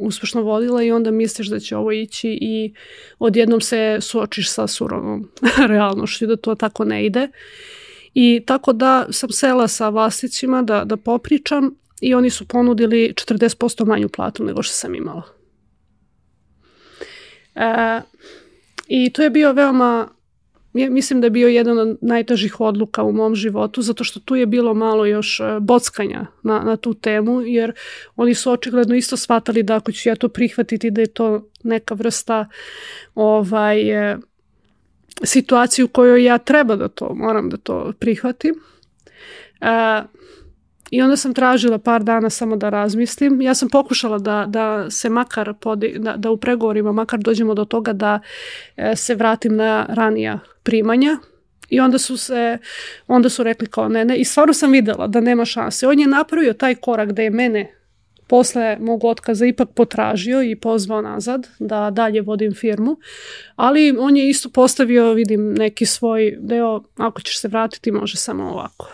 uspešno 0.00 0.42
vodila 0.42 0.82
i 0.82 0.92
onda 0.92 1.10
misliš 1.10 1.48
da 1.48 1.60
će 1.60 1.76
ovo 1.76 1.92
ići 1.92 2.38
i 2.40 2.74
odjednom 3.18 3.60
se 3.60 3.98
suočiš 4.00 4.52
sa 4.52 4.66
surovom 4.66 5.30
realnošću 5.68 6.26
da 6.26 6.36
to 6.36 6.54
tako 6.54 6.84
ne 6.84 7.06
ide. 7.06 7.28
I 8.14 8.42
tako 8.46 8.72
da 8.72 9.06
sam 9.10 9.30
sela 9.30 9.68
sa 9.68 9.88
vlasnicima 9.88 10.62
da, 10.62 10.84
da 10.84 10.96
popričam 10.96 11.74
i 12.00 12.14
oni 12.14 12.30
su 12.30 12.48
ponudili 12.48 13.12
40% 13.14 13.86
manju 13.86 14.08
platu 14.08 14.44
nego 14.44 14.62
što 14.62 14.74
sam 14.74 14.94
imala. 14.94 15.22
E, 17.54 18.00
I 18.86 19.12
to 19.12 19.22
je 19.22 19.30
bio 19.30 19.52
veoma, 19.52 20.08
mislim 20.72 21.20
da 21.20 21.26
je 21.26 21.30
bio 21.30 21.48
jedan 21.48 21.78
od 21.78 21.98
najtežih 22.00 22.60
odluka 22.60 23.02
u 23.02 23.12
mom 23.12 23.34
životu, 23.34 23.82
zato 23.82 24.04
što 24.04 24.20
tu 24.20 24.36
je 24.36 24.46
bilo 24.46 24.74
malo 24.74 25.06
još 25.06 25.40
e, 25.40 25.60
bockanja 25.60 26.26
na, 26.42 26.60
na 26.60 26.76
tu 26.76 26.94
temu, 26.94 27.40
jer 27.40 27.72
oni 28.16 28.34
su 28.34 28.50
očigledno 28.52 28.94
isto 28.94 29.16
shvatali 29.16 29.62
da 29.62 29.76
ako 29.76 29.92
ću 29.92 30.08
ja 30.08 30.16
to 30.16 30.28
prihvatiti, 30.28 30.90
da 30.90 31.00
je 31.00 31.06
to 31.06 31.48
neka 31.62 31.94
vrsta 31.94 32.48
ovaj, 33.14 33.90
situaciju 35.22 35.84
u 35.84 35.88
kojoj 35.88 36.24
ja 36.24 36.38
treba 36.38 36.76
da 36.76 36.88
to, 36.88 37.14
moram 37.14 37.50
da 37.50 37.56
to 37.56 37.92
prihvatim. 37.98 38.54
E, 39.60 40.02
I 40.90 41.02
onda 41.02 41.16
sam 41.16 41.34
tražila 41.34 41.78
par 41.78 42.02
dana 42.02 42.30
samo 42.30 42.56
da 42.56 42.68
razmislim. 42.68 43.40
Ja 43.40 43.54
sam 43.54 43.68
pokušala 43.68 44.18
da, 44.18 44.44
da 44.48 44.90
se 44.90 45.08
makar, 45.08 45.54
podi, 45.60 45.96
da, 45.98 46.16
da 46.16 46.30
u 46.30 46.36
pregovorima 46.36 46.92
makar 46.92 47.18
dođemo 47.18 47.54
do 47.54 47.64
toga 47.64 47.92
da 47.92 48.20
e, 48.76 48.96
se 48.96 49.14
vratim 49.14 49.56
na 49.56 49.86
ranija 49.88 50.38
primanja. 50.62 51.18
I 51.68 51.80
onda 51.80 51.98
su 51.98 52.16
se, 52.16 52.58
onda 53.06 53.28
su 53.28 53.42
rekli 53.42 53.66
kao 53.66 53.88
ne, 53.88 54.04
ne. 54.04 54.16
I 54.16 54.24
stvarno 54.24 54.52
sam 54.52 54.72
videla 54.72 55.06
da 55.06 55.20
nema 55.20 55.44
šanse. 55.44 55.86
On 55.86 56.00
je 56.00 56.06
napravio 56.06 56.52
taj 56.52 56.74
korak 56.74 57.12
da 57.12 57.22
je 57.22 57.30
mene 57.30 57.79
posle 58.30 58.76
mog 58.80 59.04
otkaza 59.04 59.46
ipak 59.46 59.68
potražio 59.74 60.42
i 60.42 60.56
pozvao 60.56 61.02
nazad 61.02 61.48
da 61.58 61.90
dalje 61.90 62.20
vodim 62.22 62.54
firmu, 62.54 62.96
ali 63.56 63.96
on 63.98 64.16
je 64.16 64.28
isto 64.28 64.48
postavio, 64.48 65.12
vidim, 65.12 65.54
neki 65.54 65.86
svoj 65.86 66.38
deo, 66.40 66.82
ako 66.96 67.20
ćeš 67.20 67.40
se 67.40 67.48
vratiti, 67.48 67.92
može 67.92 68.16
samo 68.16 68.44
ovako. 68.44 68.90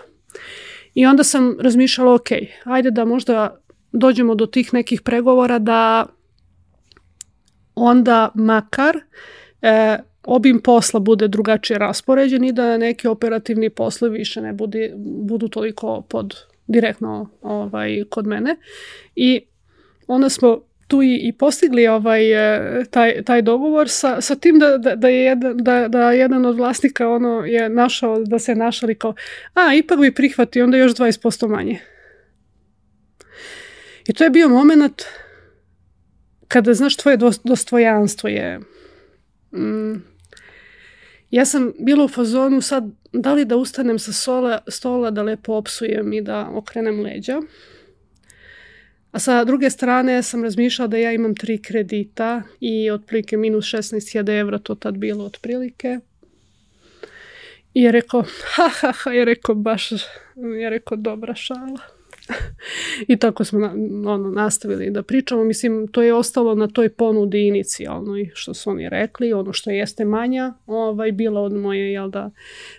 I 0.94 1.06
onda 1.06 1.24
sam 1.24 1.56
razmišljala, 1.60 2.14
ok, 2.14 2.26
ajde 2.64 2.90
da 2.90 3.04
možda 3.04 3.60
dođemo 3.92 4.34
do 4.34 4.46
tih 4.46 4.74
nekih 4.74 5.02
pregovora 5.02 5.58
da 5.58 6.06
onda 7.74 8.30
makar 8.34 8.96
e, 9.62 9.98
obim 10.24 10.60
posla 10.60 11.00
bude 11.00 11.28
drugačije 11.28 11.78
raspoređen 11.78 12.44
i 12.44 12.52
da 12.52 12.78
neki 12.78 13.08
operativni 13.08 13.70
poslovi 13.70 14.18
više 14.18 14.40
ne 14.40 14.52
budi, 14.52 14.92
budu 14.96 15.48
toliko 15.48 16.02
pod 16.08 16.34
direktno 16.66 17.30
ovaj, 17.42 18.04
kod 18.10 18.26
mene. 18.26 18.56
I 19.14 19.46
onda 20.06 20.28
smo 20.28 20.60
tu 20.88 21.02
i, 21.02 21.16
i 21.16 21.32
postigli 21.32 21.86
ovaj, 21.86 22.32
e, 22.32 22.84
taj, 22.90 23.22
taj 23.22 23.42
dogovor 23.42 23.88
sa, 23.88 24.20
sa 24.20 24.36
tim 24.36 24.58
da, 24.58 24.78
da, 24.78 24.96
da, 24.96 25.08
je 25.08 25.24
jedan, 25.24 25.56
da, 25.56 25.88
da 25.88 26.12
jedan 26.12 26.46
od 26.46 26.56
vlasnika 26.56 27.08
ono 27.08 27.44
je 27.44 27.68
našao, 27.68 28.24
da 28.24 28.38
se 28.38 28.54
našali 28.54 28.94
kao 28.94 29.14
a, 29.54 29.74
ipak 29.74 30.00
bi 30.00 30.14
prihvatio 30.14 30.64
onda 30.64 30.76
još 30.76 30.94
20% 30.94 31.48
manje. 31.48 31.78
I 34.08 34.12
to 34.12 34.24
je 34.24 34.30
bio 34.30 34.48
moment 34.48 35.02
kada, 36.48 36.74
znaš, 36.74 36.96
tvoje 36.96 37.18
dostojanstvo 37.44 38.28
je... 38.28 38.60
Mm, 39.52 40.15
ja 41.30 41.44
sam 41.44 41.72
bila 41.78 42.04
u 42.04 42.08
fazonu 42.08 42.60
sad, 42.60 42.90
da 43.12 43.32
li 43.32 43.44
da 43.44 43.56
ustanem 43.56 43.98
sa 43.98 44.12
sola, 44.12 44.58
stola, 44.68 45.10
da 45.10 45.22
lepo 45.22 45.52
opsujem 45.52 46.12
i 46.12 46.22
da 46.22 46.48
okrenem 46.52 47.00
leđa, 47.00 47.40
A 49.16 49.18
sa 49.18 49.44
druge 49.44 49.70
strane 49.70 50.22
sam 50.22 50.42
razmišljala 50.44 50.88
da 50.88 50.96
ja 50.96 51.12
imam 51.12 51.34
tri 51.34 51.62
kredita 51.62 52.42
i 52.60 52.90
otprilike 52.90 53.36
minus 53.36 53.64
16.000 53.64 54.40
evra 54.40 54.58
to 54.58 54.74
tad 54.74 54.98
bilo 54.98 55.24
otprilike. 55.24 55.98
I 57.74 57.82
je 57.82 57.92
rekao, 57.92 58.24
ha, 58.54 58.68
ha, 58.80 58.92
ha, 58.92 59.10
je 59.12 59.24
rekao 59.24 59.54
baš, 59.54 59.92
je 60.60 60.70
rekao 60.70 60.96
dobra 60.96 61.34
šala. 61.34 61.95
I 63.08 63.16
tako 63.16 63.44
smo 63.44 63.58
na, 63.58 63.72
ono, 64.12 64.30
nastavili 64.30 64.90
da 64.90 65.02
pričamo. 65.02 65.44
Mislim, 65.44 65.88
to 65.88 66.02
je 66.02 66.14
ostalo 66.14 66.54
na 66.54 66.66
toj 66.68 66.88
ponudi 66.88 67.46
inicijalnoj, 67.46 68.30
što 68.34 68.54
su 68.54 68.70
oni 68.70 68.88
rekli. 68.88 69.32
Ono 69.32 69.52
što 69.52 69.70
jeste 69.70 70.04
manja, 70.04 70.54
ovaj, 70.66 71.12
bila 71.12 71.40
od 71.40 71.52
moje, 71.52 71.92
jel 71.92 72.10
da, 72.10 72.30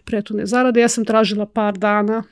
pretune 0.05 0.45
zarade. 0.45 0.81
Ja 0.81 0.87
sam 0.87 1.05
tražila 1.05 1.45
par 1.45 1.77
dana 1.77 2.23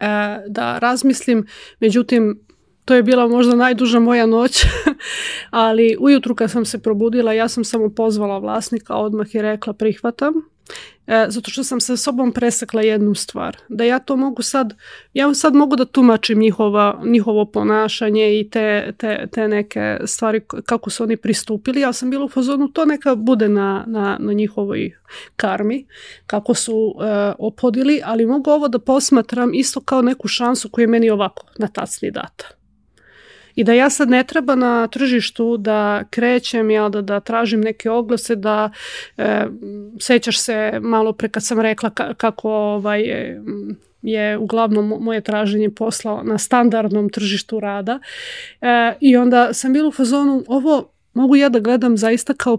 e, 0.00 0.04
da 0.48 0.78
razmislim. 0.78 1.46
Međutim, 1.80 2.40
to 2.84 2.94
je 2.94 3.02
bila 3.02 3.28
možda 3.28 3.56
najduža 3.56 4.00
moja 4.00 4.26
noć, 4.26 4.64
ali 5.50 5.96
ujutru 6.00 6.34
kad 6.34 6.50
sam 6.50 6.64
se 6.64 6.82
probudila, 6.82 7.32
ja 7.32 7.48
sam 7.48 7.64
samo 7.64 7.88
pozvala 7.88 8.38
vlasnika 8.38 8.96
odmah 8.96 9.34
i 9.34 9.42
rekla 9.42 9.72
prihvatam, 9.72 10.34
e, 11.08 11.26
zato 11.28 11.50
što 11.50 11.64
sam 11.64 11.80
sa 11.80 11.96
sobom 11.96 12.32
presekla 12.32 12.82
jednu 12.82 13.14
stvar. 13.14 13.56
Da 13.68 13.84
ja 13.84 13.98
to 13.98 14.16
mogu 14.16 14.42
sad, 14.42 14.74
ja 15.14 15.34
sad 15.34 15.54
mogu 15.54 15.76
da 15.76 15.84
tumačim 15.84 16.38
njihova, 16.38 17.00
njihovo 17.04 17.44
ponašanje 17.44 18.40
i 18.40 18.50
te, 18.50 18.92
te, 18.98 19.26
te 19.32 19.48
neke 19.48 19.98
stvari 20.04 20.40
kako 20.66 20.90
su 20.90 21.02
oni 21.02 21.16
pristupili. 21.16 21.80
Ja 21.80 21.92
sam 21.92 22.10
bila 22.10 22.24
u 22.24 22.28
fazonu, 22.28 22.68
to 22.68 22.84
neka 22.84 23.14
bude 23.14 23.48
na, 23.48 23.84
na, 23.86 24.16
na 24.20 24.32
njihovoj 24.32 24.96
karmi, 25.36 25.86
kako 26.26 26.54
su 26.54 26.94
e, 27.00 27.32
opodili, 27.38 28.00
ali 28.04 28.26
mogu 28.26 28.50
ovo 28.50 28.68
da 28.68 28.78
posmatram 28.78 29.54
isto 29.54 29.80
kao 29.80 30.02
neku 30.02 30.28
šansu 30.28 30.68
koju 30.68 30.82
je 30.82 30.86
meni 30.86 31.10
ovako 31.10 31.46
na 31.58 31.68
tacni 31.68 32.10
data. 32.10 32.57
I 33.58 33.64
da 33.64 33.72
ja 33.72 33.90
sad 33.90 34.10
ne 34.10 34.24
treba 34.24 34.54
na 34.54 34.86
tržištu 34.86 35.56
da 35.56 36.04
krećem, 36.10 36.70
ja 36.70 36.88
da, 36.88 37.02
da 37.02 37.20
tražim 37.20 37.60
neke 37.60 37.90
oglase, 37.90 38.36
da 38.36 38.70
e, 39.16 39.46
sećaš 40.00 40.40
se 40.40 40.78
malo 40.82 41.12
pre 41.12 41.28
kad 41.28 41.44
sam 41.44 41.60
rekla 41.60 41.90
kako 42.14 42.50
ovaj, 42.50 43.00
je, 43.00 43.42
je 44.02 44.38
uglavnom 44.38 44.94
moje 45.00 45.20
traženje 45.20 45.70
posla 45.70 46.22
na 46.22 46.38
standardnom 46.38 47.08
tržištu 47.08 47.60
rada. 47.60 47.98
E, 48.60 48.94
I 49.00 49.16
onda 49.16 49.52
sam 49.52 49.72
bila 49.72 49.88
u 49.88 49.92
fazonu, 49.92 50.44
ovo 50.46 50.90
mogu 51.14 51.36
ja 51.36 51.48
da 51.48 51.58
gledam 51.58 51.96
zaista 51.96 52.34
kao 52.34 52.58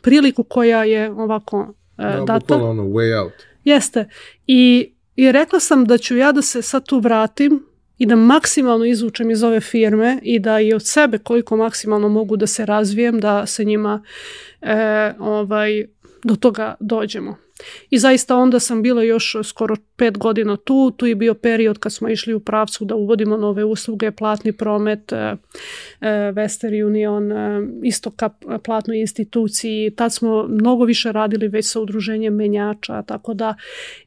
priliku 0.00 0.44
koja 0.44 0.84
je 0.84 1.10
ovako 1.10 1.74
e, 1.98 2.02
da, 2.02 2.24
data. 2.26 2.56
ono, 2.56 2.82
way 2.82 3.22
out. 3.22 3.32
Jeste. 3.64 4.08
I, 4.46 4.92
I 5.16 5.32
rekla 5.32 5.60
sam 5.60 5.84
da 5.84 5.98
ću 5.98 6.16
ja 6.16 6.32
da 6.32 6.42
se 6.42 6.62
sad 6.62 6.86
tu 6.86 6.98
vratim 6.98 7.71
i 8.02 8.06
da 8.06 8.16
maksimalno 8.16 8.84
izvučem 8.84 9.30
iz 9.30 9.42
ove 9.42 9.60
firme 9.60 10.18
i 10.22 10.38
da 10.38 10.60
i 10.60 10.74
od 10.74 10.86
sebe 10.86 11.18
koliko 11.18 11.56
maksimalno 11.56 12.08
mogu 12.08 12.36
da 12.36 12.46
se 12.46 12.66
razvijem, 12.66 13.20
da 13.20 13.46
se 13.46 13.64
njima 13.64 14.02
e, 14.60 15.12
ovaj, 15.18 15.84
do 16.24 16.36
toga 16.36 16.74
dođemo. 16.80 17.36
I 17.90 17.98
zaista 17.98 18.36
onda 18.36 18.60
sam 18.60 18.82
bila 18.82 19.02
još 19.02 19.36
skoro 19.44 19.76
pet 19.96 20.18
godina 20.18 20.56
tu, 20.56 20.90
tu 20.90 21.06
je 21.06 21.14
bio 21.14 21.34
period 21.34 21.78
kad 21.78 21.92
smo 21.92 22.08
išli 22.08 22.34
u 22.34 22.40
pravcu 22.40 22.84
da 22.84 22.94
uvodimo 22.94 23.36
nove 23.36 23.64
usluge, 23.64 24.10
platni 24.10 24.52
promet, 24.52 25.12
e, 25.12 25.16
e, 25.16 25.36
Western 26.10 26.86
Union, 26.86 27.32
e, 27.32 27.66
isto 27.82 28.10
ka 28.10 28.30
platnoj 28.64 29.00
instituciji, 29.00 29.90
tad 29.96 30.12
smo 30.12 30.46
mnogo 30.48 30.84
više 30.84 31.12
radili 31.12 31.48
već 31.48 31.66
sa 31.66 31.80
udruženjem 31.80 32.34
menjača, 32.34 33.02
tako 33.02 33.34
da 33.34 33.54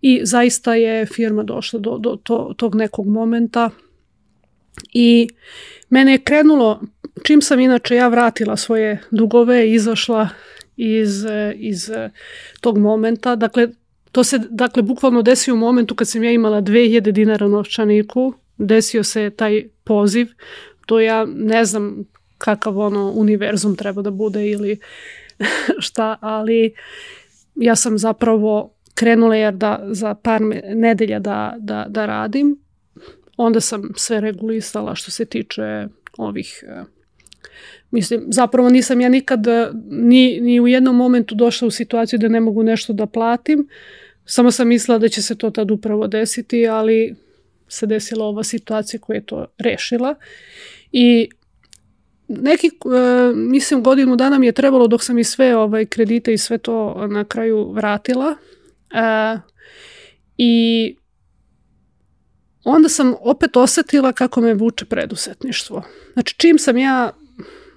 i 0.02 0.22
zaista 0.24 0.76
je 0.76 1.06
firma 1.06 1.44
došla 1.44 1.80
do, 1.80 1.98
do 1.98 2.18
to, 2.24 2.54
tog 2.58 2.76
nekog 2.76 3.08
momenta 3.08 3.70
I 4.94 5.30
mene 5.90 6.12
je 6.12 6.24
krenulo, 6.24 6.82
čim 7.24 7.42
sam 7.42 7.60
inače 7.60 7.96
ja 7.96 8.08
vratila 8.08 8.58
svoje 8.58 9.02
dugove, 9.12 9.72
izašla 9.72 10.30
iz, 10.78 11.26
iz 11.56 11.92
tog 12.62 12.78
momenta, 12.78 13.36
dakle, 13.36 13.68
to 14.12 14.24
se 14.24 14.40
dakle 14.50 14.84
bukvalno 14.84 15.22
desio 15.22 15.54
u 15.54 15.58
momentu 15.58 15.96
kad 15.96 16.08
sam 16.08 16.24
ja 16.24 16.32
imala 16.32 16.62
2000 16.62 17.12
dinara 17.12 17.48
novčaniku, 17.48 18.34
desio 18.58 19.04
se 19.04 19.30
taj 19.30 19.64
poziv, 19.84 20.28
to 20.86 21.00
ja 21.00 21.26
ne 21.36 21.66
znam 21.66 22.06
kakav 22.38 22.80
ono 22.80 23.12
univerzum 23.16 23.76
treba 23.76 24.02
da 24.02 24.12
bude 24.12 24.50
ili 24.50 24.80
šta, 25.86 26.18
ali 26.22 26.74
ja 27.56 27.76
sam 27.76 27.98
zapravo 27.98 28.74
krenula 28.94 29.36
jer 29.36 29.54
da 29.54 29.88
za 29.88 30.14
par 30.14 30.42
nedelja 30.76 31.20
da, 31.20 31.56
da, 31.60 31.86
da 31.90 32.06
radim 32.06 32.65
onda 33.38 33.62
sam 33.62 33.90
sve 33.96 34.22
regulisala 34.22 34.96
što 34.96 35.12
se 35.12 35.26
tiče 35.26 35.88
ovih 36.18 36.64
e, 36.68 36.84
Mislim, 37.92 38.24
zapravo 38.28 38.70
nisam 38.70 39.02
ja 39.02 39.10
nikad 39.10 39.48
e, 39.48 39.70
ni, 39.90 40.40
ni 40.42 40.60
u 40.60 40.68
jednom 40.68 40.96
momentu 40.96 41.36
došla 41.36 41.68
u 41.68 41.72
situaciju 41.72 42.20
da 42.20 42.28
ne 42.28 42.40
mogu 42.40 42.64
nešto 42.64 42.94
da 42.94 43.06
platim. 43.06 43.68
Samo 44.26 44.52
sam 44.52 44.68
mislila 44.68 44.98
da 44.98 45.10
će 45.10 45.22
se 45.22 45.36
to 45.36 45.50
tad 45.50 45.72
upravo 45.72 46.08
desiti, 46.08 46.68
ali 46.68 47.16
se 47.68 47.86
desila 47.86 48.26
ova 48.26 48.44
situacija 48.44 49.00
koja 49.00 49.16
je 49.16 49.26
to 49.26 49.46
rešila. 49.58 50.16
I 50.92 51.30
neki, 52.28 52.68
e, 52.68 52.72
mislim, 53.36 53.84
godinu 53.84 54.16
dana 54.16 54.40
mi 54.40 54.46
je 54.46 54.52
trebalo 54.52 54.88
dok 54.88 55.04
sam 55.04 55.20
i 55.20 55.24
sve 55.24 55.56
ovaj, 55.56 55.86
kredite 55.86 56.34
i 56.34 56.38
sve 56.38 56.58
to 56.58 57.08
na 57.08 57.24
kraju 57.24 57.72
vratila. 57.72 58.36
I 60.38 60.96
onda 62.66 62.90
sam 62.90 63.14
opet 63.20 63.58
osetila 63.58 64.12
kako 64.12 64.42
me 64.42 64.54
vuče 64.54 64.86
predusetništvo. 64.86 65.84
Znači, 66.14 66.36
čim 66.38 66.60
sam 66.60 66.78
ja 66.78 67.12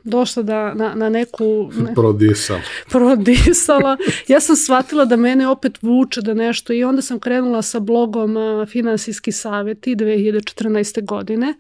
došla 0.05 0.43
da, 0.43 0.75
na, 0.75 0.95
na 0.95 1.09
neku... 1.09 1.71
Ne, 1.79 1.95
prodisala. 1.95 2.61
Prodisala. 2.91 3.97
Ja 4.29 4.41
sam 4.41 4.57
shvatila 4.57 5.05
da 5.05 5.17
mene 5.17 5.49
opet 5.49 5.83
vuče 5.83 6.21
da 6.21 6.35
nešto 6.35 6.73
i 6.73 6.85
onda 6.85 7.03
sam 7.03 7.21
krenula 7.21 7.63
sa 7.63 7.81
blogom 7.81 8.37
Finansijski 8.67 9.33
savjeti 9.33 9.97
2014. 9.97 11.05
godine. 11.05 11.55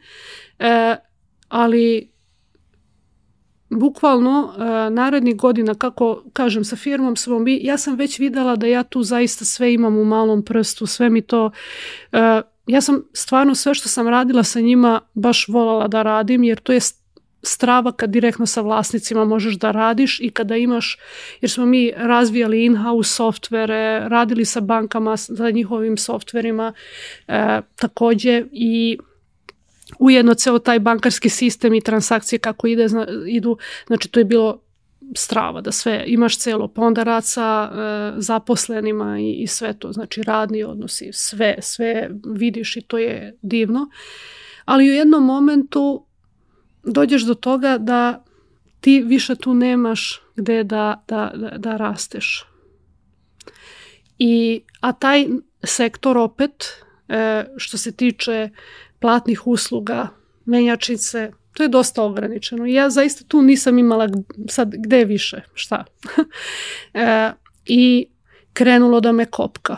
E, 0.58 0.96
ali 1.48 2.10
bukvalno 3.70 4.52
uh, 4.56 4.94
narednih 4.94 5.36
godina, 5.36 5.74
kako 5.74 6.22
kažem, 6.32 6.64
sa 6.64 6.76
firmom 6.76 7.16
svom, 7.16 7.44
ja 7.48 7.78
sam 7.78 7.96
već 7.96 8.18
videla 8.18 8.56
da 8.56 8.66
ja 8.66 8.82
tu 8.82 9.02
zaista 9.02 9.44
sve 9.44 9.74
imam 9.74 9.98
u 9.98 10.04
malom 10.04 10.44
prstu, 10.44 10.86
sve 10.86 11.10
mi 11.10 11.22
to... 11.22 11.50
Uh, 12.12 12.18
ja 12.68 12.80
sam 12.80 13.02
stvarno 13.12 13.54
sve 13.54 13.74
što 13.74 13.88
sam 13.88 14.08
radila 14.08 14.42
sa 14.42 14.60
njima 14.60 15.00
baš 15.14 15.48
volala 15.48 15.88
da 15.88 16.02
radim 16.02 16.44
jer 16.44 16.60
to 16.60 16.72
je 16.72 16.80
strava 17.42 17.92
kad 17.92 18.10
direktno 18.10 18.46
sa 18.46 18.60
vlasnicima 18.60 19.24
možeš 19.24 19.54
da 19.54 19.70
radiš 19.70 20.20
i 20.20 20.30
kada 20.30 20.56
imaš, 20.56 20.98
jer 21.40 21.50
smo 21.50 21.66
mi 21.66 21.92
razvijali 21.96 22.64
in-house 22.64 23.14
softvere, 23.14 24.08
radili 24.08 24.44
sa 24.44 24.60
bankama, 24.60 25.16
sa 25.16 25.50
njihovim 25.50 25.96
softverima 25.96 26.72
e, 27.28 27.60
takođe 27.76 28.44
i 28.52 28.98
ujedno 29.98 30.34
ceo 30.34 30.58
taj 30.58 30.78
bankarski 30.78 31.28
sistem 31.28 31.74
i 31.74 31.80
transakcije 31.80 32.38
kako 32.38 32.66
ide, 32.66 32.88
zna, 32.88 33.06
idu, 33.26 33.58
znači 33.86 34.08
to 34.08 34.20
je 34.20 34.24
bilo 34.24 34.60
strava, 35.16 35.60
da 35.60 35.72
sve 35.72 36.04
imaš 36.06 36.38
celo, 36.38 36.68
pa 36.68 36.82
onda 36.82 37.02
rad 37.02 37.24
sa 37.24 37.70
e, 37.72 38.20
zaposlenima 38.20 39.18
i, 39.18 39.32
i 39.32 39.46
sve 39.46 39.78
to, 39.78 39.92
znači 39.92 40.22
radni 40.22 40.64
odnosi, 40.64 41.10
sve, 41.12 41.56
sve 41.60 42.10
vidiš 42.26 42.76
i 42.76 42.82
to 42.82 42.98
je 42.98 43.38
divno. 43.42 43.90
Ali 44.64 44.90
u 44.90 44.92
jednom 44.92 45.24
momentu 45.24 46.06
dođeš 46.84 47.22
do 47.22 47.34
toga 47.34 47.78
da 47.78 48.24
ti 48.80 49.02
više 49.06 49.34
tu 49.34 49.54
nemaš 49.54 50.22
gde 50.36 50.64
da, 50.64 51.04
da, 51.08 51.32
da, 51.34 51.58
da 51.58 51.76
rasteš. 51.76 52.46
I, 54.18 54.62
a 54.80 54.92
taj 54.92 55.26
sektor 55.64 56.18
opet, 56.18 56.84
e, 57.08 57.44
što 57.56 57.78
se 57.78 57.92
tiče 57.92 58.50
platnih 58.98 59.46
usluga, 59.46 60.08
menjačice, 60.44 61.32
to 61.58 61.62
je 61.62 61.68
dosta 61.68 62.02
ograničeno. 62.02 62.66
Ja 62.66 62.90
zaista 62.90 63.24
tu 63.28 63.42
nisam 63.42 63.78
imala 63.78 64.08
sad 64.48 64.74
gde 64.78 65.04
više, 65.04 65.40
šta. 65.54 65.84
e, 66.94 67.32
I 67.66 68.06
krenulo 68.52 69.00
da 69.00 69.12
me 69.12 69.24
kopka. 69.24 69.76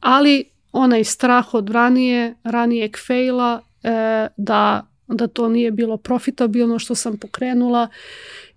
Ali 0.00 0.44
onaj 0.72 1.04
strah 1.04 1.54
od 1.54 1.70
ranije, 1.70 2.34
ranijeg 2.44 2.96
fejla, 3.06 3.62
e, 3.82 4.28
da, 4.36 4.86
da 5.08 5.26
to 5.26 5.48
nije 5.48 5.70
bilo 5.70 5.96
profitabilno 5.96 6.78
što 6.78 6.94
sam 6.94 7.16
pokrenula, 7.16 7.88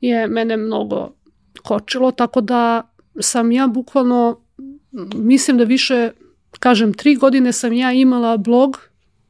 je 0.01 0.27
mene 0.27 0.57
mnogo 0.57 1.13
kočilo, 1.63 2.11
tako 2.11 2.41
da 2.41 2.93
sam 3.19 3.51
ja 3.51 3.68
bukvalno, 3.68 4.41
mislim 5.15 5.57
da 5.57 5.63
više, 5.63 6.11
kažem, 6.59 6.93
tri 6.93 7.15
godine 7.15 7.51
sam 7.51 7.73
ja 7.73 7.91
imala 7.91 8.38
blog 8.38 8.80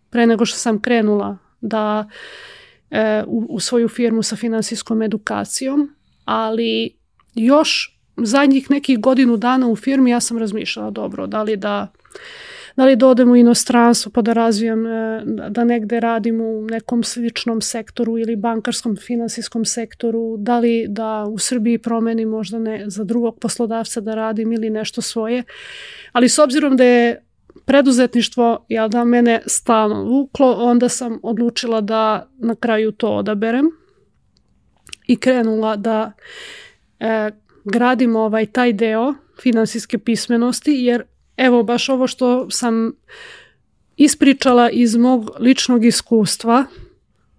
pre 0.10 0.28
nego 0.28 0.46
što 0.46 0.58
sam 0.58 0.82
krenula 0.82 1.38
da 1.62 2.10
e, 2.92 3.24
u, 3.28 3.46
u 3.50 3.60
svoju 3.60 3.90
firmu 3.90 4.24
sa 4.24 4.36
finansijskom 4.36 5.02
edukacijom, 5.02 5.96
ali 6.26 6.96
još 7.36 8.00
zadnjih 8.18 8.72
nekih 8.72 9.00
godinu 9.00 9.38
dana 9.38 9.68
u 9.68 9.76
firmi 9.76 10.12
ja 10.12 10.20
sam 10.20 10.38
razmišljala 10.38 10.90
dobro, 10.90 11.28
da 11.28 11.44
li 11.44 11.58
da 11.58 11.88
da 12.76 12.86
li 12.86 12.96
da 12.96 13.08
odem 13.08 13.32
u 13.32 13.36
inostranstvo 13.36 14.12
pa 14.12 14.22
da 14.22 14.34
razvijam, 14.34 14.86
e, 14.86 15.22
da 15.50 15.64
negde 15.64 16.00
radim 16.00 16.42
u 16.42 16.62
nekom 16.62 17.04
sličnom 17.04 17.62
sektoru 17.62 18.18
ili 18.18 18.36
bankarskom 18.36 18.96
finansijskom 18.96 19.66
sektoru, 19.66 20.38
da 20.38 20.60
li 20.60 20.86
da 20.90 21.26
u 21.30 21.38
Srbiji 21.38 21.78
promenim 21.78 22.30
možda 22.30 22.60
ne 22.60 22.84
za 22.88 23.04
drugog 23.04 23.40
poslodavca 23.40 24.02
da 24.02 24.16
radim 24.16 24.52
ili 24.54 24.70
nešto 24.70 25.02
svoje. 25.02 25.44
Ali 26.12 26.30
s 26.30 26.40
obzirom 26.40 26.78
da 26.78 26.84
je 26.84 27.24
preduzetništvo 27.66 28.66
jel 28.70 28.90
da 28.90 29.04
mene 29.04 29.42
stalno 29.46 30.04
vuklo, 30.04 30.54
onda 30.54 30.90
sam 30.90 31.20
odlučila 31.24 31.82
da 31.82 32.30
na 32.38 32.56
kraju 32.56 32.92
to 32.92 33.10
odaberem 33.10 33.66
i 35.08 35.16
krenula 35.16 35.76
da 35.76 36.12
e, 37.00 37.32
gradim 37.64 38.16
ovaj 38.16 38.46
taj 38.46 38.74
deo 38.74 39.14
finansijske 39.42 39.98
pismenosti, 39.98 40.72
jer 40.72 41.04
evo 41.38 41.64
baš 41.64 41.90
ovo 41.90 42.08
što 42.08 42.50
sam 42.50 42.92
ispričala 43.98 44.70
iz 44.70 44.96
mog 44.96 45.30
ličnog 45.40 45.86
iskustva, 45.86 46.66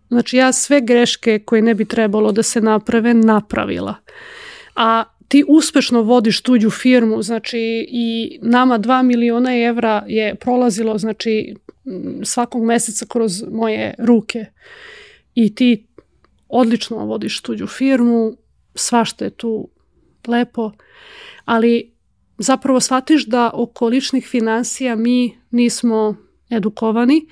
znači 0.09 0.37
ja 0.37 0.53
sve 0.53 0.81
greške 0.81 1.39
koje 1.39 1.63
ne 1.63 1.75
bi 1.75 1.85
trebalo 1.85 2.33
da 2.33 2.43
se 2.43 2.61
naprave, 2.61 3.15
napravila. 3.15 3.95
A 4.77 5.05
ti 5.33 5.45
uspešno 5.49 6.03
vodiš 6.03 6.43
tuđu 6.43 6.71
firmu, 6.71 7.23
znači 7.23 7.87
i 7.89 8.39
nama 8.43 8.79
2 8.79 9.03
miliona 9.03 9.57
evra 9.57 10.05
je 10.07 10.35
prolazilo 10.35 10.99
znači 10.99 11.55
svakog 12.25 12.65
meseca 12.65 13.07
kroz 13.09 13.43
moje 13.53 13.95
ruke. 13.99 14.45
I 15.35 15.55
ti 15.55 15.87
odlično 16.49 16.97
vodiš 16.97 17.43
tuđu 17.43 17.67
firmu, 17.67 18.37
svašta 18.75 19.25
je 19.25 19.31
tu 19.31 19.69
lepo, 20.27 20.71
ali 21.45 21.93
zapravo 22.39 22.81
shvatiš 22.81 23.27
da 23.27 23.51
oko 23.55 23.87
ličnih 23.89 24.27
financija 24.27 24.97
mi 24.97 25.39
nismo 25.51 26.17
edukovani. 26.51 27.27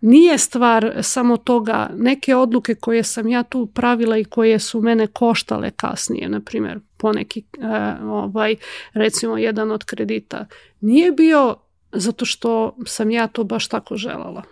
Nije 0.00 0.38
stvar 0.38 0.98
samo 1.02 1.36
toga, 1.36 1.90
neke 1.96 2.36
odluke 2.36 2.74
koje 2.74 3.02
sam 3.02 3.28
ja 3.28 3.42
tu 3.42 3.66
pravila 3.66 4.18
i 4.18 4.24
koje 4.24 4.58
su 4.58 4.80
mene 4.80 5.06
koštale 5.06 5.70
kasnije, 5.70 6.28
na 6.28 6.40
primjer 6.40 6.80
poneki, 7.00 7.40
e, 7.40 8.04
ovaj, 8.04 8.56
recimo 8.92 9.38
jedan 9.38 9.70
od 9.70 9.84
kredita, 9.84 10.46
nije 10.80 11.12
bio 11.12 11.56
zato 11.92 12.24
što 12.24 12.76
sam 12.86 13.10
ja 13.10 13.26
to 13.26 13.44
baš 13.44 13.68
tako 13.68 13.96
želala. 13.96 14.42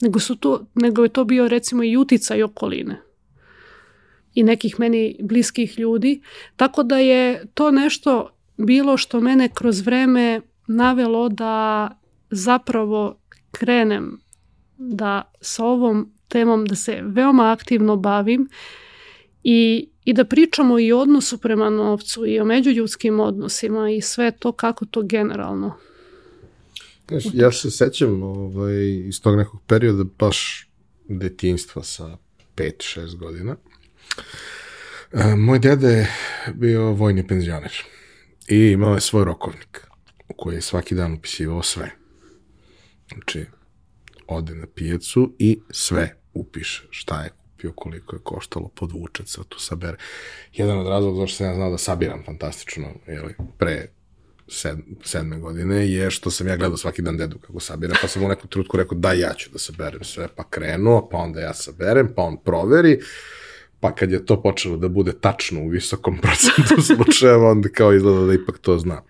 Nego, 0.00 0.20
su 0.20 0.36
to, 0.36 0.66
nego 0.74 1.02
je 1.02 1.08
to 1.08 1.24
bio 1.24 1.48
recimo 1.48 1.84
i 1.84 1.96
uticaj 1.96 2.42
okoline 2.42 3.02
i 4.34 4.42
nekih 4.42 4.80
meni 4.80 5.16
bliskih 5.22 5.78
ljudi. 5.78 6.22
Tako 6.56 6.82
da 6.82 6.98
je 6.98 7.46
to 7.54 7.70
nešto 7.70 8.30
bilo 8.56 8.96
što 8.96 9.20
mene 9.20 9.48
kroz 9.48 9.80
vreme 9.80 10.40
navelo 10.66 11.28
da 11.28 11.88
zapravo 12.30 13.16
krenem 13.50 14.20
da 14.76 15.32
sa 15.40 15.64
ovom 15.64 16.12
temom 16.28 16.64
da 16.64 16.74
se 16.74 17.00
veoma 17.02 17.52
aktivno 17.52 17.96
bavim 17.96 18.48
i, 19.44 19.88
i 20.04 20.12
da 20.12 20.24
pričamo 20.24 20.78
i 20.78 20.92
o 20.92 20.98
odnosu 20.98 21.38
prema 21.38 21.70
novcu 21.70 22.26
i 22.26 22.40
o 22.40 22.44
međuljudskim 22.44 23.20
odnosima 23.20 23.90
i 23.90 24.00
sve 24.00 24.32
to 24.38 24.52
kako 24.52 24.84
to 24.86 25.02
generalno. 25.02 25.76
Znaš, 27.08 27.24
ja 27.32 27.52
se 27.52 27.70
sećam 27.70 28.22
ovaj, 28.22 29.06
iz 29.08 29.22
tog 29.22 29.36
nekog 29.36 29.60
perioda 29.66 30.04
baš 30.18 30.68
detinstva 31.08 31.82
sa 31.82 32.16
5-6 32.56 33.16
godina. 33.16 33.56
E, 35.12 35.36
moj 35.36 35.58
deda 35.58 35.88
je 35.88 36.08
bio 36.54 36.82
vojni 36.82 37.26
penzioner 37.26 37.72
i 38.48 38.56
imao 38.56 38.94
je 38.94 39.00
svoj 39.00 39.24
rokovnik 39.24 39.86
u 40.28 40.34
koji 40.36 40.54
je 40.54 40.60
svaki 40.60 40.94
dan 40.94 41.12
upisivao 41.12 41.62
sve. 41.62 41.90
Znači, 43.12 43.46
ode 44.26 44.54
na 44.54 44.66
pijacu 44.74 45.34
i 45.38 45.60
sve 45.70 46.16
upiše 46.34 46.86
šta 46.90 47.22
je 47.22 47.30
kupio, 47.64 47.72
koliko 47.72 48.16
je 48.16 48.20
koštalo, 48.22 48.68
podvuče 48.68 49.26
se, 49.26 49.40
tu 49.48 49.60
sabere. 49.60 49.96
Jedan 50.52 50.78
od 50.78 50.86
razloga 50.86 51.20
zašto 51.20 51.36
sam 51.36 51.46
ja 51.46 51.54
znao 51.54 51.70
da 51.70 51.78
sabiram 51.78 52.22
fantastično, 52.26 52.88
jeli, 53.06 53.34
pre 53.58 53.88
sed, 54.48 54.78
sedme 55.02 55.38
godine 55.38 55.92
je 55.92 56.10
što 56.10 56.30
sam 56.30 56.48
ja 56.48 56.56
gledao 56.56 56.76
svaki 56.76 57.02
dan 57.02 57.16
dedu 57.16 57.38
kako 57.38 57.60
sabira, 57.60 57.94
pa 58.02 58.08
sam 58.08 58.24
u 58.24 58.28
neku 58.28 58.46
trutku 58.46 58.76
rekao 58.76 58.98
da 58.98 59.12
ja 59.12 59.34
ću 59.34 59.50
da 59.52 59.58
saberem 59.58 60.04
sve, 60.04 60.28
pa 60.36 60.44
krenuo, 60.50 61.08
pa 61.08 61.16
onda 61.16 61.40
ja 61.40 61.54
saberem, 61.54 62.12
pa 62.16 62.22
on 62.22 62.36
proveri, 62.44 63.00
pa 63.80 63.94
kad 63.94 64.12
je 64.12 64.26
to 64.26 64.42
počelo 64.42 64.76
da 64.76 64.88
bude 64.88 65.12
tačno 65.12 65.60
u 65.60 65.68
visokom 65.68 66.18
procentu 66.22 66.82
slučajeva, 66.82 67.50
onda 67.50 67.68
kao 67.68 67.94
izgleda 67.94 68.26
da 68.26 68.34
ipak 68.34 68.58
to 68.58 68.78
zna. 68.78 69.02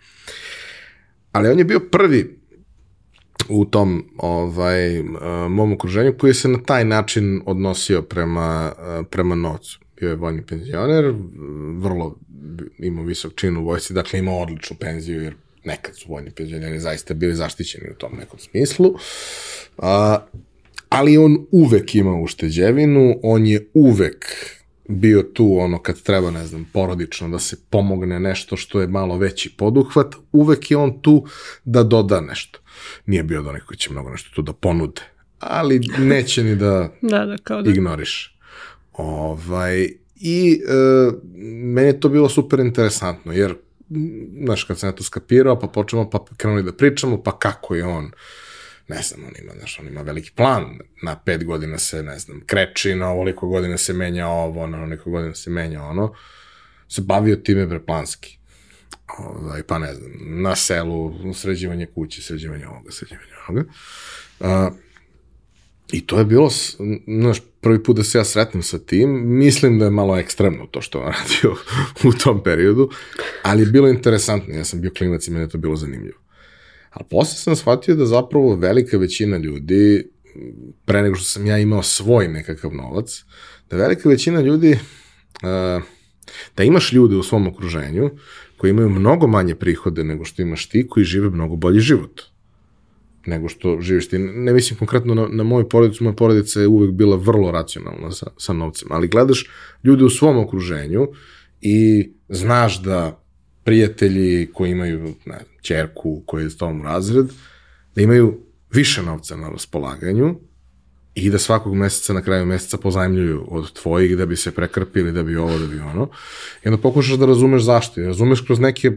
Ali 1.32 1.48
on 1.48 1.58
je 1.58 1.64
bio 1.64 1.80
prvi 1.80 2.43
u 3.48 3.64
tom 3.64 4.04
ovaj, 4.16 5.02
mom 5.48 5.72
okruženju 5.72 6.14
koji 6.18 6.34
se 6.34 6.48
na 6.48 6.58
taj 6.62 6.84
način 6.84 7.40
odnosio 7.46 8.02
prema, 8.02 8.72
prema 9.10 9.34
novcu. 9.34 9.80
Bio 10.00 10.08
je 10.08 10.16
vojni 10.16 10.42
penzioner, 10.42 11.14
vrlo 11.78 12.16
imao 12.78 13.04
visok 13.04 13.34
čin 13.34 13.56
u 13.56 13.64
vojci, 13.64 13.94
dakle 13.94 14.18
imao 14.18 14.38
odličnu 14.38 14.76
penziju 14.80 15.22
jer 15.22 15.34
nekad 15.64 15.96
su 15.96 16.08
vojni 16.08 16.30
penzioneri 16.30 16.80
zaista 16.80 17.14
bili 17.14 17.34
zaštićeni 17.34 17.90
u 17.90 17.94
tom 17.94 18.12
nekom 18.18 18.38
smislu. 18.38 18.94
A, 19.78 20.18
ali 20.88 21.18
on 21.18 21.46
uvek 21.50 21.94
imao 21.94 22.20
ušteđevinu, 22.20 23.20
on 23.22 23.46
je 23.46 23.68
uvek 23.74 24.26
bio 24.88 25.22
tu 25.22 25.58
ono 25.58 25.78
kad 25.78 26.02
treba, 26.02 26.30
ne 26.30 26.46
znam, 26.46 26.70
porodično 26.72 27.28
da 27.28 27.38
se 27.38 27.56
pomogne 27.70 28.20
nešto 28.20 28.56
što 28.56 28.80
je 28.80 28.88
malo 28.88 29.18
veći 29.18 29.56
poduhvat, 29.56 30.14
uvek 30.32 30.70
je 30.70 30.76
on 30.76 31.00
tu 31.00 31.26
da 31.64 31.82
doda 31.82 32.20
nešto 32.20 32.63
nije 33.06 33.22
bio 33.22 33.42
da 33.42 33.52
neko 33.52 33.74
će 33.74 33.90
mnogo 33.90 34.10
nešto 34.10 34.30
tu 34.34 34.42
da 34.42 34.52
ponude, 34.52 35.00
ali 35.38 35.80
neće 35.98 36.44
ni 36.44 36.56
da, 36.56 36.90
da, 37.12 37.26
da, 37.26 37.36
kao 37.44 37.62
da. 37.62 37.70
ignoriš. 37.70 38.38
Ovaj, 38.92 39.88
I 40.16 40.60
e, 40.68 41.10
meni 41.64 41.88
je 41.88 42.00
to 42.00 42.08
bilo 42.08 42.28
super 42.28 42.60
interesantno, 42.60 43.32
jer 43.32 43.54
znaš, 44.44 44.64
kad 44.64 44.78
sam 44.78 44.88
ja 44.88 44.92
to 44.92 45.02
skapirao, 45.02 45.60
pa 45.60 45.66
počnemo, 45.66 46.10
pa 46.10 46.24
krenuli 46.36 46.62
da 46.62 46.72
pričamo, 46.72 47.22
pa 47.22 47.38
kako 47.38 47.74
je 47.74 47.84
on, 47.84 48.10
ne 48.88 49.02
znam, 49.02 49.24
on 49.24 49.32
ima, 49.42 49.52
znaš, 49.58 49.78
on 49.80 49.88
ima 49.88 50.02
veliki 50.02 50.30
plan, 50.34 50.78
na 51.02 51.18
pet 51.18 51.44
godina 51.44 51.78
se, 51.78 52.02
ne 52.02 52.18
znam, 52.18 52.40
kreči, 52.46 52.94
na 52.94 53.10
ovoliko 53.10 53.48
godina 53.48 53.78
se 53.78 53.92
menja 53.92 54.28
ovo, 54.28 54.66
na 54.66 54.78
ovoliko 54.78 55.10
godina 55.10 55.34
se 55.34 55.50
menja 55.50 55.82
ono, 55.82 56.14
se 56.88 57.02
bavio 57.02 57.36
time 57.36 57.68
preplanski 57.68 58.38
ovaj, 59.18 59.62
pa 59.62 59.78
ne 59.78 59.94
znam, 59.94 60.12
na 60.42 60.56
selu, 60.56 61.12
sređivanje 61.34 61.86
kuće, 61.86 62.22
sređivanje 62.22 62.66
ovoga, 62.66 62.90
sređivanje 62.90 63.32
ovoga. 63.48 63.64
A, 64.40 64.70
I 65.92 66.00
to 66.06 66.18
je 66.18 66.24
bilo, 66.24 66.50
znaš, 67.06 67.42
prvi 67.60 67.82
put 67.82 67.96
da 67.96 68.04
se 68.04 68.18
ja 68.18 68.24
sretnem 68.24 68.62
sa 68.62 68.78
tim, 68.78 69.38
mislim 69.38 69.78
da 69.78 69.84
je 69.84 69.90
malo 69.90 70.18
ekstremno 70.18 70.66
to 70.66 70.80
što 70.80 71.00
on 71.00 71.12
radio 71.20 71.56
u 72.04 72.12
tom 72.12 72.42
periodu, 72.42 72.90
ali 73.42 73.62
je 73.62 73.66
bilo 73.66 73.88
interesantno, 73.88 74.54
ja 74.54 74.64
sam 74.64 74.80
bio 74.80 74.90
klinac 74.98 75.28
i 75.28 75.30
mene 75.30 75.48
to 75.48 75.58
bilo 75.58 75.76
zanimljivo. 75.76 76.18
Ali 76.90 77.06
posle 77.10 77.36
sam 77.36 77.56
shvatio 77.56 77.94
da 77.94 78.06
zapravo 78.06 78.56
velika 78.56 78.98
većina 78.98 79.36
ljudi, 79.36 80.10
pre 80.84 81.02
nego 81.02 81.14
što 81.14 81.24
sam 81.24 81.46
ja 81.46 81.58
imao 81.58 81.82
svoj 81.82 82.28
nekakav 82.28 82.74
novac, 82.74 83.24
da 83.70 83.76
velika 83.76 84.08
većina 84.08 84.40
ljudi, 84.40 84.78
da 86.56 86.64
imaš 86.64 86.92
ljude 86.92 87.16
u 87.16 87.22
svom 87.22 87.46
okruženju 87.46 88.10
koji 88.64 88.70
imaju 88.70 88.88
mnogo 88.88 89.26
manje 89.26 89.54
prihode 89.54 90.04
nego 90.04 90.24
što 90.24 90.42
imaš 90.42 90.68
ti, 90.68 90.86
koji 90.88 91.04
žive 91.04 91.30
mnogo 91.30 91.56
bolji 91.56 91.80
život. 91.80 92.20
Nego 93.26 93.48
što 93.48 93.80
živiš 93.80 94.08
ti. 94.08 94.18
Ne 94.18 94.52
mislim 94.52 94.78
konkretno 94.78 95.14
na, 95.14 95.26
na 95.28 95.44
moju 95.44 95.68
porodicu, 95.68 96.04
moja 96.04 96.16
porodica 96.16 96.60
je 96.60 96.68
uvek 96.68 96.90
bila 96.90 97.16
vrlo 97.16 97.50
racionalna 97.50 98.10
sa, 98.10 98.26
sa 98.38 98.52
novcem, 98.52 98.88
ali 98.90 99.08
gledaš 99.08 99.50
ljude 99.82 100.04
u 100.04 100.10
svom 100.10 100.38
okruženju 100.38 101.08
i 101.60 102.08
znaš 102.28 102.82
da 102.82 103.20
prijatelji 103.64 104.48
koji 104.52 104.70
imaju 104.70 105.14
ne, 105.26 105.40
čerku 105.60 106.22
koji 106.26 106.44
je 106.44 106.50
s 106.50 106.56
tom 106.56 106.82
razred, 106.82 107.26
da 107.94 108.02
imaju 108.02 108.38
više 108.72 109.02
novca 109.02 109.36
na 109.36 109.48
raspolaganju 109.48 110.36
i 111.14 111.30
da 111.30 111.38
svakog 111.38 111.74
meseca 111.74 112.12
na 112.12 112.22
kraju 112.22 112.46
meseca 112.46 112.78
pozajmljuju 112.78 113.46
od 113.48 113.72
tvojih 113.72 114.16
da 114.16 114.26
bi 114.26 114.36
se 114.36 114.52
prekrpili, 114.54 115.12
da 115.12 115.22
bi 115.22 115.36
ovo, 115.36 115.58
da 115.58 115.66
bi 115.66 115.78
ono. 115.78 116.08
I 116.64 116.68
onda 116.68 116.82
pokušaš 116.82 117.18
da 117.18 117.26
razumeš 117.26 117.62
zašto. 117.62 118.00
I 118.00 118.04
razumeš 118.04 118.40
kroz 118.40 118.60
neke, 118.60 118.92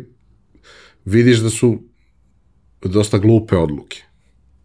vidiš 1.06 1.38
da 1.38 1.50
su 1.50 1.84
dosta 2.82 3.18
glupe 3.18 3.56
odluke. 3.56 4.04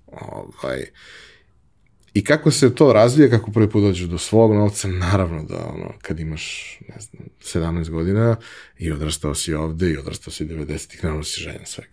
Ovaj, 0.06 0.84
I 2.14 2.24
kako 2.24 2.50
se 2.50 2.74
to 2.74 2.92
razvija, 2.92 3.30
kako 3.30 3.50
prvi 3.50 3.70
put 3.70 3.82
dođeš 3.82 4.08
do 4.08 4.18
svog 4.18 4.54
novca, 4.54 4.88
naravno 4.88 5.44
da 5.44 5.66
ono, 5.74 5.92
kad 6.02 6.20
imaš, 6.20 6.78
ne 6.88 7.00
znam, 7.00 7.22
17 7.64 7.90
godina 7.90 8.36
i 8.78 8.92
odrastao 8.92 9.34
si 9.34 9.54
ovde 9.54 9.90
i 9.90 9.96
odrastao 9.96 10.32
si 10.32 10.44
90-ih, 10.44 11.04
naravno 11.04 11.20
da 11.20 11.24
si 11.24 11.40
željen 11.40 11.66
svega. 11.66 11.90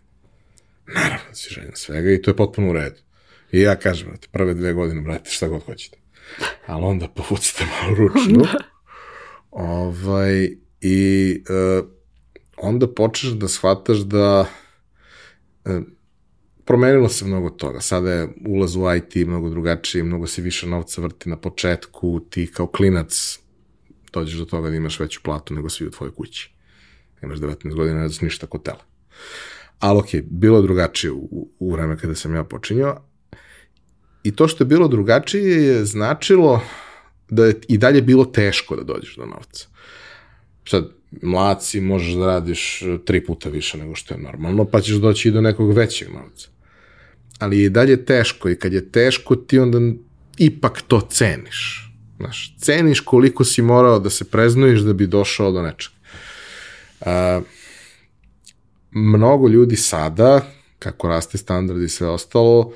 Naravno 0.88 1.30
da 1.30 1.36
si 1.36 1.53
željen 1.53 1.76
svega 1.76 2.11
i 2.11 2.22
to 2.22 2.31
je 2.31 2.36
potpuno 2.36 2.69
u 2.69 2.73
redu. 2.73 3.02
I 3.52 3.62
ja 3.62 3.76
kažem, 3.76 4.08
brate, 4.08 4.28
prve 4.32 4.54
dve 4.54 4.74
godine, 4.74 5.02
brate, 5.02 5.30
šta 5.30 5.48
god 5.48 5.64
hoćete. 5.66 5.98
Ali 6.66 6.84
onda 6.84 7.08
povucite 7.08 7.66
malo 7.66 7.96
ručno. 7.96 8.46
ovaj, 9.52 10.50
I 10.82 11.44
uh, 11.50 11.86
onda 12.58 12.94
počneš 12.94 13.34
da 13.34 13.48
shvataš 13.48 13.98
da 13.98 14.46
uh, 15.66 15.82
promenilo 16.66 17.10
se 17.10 17.26
mnogo 17.26 17.50
toga. 17.50 17.82
Sada 17.82 18.12
je 18.12 18.30
ulaz 18.48 18.76
u 18.76 18.84
IT 18.96 19.28
mnogo 19.28 19.50
drugačiji, 19.50 20.04
mnogo 20.04 20.28
se 20.28 20.42
više 20.42 20.68
novca 20.68 21.02
vrti 21.02 21.30
na 21.30 21.38
početku, 21.38 22.20
ti 22.30 22.52
kao 22.54 22.68
klinac 22.68 23.40
dođeš 24.14 24.40
do 24.40 24.46
toga 24.46 24.70
da 24.70 24.76
imaš 24.76 25.00
veću 25.00 25.22
platu 25.24 25.54
nego 25.54 25.70
svi 25.70 25.88
u 25.88 25.92
tvojoj 25.92 26.16
kući. 26.16 26.52
Imaš 27.24 27.40
19 27.40 27.76
godina, 27.76 28.00
ne 28.00 28.10
znaš 28.10 28.22
ništa 28.22 28.48
kotela. 28.48 28.84
Ali 29.80 30.00
okej, 30.00 30.22
okay, 30.22 30.26
bilo 30.30 30.58
je 30.58 30.64
drugačije 30.64 31.12
u, 31.12 31.50
u 31.60 31.72
vreme 31.72 31.98
kada 31.98 32.16
sam 32.16 32.36
ja 32.36 32.44
počinjao. 32.44 33.09
I 34.24 34.36
to 34.36 34.48
što 34.48 34.64
je 34.64 34.68
bilo 34.68 34.88
drugačije 34.88 35.64
je 35.64 35.86
značilo 35.86 36.62
da 37.30 37.46
je 37.46 37.54
i 37.68 37.78
dalje 37.78 38.02
bilo 38.02 38.26
teško 38.26 38.76
da 38.76 38.84
dođeš 38.84 39.16
do 39.16 39.26
novca. 39.26 39.68
Sad, 40.68 40.90
mlad 41.22 41.64
si, 41.64 41.82
možeš 41.82 42.14
da 42.14 42.26
radiš 42.26 42.84
tri 43.06 43.26
puta 43.26 43.50
više 43.50 43.78
nego 43.78 43.96
što 43.96 44.14
je 44.14 44.22
normalno, 44.22 44.66
pa 44.66 44.82
ćeš 44.82 44.96
doći 44.96 45.28
i 45.28 45.32
do 45.32 45.41
nekog 45.41 45.74
većeg 45.74 46.08
novca 46.14 46.50
ali 47.40 47.60
je 47.60 47.70
dalje 47.70 48.06
teško 48.06 48.50
i 48.50 48.56
kad 48.56 48.74
je 48.74 48.91
teško 48.91 49.36
ti 49.36 49.60
onda 49.60 49.80
ipak 50.38 50.82
to 50.82 51.02
ceniš. 51.02 51.91
Znaš, 52.18 52.56
ceniš 52.58 53.00
koliko 53.00 53.44
si 53.44 53.62
morao 53.62 54.00
da 54.00 54.10
se 54.10 54.26
preznojiš 54.26 54.80
da 54.80 54.94
bi 54.94 55.08
došao 55.08 55.52
do 55.52 55.62
nečega. 55.62 55.96
A, 57.02 57.41
mnogo 58.91 59.48
ljudi 59.48 59.76
sada, 59.76 60.41
kako 60.80 61.08
raste 61.08 61.38
standard 61.38 61.82
i 61.82 61.90
sve 61.90 62.08
ostalo, 62.08 62.74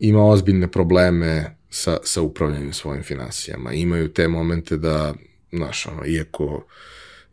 ima 0.00 0.24
ozbiljne 0.24 0.70
probleme 0.70 1.56
sa, 1.70 1.98
sa 2.04 2.22
upravljanjem 2.22 2.72
svojim 2.72 3.02
finansijama. 3.02 3.72
Imaju 3.72 4.08
te 4.08 4.28
momente 4.28 4.76
da, 4.76 5.14
znaš, 5.52 5.86
ono, 5.86 6.06
iako 6.06 6.66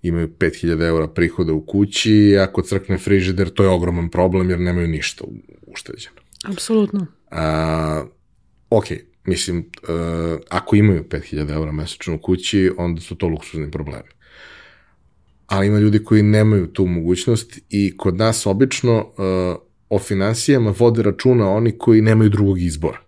imaju 0.01 0.27
5000 0.27 0.87
eura 0.87 1.07
prihoda 1.07 1.53
u 1.53 1.65
kući, 1.65 2.37
ako 2.39 2.61
crkne 2.61 2.97
frižider, 2.97 3.49
to 3.49 3.63
je 3.63 3.69
ogroman 3.69 4.09
problem 4.09 4.49
jer 4.49 4.59
nemaju 4.59 4.87
ništa 4.87 5.23
ušteđeno. 5.67 6.15
Apsolutno. 6.45 7.05
A, 7.31 8.05
ok, 8.69 8.85
mislim, 9.25 9.57
uh, 9.59 10.39
ako 10.49 10.75
imaju 10.75 11.03
5000 11.03 11.53
eura 11.53 11.71
mesečno 11.71 12.15
u 12.15 12.17
kući, 12.17 12.71
onda 12.77 13.01
su 13.01 13.15
to 13.15 13.27
luksuzni 13.27 13.71
problemi. 13.71 14.09
Ali 15.47 15.67
ima 15.67 15.79
ljudi 15.79 16.03
koji 16.03 16.23
nemaju 16.23 16.67
tu 16.67 16.85
mogućnost 16.85 17.59
i 17.69 17.97
kod 17.97 18.17
nas 18.17 18.45
obično 18.45 18.97
uh, 18.97 19.66
o 19.89 19.99
financijama 19.99 20.73
vode 20.77 21.03
računa 21.03 21.49
oni 21.49 21.77
koji 21.77 22.01
nemaju 22.01 22.29
drugog 22.29 22.61
izbora. 22.61 22.99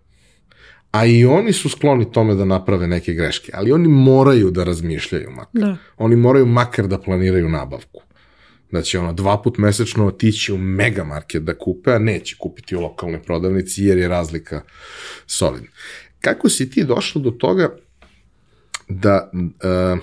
A 0.90 1.06
i 1.06 1.24
oni 1.24 1.52
su 1.52 1.68
skloni 1.68 2.12
tome 2.12 2.34
da 2.34 2.44
naprave 2.44 2.86
neke 2.86 3.12
greške, 3.12 3.52
ali 3.54 3.72
oni 3.72 3.88
moraju 3.88 4.50
da 4.50 4.64
razmišljaju 4.64 5.30
makar. 5.30 5.62
Da. 5.62 5.76
Oni 5.96 6.16
moraju 6.16 6.46
makar 6.46 6.86
da 6.86 6.98
planiraju 6.98 7.48
nabavku 7.48 8.02
da 8.72 8.82
će 8.82 8.98
ono 8.98 9.12
dva 9.12 9.42
put 9.42 9.58
mesečno 9.58 10.06
otići 10.06 10.52
u 10.52 10.58
megamarket 10.58 11.42
da 11.42 11.58
kupe, 11.58 11.92
a 11.92 11.98
neće 11.98 12.36
kupiti 12.38 12.76
u 12.76 12.80
lokalnoj 12.80 13.22
prodavnici 13.22 13.84
jer 13.84 13.98
je 13.98 14.08
razlika 14.08 14.62
solidna. 15.26 15.68
Kako 16.20 16.48
si 16.48 16.70
ti 16.70 16.84
došao 16.84 17.22
do 17.22 17.30
toga 17.30 17.76
da 18.88 19.30
uh, 19.32 19.98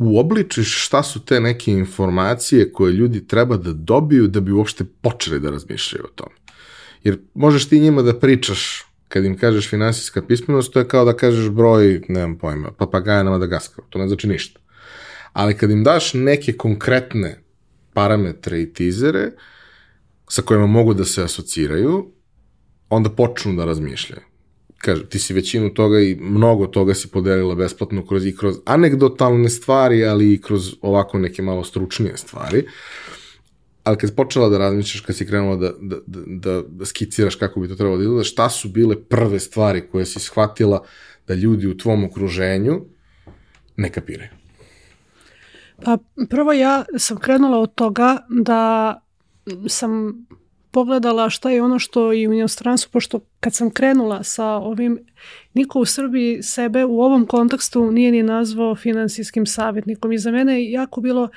uobličiš 0.00 0.84
šta 0.84 1.02
su 1.02 1.24
te 1.24 1.40
neke 1.40 1.72
informacije 1.72 2.72
koje 2.72 2.92
ljudi 2.92 3.26
treba 3.26 3.56
da 3.56 3.72
dobiju 3.72 4.28
da 4.28 4.40
bi 4.40 4.52
uopšte 4.52 4.84
počeli 4.84 5.40
da 5.40 5.50
razmišljaju 5.50 6.04
o 6.04 6.14
tome? 6.14 6.36
Jer 7.04 7.18
možeš 7.34 7.68
ti 7.68 7.80
njima 7.80 8.02
da 8.02 8.18
pričaš 8.18 8.84
kad 9.08 9.24
im 9.24 9.38
kažeš 9.38 9.68
finansijska 9.68 10.22
pismenost, 10.22 10.72
to 10.72 10.78
je 10.78 10.88
kao 10.88 11.04
da 11.04 11.16
kažeš 11.16 11.48
broj, 11.48 12.02
nemam 12.08 12.38
pojma, 12.38 12.72
papagaja 12.72 13.22
na 13.22 13.30
Madagaskaru, 13.30 13.86
to 13.90 13.98
ne 13.98 14.08
znači 14.08 14.28
ništa 14.28 14.60
ali 15.32 15.56
kad 15.56 15.70
im 15.70 15.84
daš 15.84 16.14
neke 16.14 16.52
konkretne 16.52 17.42
parametre 17.92 18.62
i 18.62 18.72
tizere 18.72 19.30
sa 20.28 20.42
kojima 20.42 20.66
mogu 20.66 20.94
da 20.94 21.04
se 21.04 21.22
asociraju, 21.22 22.12
onda 22.88 23.10
počnu 23.10 23.54
da 23.54 23.64
razmišljaju. 23.64 24.22
Kaže, 24.80 25.08
ti 25.08 25.18
si 25.18 25.34
većinu 25.34 25.74
toga 25.74 26.00
i 26.00 26.16
mnogo 26.20 26.66
toga 26.66 26.94
si 26.94 27.08
podelila 27.08 27.54
besplatno 27.54 28.06
kroz, 28.06 28.26
i 28.26 28.36
kroz 28.36 28.56
anegdotalne 28.64 29.48
stvari, 29.48 30.04
ali 30.04 30.32
i 30.32 30.40
kroz 30.40 30.74
ovako 30.80 31.18
neke 31.18 31.42
malo 31.42 31.64
stručnije 31.64 32.16
stvari. 32.16 32.64
Ali 33.84 33.96
kad 33.96 34.10
si 34.10 34.16
počela 34.16 34.48
da 34.48 34.58
razmišljaš, 34.58 35.00
kad 35.00 35.16
si 35.16 35.26
krenula 35.26 35.56
da, 35.56 35.72
da, 35.80 35.96
da, 36.06 36.62
da 36.68 36.86
skiciraš 36.86 37.34
kako 37.34 37.60
bi 37.60 37.68
to 37.68 37.74
trebalo 37.74 37.96
da 37.96 38.02
izgleda, 38.02 38.24
šta 38.24 38.50
su 38.50 38.68
bile 38.68 38.96
prve 39.04 39.40
stvari 39.40 39.82
koje 39.92 40.06
si 40.06 40.20
shvatila 40.20 40.84
da 41.26 41.34
ljudi 41.34 41.66
u 41.66 41.76
tvom 41.76 42.04
okruženju 42.04 42.80
ne 43.76 43.92
kapiraju? 43.92 44.30
Pa 45.84 45.98
prvo 46.30 46.52
ja 46.52 46.84
sam 46.98 47.16
krenula 47.16 47.58
od 47.58 47.74
toga 47.74 48.18
da 48.28 48.94
sam 49.68 50.26
pogledala 50.70 51.30
šta 51.30 51.50
je 51.50 51.62
ono 51.62 51.78
što 51.78 52.12
i 52.12 52.28
u 52.28 52.32
inostranstvu, 52.32 52.90
pošto 52.92 53.20
kad 53.40 53.54
sam 53.54 53.70
krenula 53.70 54.22
sa 54.22 54.46
ovim, 54.46 54.98
niko 55.54 55.80
u 55.80 55.84
Srbiji 55.84 56.42
sebe 56.42 56.84
u 56.84 57.00
ovom 57.00 57.26
kontekstu 57.26 57.90
nije 57.90 58.12
ni 58.12 58.22
nazvao 58.22 58.76
finansijskim 58.76 59.46
savjetnikom. 59.46 60.12
I 60.12 60.18
za 60.18 60.30
mene 60.30 60.62
je 60.62 60.72
jako 60.72 61.00
bilo 61.00 61.28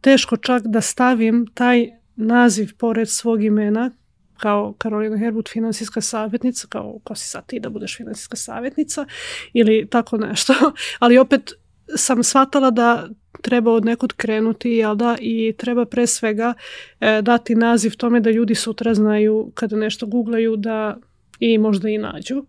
teško 0.00 0.36
čak 0.36 0.62
da 0.66 0.80
stavim 0.80 1.46
taj 1.54 1.90
naziv 2.16 2.70
pored 2.78 3.08
svog 3.08 3.44
imena 3.44 3.90
kao 4.36 4.74
Karolina 4.78 5.16
Herbut 5.16 5.48
finansijska 5.48 6.00
savjetnica, 6.00 6.66
kao 6.68 6.98
ko 7.04 7.14
si 7.14 7.28
sad 7.28 7.46
ti 7.46 7.60
da 7.60 7.68
budeš 7.68 7.96
finansijska 7.96 8.36
savjetnica 8.36 9.06
ili 9.52 9.88
tako 9.90 10.16
nešto, 10.16 10.54
ali 10.98 11.18
opet 11.18 11.52
sam 11.96 12.22
shvatala 12.22 12.70
da 12.70 13.08
treba 13.42 13.72
od 13.72 13.84
nekud 13.84 14.12
krenuti, 14.12 14.70
jel 14.70 14.94
da, 14.94 15.16
i 15.20 15.54
treba 15.58 15.84
pre 15.84 16.06
svega 16.06 16.54
e, 17.00 17.22
dati 17.22 17.54
naziv 17.54 17.96
tome 17.96 18.20
da 18.20 18.30
ljudi 18.30 18.54
sutra 18.54 18.94
znaju 18.94 19.50
kada 19.54 19.76
nešto 19.76 20.06
googlaju 20.06 20.56
da 20.56 20.96
i 21.40 21.58
možda 21.58 21.88
i 21.88 21.98
nađu. 21.98 22.44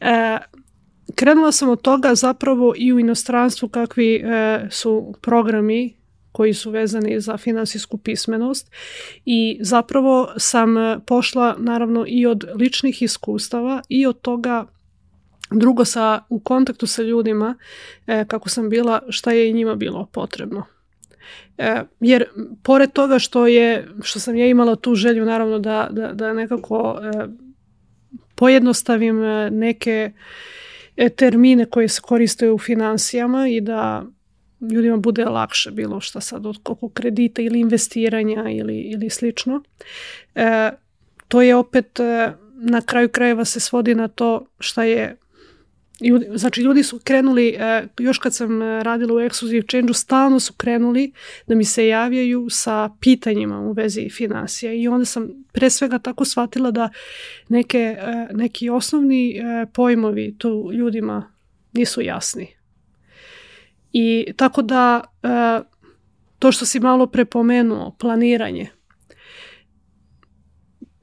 E, 0.00 0.38
krenula 1.14 1.52
sam 1.52 1.68
od 1.68 1.82
toga 1.82 2.14
zapravo 2.14 2.74
i 2.76 2.92
u 2.92 2.98
inostranstvu 2.98 3.68
kakvi 3.68 4.14
e, 4.14 4.66
su 4.70 5.14
programi 5.20 6.00
koji 6.32 6.54
su 6.54 6.70
vezani 6.70 7.20
za 7.20 7.36
finansijsku 7.36 7.98
pismenost 7.98 8.70
i 9.24 9.58
zapravo 9.60 10.32
sam 10.36 10.74
pošla 11.06 11.56
naravno 11.58 12.04
i 12.08 12.26
od 12.26 12.44
ličnih 12.54 13.02
iskustava 13.02 13.82
i 13.88 14.06
od 14.06 14.20
toga 14.20 14.66
Drugo, 15.50 15.84
sa, 15.84 16.22
u 16.28 16.40
kontaktu 16.40 16.86
sa 16.86 17.02
ljudima, 17.02 17.54
e, 18.06 18.24
kako 18.28 18.48
sam 18.48 18.68
bila, 18.68 19.02
šta 19.08 19.32
je 19.32 19.50
i 19.50 19.52
njima 19.52 19.74
bilo 19.74 20.06
potrebno. 20.06 20.64
E, 21.58 21.82
jer 22.00 22.24
pored 22.62 22.92
toga 22.92 23.18
što 23.18 23.46
je 23.46 23.88
što 24.02 24.20
sam 24.20 24.36
ja 24.36 24.46
imala 24.46 24.76
tu 24.76 24.94
želju 24.94 25.24
naravno 25.24 25.58
da, 25.58 25.88
da, 25.90 26.12
da 26.12 26.32
nekako 26.32 27.00
e, 27.02 27.26
pojednostavim 28.34 29.24
e, 29.24 29.50
neke 29.50 30.12
e, 30.96 31.08
termine 31.08 31.66
koje 31.66 31.88
se 31.88 32.00
koriste 32.00 32.50
u 32.50 32.58
financijama 32.58 33.48
i 33.48 33.60
da 33.60 34.04
ljudima 34.60 34.96
bude 34.96 35.24
lakše 35.24 35.70
bilo 35.70 36.00
šta 36.00 36.20
sad 36.20 36.46
od 36.46 36.58
oko 36.64 36.88
kredita 36.88 37.42
ili 37.42 37.60
investiranja 37.60 38.50
ili, 38.50 38.78
ili 38.78 39.10
slično. 39.10 39.62
E, 40.34 40.70
to 41.28 41.42
je 41.42 41.56
opet 41.56 42.00
e, 42.00 42.32
na 42.54 42.80
kraju 42.80 43.08
krajeva 43.08 43.44
se 43.44 43.60
svodi 43.60 43.94
na 43.94 44.08
to 44.08 44.46
šta 44.58 44.84
je 44.84 45.16
Ljudi, 46.00 46.26
znači 46.34 46.60
ljudi 46.60 46.82
su 46.82 47.00
krenuli, 47.04 47.48
e, 47.48 47.86
još 47.98 48.18
kad 48.18 48.34
sam 48.34 48.62
radila 48.62 49.14
u 49.14 49.18
Exclusive 49.18 49.70
Change-u, 49.70 49.94
stalno 49.94 50.40
su 50.40 50.52
krenuli 50.52 51.12
da 51.46 51.54
mi 51.54 51.64
se 51.64 51.86
javljaju 51.86 52.46
sa 52.50 52.90
pitanjima 53.00 53.60
u 53.60 53.72
vezi 53.72 54.08
finansija 54.10 54.72
i 54.72 54.88
onda 54.88 55.04
sam 55.04 55.28
pre 55.52 55.70
svega 55.70 55.98
tako 55.98 56.24
shvatila 56.24 56.70
da 56.70 56.90
neke, 57.48 57.78
e, 57.78 58.26
neki 58.32 58.70
osnovni 58.70 59.30
e, 59.30 59.66
pojmovi 59.72 60.34
tu 60.38 60.70
ljudima 60.72 61.32
nisu 61.72 62.00
jasni. 62.00 62.48
I 63.92 64.32
tako 64.36 64.62
da 64.62 65.02
to 66.38 66.52
što 66.52 66.66
si 66.66 66.80
malo 66.80 67.06
prepomenuo, 67.06 67.96
planiranje, 67.98 68.70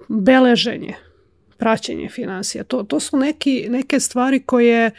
beleženje, 0.08 0.96
praćenje 1.58 2.10
financija. 2.10 2.64
To, 2.64 2.84
to 2.84 3.00
su 3.00 3.18
neki, 3.18 3.68
neke 3.70 4.00
stvari 4.00 4.40
koje 4.40 4.92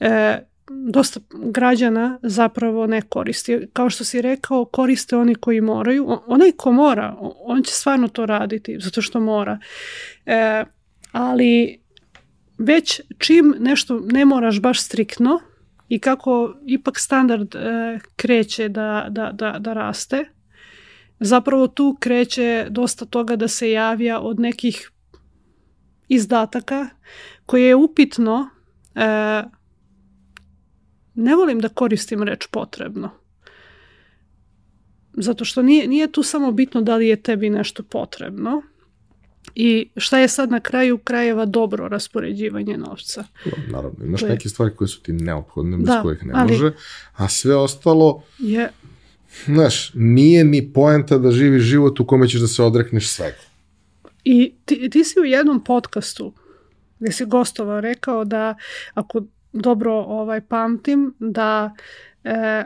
e, 0.00 0.38
dosta 0.70 1.20
građana 1.32 2.18
zapravo 2.22 2.86
ne 2.86 3.02
koristi. 3.02 3.68
Kao 3.72 3.90
što 3.90 4.04
si 4.04 4.22
rekao, 4.22 4.64
koriste 4.64 5.16
oni 5.16 5.34
koji 5.34 5.60
moraju. 5.60 6.18
Onaj 6.26 6.52
ko 6.52 6.72
mora, 6.72 7.16
on 7.44 7.62
će 7.62 7.72
stvarno 7.72 8.08
to 8.08 8.26
raditi, 8.26 8.76
zato 8.80 9.02
što 9.02 9.20
mora. 9.20 9.58
E, 10.26 10.64
ali 11.12 11.80
već 12.58 13.00
čim 13.18 13.54
nešto 13.58 14.00
ne 14.12 14.24
moraš 14.24 14.60
baš 14.60 14.82
striktno 14.82 15.40
i 15.88 15.98
kako 15.98 16.54
ipak 16.66 16.98
standard 16.98 17.54
e, 17.54 17.98
kreće 18.16 18.68
da, 18.68 19.06
da, 19.10 19.30
da, 19.32 19.56
da 19.58 19.72
raste, 19.72 20.24
zapravo 21.20 21.66
tu 21.68 21.96
kreće 22.00 22.66
dosta 22.70 23.04
toga 23.04 23.36
da 23.36 23.48
se 23.48 23.70
javlja 23.70 24.20
od 24.20 24.40
nekih 24.40 24.90
izdataka 26.08 26.88
koje 27.46 27.68
je 27.68 27.74
upitno 27.74 28.48
e, 28.94 29.42
ne 31.14 31.36
volim 31.36 31.60
da 31.60 31.68
koristim 31.68 32.22
reč 32.22 32.46
potrebno. 32.46 33.10
Zato 35.12 35.44
što 35.44 35.62
nije, 35.62 35.88
nije 35.88 36.12
tu 36.12 36.22
samo 36.22 36.52
bitno 36.52 36.82
da 36.82 36.96
li 36.96 37.08
je 37.08 37.22
tebi 37.22 37.50
nešto 37.50 37.82
potrebno 37.82 38.62
i 39.54 39.90
šta 39.96 40.18
je 40.18 40.28
sad 40.28 40.50
na 40.50 40.60
kraju 40.60 40.98
krajeva 40.98 41.46
dobro 41.46 41.88
raspoređivanje 41.88 42.76
novca. 42.76 43.24
Naravno, 43.68 44.04
imaš 44.04 44.22
je... 44.22 44.28
neke 44.28 44.48
stvari 44.48 44.74
koje 44.76 44.88
su 44.88 45.02
ti 45.02 45.12
neophodne, 45.12 45.76
bez 45.76 45.86
da, 45.86 46.02
kojih 46.02 46.26
ne 46.26 46.32
ali, 46.36 46.52
može, 46.52 46.72
a 47.16 47.28
sve 47.28 47.56
ostalo 47.56 48.22
je... 48.38 48.70
Znaš, 49.44 49.90
nije 49.94 50.44
ni 50.44 50.72
poenta 50.72 51.18
da 51.18 51.30
živiš 51.30 51.62
život 51.62 52.00
u 52.00 52.06
kome 52.06 52.28
ćeš 52.28 52.40
da 52.40 52.46
se 52.46 52.62
odrekneš 52.62 53.08
svega. 53.08 53.47
I 54.30 54.54
ti, 54.64 54.90
ti 54.90 55.04
si 55.04 55.20
u 55.20 55.24
jednom 55.24 55.64
podcastu 55.64 56.32
gdje 56.98 57.12
si 57.12 57.24
gostovao 57.24 57.80
rekao 57.80 58.24
da 58.24 58.54
ako 58.94 59.22
dobro 59.52 59.92
ovaj 59.92 60.40
pamtim 60.40 61.14
da 61.18 61.74
e, 62.24 62.64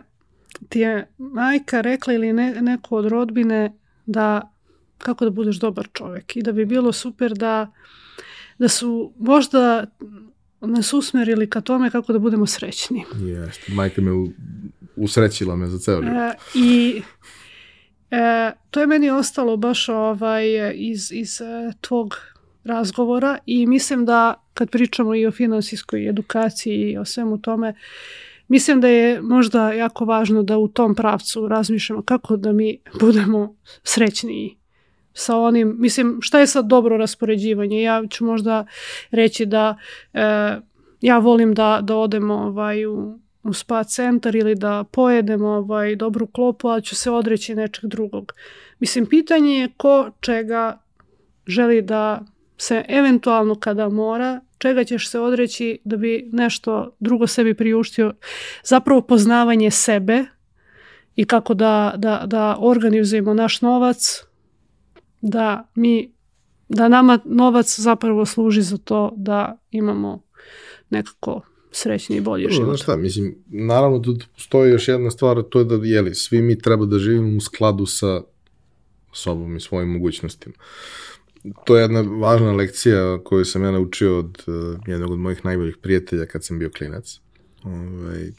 ti 0.69 0.81
je 0.81 1.09
majka 1.19 1.81
rekla 1.81 2.15
ili 2.15 2.33
ne, 2.33 2.63
neko 2.63 2.97
od 2.97 3.07
rodbine 3.07 3.73
da 4.07 4.53
kako 4.99 5.25
da 5.25 5.31
budeš 5.31 5.57
dobar 5.57 5.89
čovjek 5.93 6.37
i 6.37 6.43
da 6.43 6.53
bi 6.53 6.65
bilo 6.65 6.93
super 6.93 7.33
da 7.35 7.73
da 8.59 8.69
su 8.69 9.13
možda 9.19 9.85
nas 10.61 10.93
usmerili 10.93 11.51
ka 11.51 11.61
tome 11.61 11.91
kako 11.91 12.13
da 12.13 12.19
budemo 12.19 12.47
srećni. 12.47 13.05
Jeste, 13.21 13.73
majka 13.73 14.01
me 14.01 14.11
usrećila 14.97 15.57
me 15.57 15.67
za 15.67 15.79
ceo 15.79 16.03
život. 16.03 16.17
E, 16.17 16.35
I 16.55 17.03
E, 18.13 18.53
to 18.71 18.81
je 18.81 18.87
meni 18.87 19.11
ostalo 19.11 19.57
baš 19.57 19.89
ovaj, 19.89 20.73
iz, 20.75 21.13
iz 21.13 21.41
e, 21.41 21.73
tvog 21.81 22.17
razgovora 22.65 23.39
i 23.47 23.67
mislim 23.67 24.05
da 24.05 24.35
kad 24.55 24.71
pričamo 24.71 25.15
i 25.15 25.27
o 25.27 25.31
finansijskoj 25.31 26.09
edukaciji 26.09 26.91
i 26.91 26.99
o 26.99 27.05
svemu 27.05 27.39
tome, 27.39 27.75
mislim 28.49 28.81
da 28.81 28.89
je 28.89 29.23
možda 29.23 29.73
jako 29.73 30.05
važno 30.05 30.43
da 30.43 30.59
u 30.59 30.69
tom 30.69 30.95
pravcu 30.95 31.49
razmišljamo 31.49 32.03
kako 32.03 32.37
da 32.37 32.53
mi 32.53 32.79
budemo 33.01 33.57
srećniji 33.83 34.57
sa 35.15 35.37
onim, 35.37 35.77
mislim 35.79 36.19
šta 36.21 36.41
je 36.41 36.47
sad 36.47 36.67
dobro 36.67 36.97
raspoređivanje, 36.97 37.83
ja 37.83 38.03
ću 38.11 38.25
možda 38.25 38.67
reći 39.11 39.47
da 39.47 39.77
e, 40.15 40.21
ja 41.01 41.19
volim 41.19 41.55
da, 41.55 41.81
da 41.83 41.97
odemo 41.97 42.35
ovaj, 42.35 42.87
u 42.87 43.22
u 43.43 43.53
spa 43.53 43.85
centar 43.85 44.37
ili 44.37 44.55
da 44.55 44.85
pojedem 44.93 45.45
ovaj, 45.45 45.97
dobru 45.97 46.27
klopu, 46.27 46.69
ali 46.69 46.83
ću 46.83 46.97
se 46.97 47.11
odreći 47.11 47.55
nečeg 47.55 47.91
drugog. 47.91 48.33
Mislim, 48.79 49.07
pitanje 49.07 49.55
je 49.55 49.69
ko 49.77 50.11
čega 50.21 50.83
želi 51.47 51.83
da 51.83 52.25
se 52.57 52.85
eventualno 52.89 53.55
kada 53.55 53.89
mora, 53.89 54.41
čega 54.59 54.85
ćeš 54.85 55.11
se 55.11 55.21
odreći 55.21 55.79
da 55.85 55.97
bi 55.97 56.29
nešto 56.33 56.97
drugo 57.01 57.27
sebi 57.27 57.55
priuštio. 57.55 58.15
Zapravo 58.65 59.01
poznavanje 59.01 59.71
sebe 59.71 60.25
i 61.17 61.25
kako 61.25 61.55
da, 61.55 61.95
da, 61.97 62.23
da 62.27 62.57
organizujemo 62.61 63.35
naš 63.35 63.61
novac, 63.61 64.25
da 65.21 65.69
mi 65.75 66.13
da 66.69 66.89
nama 66.89 67.19
novac 67.25 67.81
zapravo 67.81 68.27
služi 68.27 68.63
za 68.63 68.79
to 68.79 69.13
da 69.17 69.59
imamo 69.71 70.23
nekako 70.91 71.41
srećni 71.73 72.17
i 72.17 72.21
bolji 72.21 72.49
život. 72.51 72.67
Znaš 72.67 72.83
šta, 72.83 72.97
mislim, 72.97 73.35
naravno 73.47 73.99
tu 73.99 74.17
postoji 74.35 74.71
još 74.71 74.89
jedna 74.89 75.11
stvar, 75.11 75.43
to 75.51 75.59
je 75.59 75.65
da, 75.65 75.75
jeli, 75.83 76.15
svi 76.15 76.43
mi 76.43 76.59
treba 76.59 76.87
da 76.87 76.99
živimo 76.99 77.37
u 77.37 77.41
skladu 77.41 77.87
sa 77.87 78.23
sobom 79.13 79.57
i 79.57 79.61
svojim 79.61 79.89
mogućnostima. 79.89 80.55
To 81.65 81.77
je 81.77 81.83
jedna 81.83 82.01
važna 82.01 82.53
lekcija 82.53 83.19
koju 83.25 83.45
sam 83.45 83.65
ja 83.65 83.71
naučio 83.71 84.19
od 84.19 84.43
uh, 84.47 84.81
jednog 84.87 85.11
od 85.11 85.19
mojih 85.19 85.45
najboljih 85.45 85.77
prijatelja 85.77 86.27
kad 86.27 86.45
sam 86.45 86.59
bio 86.59 86.71
klinac. 86.71 87.21
Ovaj, 87.65 88.31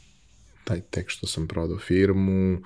taj 0.64 0.80
tek 0.80 1.08
što 1.08 1.26
sam 1.26 1.48
prodao 1.48 1.78
firmu, 1.78 2.62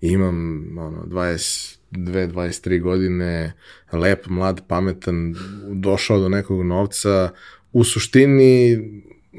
imam 0.00 0.66
ono, 0.78 1.04
22, 1.06 1.76
23 1.92 2.82
godine, 2.82 3.52
lep, 3.92 4.26
mlad, 4.26 4.60
pametan, 4.68 5.34
došao 5.72 6.18
do 6.18 6.28
nekog 6.28 6.62
novca, 6.62 7.30
u 7.72 7.84
suštini 7.84 8.78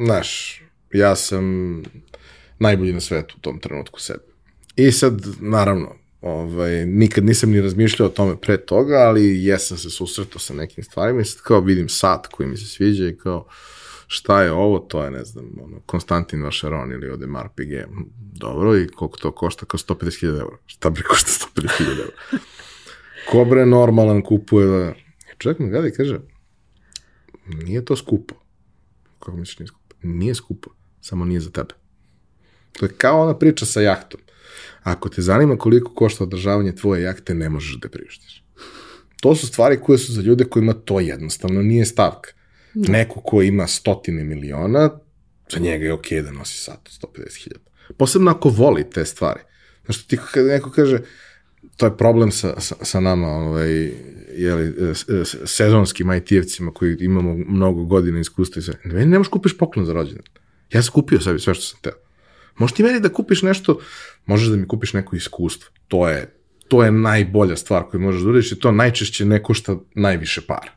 znaš, 0.05 0.61
ja 0.93 1.15
sam 1.15 1.43
najbolji 2.59 2.93
na 2.93 2.99
svetu 2.99 3.35
u 3.37 3.41
tom 3.41 3.59
trenutku 3.59 3.99
sebe. 3.99 4.23
I 4.75 4.91
sad, 4.91 5.21
naravno, 5.39 5.95
ovaj, 6.21 6.85
nikad 6.85 7.25
nisam 7.25 7.51
ni 7.51 7.61
razmišljao 7.61 8.07
o 8.07 8.11
tome 8.11 8.37
pre 8.41 8.57
toga, 8.57 8.95
ali 8.95 9.45
jesam 9.45 9.77
se 9.77 9.89
susretao 9.89 10.39
sa 10.39 10.53
nekim 10.53 10.83
stvarima 10.83 11.21
i 11.21 11.25
sad 11.25 11.41
kao 11.41 11.59
vidim 11.59 11.89
sat 11.89 12.27
koji 12.27 12.49
mi 12.49 12.57
se 12.57 12.65
sviđa 12.65 13.07
i 13.07 13.17
kao 13.17 13.47
šta 14.07 14.43
je 14.43 14.51
ovo, 14.51 14.79
to 14.79 15.03
je, 15.03 15.11
ne 15.11 15.23
znam, 15.23 15.45
ono, 15.63 15.79
Konstantin 15.85 16.43
Vašaron 16.43 16.91
ili 16.91 17.09
Odemar 17.09 17.49
Piguet. 17.55 17.87
Dobro, 18.17 18.77
i 18.77 18.87
koliko 18.87 19.17
to 19.17 19.31
košta? 19.31 19.65
Kao 19.65 19.77
150.000 19.77 20.39
eura. 20.39 20.57
Šta 20.65 20.89
bi 20.89 21.01
košta 21.01 21.31
150.000 21.55 21.99
eura? 21.99 22.43
Ko 23.29 23.45
bre 23.45 23.65
normalan 23.65 24.21
kupuje 24.21 24.67
da... 24.67 24.93
Čovjek 25.37 25.59
mi 25.59 25.69
gleda 25.69 25.87
i 25.87 25.91
kaže, 25.91 26.19
nije 27.45 27.85
to 27.85 27.95
skupo. 27.95 28.35
Kako 29.19 29.37
misliš 29.37 29.59
nije 29.59 29.67
skupo? 29.67 29.86
Nije 30.01 30.35
skupo, 30.35 30.69
samo 31.01 31.25
nije 31.25 31.39
za 31.39 31.49
tebe. 31.49 31.73
To 32.79 32.85
je 32.85 32.91
kao 32.97 33.21
ona 33.21 33.37
priča 33.37 33.65
sa 33.65 33.81
jahtom. 33.81 34.21
Ako 34.83 35.09
te 35.09 35.21
zanima 35.21 35.57
koliko 35.57 35.93
košta 35.93 36.23
održavanje 36.23 36.75
tvoje 36.75 37.03
jahte, 37.03 37.33
ne 37.33 37.49
možeš 37.49 37.79
da 37.79 37.89
priuštiš. 37.89 38.43
To 39.21 39.35
su 39.35 39.47
stvari 39.47 39.79
koje 39.83 39.97
su 39.97 40.13
za 40.13 40.21
ljude 40.21 40.45
kojima 40.45 40.73
to 40.73 40.99
jednostavno 40.99 41.61
nije 41.61 41.85
stavka. 41.85 42.31
Da. 42.73 42.91
Neko 42.91 43.21
ko 43.21 43.41
ima 43.41 43.67
stotine 43.67 44.23
miliona, 44.23 44.89
za 45.51 45.59
njega 45.59 45.85
je 45.85 45.93
okej 45.93 46.19
okay 46.19 46.25
da 46.25 46.31
nosi 46.31 46.57
sat 46.57 46.89
od 47.03 47.11
150.000. 47.11 47.53
Posebno 47.97 48.31
ako 48.31 48.49
voli 48.49 48.89
te 48.89 49.05
stvari. 49.05 49.39
Znaš, 49.85 50.07
ti 50.07 50.17
neko 50.35 50.71
kaže, 50.71 50.99
to 51.77 51.85
je 51.85 51.97
problem 51.97 52.31
sa, 52.31 52.59
sa, 52.59 52.75
sa 52.81 52.99
nama, 52.99 53.27
ovaj, 53.27 53.91
jeli, 54.37 54.73
sezonskim 55.45 56.07
IT-evcima 56.07 56.73
koji 56.73 56.97
imamo 56.99 57.33
mnogo 57.47 57.83
godina 57.83 58.19
iskustva 58.19 58.59
i 58.59 58.63
sve. 58.63 58.73
Ne, 58.83 59.05
ne 59.05 59.17
možeš 59.17 59.29
kupiš 59.29 59.57
poklon 59.57 59.85
za 59.85 59.93
rođendan. 59.93 60.33
Ja 60.73 60.81
sam 60.83 60.93
kupio 60.93 61.21
sebi 61.21 61.39
sve 61.39 61.53
što 61.53 61.63
sam 61.63 61.79
teo. 61.81 61.93
Možeš 62.57 62.75
ti 62.75 62.83
meni 62.83 62.99
da 62.99 63.09
kupiš 63.09 63.41
nešto, 63.41 63.79
možeš 64.25 64.47
da 64.47 64.57
mi 64.57 64.67
kupiš 64.67 64.93
neko 64.93 65.15
iskustvo. 65.15 65.71
To 65.87 66.07
je, 66.09 66.33
to 66.67 66.83
je 66.83 66.91
najbolja 66.91 67.55
stvar 67.55 67.83
koju 67.83 68.01
možeš 68.01 68.21
da 68.21 68.29
uradiš 68.29 68.51
i 68.51 68.59
to 68.59 68.71
najčešće 68.71 69.25
ne 69.25 69.43
košta 69.43 69.77
najviše 69.95 70.41
para. 70.41 70.76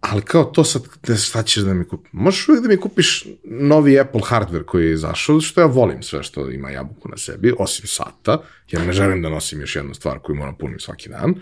Ali 0.00 0.22
kao 0.22 0.44
to 0.44 0.64
sad, 0.64 0.82
šta 1.24 1.42
ćeš 1.42 1.62
da 1.62 1.74
mi 1.74 1.88
kupiš? 1.88 2.12
Možeš 2.12 2.48
uvijek 2.48 2.62
da 2.62 2.68
mi 2.68 2.76
kupiš 2.76 3.26
novi 3.44 4.00
Apple 4.00 4.20
hardware 4.20 4.64
koji 4.64 4.86
je 4.86 4.92
izašao, 4.92 5.40
što 5.40 5.60
ja 5.60 5.66
volim 5.66 6.02
sve 6.02 6.22
što 6.22 6.50
ima 6.50 6.70
jabuku 6.70 7.08
na 7.08 7.16
sebi, 7.16 7.54
osim 7.58 7.86
sata, 7.86 8.42
jer 8.70 8.86
ne 8.86 8.92
želim 8.92 9.22
da 9.22 9.28
nosim 9.28 9.60
još 9.60 9.76
jednu 9.76 9.94
stvar 9.94 10.18
koju 10.18 10.36
moram 10.36 10.56
punim 10.58 10.80
svaki 10.80 11.08
dan. 11.08 11.34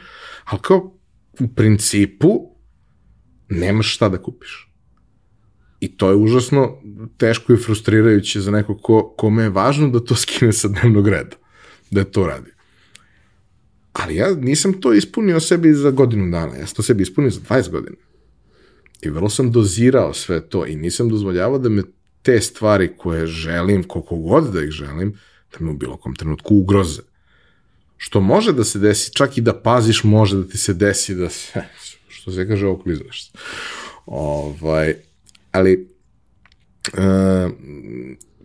Ali 0.44 0.60
kao, 0.62 0.98
u 1.40 1.48
principu, 1.56 2.58
nemaš 3.48 3.94
šta 3.94 4.08
da 4.08 4.22
kupiš. 4.22 4.68
I 5.80 5.96
to 5.96 6.10
je 6.10 6.16
užasno 6.16 6.82
teško 7.16 7.52
i 7.52 7.56
frustrirajuće 7.56 8.40
za 8.40 8.50
neko 8.50 8.78
ko, 8.78 9.14
kome 9.18 9.42
je 9.42 9.50
važno 9.50 9.88
da 9.88 10.00
to 10.00 10.14
skine 10.14 10.52
sa 10.52 10.68
dnevnog 10.68 11.08
reda, 11.08 11.36
da 11.90 12.04
to 12.04 12.26
radi. 12.26 12.50
Ali 13.92 14.16
ja 14.16 14.34
nisam 14.34 14.80
to 14.80 14.92
ispunio 14.92 15.40
sebi 15.40 15.72
za 15.72 15.90
godinu 15.90 16.30
dana, 16.30 16.56
ja 16.56 16.66
sam 16.66 16.74
to 16.74 16.82
sebi 16.82 17.02
ispunio 17.02 17.30
za 17.30 17.40
20 17.40 17.70
godina. 17.70 17.96
I 19.02 19.10
vrlo 19.10 19.30
sam 19.30 19.52
dozirao 19.52 20.14
sve 20.14 20.40
to 20.48 20.66
i 20.66 20.76
nisam 20.76 21.08
dozvoljavao 21.08 21.58
da 21.58 21.68
me 21.68 21.82
te 22.22 22.40
stvari 22.40 22.90
koje 22.96 23.26
želim, 23.26 23.84
koliko 23.84 24.16
god 24.16 24.52
da 24.52 24.62
ih 24.62 24.70
želim, 24.70 25.18
da 25.52 25.64
me 25.64 25.70
u 25.70 25.76
bilo 25.76 25.96
kom 25.96 26.14
trenutku 26.14 26.54
ugroze. 26.56 27.02
Što 27.96 28.20
može 28.20 28.52
da 28.52 28.64
se 28.64 28.78
desi, 28.78 29.12
čak 29.14 29.38
i 29.38 29.40
da 29.40 29.54
paziš, 29.60 30.04
može 30.04 30.36
da 30.36 30.48
ti 30.48 30.58
se 30.58 30.74
desi 30.74 31.14
da 31.14 31.30
se, 31.30 31.62
što 32.14 32.32
se 32.32 32.48
kaže, 32.48 32.66
okliznaš. 32.66 33.30
Ovaj, 34.06 34.94
ali 35.52 35.88
e, 36.92 37.48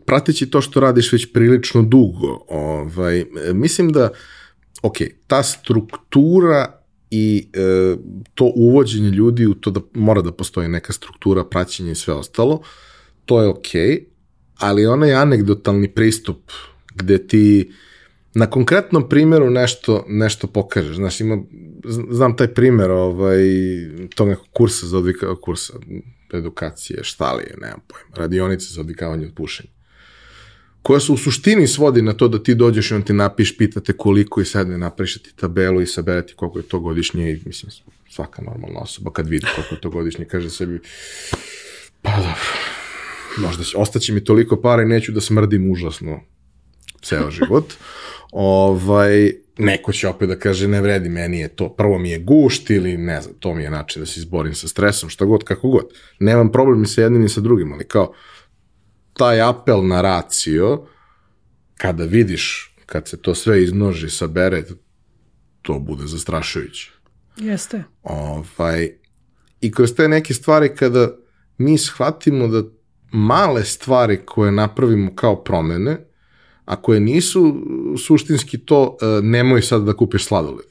prateći 0.06 0.50
to 0.50 0.62
što 0.62 0.80
radiš 0.80 1.12
već 1.12 1.34
prilično 1.34 1.82
dugo, 1.82 2.46
ovaj, 2.48 3.26
mislim 3.54 3.92
da, 3.92 4.10
ok, 4.82 4.98
ta 5.28 5.44
struktura 5.44 6.83
i 7.16 7.48
e, 7.54 7.96
to 8.34 8.52
uvođenje 8.56 9.10
ljudi 9.10 9.46
u 9.46 9.54
to 9.54 9.72
da 9.72 9.82
mora 9.94 10.22
da 10.22 10.32
postoji 10.32 10.68
neka 10.68 10.94
struktura, 10.94 11.44
praćenje 11.44 11.92
i 11.92 11.96
sve 11.96 12.14
ostalo, 12.14 12.62
to 13.26 13.42
je 13.42 13.48
ok, 13.48 13.68
ali 14.58 14.86
onaj 14.86 15.14
anegdotalni 15.14 15.88
pristup 15.88 16.52
gde 16.96 17.28
ti 17.28 17.72
na 18.34 18.50
konkretnom 18.50 19.10
primjeru 19.10 19.50
nešto, 19.50 20.06
nešto 20.08 20.48
pokažeš. 20.48 20.96
Znaš, 20.96 21.22
ima, 21.22 21.38
znam 22.10 22.38
taj 22.38 22.54
primjer 22.54 22.92
ovaj, 22.92 23.44
tog 24.16 24.28
nekog 24.28 24.48
kursa 24.54 24.88
za 24.88 24.98
odvika, 24.98 25.36
kursa, 25.42 25.74
edukacije, 26.34 27.04
šta 27.04 27.34
li 27.34 27.44
je, 27.44 27.56
nemam 27.62 27.80
pojma, 27.88 28.16
radionice 28.16 28.74
za 28.74 28.82
odvikavanje 28.82 29.26
od 29.26 29.34
pušenja 29.36 29.70
koja 30.84 31.00
se 31.00 31.12
u 31.12 31.18
suštini 31.18 31.68
svodi 31.68 32.02
na 32.02 32.14
to 32.14 32.28
da 32.28 32.44
ti 32.44 32.56
dođeš 32.56 32.92
i 32.92 32.94
on 32.94 33.02
ti 33.02 33.14
napiš, 33.14 33.58
pitate 33.58 33.94
koliko 33.94 34.42
i 34.42 34.46
sad 34.46 34.70
ne 34.70 34.78
napiše 34.78 35.24
ti 35.24 35.36
tabelu 35.36 35.82
i 35.82 35.88
sabereti 35.88 36.34
koliko 36.34 36.60
je 36.60 36.64
to 36.64 36.80
godišnje 36.80 37.32
i 37.32 37.40
mislim 37.46 37.72
svaka 38.10 38.42
normalna 38.42 38.80
osoba 38.80 39.12
kad 39.12 39.28
vidi 39.28 39.48
koliko 39.56 39.76
je 39.76 39.82
to 39.82 39.90
godišnje 39.90 40.26
kaže 40.26 40.50
sebi 40.50 40.80
pa 42.02 42.12
dobro, 42.12 42.36
možda 43.38 43.64
će, 43.64 43.78
ostaće 43.78 44.14
mi 44.14 44.24
toliko 44.24 44.62
para 44.62 44.84
i 44.84 44.86
neću 44.86 45.12
da 45.12 45.22
smrdim 45.22 45.72
užasno 45.72 46.22
ceo 47.02 47.32
život. 47.32 47.74
ovaj, 48.32 49.32
neko 49.58 49.92
će 49.92 50.08
opet 50.08 50.30
da 50.30 50.36
kaže 50.36 50.68
ne 50.68 50.82
vredi, 50.82 51.10
meni 51.10 51.40
je 51.40 51.48
to, 51.48 51.70
prvo 51.70 52.00
mi 52.00 52.10
je 52.10 52.20
gušt 52.20 52.70
ili 52.70 52.98
ne 52.98 53.22
znam, 53.22 53.36
to 53.40 53.54
mi 53.54 53.64
je 53.64 53.72
način 53.72 54.02
da 54.02 54.06
se 54.06 54.20
izborim 54.20 54.56
sa 54.56 54.68
stresom, 54.68 55.10
šta 55.10 55.26
god, 55.26 55.44
kako 55.44 55.70
god. 55.70 55.86
Nemam 56.20 56.52
problem 56.52 56.82
ni 56.82 56.88
sa 56.88 57.02
jednim 57.02 57.22
ni 57.22 57.30
sa 57.30 57.42
drugim, 57.42 57.74
ali 57.74 57.88
kao, 57.88 58.14
taj 59.14 59.42
apel 59.42 59.88
na 59.88 60.02
racio, 60.02 60.82
kada 61.78 62.04
vidiš, 62.04 62.76
kad 62.86 63.08
se 63.08 63.18
to 63.18 63.36
sve 63.36 63.64
iznoži, 63.64 64.10
sabere, 64.10 64.64
to 65.62 65.80
bude 65.80 66.08
zastrašujuće. 66.08 66.92
Jeste. 67.38 67.84
Ovaj, 68.04 68.92
I 69.62 69.72
kroz 69.72 69.94
te 69.94 70.08
neke 70.08 70.34
stvari 70.34 70.76
kada 70.76 71.10
mi 71.58 71.78
shvatimo 71.78 72.48
da 72.48 72.64
male 73.12 73.64
stvari 73.64 74.22
koje 74.26 74.52
napravimo 74.52 75.16
kao 75.16 75.44
promene, 75.44 75.98
a 76.66 76.76
koje 76.76 77.00
nisu 77.00 77.56
suštinski 78.06 78.58
to, 78.58 78.98
e, 79.02 79.22
nemoj 79.22 79.62
sad 79.62 79.84
da 79.84 79.94
kupiš 79.94 80.26
sladoled. 80.26 80.66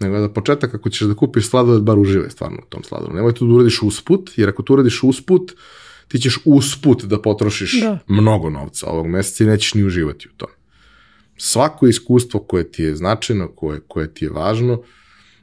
Nego 0.00 0.18
da 0.18 0.32
početak 0.32 0.74
ako 0.74 0.90
ćeš 0.90 1.08
da 1.08 1.14
kupiš 1.14 1.48
sladoled, 1.50 1.82
bar 1.82 1.98
uživaj 1.98 2.30
stvarno 2.30 2.58
u 2.66 2.68
tom 2.68 2.84
sladoledu. 2.84 3.16
Nemoj 3.16 3.34
to 3.34 3.46
da 3.46 3.52
uradiš 3.52 3.82
usput, 3.82 4.30
jer 4.36 4.48
ako 4.48 4.62
to 4.62 4.72
uradiš 4.72 5.02
usput, 5.02 5.52
uh, 5.52 5.58
ti 6.08 6.18
ćeš 6.18 6.38
usput 6.44 7.04
da 7.04 7.22
potrošiš 7.22 7.80
da. 7.80 7.98
mnogo 8.08 8.50
novca 8.50 8.86
ovog 8.86 9.06
meseca 9.06 9.44
i 9.44 9.46
nećeš 9.46 9.74
ni 9.74 9.84
uživati 9.84 10.28
u 10.28 10.36
tom. 10.36 10.48
Svako 11.36 11.86
iskustvo 11.86 12.40
koje 12.40 12.70
ti 12.72 12.82
je 12.82 12.96
značajno, 12.96 13.48
koje, 13.48 13.80
koje 13.88 14.14
ti 14.14 14.24
je 14.24 14.30
važno, 14.30 14.82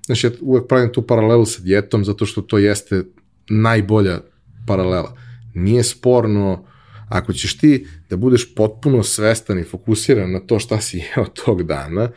znači 0.05 0.27
ja 0.27 0.31
uvek 0.41 0.67
pravim 0.67 0.91
tu 0.93 1.01
paralelu 1.01 1.45
sa 1.45 1.61
djetom 1.61 2.05
zato 2.05 2.25
što 2.25 2.41
to 2.41 2.57
jeste 2.57 3.03
najbolja 3.49 4.21
paralela. 4.67 5.17
Nije 5.53 5.83
sporno 5.83 6.65
ako 7.09 7.33
ćeš 7.33 7.57
ti 7.57 7.87
da 8.09 8.17
budeš 8.17 8.55
potpuno 8.55 9.03
svestan 9.03 9.59
i 9.59 9.63
fokusiran 9.63 10.31
na 10.31 10.39
to 10.39 10.59
šta 10.59 10.81
si 10.81 10.97
jeo 11.15 11.25
tog 11.25 11.63
dana, 11.63 12.09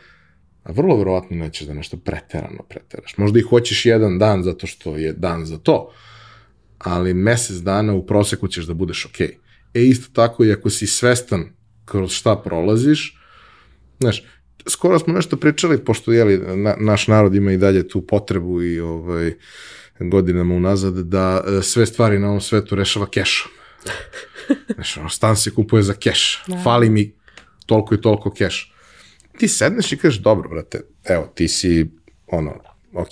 a 0.63 0.71
vrlo 0.71 0.97
verovatno 0.97 1.37
nećeš 1.37 1.67
da 1.67 1.73
nešto 1.73 1.97
preterano 1.97 2.63
preteraš. 2.69 3.17
Možda 3.17 3.39
i 3.39 3.41
hoćeš 3.49 3.85
jedan 3.85 4.19
dan 4.19 4.43
zato 4.43 4.67
što 4.67 4.97
je 4.97 5.13
dan 5.13 5.45
za 5.45 5.57
to, 5.57 5.91
ali 6.77 7.13
mesec 7.13 7.57
dana 7.57 7.93
u 7.93 8.05
proseku 8.05 8.47
ćeš 8.47 8.65
da 8.65 8.73
budeš 8.73 9.05
ok. 9.05 9.21
E 9.73 9.83
isto 9.83 10.09
tako 10.13 10.45
i 10.45 10.51
ako 10.51 10.69
si 10.69 10.87
svestan 10.87 11.45
kroz 11.85 12.11
šta 12.11 12.35
prolaziš, 12.35 13.17
znaš, 13.99 14.23
skoro 14.67 14.99
smo 14.99 15.13
nešto 15.13 15.37
pričali, 15.37 15.85
pošto 15.85 16.11
jeli, 16.11 16.37
na, 16.55 16.75
naš 16.79 17.07
narod 17.07 17.35
ima 17.35 17.51
i 17.51 17.57
dalje 17.57 17.87
tu 17.87 18.07
potrebu 18.07 18.63
i 18.63 18.79
ovaj, 18.79 19.33
godinama 19.99 20.55
unazad, 20.55 20.93
da 20.93 21.43
e, 21.47 21.61
sve 21.61 21.85
stvari 21.85 22.19
na 22.19 22.27
ovom 22.27 22.41
svetu 22.41 22.75
rešava 22.75 23.09
kešom. 23.09 23.51
Znaš, 24.75 24.97
ono, 24.97 25.09
stan 25.09 25.35
se 25.35 25.51
kupuje 25.51 25.83
za 25.83 25.93
keš. 25.93 26.43
Da. 26.47 26.61
Fali 26.63 26.89
mi 26.89 27.15
toliko 27.65 27.95
i 27.95 28.01
toliko 28.01 28.33
keš. 28.33 28.73
Ti 29.37 29.47
sedneš 29.47 29.91
i 29.91 29.97
kažeš, 29.97 30.21
dobro, 30.21 30.49
brate, 30.49 30.81
evo, 31.03 31.31
ti 31.35 31.47
si, 31.47 31.91
ono, 32.27 32.51
ok, 32.93 33.09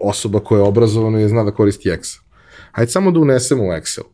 osoba 0.00 0.40
koja 0.40 0.58
je 0.58 0.68
obrazovana 0.68 1.20
i 1.20 1.28
zna 1.28 1.44
da 1.44 1.50
koristi 1.50 1.88
Excel 1.88 2.22
Hajde 2.72 2.90
samo 2.90 3.10
da 3.10 3.20
unesemo 3.20 3.64
u 3.64 3.66
Excel. 3.66 4.04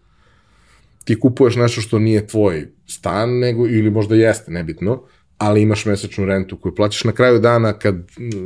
Ti 1.05 1.21
kupuješ 1.21 1.57
nešto 1.57 1.81
što 1.81 1.99
nije 1.99 2.27
tvoj 2.27 2.67
stan, 2.87 3.39
nego, 3.39 3.67
ili 3.67 3.91
možda 3.91 4.15
jeste, 4.15 4.53
nebitno, 4.53 5.03
ali 5.39 5.63
imaš 5.63 5.85
mesečnu 5.85 6.25
rentu 6.25 6.57
koju 6.57 6.75
plaćaš 6.75 7.05
na 7.05 7.13
kraju 7.13 7.39
dana 7.39 7.73
kad 7.73 7.95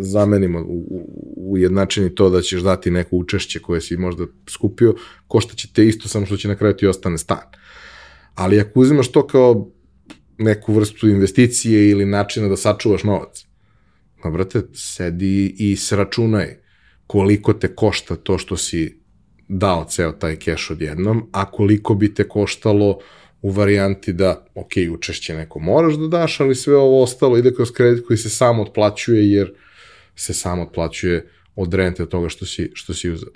zamenimo 0.00 0.60
u, 0.60 1.08
ujednačeni 1.36 2.14
to 2.14 2.30
da 2.30 2.40
ćeš 2.40 2.60
dati 2.60 2.90
neko 2.90 3.16
učešće 3.16 3.58
koje 3.58 3.80
si 3.80 3.96
možda 3.96 4.26
skupio, 4.50 4.94
košta 5.26 5.54
će 5.54 5.68
te 5.72 5.86
isto, 5.86 6.08
samo 6.08 6.26
što 6.26 6.36
će 6.36 6.48
na 6.48 6.54
kraju 6.56 6.76
ti 6.76 6.86
ostane 6.86 7.18
stan. 7.18 7.46
Ali 8.34 8.60
ako 8.60 8.80
uzimaš 8.80 9.12
to 9.12 9.26
kao 9.26 9.70
neku 10.38 10.74
vrstu 10.74 11.08
investicije 11.08 11.90
ili 11.90 12.06
načina 12.06 12.48
da 12.48 12.56
sačuvaš 12.56 13.04
novac, 13.04 13.46
pa 14.22 14.30
brate, 14.30 14.62
sedi 14.74 15.54
i 15.58 15.76
sračunaj 15.76 16.56
koliko 17.06 17.52
te 17.52 17.74
košta 17.74 18.16
to 18.16 18.38
što 18.38 18.56
si 18.56 19.01
dao 19.52 19.84
ceo 19.84 20.12
taj 20.12 20.36
keš 20.36 20.70
odjednom, 20.70 21.28
a 21.32 21.50
koliko 21.50 21.94
bi 21.94 22.14
te 22.14 22.28
koštalo 22.28 22.98
u 23.42 23.50
varijanti 23.50 24.12
da, 24.12 24.46
ok, 24.54 24.72
učešće 24.92 25.34
neko 25.34 25.58
moraš 25.58 25.94
da 25.94 26.08
daš, 26.08 26.40
ali 26.40 26.54
sve 26.54 26.76
ovo 26.76 27.02
ostalo 27.02 27.38
ide 27.38 27.54
kroz 27.54 27.72
kredit 27.72 28.06
koji 28.06 28.16
se 28.16 28.30
sam 28.30 28.60
otplaćuje, 28.60 29.30
jer 29.30 29.52
se 30.16 30.34
sam 30.34 30.60
otplaćuje 30.60 31.28
od 31.56 31.74
rente 31.74 32.02
od 32.02 32.08
toga 32.08 32.28
što 32.28 32.46
si, 32.46 32.70
što 32.74 32.94
si 32.94 33.10
uzao. 33.10 33.30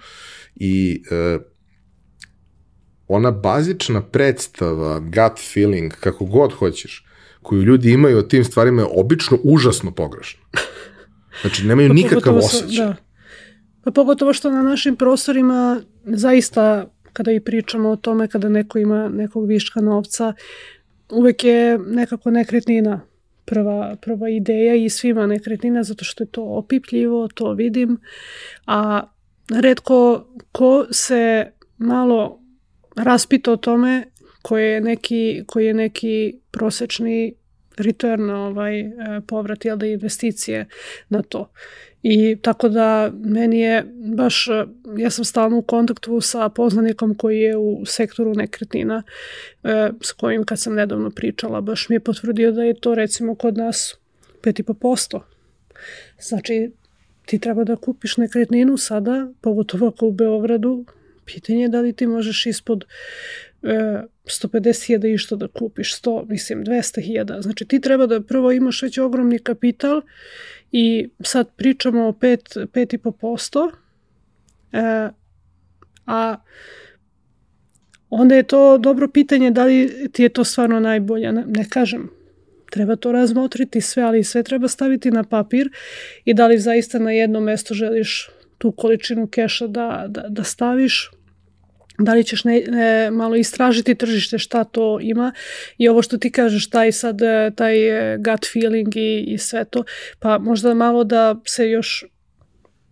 I 0.57 1.03
e, 1.11 1.39
ona 3.09 3.31
bazična 3.31 4.03
predstava, 4.03 5.01
gut 5.01 5.53
feeling, 5.53 5.93
kako 6.01 6.25
god 6.25 6.53
hoćeš, 6.53 7.07
koju 7.43 7.63
ljudi 7.63 7.93
imaju 7.93 8.19
o 8.19 8.23
tim 8.23 8.45
stvarima 8.45 8.83
je 8.83 8.89
obično 8.91 9.39
užasno 9.43 9.91
pogrešna. 9.91 10.41
Znači, 11.41 11.67
nemaju 11.67 11.89
pa 11.89 11.95
nikakav 11.95 12.37
osjećaj. 12.37 12.87
Da. 12.87 13.06
Pa 13.87 13.91
pogotovo 13.93 14.33
što 14.33 14.51
na 14.51 14.63
našim 14.63 14.97
prostorima 14.97 15.81
zaista 16.05 16.87
kada 17.13 17.33
i 17.33 17.41
pričamo 17.41 17.91
o 17.91 17.97
tome 17.97 18.29
kada 18.29 18.49
neko 18.49 18.79
ima 18.79 19.09
nekog 19.09 19.47
viška 19.49 19.81
novca, 19.81 20.33
uvek 21.11 21.45
je 21.45 21.79
nekako 21.79 22.31
nekretnina 22.31 23.01
prva, 23.45 23.97
prva 24.03 24.29
ideja 24.29 24.75
i 24.75 24.89
svima 24.89 25.27
nekretnina 25.27 25.83
zato 25.83 26.05
što 26.05 26.25
je 26.25 26.31
to 26.31 26.43
opipljivo, 26.43 27.29
to 27.29 27.53
vidim, 27.53 27.99
a 28.67 29.03
redko 29.63 30.27
ko 30.53 30.87
se 30.91 31.53
malo 31.79 32.41
raspita 32.97 33.53
o 33.53 33.57
tome 33.57 34.05
koji 34.43 34.65
je 34.65 34.81
neki, 34.81 35.45
koji 35.47 35.67
je 35.67 35.75
neki 35.75 36.35
prosečni 36.51 37.35
return, 37.77 38.31
ovaj, 38.31 38.81
e, 38.81 38.91
povrat, 39.27 39.65
jel 39.65 39.77
da 39.77 39.87
investicije 39.87 40.67
na 41.09 41.23
to. 41.23 41.51
I 42.09 42.37
tako 42.43 42.69
da 42.69 43.13
meni 43.25 43.61
je 43.61 43.85
baš, 44.15 44.49
ja 44.99 45.11
sam 45.11 45.25
stalno 45.25 45.59
u 45.59 45.63
kontaktu 45.63 46.21
sa 46.21 46.49
poznanikom 46.49 47.15
koji 47.15 47.39
je 47.39 47.57
u 47.57 47.83
sektoru 47.87 48.35
nekretnina 48.35 49.03
e, 49.65 49.91
s 50.01 50.13
kojim 50.13 50.45
kad 50.45 50.61
sam 50.61 50.75
nedavno 50.75 51.11
pričala 51.11 51.61
baš 51.61 51.89
mi 51.89 51.97
je 51.97 52.01
potvrdio 52.01 52.53
da 52.53 52.63
je 52.63 52.81
to 52.81 52.95
recimo 52.95 53.35
kod 53.35 53.57
nas 53.57 53.99
5,5%. 54.43 55.21
Znači 56.21 56.71
ti 57.25 57.39
treba 57.39 57.65
da 57.65 57.77
kupiš 57.77 58.17
nekretninu 58.17 58.77
sada, 58.77 59.29
pogotovo 59.41 59.89
ako 59.89 60.07
u 60.07 60.13
Beogradu, 60.13 60.85
pitanje 61.25 61.63
je 61.63 61.69
da 61.69 61.81
li 61.81 61.93
ti 61.93 62.07
možeš 62.07 62.47
ispod 62.47 62.85
e, 63.63 64.03
150.000 64.25 65.35
i 65.35 65.37
da 65.37 65.49
kupiš, 65.49 66.03
100, 66.03 66.29
mislim 66.29 66.65
200.000. 66.65 67.43
Znači 67.43 67.65
ti 67.65 67.81
treba 67.81 68.07
da 68.07 68.21
prvo 68.21 68.53
imaš 68.53 68.83
već 68.83 68.99
ogromni 68.99 69.39
kapital 69.39 70.03
i 70.73 71.09
sad 71.21 71.49
pričamo 71.57 72.09
o 72.09 72.13
5,5%, 72.13 73.71
e, 74.73 75.11
A 76.07 76.37
onda 78.11 78.35
je 78.35 78.43
to 78.43 78.79
dobro 78.79 79.09
pitanje 79.09 79.51
da 79.51 79.65
li 79.65 80.09
ti 80.13 80.23
je 80.23 80.29
to 80.29 80.45
stvarno 80.45 80.81
najbolje. 80.81 81.33
Ne, 81.33 81.45
ne 81.47 81.69
kažem, 81.69 82.11
treba 82.71 82.97
to 82.97 83.13
razmotriti 83.13 83.81
sve, 83.81 84.03
ali 84.03 84.25
sve 84.25 84.43
treba 84.43 84.69
staviti 84.69 85.11
na 85.11 85.25
papir 85.25 85.71
i 86.25 86.35
da 86.35 86.47
li 86.47 86.59
zaista 86.59 86.99
na 86.99 87.11
jedno 87.11 87.41
mesto 87.41 87.75
želiš 87.75 88.31
tu 88.59 88.73
količinu 88.73 89.27
keša 89.27 89.67
da, 89.67 90.05
da, 90.09 90.25
da 90.29 90.45
staviš, 90.45 91.11
da 91.99 92.15
li 92.15 92.25
ćeš 92.25 92.45
ne, 92.45 92.63
ne, 92.69 93.11
malo 93.11 93.37
istražiti 93.37 93.95
tržište 93.95 94.39
šta 94.39 94.65
to 94.65 94.99
ima? 95.03 95.33
I 95.79 95.89
ovo 95.89 96.03
što 96.03 96.19
ti 96.19 96.31
kažeš 96.33 96.71
taj 96.71 96.93
sad 96.93 97.21
taj 97.55 97.77
gut 98.17 98.47
feeling 98.53 98.97
i, 98.97 99.25
i 99.29 99.39
sve 99.39 99.65
to. 99.65 99.85
Pa 100.19 100.39
možda 100.39 100.75
malo 100.75 101.05
da 101.05 101.37
se 101.47 101.71
još 101.71 102.05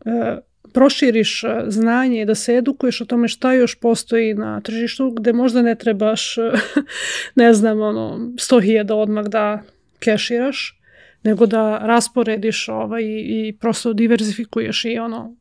e, 0.04 0.36
proširiš 0.72 1.44
e, 1.44 1.48
znanje 1.66 2.24
da 2.24 2.34
se 2.34 2.56
edukuješ 2.56 3.00
o 3.00 3.04
tome 3.04 3.28
šta 3.28 3.52
još 3.52 3.74
postoji 3.80 4.34
na 4.34 4.60
tržištu 4.60 5.10
gde 5.10 5.32
možda 5.32 5.62
ne 5.62 5.74
trebaš 5.74 6.36
ne 7.34 7.54
znam 7.54 7.80
ono 7.80 8.18
100.000 8.18 8.92
odmah 8.92 9.24
da 9.24 9.62
keširaš 9.98 10.80
nego 11.22 11.46
da 11.46 11.78
rasporediš 11.78 12.68
ovaj, 12.68 13.02
i 13.04 13.56
prosto 13.60 13.92
diverzifikuješ 13.92 14.84
i 14.84 14.98
ono 14.98 15.36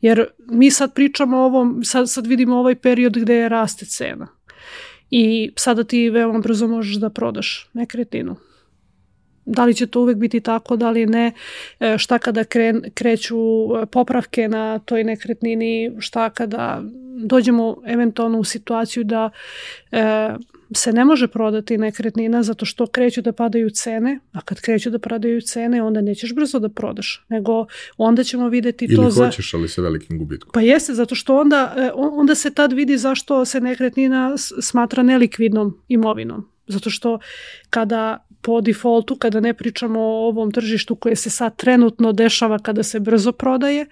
jer 0.00 0.26
mi 0.38 0.70
sad 0.70 0.94
pričamo 0.94 1.36
o 1.36 1.44
ovom, 1.44 1.84
sad, 1.84 2.10
sad 2.10 2.26
vidimo 2.26 2.56
ovaj 2.56 2.74
period 2.74 3.18
gde 3.18 3.48
raste 3.48 3.86
cena. 3.86 4.28
I 5.10 5.52
sada 5.56 5.84
ti 5.84 6.10
veoma 6.10 6.38
brzo 6.38 6.66
možeš 6.66 6.96
da 6.96 7.10
prodaš 7.10 7.70
nekretninu. 7.72 8.36
Da 9.44 9.64
li 9.64 9.74
će 9.74 9.86
to 9.86 10.00
uvek 10.00 10.16
biti 10.16 10.40
tako, 10.40 10.76
da 10.76 10.90
li 10.90 11.06
ne, 11.06 11.32
e, 11.80 11.98
šta 11.98 12.18
kada 12.18 12.44
kren, 12.44 12.82
kreću 12.94 13.36
e, 13.36 13.86
popravke 13.86 14.48
na 14.48 14.78
toj 14.78 15.04
nekretnini, 15.04 15.92
šta 15.98 16.30
kada 16.30 16.82
dođemo 17.24 17.76
eventualno 17.86 18.38
u 18.38 18.44
situaciju 18.44 19.04
da 19.04 19.30
e, 19.92 20.34
se 20.74 20.92
ne 20.92 21.04
može 21.04 21.28
prodati 21.28 21.78
nekretnina 21.78 22.42
zato 22.42 22.64
što 22.64 22.86
kreću 22.86 23.22
da 23.22 23.32
padaju 23.32 23.70
cene, 23.70 24.18
a 24.32 24.40
kad 24.40 24.60
kreću 24.60 24.90
da 24.90 24.98
padaju 24.98 25.40
cene 25.40 25.82
onda 25.82 26.00
nećeš 26.00 26.34
brzo 26.34 26.58
da 26.58 26.68
prodaš, 26.68 27.24
nego 27.28 27.66
onda 27.96 28.24
ćemo 28.24 28.48
videti 28.48 28.84
Ili 28.84 28.96
to 28.96 29.10
za... 29.10 29.22
Ili 29.22 29.26
hoćeš, 29.26 29.54
ali 29.54 29.68
sa 29.68 29.82
velikim 29.82 30.18
gubitkom. 30.18 30.50
Pa 30.52 30.60
jeste, 30.60 30.94
zato 30.94 31.14
što 31.14 31.36
onda, 31.40 31.74
e, 31.76 31.90
onda 31.94 32.34
se 32.34 32.50
tad 32.54 32.72
vidi 32.72 32.98
zašto 32.98 33.44
se 33.44 33.60
nekretnina 33.60 34.34
smatra 34.60 35.02
nelikvidnom 35.02 35.82
imovinom. 35.88 36.48
Zato 36.66 36.90
što 36.90 37.18
kada 37.70 38.26
po 38.40 38.60
defaultu, 38.60 39.16
kada 39.16 39.40
ne 39.40 39.54
pričamo 39.54 40.00
o 40.00 40.28
ovom 40.28 40.50
tržištu 40.50 40.96
koje 40.96 41.16
se 41.16 41.30
sad 41.30 41.56
trenutno 41.56 42.12
dešava 42.12 42.58
kada 42.58 42.82
se 42.82 43.00
brzo 43.00 43.32
prodaje, 43.32 43.86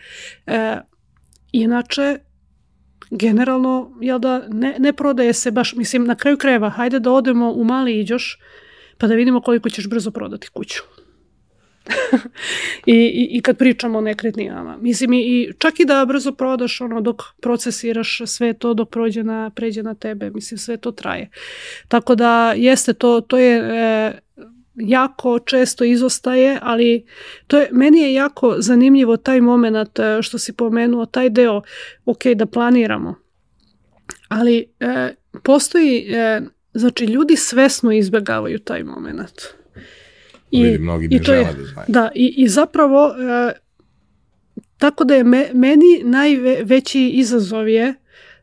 e, 0.46 0.78
inače 1.52 2.18
generalno 3.10 3.90
jel 4.00 4.18
da 4.18 4.48
ne, 4.48 4.76
ne 4.78 4.92
prodaje 4.92 5.32
se 5.32 5.50
baš, 5.50 5.74
mislim 5.74 6.04
na 6.04 6.14
kraju 6.14 6.38
krajeva, 6.38 6.70
hajde 6.70 6.98
da 7.00 7.12
odemo 7.12 7.52
u 7.52 7.64
mali 7.64 8.00
iđoš 8.00 8.38
pa 8.98 9.06
da 9.06 9.14
vidimo 9.14 9.40
koliko 9.40 9.70
ćeš 9.70 9.88
brzo 9.88 10.10
prodati 10.10 10.48
kuću. 10.48 10.82
I, 12.86 12.94
i, 12.94 13.28
I 13.30 13.42
kad 13.42 13.58
pričamo 13.58 13.98
o 13.98 14.00
nekretninama. 14.00 14.76
Mislim, 14.80 15.12
i, 15.12 15.18
i 15.18 15.52
čak 15.58 15.80
i 15.80 15.84
da 15.84 16.04
brzo 16.04 16.32
prodaš 16.32 16.80
ono, 16.80 17.00
dok 17.00 17.22
procesiraš 17.40 18.20
sve 18.26 18.52
to, 18.52 18.74
dok 18.74 18.90
prođe 18.90 19.22
na, 19.22 19.50
pređe 19.54 19.82
na 19.82 19.94
tebe, 19.94 20.30
mislim, 20.30 20.58
sve 20.58 20.76
to 20.76 20.92
traje. 20.92 21.30
Tako 21.88 22.14
da 22.14 22.52
jeste, 22.56 22.92
to, 22.92 23.20
to 23.20 23.38
je 23.38 23.56
e, 23.58 24.18
jako 24.74 25.38
često 25.38 25.84
izostaje, 25.84 26.58
ali 26.62 27.06
to 27.46 27.58
je, 27.58 27.68
meni 27.72 28.00
je 28.00 28.14
jako 28.14 28.56
zanimljivo 28.58 29.16
taj 29.16 29.40
moment 29.40 29.98
e, 29.98 30.22
što 30.22 30.38
si 30.38 30.52
pomenuo, 30.52 31.06
taj 31.06 31.30
deo, 31.30 31.62
ok, 32.04 32.24
da 32.34 32.46
planiramo. 32.46 33.14
Ali 34.28 34.72
e, 34.80 35.14
postoji, 35.42 36.12
e, 36.12 36.40
znači 36.74 37.04
ljudi 37.04 37.36
svesno 37.36 37.92
izbjegavaju 37.92 38.58
taj 38.58 38.84
moment. 38.84 39.42
I, 40.50 40.78
mnogi 40.78 41.08
ne 41.08 41.22
žele 41.22 41.44
da 41.44 41.64
znaju. 41.64 41.86
Da, 41.88 42.10
i, 42.14 42.34
i 42.36 42.48
zapravo 42.48 43.08
e, 43.08 43.52
tako 44.78 45.04
da 45.04 45.14
je 45.14 45.24
me, 45.24 45.50
meni 45.54 46.02
najveći 46.04 47.08
izazov 47.08 47.68
je 47.68 47.94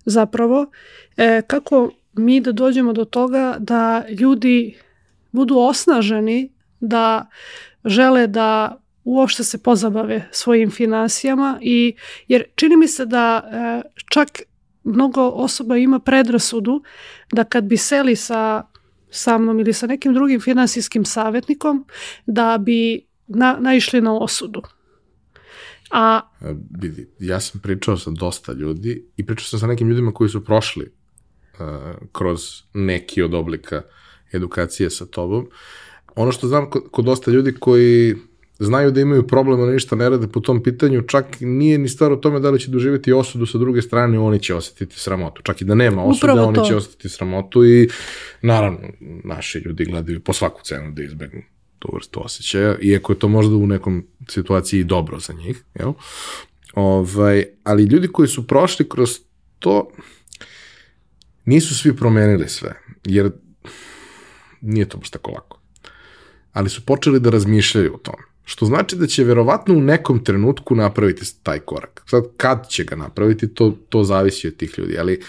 zapravo 0.06 0.72
e, 1.18 1.42
kako 1.48 1.92
mi 2.14 2.42
da 2.42 2.52
dođemo 2.52 2.94
do 2.94 3.06
toga 3.06 3.56
da 3.60 4.04
ljudi 4.20 4.78
budu 5.32 5.58
osnaženi 5.58 6.52
da 6.80 7.30
žele 7.86 8.28
da 8.28 8.78
uopšte 9.04 9.44
se 9.44 9.58
pozabave 9.58 10.28
svojim 10.32 10.72
finansijama 10.72 11.58
i 11.62 11.96
jer 12.28 12.44
čini 12.56 12.78
mi 12.78 12.88
se 12.88 13.06
da 13.06 13.44
e, 13.46 13.90
čak 14.10 14.42
mnogo 14.84 15.22
osoba 15.22 15.78
ima 15.78 16.00
predrasudu 16.00 16.84
da 17.32 17.44
kad 17.44 17.64
bi 17.64 17.78
seli 17.78 18.16
sa 18.16 18.64
sa 19.12 19.38
mnom 19.38 19.60
ili 19.60 19.74
sa 19.74 19.88
nekim 19.88 20.14
drugim 20.14 20.42
finansijskim 20.42 21.06
savjetnikom 21.06 21.86
da 22.26 22.58
bi 22.58 23.06
na, 23.28 23.58
naišli 23.60 24.02
na 24.02 24.18
osudu. 24.18 24.62
A 25.92 26.22
e, 26.42 26.56
vidi, 26.82 27.10
ja 27.20 27.40
sam 27.40 27.62
pričao 27.62 27.98
sa 27.98 28.12
dosta 28.12 28.54
ljudi 28.54 29.06
i 29.18 29.26
pričao 29.26 29.44
sam 29.44 29.60
sa 29.60 29.68
nekim 29.68 29.90
ljudima 29.90 30.12
koji 30.12 30.30
su 30.30 30.46
prošli 30.46 30.86
uh, 30.86 30.90
kroz 32.12 32.42
neki 32.74 33.22
od 33.22 33.34
oblika 33.34 33.82
edukacije 34.34 34.90
sa 34.90 35.06
tobom. 35.06 35.48
Ono 36.16 36.32
što 36.32 36.48
znam 36.48 36.70
kod, 36.70 36.84
kod 36.92 37.06
dosta 37.06 37.32
ljudi 37.32 37.54
koji 37.60 38.16
znaju 38.60 38.92
da 38.92 39.02
imaju 39.02 39.28
problema, 39.28 39.66
ništa 39.66 39.96
ne 39.96 40.10
rade 40.10 40.28
po 40.28 40.40
tom 40.40 40.64
pitanju, 40.64 41.02
čak 41.02 41.26
nije 41.40 41.78
ni 41.78 41.90
stvar 41.90 42.12
o 42.12 42.16
tome 42.16 42.40
da 42.40 42.50
li 42.50 42.60
će 42.60 42.72
doživjeti 42.72 43.14
osudu 43.14 43.46
sa 43.46 43.58
druge 43.58 43.82
strane, 43.82 44.20
oni 44.20 44.40
će 44.40 44.56
osetiti 44.56 45.00
sramotu. 45.00 45.42
Čak 45.42 45.62
i 45.62 45.66
da 45.66 45.76
nema 45.76 46.04
osuda, 46.04 46.46
oni 46.48 46.68
će 46.68 46.76
osetiti 46.76 47.10
sramotu 47.10 47.66
i 47.66 47.90
naravno 48.42 48.80
naši 49.24 49.60
ljudi 49.60 49.86
gledaju 49.86 50.20
po 50.20 50.34
svaku 50.34 50.62
cenu 50.64 50.92
da 50.92 51.04
izbegnu 51.04 51.42
tu 51.80 51.90
vrstu 51.94 52.26
osjećaja, 52.26 52.76
iako 52.82 53.14
je 53.14 53.20
to 53.20 53.28
možda 53.28 53.56
u 53.56 53.68
nekom 53.68 54.08
situaciji 54.30 54.84
dobro 54.84 55.20
za 55.20 55.34
njih, 55.34 55.64
jel? 55.80 55.94
Ovaj, 56.74 57.46
ali 57.64 57.84
ljudi 57.84 58.08
koji 58.08 58.28
su 58.28 58.48
prošli 58.48 58.90
kroz 58.90 59.20
to 59.60 59.92
nisu 61.46 61.76
svi 61.76 61.96
promenili 61.96 62.50
sve, 62.50 62.82
jer 63.06 63.32
nije 64.62 64.90
to 64.90 64.98
baš 64.98 65.10
tako 65.10 65.32
lako. 65.32 65.60
Ali 66.54 66.70
su 66.70 66.86
počeli 66.86 67.20
da 67.20 67.30
razmišljaju 67.30 67.94
o 67.96 67.98
tome. 67.98 68.24
Što 68.44 68.66
znači 68.66 68.96
da 68.96 69.08
će 69.08 69.24
verovatno 69.24 69.74
u 69.74 69.82
nekom 69.82 70.24
trenutku 70.24 70.76
napraviti 70.76 71.26
taj 71.44 71.60
korak. 71.60 72.04
Sad, 72.06 72.24
kad 72.38 72.70
će 72.70 72.84
ga 72.84 72.96
napraviti, 72.96 73.54
to, 73.54 73.78
to 73.90 74.04
zavisi 74.04 74.48
od 74.48 74.56
tih 74.56 74.74
ljudi. 74.78 74.98
Ali 75.00 75.22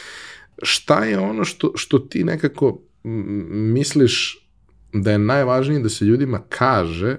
šta 0.62 1.04
je 1.04 1.18
ono 1.18 1.44
što, 1.44 1.72
što 1.74 1.98
ti 1.98 2.24
nekako 2.24 2.78
misliš 3.50 4.38
da 4.92 5.10
je 5.10 5.18
najvažnije 5.18 5.80
da 5.80 5.88
se 5.88 6.04
ljudima 6.04 6.42
kaže 6.48 7.16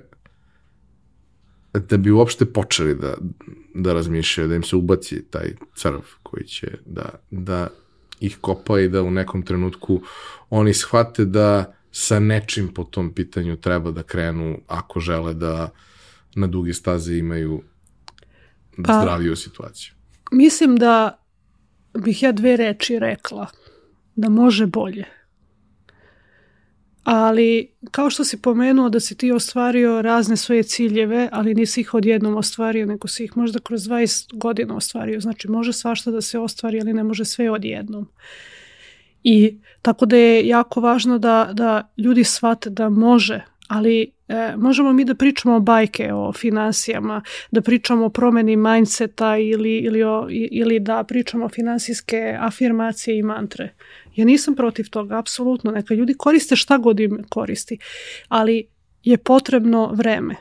da 1.74 1.98
bi 1.98 2.12
uopšte 2.12 2.46
počeli 2.46 2.96
da, 2.96 3.14
da 3.74 3.94
razmišljaju, 3.94 4.50
da 4.50 4.56
im 4.56 4.64
se 4.64 4.76
ubaci 4.76 5.24
taj 5.30 5.56
crv 5.76 6.00
koji 6.24 6.44
će 6.44 6.68
da, 6.86 7.10
da 7.32 7.68
ih 8.20 8.38
kopa 8.42 8.80
i 8.80 8.90
da 8.90 9.02
u 9.02 9.12
nekom 9.12 9.42
trenutku 9.42 10.02
oni 10.50 10.74
shvate 10.74 11.26
da 11.26 11.76
sa 11.96 12.20
nečim 12.20 12.74
po 12.74 12.84
tom 12.84 13.14
pitanju 13.14 13.56
treba 13.56 13.92
da 13.92 14.04
krenu 14.04 14.58
ako 14.68 15.00
žele 15.00 15.34
da 15.34 15.70
na 16.36 16.48
duge 16.48 16.74
staze 16.74 17.18
imaju 17.18 17.64
pa, 18.86 19.02
zdraviju 19.02 19.36
situaciju? 19.36 19.94
Mislim 20.32 20.76
da 20.76 21.20
bih 21.94 22.24
ja 22.24 22.32
dve 22.32 22.58
reči 22.58 23.00
rekla. 23.00 23.48
Da 24.16 24.30
može 24.30 24.66
bolje. 24.66 25.06
Ali, 27.04 27.72
kao 27.92 28.10
što 28.10 28.24
si 28.24 28.42
pomenuo 28.42 28.90
da 28.90 29.00
si 29.00 29.18
ti 29.18 29.32
ostvario 29.32 30.02
razne 30.02 30.38
svoje 30.38 30.64
ciljeve, 30.64 31.30
ali 31.32 31.54
nisi 31.54 31.82
ih 31.82 31.94
odjednom 31.94 32.36
ostvario, 32.36 32.86
nego 32.86 33.08
si 33.08 33.24
ih 33.24 33.38
možda 33.38 33.60
kroz 33.60 33.82
20 33.82 34.38
godina 34.38 34.76
ostvario. 34.76 35.20
Znači, 35.20 35.48
može 35.48 35.74
svašta 35.74 36.12
da 36.12 36.22
se 36.22 36.40
ostvari, 36.40 36.82
ali 36.82 36.94
ne 36.94 37.04
može 37.04 37.26
sve 37.26 37.52
odjednom. 37.52 38.08
I 39.24 39.58
tako 39.82 40.06
da 40.06 40.18
je 40.18 40.48
jako 40.48 40.82
važno 40.82 41.18
da, 41.18 41.50
da 41.54 41.94
ljudi 41.98 42.24
shvate 42.24 42.70
da 42.70 42.90
može, 42.90 43.42
ali 43.68 44.12
e, 44.28 44.54
možemo 44.58 44.94
mi 44.94 45.06
da 45.06 45.16
pričamo 45.16 45.60
bajke 45.60 46.14
o 46.14 46.34
finansijama, 46.34 47.22
da 47.52 47.62
pričamo 47.62 48.06
o 48.06 48.10
promeni 48.10 48.56
mindseta 48.56 49.38
ili, 49.38 49.78
ili, 49.78 50.04
o, 50.04 50.28
ili 50.30 50.80
da 50.80 51.04
pričamo 51.04 51.46
o 51.46 51.50
finansijske 51.50 52.38
afirmacije 52.40 53.18
i 53.18 53.24
mantre. 53.24 53.74
Ja 54.16 54.26
nisam 54.26 54.56
protiv 54.56 54.90
toga, 54.90 55.20
apsolutno. 55.20 55.72
Neka 55.72 55.94
ljudi 55.94 56.14
koriste 56.14 56.56
šta 56.56 56.78
god 56.78 57.00
im 57.00 57.24
koristi, 57.30 57.78
ali 58.28 58.68
je 59.04 59.18
potrebno 59.18 59.92
vreme. 59.94 60.36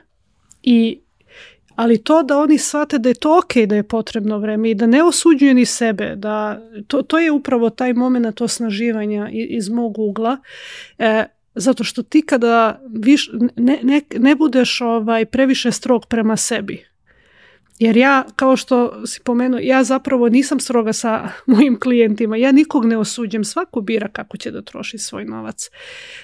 I 0.62 1.00
ali 1.82 1.98
to 1.98 2.22
da 2.22 2.38
oni 2.38 2.58
shvate 2.58 2.98
da 2.98 3.08
je 3.08 3.14
to 3.14 3.38
ok 3.38 3.56
da 3.66 3.76
je 3.76 3.82
potrebno 3.82 4.38
vreme 4.38 4.70
i 4.70 4.74
da 4.74 4.86
ne 4.86 5.02
osuđuju 5.02 5.54
ni 5.54 5.66
sebe, 5.66 6.16
da 6.16 6.62
to, 6.86 7.02
to 7.02 7.18
je 7.18 7.30
upravo 7.30 7.70
taj 7.70 7.92
moment 7.92 8.40
osnaživanja 8.40 9.28
iz 9.32 9.68
mog 9.68 9.98
ugla, 9.98 10.36
e, 10.98 11.24
zato 11.54 11.84
što 11.84 12.02
ti 12.02 12.22
kada 12.22 12.80
viš, 12.94 13.30
ne, 13.56 13.78
ne, 13.82 14.00
ne 14.18 14.34
budeš 14.34 14.80
ovaj 14.80 15.24
previše 15.24 15.72
strog 15.72 16.06
prema 16.06 16.36
sebi 16.36 16.92
Jer 17.78 17.96
ja, 17.96 18.24
kao 18.36 18.56
što 18.56 19.06
si 19.06 19.20
pomenuo, 19.24 19.60
ja 19.62 19.84
zapravo 19.84 20.28
nisam 20.28 20.60
stroga 20.60 20.92
sa 20.92 21.28
mojim 21.46 21.80
klijentima. 21.80 22.36
Ja 22.36 22.52
nikog 22.52 22.84
ne 22.84 22.96
osuđem. 22.96 23.44
Svako 23.44 23.80
bira 23.80 24.08
kako 24.08 24.36
će 24.36 24.50
da 24.50 24.62
troši 24.62 24.98
svoj 24.98 25.24
novac. 25.24 25.70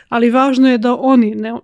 Ali 0.08 0.30
važno 0.30 0.70
je 0.70 0.78
da 0.78 0.94
oni 0.94 1.34
ne 1.34 1.54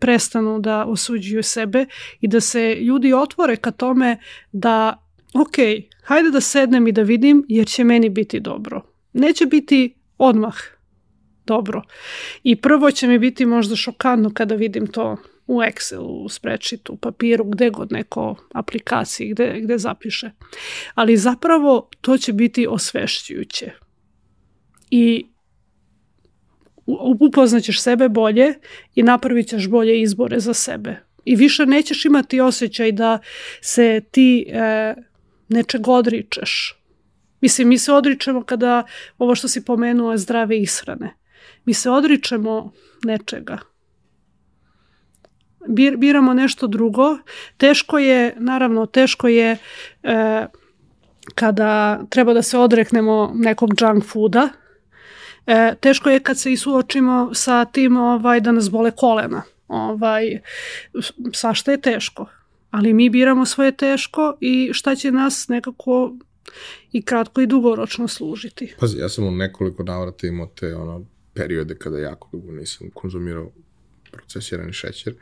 prestanu 0.00 0.60
da 0.60 0.84
osuđuju 0.84 1.42
sebe 1.42 1.86
i 2.20 2.28
da 2.28 2.40
se 2.40 2.74
ljudi 2.74 3.12
otvore 3.12 3.56
ka 3.56 3.70
tome 3.70 4.18
da 4.52 5.06
ok, 5.34 5.56
hajde 6.04 6.30
da 6.30 6.40
sednem 6.40 6.88
i 6.88 6.92
da 6.92 7.02
vidim 7.02 7.44
jer 7.48 7.66
će 7.66 7.84
meni 7.84 8.08
biti 8.08 8.40
dobro. 8.40 8.82
Neće 9.12 9.46
biti 9.46 9.94
odmah 10.18 10.54
dobro. 11.46 11.82
I 12.42 12.56
prvo 12.56 12.90
će 12.90 13.08
mi 13.08 13.18
biti 13.18 13.46
možda 13.46 13.76
šokantno 13.76 14.30
kada 14.34 14.54
vidim 14.54 14.86
to 14.86 15.16
u 15.46 15.60
Excelu, 15.60 16.24
u 16.24 16.28
spreadsheetu, 16.28 16.92
u 16.92 16.96
papiru, 16.96 17.44
gde 17.44 17.70
god 17.70 17.92
neko 17.92 18.36
aplikaciji, 18.54 19.28
gde, 19.30 19.60
gde 19.60 19.78
zapiše. 19.78 20.30
Ali 20.94 21.16
zapravo 21.16 21.88
to 22.00 22.18
će 22.18 22.32
biti 22.32 22.66
osvešćujuće. 22.66 23.72
I 24.90 25.26
upoznaćeš 27.20 27.82
sebe 27.82 28.08
bolje 28.08 28.54
i 28.94 29.02
napravit 29.02 29.48
ćeš 29.48 29.68
bolje 29.68 30.00
izbore 30.00 30.40
za 30.40 30.54
sebe. 30.54 30.96
I 31.24 31.36
više 31.36 31.66
nećeš 31.66 32.04
imati 32.04 32.40
osjećaj 32.40 32.92
da 32.92 33.18
se 33.60 34.00
ti 34.10 34.46
e, 34.48 34.94
nečeg 35.48 35.88
odričeš. 35.88 36.76
Mislim, 37.40 37.68
mi 37.68 37.78
se 37.78 37.92
odričemo 37.92 38.42
kada, 38.42 38.82
ovo 39.18 39.34
što 39.34 39.48
si 39.48 39.64
pomenuo, 39.64 40.16
zdrave 40.16 40.58
ishrane. 40.58 41.14
Mi 41.64 41.74
se 41.74 41.90
odričemo 41.90 42.72
nečega. 43.04 43.58
Bir, 45.68 45.96
biramo 45.96 46.34
nešto 46.34 46.66
drugo. 46.66 47.18
Teško 47.56 47.98
je, 47.98 48.34
naravno, 48.38 48.86
teško 48.86 49.28
je 49.28 49.56
e, 50.02 50.46
kada 51.34 52.00
treba 52.10 52.34
da 52.34 52.42
se 52.42 52.58
odreknemo 52.58 53.32
nekog 53.34 53.70
junk 53.80 54.04
fooda. 54.04 54.48
E, 55.46 55.74
teško 55.80 56.10
je 56.10 56.20
kad 56.20 56.38
se 56.38 56.52
i 56.52 56.56
suočimo 56.56 57.30
sa 57.34 57.64
tim 57.64 57.96
ovaj, 57.96 58.40
da 58.40 58.52
nas 58.52 58.70
bole 58.70 58.90
kolena. 58.90 59.42
Ovaj, 59.68 60.40
svašta 61.32 61.70
je 61.70 61.80
teško 61.80 62.26
ali 62.70 62.92
mi 62.92 63.10
biramo 63.10 63.46
svoje 63.46 63.76
teško 63.76 64.36
i 64.40 64.70
šta 64.72 64.94
će 64.94 65.12
nas 65.12 65.48
nekako 65.48 66.16
i 66.92 67.02
kratko 67.02 67.40
i 67.40 67.46
dugoročno 67.46 68.08
služiti. 68.08 68.74
Pazi, 68.80 68.98
ja 68.98 69.08
sam 69.08 69.26
u 69.26 69.30
nekoliko 69.30 69.82
navrata 69.82 70.26
imao 70.26 70.46
te 70.46 70.74
ono, 70.74 71.04
periode 71.34 71.74
kada 71.74 71.98
jako 71.98 72.28
dugo 72.32 72.52
nisam 72.52 72.90
konzumirao 72.94 73.50
procesirani 74.10 74.72
šećer 74.72 75.14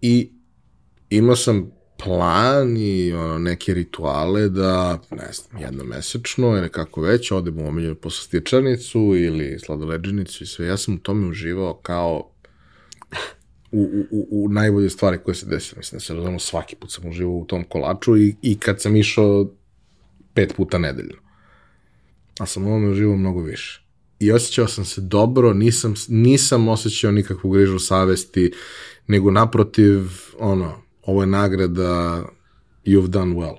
i 0.00 0.30
imao 1.10 1.36
sam 1.36 1.70
plan 2.04 2.76
i 2.76 3.12
ono, 3.12 3.38
neke 3.38 3.74
rituale 3.74 4.48
da, 4.48 4.98
ne 5.10 5.32
znam, 5.32 5.62
jednomesečno 5.62 6.56
ili 6.56 6.68
kako 6.68 7.00
već, 7.00 7.30
odem 7.30 7.58
u 7.58 7.68
omiljenu 7.68 7.94
poslastičarnicu 7.94 8.98
ili 8.98 9.58
sladoleđenicu 9.58 10.44
i 10.44 10.46
sve. 10.46 10.66
Ja 10.66 10.76
sam 10.76 10.94
u 10.94 10.98
tome 10.98 11.28
uživao 11.28 11.74
kao 11.74 12.30
u, 13.72 14.06
u, 14.10 14.28
u 14.30 14.48
najbolje 14.48 14.90
stvari 14.90 15.18
koje 15.24 15.34
se 15.34 15.46
desile. 15.46 15.78
Mislim 15.78 15.96
da 15.98 16.04
se 16.04 16.14
razumno 16.14 16.38
svaki 16.38 16.76
put 16.76 16.92
sam 16.92 17.08
uživao 17.08 17.34
u 17.34 17.44
tom 17.44 17.64
kolaču 17.64 18.16
i, 18.16 18.36
i 18.42 18.58
kad 18.58 18.80
sam 18.80 18.96
išao 18.96 19.50
pet 20.34 20.54
puta 20.56 20.78
nedeljno. 20.78 21.16
A 22.38 22.46
sam 22.46 22.66
ovome 22.66 22.88
uživao 22.88 23.16
mnogo 23.16 23.42
više. 23.42 23.84
I 24.18 24.32
osjećao 24.32 24.68
sam 24.68 24.84
se 24.84 25.00
dobro, 25.00 25.52
nisam, 25.52 25.94
nisam 26.08 26.68
osjećao 26.68 27.10
nikakvu 27.10 27.50
grižu 27.50 27.78
savesti, 27.78 28.52
nego 29.06 29.30
naprotiv, 29.30 30.00
ono, 30.38 30.83
ovo 31.06 31.20
je 31.20 31.26
nagrada 31.26 32.22
you've 32.84 33.08
done 33.08 33.34
well. 33.34 33.56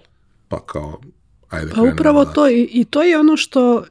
Pa 0.47 0.59
kao, 0.65 1.01
ajde 1.49 1.71
Pa 1.75 1.81
upravo 1.81 2.25
da... 2.25 2.33
to 2.33 2.49
i, 2.49 2.69
i 2.71 2.85
to 2.85 3.03
je 3.03 3.19
ono 3.19 3.37
što 3.37 3.85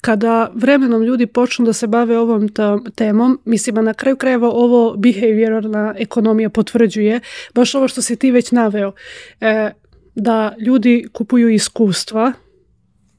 kada 0.00 0.50
vremenom 0.54 1.02
ljudi 1.02 1.26
počnu 1.26 1.66
da 1.66 1.72
se 1.72 1.86
bave 1.86 2.18
ovom 2.18 2.48
temom, 2.94 3.40
mislim, 3.44 3.78
a 3.78 3.82
na 3.82 3.94
kraju 3.94 4.16
krajeva 4.16 4.48
ovo 4.48 4.96
behavioralna 4.96 5.94
ekonomija 5.98 6.50
potvrđuje, 6.50 7.20
baš 7.54 7.74
ovo 7.74 7.88
što 7.88 8.02
si 8.02 8.16
ti 8.16 8.30
već 8.30 8.52
naveo, 8.52 8.92
e, 9.40 9.70
da 10.14 10.54
ljudi 10.58 11.08
kupuju 11.12 11.48
iskustva, 11.48 12.32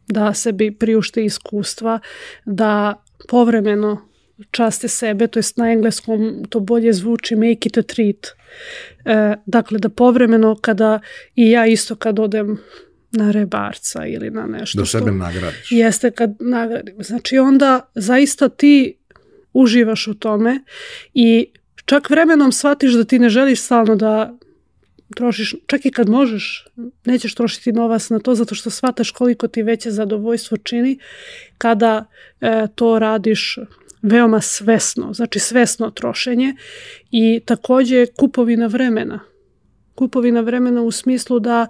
da 0.07 0.33
sebi 0.33 0.71
priušte 0.71 1.25
iskustva, 1.25 1.99
da 2.45 3.03
povremeno 3.29 4.06
časte 4.51 4.87
sebe, 4.87 5.27
to 5.27 5.39
jest 5.39 5.57
na 5.57 5.71
engleskom 5.71 6.45
to 6.49 6.59
bolje 6.59 6.93
zvuči 6.93 7.35
make 7.35 7.69
it 7.69 7.77
a 7.77 7.83
treat. 7.83 8.27
E, 9.05 9.35
dakle, 9.45 9.79
da 9.79 9.89
povremeno 9.89 10.55
kada 10.61 10.99
i 11.35 11.49
ja 11.51 11.65
isto 11.65 11.95
kad 11.95 12.19
odem 12.19 12.57
na 13.11 13.31
rebarca 13.31 14.05
ili 14.05 14.29
na 14.29 14.45
nešto. 14.45 14.79
Da 14.79 14.85
sebe 14.85 15.11
nagradiš. 15.11 15.71
Jeste 15.71 16.11
kad 16.11 16.35
nagradim. 16.39 16.95
Znači 16.99 17.37
onda 17.37 17.89
zaista 17.95 18.49
ti 18.49 18.97
uživaš 19.53 20.07
u 20.07 20.13
tome 20.13 20.59
i 21.13 21.45
čak 21.85 22.09
vremenom 22.09 22.51
shvatiš 22.51 22.93
da 22.93 23.03
ti 23.03 23.19
ne 23.19 23.29
želiš 23.29 23.61
stalno 23.61 23.95
da 23.95 24.37
trošiš, 25.15 25.55
čak 25.67 25.85
i 25.85 25.91
kad 25.91 26.09
možeš, 26.09 26.67
nećeš 27.05 27.35
trošiti 27.35 27.71
novac 27.71 28.09
na 28.09 28.19
to 28.19 28.35
zato 28.35 28.55
što 28.55 28.69
shvataš 28.69 29.11
koliko 29.11 29.47
ti 29.47 29.63
veće 29.63 29.91
zadovoljstvo 29.91 30.57
čini 30.57 30.99
kada 31.57 32.05
e, 32.41 32.67
to 32.75 32.99
radiš 32.99 33.57
veoma 34.01 34.41
svesno, 34.41 35.13
znači 35.13 35.39
svesno 35.39 35.89
trošenje 35.89 36.55
i 37.11 37.41
takođe 37.45 38.05
kupovina 38.05 38.67
vremena 38.67 39.19
kupovina 39.97 40.41
vremena 40.41 40.81
u 40.81 40.91
smislu 40.91 41.39
da 41.39 41.67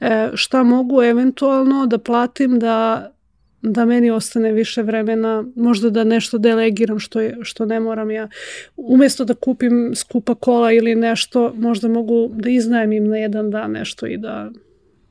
e, 0.00 0.28
šta 0.34 0.62
mogu 0.62 1.02
eventualno 1.02 1.86
da 1.86 1.98
platim 1.98 2.58
da 2.58 3.10
da 3.62 3.84
meni 3.84 4.10
ostane 4.10 4.52
više 4.52 4.82
vremena, 4.82 5.44
možda 5.56 5.90
da 5.90 6.04
nešto 6.04 6.38
delegiram 6.38 6.98
što, 6.98 7.20
je, 7.20 7.38
što 7.42 7.66
ne 7.66 7.80
moram 7.80 8.10
ja. 8.10 8.28
Umesto 8.76 9.24
da 9.24 9.34
kupim 9.34 9.92
skupa 9.94 10.34
kola 10.34 10.72
ili 10.72 10.94
nešto, 10.94 11.52
možda 11.56 11.88
mogu 11.88 12.30
da 12.34 12.50
iznajmim 12.50 13.08
na 13.08 13.16
jedan 13.16 13.50
dan 13.50 13.70
nešto 13.70 14.06
i 14.06 14.16
da 14.16 14.50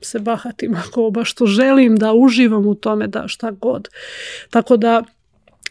se 0.02 0.19
bahatim 0.19 0.76
ako 0.88 1.10
baš 1.10 1.34
to 1.34 1.45
želim, 1.45 1.95
da 1.95 2.14
uživam 2.14 2.68
u 2.68 2.76
tome, 2.76 3.07
da 3.07 3.27
šta 3.27 3.52
god. 3.52 3.89
Tako 4.49 4.77
da 4.77 5.03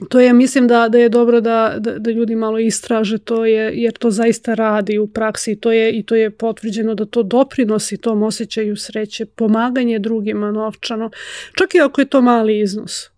to 0.09 0.20
je, 0.20 0.32
mislim 0.32 0.68
da, 0.68 0.89
da 0.89 0.98
je 0.98 1.09
dobro 1.09 1.40
da, 1.40 1.74
da, 1.78 1.98
da 1.98 2.10
ljudi 2.10 2.36
malo 2.36 2.59
istraže 2.59 3.18
to 3.18 3.44
je, 3.44 3.73
jer 3.74 3.93
to 3.93 4.10
zaista 4.10 4.55
radi 4.55 4.98
u 4.98 5.06
praksi 5.06 5.56
to 5.56 5.73
je, 5.73 5.93
i 5.93 6.02
to 6.02 6.14
je 6.14 6.31
potvrđeno 6.31 6.94
da 6.94 7.05
to 7.05 7.23
doprinosi 7.23 7.97
tom 7.97 8.23
osjećaju 8.23 8.77
sreće, 8.77 9.27
pomaganje 9.27 9.98
drugima 9.98 10.52
novčano, 10.52 11.10
čak 11.59 11.74
i 11.74 11.81
ako 11.81 12.01
je 12.01 12.05
to 12.05 12.23
mali 12.23 12.60
iznos. 12.60 13.10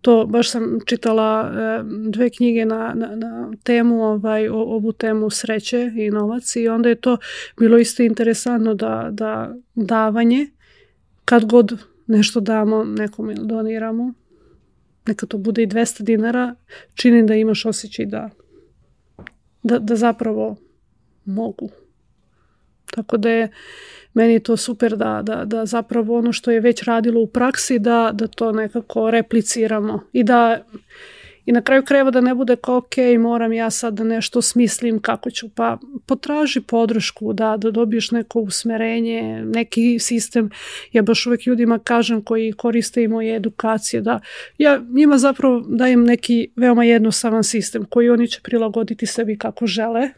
To 0.00 0.26
baš 0.26 0.50
sam 0.50 0.78
čitala 0.86 1.52
dve 2.08 2.30
knjige 2.30 2.64
na, 2.64 2.92
na, 2.94 3.16
na 3.16 3.50
temu, 3.64 4.04
ovaj, 4.04 4.48
o, 4.48 4.54
ovu 4.54 4.92
temu 4.92 5.30
sreće 5.30 5.92
i 5.96 6.10
novac 6.10 6.56
i 6.56 6.68
onda 6.68 6.88
je 6.88 6.94
to 6.94 7.16
bilo 7.58 7.78
isto 7.78 8.02
interesantno 8.02 8.74
da, 8.74 9.08
da 9.10 9.54
davanje, 9.74 10.46
kad 11.24 11.44
god 11.44 11.78
nešto 12.06 12.40
damo 12.40 12.84
nekom 12.84 13.34
doniramo, 13.34 14.12
neka 15.06 15.26
to 15.26 15.38
bude 15.38 15.62
i 15.62 15.66
200 15.66 16.02
dinara, 16.02 16.54
čini 16.94 17.26
da 17.26 17.34
imaš 17.34 17.64
osjećaj 17.66 18.06
da, 18.06 18.30
da, 19.62 19.78
da 19.78 19.96
zapravo 19.96 20.56
mogu. 21.24 21.70
Tako 22.90 23.16
da 23.16 23.30
je 23.30 23.48
meni 24.14 24.32
je 24.32 24.40
to 24.40 24.56
super 24.56 24.96
da, 24.96 25.22
da, 25.24 25.44
da 25.44 25.66
zapravo 25.66 26.18
ono 26.18 26.32
što 26.32 26.50
je 26.50 26.60
već 26.60 26.82
radilo 26.82 27.20
u 27.20 27.26
praksi 27.26 27.78
da, 27.78 28.10
da 28.14 28.26
to 28.26 28.52
nekako 28.52 29.10
repliciramo 29.10 30.00
i 30.12 30.24
da 30.24 30.64
I 31.46 31.52
na 31.52 31.62
kraju 31.62 31.82
krajeva 31.82 32.10
da 32.10 32.20
ne 32.20 32.34
bude 32.34 32.56
kao 32.56 32.76
ok, 32.76 32.96
moram 33.18 33.52
ja 33.52 33.70
sad 33.70 33.94
da 33.94 34.04
nešto 34.04 34.42
smislim 34.42 35.00
kako 35.00 35.30
ću, 35.30 35.48
pa 35.48 35.78
potraži 36.06 36.60
podršku 36.60 37.32
da, 37.32 37.56
da 37.56 37.70
dobiješ 37.70 38.10
neko 38.10 38.40
usmerenje, 38.40 39.44
neki 39.44 39.98
sistem. 39.98 40.50
Ja 40.92 41.02
baš 41.02 41.26
uvek 41.26 41.46
ljudima 41.46 41.78
kažem 41.78 42.22
koji 42.22 42.52
koriste 42.52 43.02
i 43.02 43.08
moje 43.08 43.36
edukacije 43.36 44.00
da 44.00 44.20
ja 44.58 44.80
njima 44.90 45.18
zapravo 45.18 45.64
dajem 45.68 46.04
neki 46.04 46.48
veoma 46.56 46.84
jednostavan 46.84 47.44
sistem 47.44 47.84
koji 47.84 48.10
oni 48.10 48.28
će 48.28 48.40
prilagoditi 48.42 49.06
sebi 49.06 49.38
kako 49.38 49.66
žele. 49.66 50.10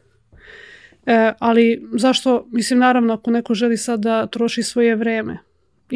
E, 1.06 1.32
ali 1.38 1.88
zašto, 1.92 2.46
mislim 2.51 2.78
naravno 2.78 3.14
ako 3.14 3.30
neko 3.30 3.55
želi 3.55 3.76
sad 3.76 4.01
da 4.01 4.26
troši 4.26 4.62
svoje 4.62 4.96
vreme, 4.96 5.38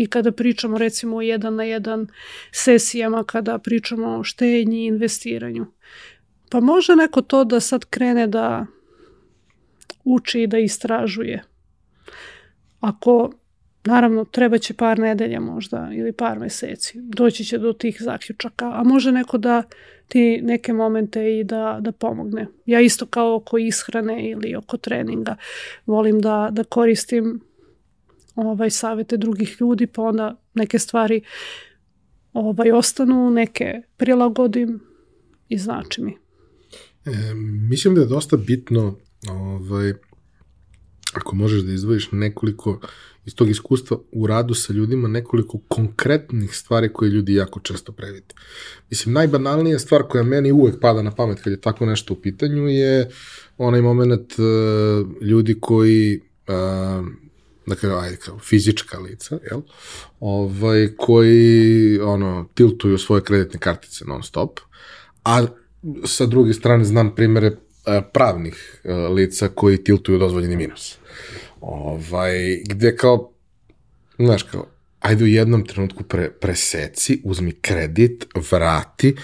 i 0.03 0.07
kada 0.07 0.33
pričamo 0.33 0.79
recimo 0.79 1.23
jedan 1.23 1.55
na 1.55 1.65
jedan 1.65 2.07
sesijama, 2.53 3.25
kada 3.25 3.59
pričamo 3.59 4.19
o 4.19 4.25
štenji 4.25 4.83
i 4.83 4.87
investiranju. 4.87 5.67
Pa 6.51 6.61
može 6.61 6.97
neko 6.97 7.23
to 7.23 7.45
da 7.45 7.61
sad 7.61 7.85
krene 7.85 8.27
da 8.27 8.67
uči 10.05 10.43
i 10.43 10.47
da 10.47 10.59
istražuje. 10.59 11.43
Ako, 12.81 13.33
naravno, 13.85 14.25
treba 14.25 14.59
će 14.59 14.75
par 14.75 14.99
nedelja 14.99 15.41
možda 15.41 15.91
ili 15.93 16.13
par 16.13 16.39
meseci, 16.39 17.01
doći 17.03 17.45
će 17.45 17.59
do 17.59 17.73
tih 17.73 17.97
zaključaka, 18.01 18.73
a 18.75 18.83
može 18.85 19.13
neko 19.13 19.39
da 19.39 19.63
ti 20.09 20.41
neke 20.43 20.73
momente 20.73 21.39
i 21.39 21.45
da, 21.45 21.79
da 21.81 21.93
pomogne. 21.93 22.47
Ja 22.67 22.81
isto 22.81 23.07
kao 23.07 23.35
oko 23.35 23.59
ishrane 23.59 24.31
ili 24.31 24.57
oko 24.57 24.77
treninga 24.77 25.37
volim 25.87 26.21
da, 26.21 26.49
da 26.53 26.65
koristim 26.65 27.48
ovaj, 28.47 28.71
savete 28.71 29.17
drugih 29.17 29.57
ljudi, 29.61 29.87
pa 29.87 30.03
onda 30.03 30.41
neke 30.55 30.79
stvari 30.79 31.21
ovaj, 32.33 32.73
ostanu, 32.73 33.31
neke 33.31 33.83
prilagodim 33.97 34.81
i 35.49 35.59
znači 35.59 36.03
mi. 36.03 36.17
E, 37.05 37.35
mislim 37.71 37.95
da 37.95 38.01
je 38.01 38.07
dosta 38.07 38.37
bitno 38.37 38.97
ovaj, 39.31 39.93
ako 41.15 41.37
možeš 41.37 41.63
da 41.63 41.73
izdvojiš 41.73 42.13
nekoliko 42.13 42.81
iz 43.25 43.35
tog 43.35 43.51
iskustva 43.51 43.99
u 44.13 44.27
radu 44.27 44.55
sa 44.55 44.73
ljudima 44.73 45.09
nekoliko 45.09 45.59
konkretnih 45.69 46.57
stvari 46.57 46.93
koje 46.93 47.11
ljudi 47.11 47.35
jako 47.35 47.61
često 47.61 47.93
previde. 47.93 48.35
Mislim, 48.91 49.15
najbanalnija 49.15 49.79
stvar 49.79 50.03
koja 50.03 50.25
meni 50.25 50.53
uvek 50.53 50.81
pada 50.81 51.03
na 51.03 51.11
pamet 51.11 51.41
kad 51.41 51.53
je 51.53 51.61
tako 51.61 51.87
nešto 51.87 52.15
u 52.15 52.17
pitanju 52.17 52.69
je 52.69 53.11
onaj 53.59 53.83
moment 53.83 54.33
uh, 54.39 55.23
ljudi 55.23 55.61
koji 55.61 56.21
uh, 56.21 57.07
dakle, 57.69 57.91
ajde, 58.01 58.17
kao 58.17 58.39
fizička 58.39 58.99
lica, 58.99 59.39
jel? 59.51 59.61
Ovaj, 60.21 60.89
koji, 60.97 62.01
ono, 62.01 62.49
tiltuju 62.55 62.99
svoje 62.99 63.23
kreditne 63.23 63.61
kartice 63.61 64.05
non 64.05 64.23
stop, 64.23 64.61
a 65.25 65.47
sa 66.05 66.27
druge 66.27 66.53
strane 66.53 66.85
znam 66.85 67.15
primere 67.15 67.57
pravnih 68.13 68.83
lica 69.15 69.49
koji 69.49 69.85
tiltuju 69.85 70.19
dozvoljeni 70.19 70.57
minus. 70.57 70.97
Ovaj, 71.61 72.63
gde 72.65 72.97
kao, 72.97 73.33
znaš, 74.19 74.43
kao, 74.43 74.67
ajde 75.01 75.25
u 75.25 75.27
jednom 75.27 75.67
trenutku 75.67 76.05
pre, 76.05 76.31
preseci, 76.31 77.21
uzmi 77.25 77.53
kredit, 77.53 78.27
vrati 78.51 79.17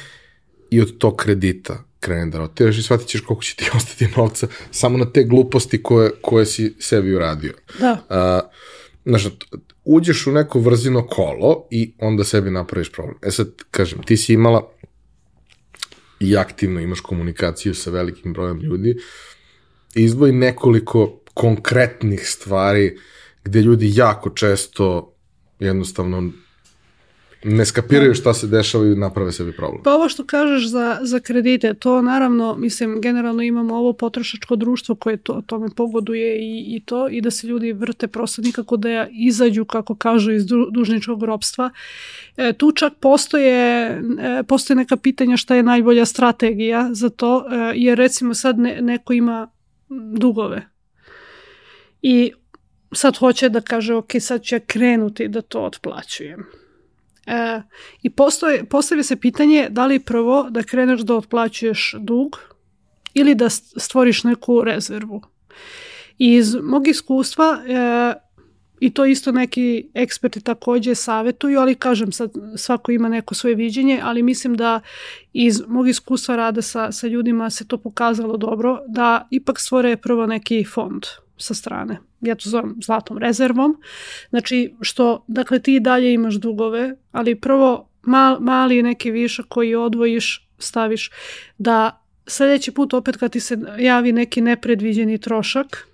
i 0.71 0.81
od 0.81 0.99
tog 0.99 1.16
kredita 1.16 1.85
krene 2.05 2.31
da 2.31 2.39
rotiraš 2.39 2.78
i 2.78 2.82
shvatit 2.82 3.09
ćeš 3.09 3.20
koliko 3.20 3.43
će 3.43 3.56
ti 3.56 3.70
ostati 3.76 4.09
novca 4.16 4.47
samo 4.70 4.98
na 4.98 5.12
te 5.12 5.24
gluposti 5.24 5.82
koje, 5.82 6.10
koje 6.22 6.47
si 6.47 6.74
sebi 6.78 7.14
uradio. 7.14 7.55
Da. 7.81 7.93
Uh, 7.93 8.51
znaš, 9.05 9.26
uđeš 9.85 10.26
u 10.26 10.32
neko 10.32 10.60
vrzino 10.60 11.06
kolo 11.06 11.66
i 11.70 11.94
onda 11.98 12.24
sebi 12.24 12.51
napraviš 12.51 12.93
problem. 12.93 13.16
E 13.22 13.31
sad, 13.31 13.48
kažem, 13.70 14.02
ti 14.02 14.16
si 14.16 14.32
imala 14.32 14.70
i 16.20 16.36
aktivno 16.36 16.81
imaš 16.81 17.01
komunikaciju 17.01 17.74
sa 17.74 17.90
velikim 17.90 18.32
brojem 18.32 18.60
ljudi, 18.60 18.97
izdvoji 19.94 20.32
nekoliko 20.32 21.20
konkretnih 21.35 22.28
stvari 22.28 22.98
gde 23.44 23.60
ljudi 23.60 23.93
jako 23.94 24.31
često 24.31 25.14
jednostavno 25.59 26.31
ne 27.45 27.65
skapiraju 27.65 28.15
šta 28.15 28.35
se 28.35 28.47
dešava 28.47 28.87
i 28.87 28.95
naprave 28.95 29.33
sebi 29.33 29.53
problem. 29.53 29.83
Pa 29.83 29.95
ovo 29.95 30.09
što 30.09 30.25
kažeš 30.25 30.69
za, 30.69 30.99
za 31.03 31.21
kredite, 31.21 31.75
to 31.75 32.03
naravno, 32.03 32.57
mislim, 32.59 33.01
generalno 33.01 33.43
imamo 33.43 33.75
ovo 33.75 33.93
potrošačko 33.93 34.57
društvo 34.57 34.95
koje 34.95 35.16
to, 35.16 35.43
tome 35.47 35.69
pogoduje 35.77 36.39
i, 36.39 36.77
i 36.77 36.83
to, 36.85 37.09
i 37.09 37.21
da 37.21 37.31
se 37.31 37.47
ljudi 37.47 37.73
vrte 37.73 38.09
prosto 38.09 38.43
nikako 38.43 38.77
da 38.77 39.07
izađu, 39.11 39.65
kako 39.65 39.95
kažu, 39.95 40.33
iz 40.33 40.47
du, 40.47 40.71
dužničkog 40.71 41.23
ropstva. 41.23 41.71
E, 42.37 42.53
tu 42.53 42.73
čak 42.73 42.93
postoje, 43.01 43.85
e, 44.21 44.43
postoje 44.49 44.77
neka 44.77 44.97
pitanja 44.97 45.37
šta 45.37 45.55
je 45.55 45.62
najbolja 45.62 46.05
strategija 46.05 46.89
za 46.93 47.09
to, 47.09 47.45
e, 47.51 47.73
jer 47.75 47.99
recimo 47.99 48.35
sad 48.35 48.59
ne, 48.59 48.79
neko 48.81 49.12
ima 49.12 49.51
dugove 50.19 50.69
i 52.03 52.33
sad 52.93 53.16
hoće 53.16 53.49
da 53.49 53.61
kaže, 53.61 53.95
ok, 53.95 54.11
sad 54.21 54.43
ću 54.43 54.55
ja 54.55 54.61
krenuti 54.61 55.29
da 55.29 55.43
to 55.43 55.61
otplaćujem 55.61 56.64
E, 57.27 57.63
I 58.03 58.11
postoje, 58.11 58.65
postavlja 58.65 59.03
se 59.03 59.17
pitanje 59.17 59.67
da 59.71 59.87
li 59.87 59.99
prvo 59.99 60.47
da 60.51 60.63
kreneš 60.63 61.01
da 61.01 61.15
otplaćuješ 61.15 61.95
dug 61.99 62.41
ili 63.15 63.35
da 63.35 63.51
stvoriš 63.51 64.25
neku 64.25 64.65
rezervu. 64.65 65.23
I 66.19 66.35
iz 66.35 66.55
mog 66.63 66.89
iskustva 66.89 67.59
e, 67.67 68.15
i 68.81 68.91
to 68.91 69.05
isto 69.05 69.33
neki 69.33 69.91
eksperti 69.95 70.41
takođe 70.41 70.95
savetuju, 70.95 71.61
ali 71.61 71.75
kažem 71.75 72.13
sad 72.13 72.31
svako 72.57 72.93
ima 72.93 73.09
neko 73.09 73.35
svoje 73.35 73.55
viđenje, 73.55 74.01
ali 74.03 74.23
mislim 74.23 74.57
da 74.57 74.81
iz 75.33 75.63
mog 75.69 75.89
iskustva 75.89 76.37
rada 76.37 76.63
sa, 76.63 76.93
sa 76.93 77.07
ljudima 77.07 77.51
se 77.51 77.69
to 77.69 77.79
pokazalo 77.79 78.37
dobro, 78.37 78.79
da 78.89 79.29
ipak 79.31 79.61
stvore 79.61 79.97
prvo 79.97 80.27
neki 80.27 80.65
fond 80.65 81.03
sa 81.36 81.55
strane. 81.55 81.98
Ja 82.20 82.35
to 82.35 82.51
zovem 82.51 82.77
zlatom 82.85 83.19
rezervom. 83.19 83.77
Znači, 84.31 84.74
što, 84.81 85.24
dakle, 85.28 85.59
ti 85.59 85.81
dalje 85.81 86.12
imaš 86.12 86.35
dugove, 86.35 86.97
ali 87.12 87.40
prvo 87.40 87.89
mal, 88.02 88.40
mali 88.40 88.82
neki 88.82 89.11
višak 89.11 89.47
koji 89.48 89.74
odvojiš, 89.74 90.48
staviš, 90.59 91.11
da 91.59 92.05
sledeći 92.27 92.73
put 92.73 92.94
opet 92.94 93.16
kad 93.16 93.32
ti 93.32 93.40
se 93.40 93.59
javi 93.78 94.12
neki 94.12 94.40
nepredviđeni 94.40 95.19
trošak, 95.19 95.89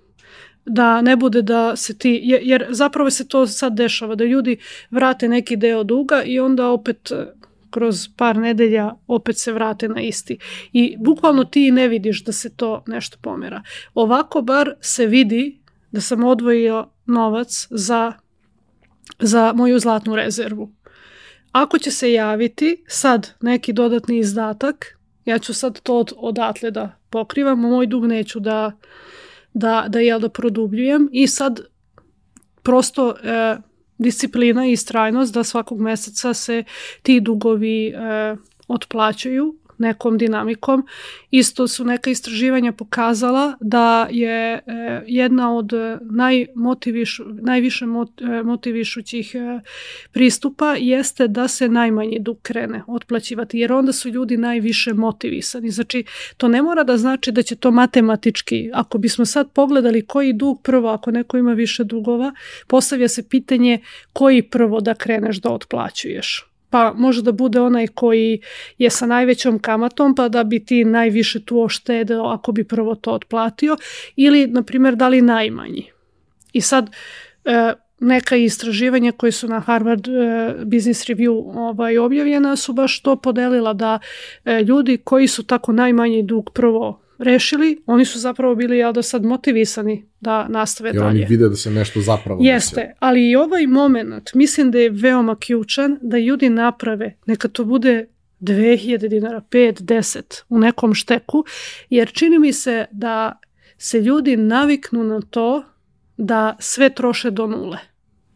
da 0.64 1.00
ne 1.00 1.16
bude 1.16 1.42
da 1.42 1.76
se 1.76 1.98
ti, 1.98 2.20
jer 2.24 2.66
zapravo 2.68 3.10
se 3.10 3.28
to 3.28 3.46
sad 3.46 3.76
dešava, 3.76 4.14
da 4.14 4.24
ljudi 4.24 4.58
vrate 4.90 5.28
neki 5.28 5.56
deo 5.56 5.84
duga 5.84 6.22
i 6.22 6.40
onda 6.40 6.68
opet 6.68 7.12
kroz 7.70 8.08
par 8.16 8.36
nedelja 8.36 8.94
opet 9.06 9.38
se 9.38 9.52
vrate 9.52 9.88
na 9.88 10.00
isti. 10.00 10.38
I 10.72 10.96
bukvalno 10.98 11.44
ti 11.44 11.70
ne 11.70 11.88
vidiš 11.88 12.24
da 12.24 12.32
se 12.32 12.56
to 12.56 12.84
nešto 12.86 13.18
pomera. 13.22 13.62
Ovako 13.94 14.42
bar 14.42 14.74
se 14.80 15.06
vidi 15.06 15.60
da 15.92 16.00
sam 16.00 16.24
odvojio 16.24 16.90
novac 17.06 17.66
za, 17.70 18.12
za 19.18 19.52
moju 19.56 19.78
zlatnu 19.78 20.16
rezervu. 20.16 20.72
Ako 21.52 21.78
će 21.78 21.90
se 21.90 22.12
javiti 22.12 22.84
sad 22.88 23.30
neki 23.40 23.72
dodatni 23.72 24.18
izdatak, 24.18 24.98
ja 25.24 25.38
ću 25.38 25.54
sad 25.54 25.80
to 25.80 25.98
od, 25.98 26.12
odatle 26.16 26.70
da 26.70 26.96
pokrivam, 27.10 27.60
moj 27.60 27.86
dug 27.86 28.06
neću 28.06 28.40
da, 28.40 28.72
da, 29.54 29.84
da, 29.88 30.00
ja 30.00 30.18
da 30.18 30.28
produbljujem 30.28 31.08
i 31.12 31.26
sad 31.26 31.60
prosto 32.62 33.14
e, 33.22 33.56
disciplina 34.00 34.66
i 34.66 34.72
istrajnost 34.72 35.34
da 35.34 35.44
svakog 35.44 35.80
meseca 35.80 36.34
se 36.34 36.64
ti 37.02 37.20
dugovi 37.20 37.88
e, 37.88 38.36
otplaćaju 38.68 39.54
nekom 39.80 40.18
dinamikom. 40.18 40.86
Isto 41.30 41.68
su 41.68 41.84
neka 41.84 42.10
istraživanja 42.10 42.72
pokazala 42.72 43.56
da 43.60 44.08
je 44.10 44.54
e, 44.54 44.60
jedna 45.06 45.56
od 45.56 45.72
najmotiviš, 46.00 47.20
najviše 47.42 47.84
e, 47.84 48.42
motivišućih 48.42 49.34
e, 49.34 49.60
pristupa 50.12 50.76
jeste 50.78 51.28
da 51.28 51.48
se 51.48 51.68
najmanji 51.68 52.18
dug 52.20 52.38
krene 52.42 52.82
otplaćivati, 52.86 53.58
jer 53.58 53.72
onda 53.72 53.92
su 53.92 54.08
ljudi 54.08 54.36
najviše 54.36 54.94
motivisani. 54.94 55.70
Znači, 55.70 56.04
to 56.36 56.48
ne 56.48 56.62
mora 56.62 56.84
da 56.84 56.96
znači 56.96 57.32
da 57.32 57.42
će 57.42 57.56
to 57.56 57.70
matematički, 57.70 58.70
ako 58.74 58.98
bismo 58.98 59.24
sad 59.26 59.52
pogledali 59.52 60.06
koji 60.06 60.32
dug 60.32 60.62
prvo, 60.62 60.88
ako 60.88 61.10
neko 61.10 61.38
ima 61.38 61.52
više 61.52 61.84
dugova, 61.84 62.32
postavlja 62.66 63.08
se 63.08 63.28
pitanje 63.28 63.78
koji 64.12 64.42
prvo 64.42 64.80
da 64.80 64.94
kreneš 64.94 65.40
da 65.40 65.50
otplaćuješ 65.50 66.49
pa 66.70 66.92
može 66.96 67.22
da 67.22 67.32
bude 67.32 67.60
onaj 67.60 67.86
koji 67.86 68.40
je 68.78 68.90
sa 68.90 69.06
najvećom 69.06 69.58
kamatom 69.58 70.14
pa 70.14 70.28
da 70.28 70.44
bi 70.44 70.64
ti 70.64 70.84
najviše 70.84 71.44
tu 71.44 71.62
oštedeo 71.62 72.24
ako 72.24 72.52
bi 72.52 72.64
prvo 72.64 72.94
to 72.94 73.12
otplatio 73.12 73.76
ili 74.16 74.46
na 74.46 74.62
primjer 74.62 74.96
da 74.96 75.08
li 75.08 75.22
najmanji. 75.22 75.90
I 76.52 76.60
sad 76.60 76.90
e, 77.44 77.72
neka 78.00 78.36
istraživanja 78.36 79.12
koje 79.12 79.32
su 79.32 79.48
na 79.48 79.60
Harvard 79.60 80.08
e, 80.08 80.10
Business 80.64 81.06
Review 81.06 81.52
ovaj, 81.56 81.98
objavljena 81.98 82.56
su 82.56 82.72
baš 82.72 83.02
to 83.02 83.16
podelila 83.16 83.72
da 83.72 83.98
e, 84.44 84.62
ljudi 84.62 84.98
koji 85.04 85.26
su 85.26 85.42
tako 85.42 85.72
najmanji 85.72 86.22
dug 86.22 86.50
prvo 86.54 87.00
rešili, 87.20 87.82
oni 87.86 88.04
su 88.04 88.18
zapravo 88.18 88.54
bili 88.54 88.78
ja 88.78 88.92
do 88.92 89.02
sad 89.02 89.24
motivisani 89.24 90.04
da 90.20 90.48
nastave 90.48 90.88
Jer 90.88 90.94
dalje. 90.94 91.06
Jer 91.06 91.26
oni 91.26 91.36
vide 91.36 91.48
da 91.48 91.56
se 91.56 91.70
nešto 91.70 92.00
zapravo 92.00 92.40
Jeste, 92.42 92.80
desio. 92.80 92.94
ali 92.98 93.30
i 93.30 93.36
ovaj 93.36 93.66
moment 93.66 94.30
mislim 94.34 94.70
da 94.70 94.78
je 94.78 94.90
veoma 94.90 95.36
ključan 95.36 95.98
da 96.02 96.18
ljudi 96.18 96.48
naprave, 96.48 97.16
neka 97.26 97.48
to 97.48 97.64
bude 97.64 98.06
2000 98.40 99.08
dinara, 99.08 99.42
5, 99.50 99.80
10 99.80 100.42
u 100.48 100.58
nekom 100.58 100.94
šteku, 100.94 101.44
jer 101.90 102.12
čini 102.12 102.38
mi 102.38 102.52
se 102.52 102.86
da 102.90 103.38
se 103.78 104.00
ljudi 104.00 104.36
naviknu 104.36 105.04
na 105.04 105.20
to 105.30 105.64
da 106.16 106.56
sve 106.58 106.94
troše 106.94 107.30
do 107.30 107.46
nule 107.46 107.78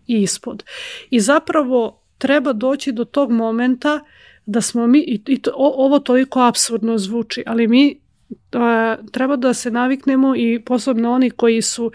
i 0.06 0.22
ispod. 0.22 0.64
I 1.10 1.20
zapravo 1.20 2.02
treba 2.18 2.52
doći 2.52 2.92
do 2.92 3.04
tog 3.04 3.30
momenta 3.30 4.00
da 4.46 4.60
smo 4.60 4.86
mi, 4.86 5.04
i 5.26 5.42
to, 5.42 5.50
ovo 5.54 5.98
toliko 5.98 6.40
absurdno 6.40 6.98
zvuči, 6.98 7.42
ali 7.46 7.68
mi 7.68 8.03
treba 9.12 9.36
da 9.36 9.54
se 9.54 9.70
naviknemo 9.70 10.36
i 10.36 10.62
posebno 10.66 11.12
oni 11.12 11.30
koji 11.30 11.62
su 11.62 11.92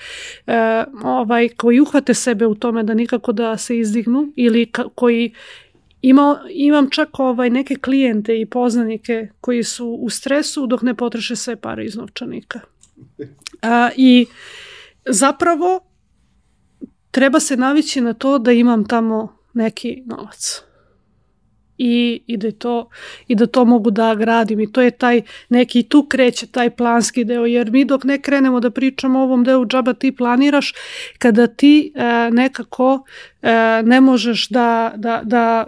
e, 0.48 0.84
ovaj 1.04 1.50
koji 1.50 1.80
uhvate 1.80 2.14
sebe 2.14 2.46
u 2.46 2.56
tome 2.56 2.84
da 2.84 2.94
nikako 2.94 3.32
da 3.32 3.58
se 3.58 3.78
izdignu 3.78 4.34
ili 4.36 4.72
koji 4.96 5.34
ima, 6.02 6.40
imam 6.50 6.90
čak 6.90 7.20
ovaj 7.20 7.50
neke 7.50 7.76
klijente 7.76 8.42
i 8.42 8.46
poznanike 8.46 9.28
koji 9.42 9.64
su 9.64 9.88
u 9.88 10.10
stresu 10.10 10.68
dok 10.68 10.82
ne 10.82 10.94
potroše 10.94 11.36
sve 11.36 11.56
pare 11.56 11.86
iz 11.86 11.96
novčanika. 11.96 12.60
A, 13.62 13.90
I 13.96 14.26
zapravo 15.06 15.80
treba 17.12 17.40
se 17.40 17.58
navići 17.58 18.02
na 18.02 18.14
to 18.14 18.40
da 18.40 18.52
imam 18.52 18.88
tamo 18.88 19.38
neki 19.54 20.04
novac. 20.06 20.69
I, 21.80 22.22
i, 22.28 22.38
da 22.38 22.52
to, 22.52 22.90
i 23.28 23.36
da 23.36 23.48
to 23.48 23.66
mogu 23.66 23.92
da 23.92 24.16
gradim 24.16 24.60
i 24.60 24.72
to 24.72 24.82
je 24.82 24.92
taj 24.92 25.22
neki 25.50 25.84
tu 25.84 26.06
kreće 26.10 26.48
taj 26.48 26.70
planski 26.70 27.24
deo 27.24 27.46
jer 27.46 27.72
mi 27.72 27.86
dok 27.86 28.04
ne 28.04 28.22
krenemo 28.22 28.60
da 28.60 28.70
pričamo 28.70 29.20
o 29.20 29.24
ovom 29.24 29.44
delu 29.44 29.66
džaba 29.66 29.94
ti 29.94 30.16
planiraš 30.16 30.74
kada 31.18 31.48
ti 31.48 31.94
e, 31.96 32.32
nekako 32.32 33.04
e, 33.42 33.82
ne 33.84 34.02
možeš 34.02 34.50
da, 34.50 34.94
da, 34.96 35.22
da 35.24 35.66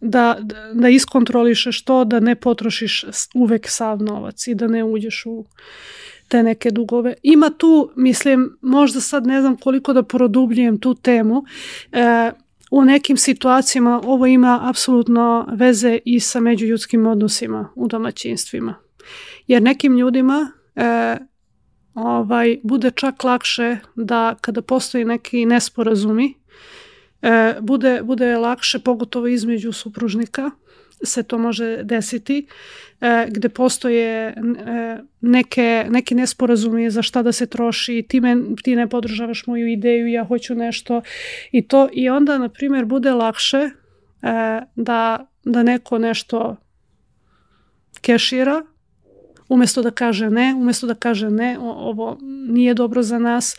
da, 0.00 0.38
da 0.74 0.88
iskontrolišeš 0.88 1.82
to, 1.84 2.04
da 2.04 2.20
ne 2.20 2.34
potrošiš 2.34 3.04
uvek 3.34 3.68
sav 3.68 4.02
novac 4.02 4.46
i 4.46 4.54
da 4.54 4.66
ne 4.66 4.84
uđeš 4.84 5.26
u 5.26 5.44
te 6.28 6.42
neke 6.42 6.70
dugove. 6.70 7.14
Ima 7.22 7.50
tu, 7.50 7.90
mislim, 7.96 8.58
možda 8.62 9.00
sad 9.00 9.26
ne 9.26 9.40
znam 9.40 9.56
koliko 9.56 9.92
da 9.92 10.02
produbljujem 10.02 10.78
tu 10.80 10.94
temu, 10.94 11.44
e, 11.92 12.32
u 12.70 12.84
nekim 12.84 13.16
situacijama 13.16 14.00
ovo 14.04 14.26
ima 14.26 14.60
apsolutno 14.62 15.46
veze 15.52 15.98
i 16.04 16.20
sa 16.20 16.40
međuljudskim 16.40 17.06
odnosima 17.06 17.72
u 17.74 17.88
domaćinstvima. 17.88 18.74
Jer 19.46 19.62
nekim 19.62 19.98
ljudima 19.98 20.52
e, 20.76 21.16
ovaj, 21.94 22.58
bude 22.62 22.90
čak 22.90 23.24
lakše 23.24 23.76
da 23.94 24.34
kada 24.40 24.62
postoji 24.62 25.04
neki 25.04 25.46
nesporazumi, 25.46 26.34
e, 27.22 27.54
bude, 27.60 28.00
bude 28.02 28.36
lakše, 28.36 28.78
pogotovo 28.78 29.26
između 29.26 29.72
supružnika, 29.72 30.50
se 31.04 31.22
to 31.22 31.38
može 31.38 31.82
desiti, 31.82 32.46
e, 33.00 33.26
gde 33.30 33.48
postoje 33.48 34.28
e, 34.28 34.34
neke, 35.20 35.86
neki 35.90 36.14
nesporazumi 36.14 36.90
za 36.90 37.02
šta 37.02 37.22
da 37.22 37.32
se 37.32 37.46
troši, 37.46 38.06
ti, 38.08 38.20
men, 38.20 38.56
ti 38.62 38.76
ne 38.76 38.88
podržavaš 38.88 39.46
moju 39.46 39.66
ideju, 39.66 40.06
ja 40.06 40.24
hoću 40.24 40.54
nešto 40.54 41.02
i 41.52 41.68
to. 41.68 41.88
I 41.92 42.08
onda, 42.08 42.38
na 42.38 42.48
primjer, 42.48 42.84
bude 42.84 43.10
lakše 43.10 43.56
e, 43.58 43.70
da, 44.74 45.26
da 45.44 45.62
neko 45.62 45.98
nešto 45.98 46.56
kešira, 48.00 48.62
umesto 49.48 49.82
da 49.82 49.90
kaže 49.90 50.30
ne, 50.30 50.54
umesto 50.54 50.86
da 50.86 50.94
kaže 50.94 51.30
ne, 51.30 51.58
ovo 51.60 52.18
nije 52.48 52.74
dobro 52.74 53.02
za 53.02 53.18
nas 53.18 53.56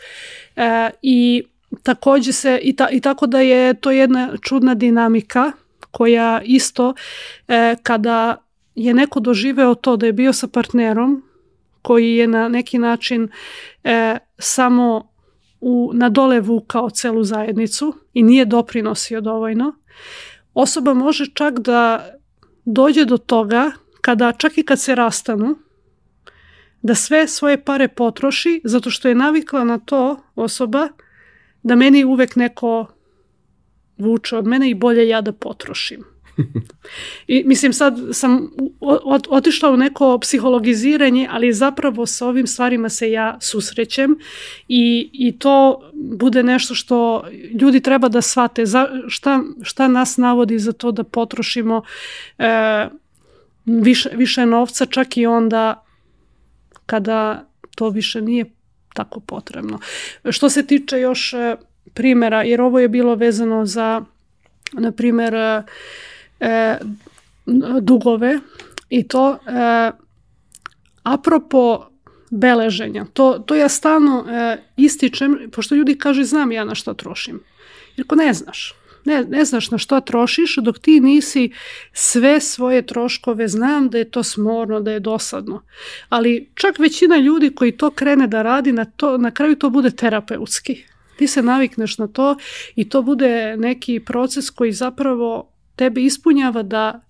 e, 0.56 0.90
i 1.02 1.42
takođe 1.82 2.32
se 2.32 2.60
i, 2.62 2.76
ta, 2.76 2.88
i 2.90 3.00
tako 3.00 3.26
da 3.26 3.40
je 3.40 3.74
to 3.74 3.90
jedna 3.90 4.36
čudna 4.42 4.74
dinamika 4.74 5.52
koja 5.90 6.40
isto 6.44 6.94
e, 7.48 7.76
kada 7.82 8.36
je 8.74 8.94
neko 8.94 9.20
doživeo 9.20 9.74
to 9.74 9.96
da 9.96 10.06
je 10.06 10.12
bio 10.12 10.32
sa 10.32 10.48
partnerom 10.48 11.22
koji 11.82 12.16
je 12.16 12.26
na 12.26 12.48
neki 12.48 12.78
način 12.78 13.28
e, 13.84 14.18
samo 14.38 15.10
u, 15.60 15.90
na 15.94 16.08
dole 16.08 16.40
vukao 16.40 16.90
celu 16.90 17.24
zajednicu 17.24 17.94
i 18.14 18.22
nije 18.22 18.44
doprinosio 18.44 19.20
dovoljno, 19.20 19.74
osoba 20.54 20.94
može 20.94 21.26
čak 21.34 21.58
da 21.58 22.10
dođe 22.64 23.04
do 23.04 23.16
toga 23.16 23.70
kada 24.00 24.32
čak 24.32 24.58
i 24.58 24.62
kad 24.62 24.80
se 24.80 24.94
rastanu, 24.94 25.56
da 26.82 26.94
sve 26.94 27.28
svoje 27.28 27.64
pare 27.64 27.88
potroši 27.88 28.60
zato 28.64 28.90
što 28.90 29.08
je 29.08 29.14
navikla 29.14 29.64
na 29.64 29.78
to 29.78 30.16
osoba 30.34 30.88
da 31.62 31.74
meni 31.74 32.04
uvek 32.04 32.36
neko 32.36 32.86
vuče 34.00 34.36
od 34.36 34.46
mene 34.46 34.70
i 34.70 34.74
bolje 34.74 35.08
ja 35.08 35.20
da 35.20 35.32
potrošim. 35.32 36.04
I 37.26 37.42
mislim 37.46 37.72
sad 37.72 37.98
sam 38.12 38.50
otišla 39.28 39.70
u 39.70 39.76
neko 39.76 40.18
psihologiziranje, 40.18 41.28
ali 41.30 41.52
zapravo 41.52 42.06
sa 42.06 42.26
ovim 42.26 42.46
stvarima 42.46 42.88
se 42.88 43.10
ja 43.10 43.38
susrećem 43.40 44.18
i, 44.68 45.10
i 45.12 45.38
to 45.38 45.90
bude 45.94 46.42
nešto 46.42 46.74
što 46.74 47.24
ljudi 47.60 47.80
treba 47.80 48.08
da 48.08 48.22
shvate. 48.22 48.66
Za, 48.66 48.88
šta, 49.08 49.42
šta 49.62 49.88
nas 49.88 50.16
navodi 50.16 50.58
za 50.58 50.72
to 50.72 50.92
da 50.92 51.04
potrošimo 51.04 51.82
e, 52.38 52.88
više, 53.64 54.10
više 54.12 54.46
novca 54.46 54.86
čak 54.86 55.16
i 55.16 55.26
onda 55.26 55.84
kada 56.86 57.46
to 57.76 57.88
više 57.88 58.20
nije 58.20 58.44
tako 58.94 59.20
potrebno. 59.20 59.78
Što 60.30 60.50
se 60.50 60.66
tiče 60.66 61.00
još 61.00 61.32
e, 61.32 61.56
primjera, 61.94 62.42
jer 62.42 62.60
ovo 62.60 62.78
je 62.78 62.88
bilo 62.88 63.14
vezano 63.14 63.66
za, 63.66 64.02
na 64.72 64.92
primjer, 64.92 65.34
e, 65.34 65.62
e, 66.40 66.78
dugove 67.80 68.38
i 68.88 69.08
to 69.08 69.32
e, 69.32 69.90
apropo 71.02 71.90
beleženja. 72.30 73.06
To, 73.12 73.38
to 73.38 73.54
ja 73.54 73.68
stalno 73.68 74.24
e, 74.28 74.56
ističem, 74.76 75.50
pošto 75.52 75.74
ljudi 75.74 75.98
kažu 75.98 76.24
znam 76.24 76.52
ja 76.52 76.64
na 76.64 76.74
što 76.74 76.94
trošim. 76.94 77.40
Jer 77.96 78.06
ko 78.06 78.14
ne 78.14 78.34
znaš. 78.34 78.74
Ne, 79.04 79.24
ne 79.24 79.44
znaš 79.44 79.70
na 79.70 79.78
što 79.78 80.00
trošiš 80.00 80.56
dok 80.56 80.78
ti 80.78 81.00
nisi 81.00 81.52
sve 81.92 82.40
svoje 82.40 82.86
troškove, 82.86 83.48
znam 83.48 83.88
da 83.88 83.98
je 83.98 84.10
to 84.10 84.22
smorno, 84.22 84.80
da 84.80 84.92
je 84.92 85.00
dosadno. 85.00 85.62
Ali 86.08 86.50
čak 86.54 86.78
većina 86.78 87.16
ljudi 87.16 87.50
koji 87.54 87.76
to 87.76 87.90
krene 87.90 88.26
da 88.26 88.42
radi, 88.42 88.72
na, 88.72 88.84
to, 88.84 89.18
na 89.18 89.30
kraju 89.30 89.56
to 89.56 89.70
bude 89.70 89.90
terapeutski. 89.90 90.84
Ti 91.20 91.26
se 91.26 91.42
navikneš 91.42 91.98
na 91.98 92.08
to 92.08 92.36
i 92.74 92.88
to 92.88 93.02
bude 93.02 93.56
neki 93.56 94.00
proces 94.00 94.50
koji 94.50 94.72
zapravo 94.72 95.52
tebe 95.76 96.00
ispunjava 96.00 96.62
da 96.62 97.00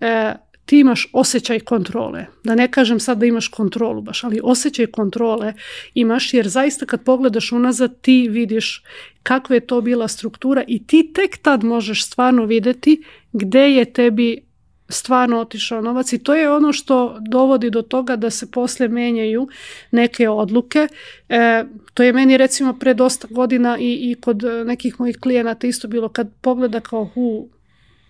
e, 0.00 0.34
ti 0.64 0.78
imaš 0.80 1.08
osjećaj 1.12 1.60
kontrole. 1.60 2.26
Da 2.44 2.54
ne 2.54 2.70
kažem 2.70 3.00
sad 3.00 3.18
da 3.18 3.26
imaš 3.26 3.48
kontrolu 3.48 4.02
baš, 4.02 4.24
ali 4.24 4.40
osjećaj 4.42 4.86
kontrole 4.86 5.54
imaš 5.94 6.34
jer 6.34 6.48
zaista 6.48 6.86
kad 6.86 7.04
pogledaš 7.04 7.52
unazad 7.52 8.00
ti 8.00 8.28
vidiš 8.28 8.82
kakva 9.22 9.56
je 9.56 9.66
to 9.66 9.80
bila 9.80 10.08
struktura 10.08 10.64
i 10.68 10.86
ti 10.86 11.12
tek 11.14 11.36
tad 11.36 11.64
možeš 11.64 12.04
stvarno 12.06 12.44
videti 12.44 13.02
gde 13.32 13.70
je 13.70 13.92
tebi 13.92 14.42
stvarno 14.88 15.40
otišao 15.40 15.80
novac 15.80 16.12
i 16.12 16.18
to 16.18 16.34
je 16.34 16.50
ono 16.50 16.72
što 16.72 17.16
dovodi 17.28 17.70
do 17.70 17.82
toga 17.82 18.16
da 18.16 18.30
se 18.30 18.50
posle 18.50 18.88
menjaju 18.88 19.48
neke 19.90 20.28
odluke. 20.28 20.88
E, 21.28 21.64
to 21.94 22.02
je 22.02 22.12
meni 22.12 22.36
recimo 22.36 22.72
pre 22.72 22.94
dosta 22.94 23.28
godina 23.30 23.78
i, 23.80 24.10
i 24.10 24.14
kod 24.20 24.42
nekih 24.66 25.00
mojih 25.00 25.18
klijenata 25.20 25.66
isto 25.66 25.88
bilo 25.88 26.08
kad 26.08 26.28
pogleda 26.40 26.80
kao 26.80 27.04
hu, 27.04 27.48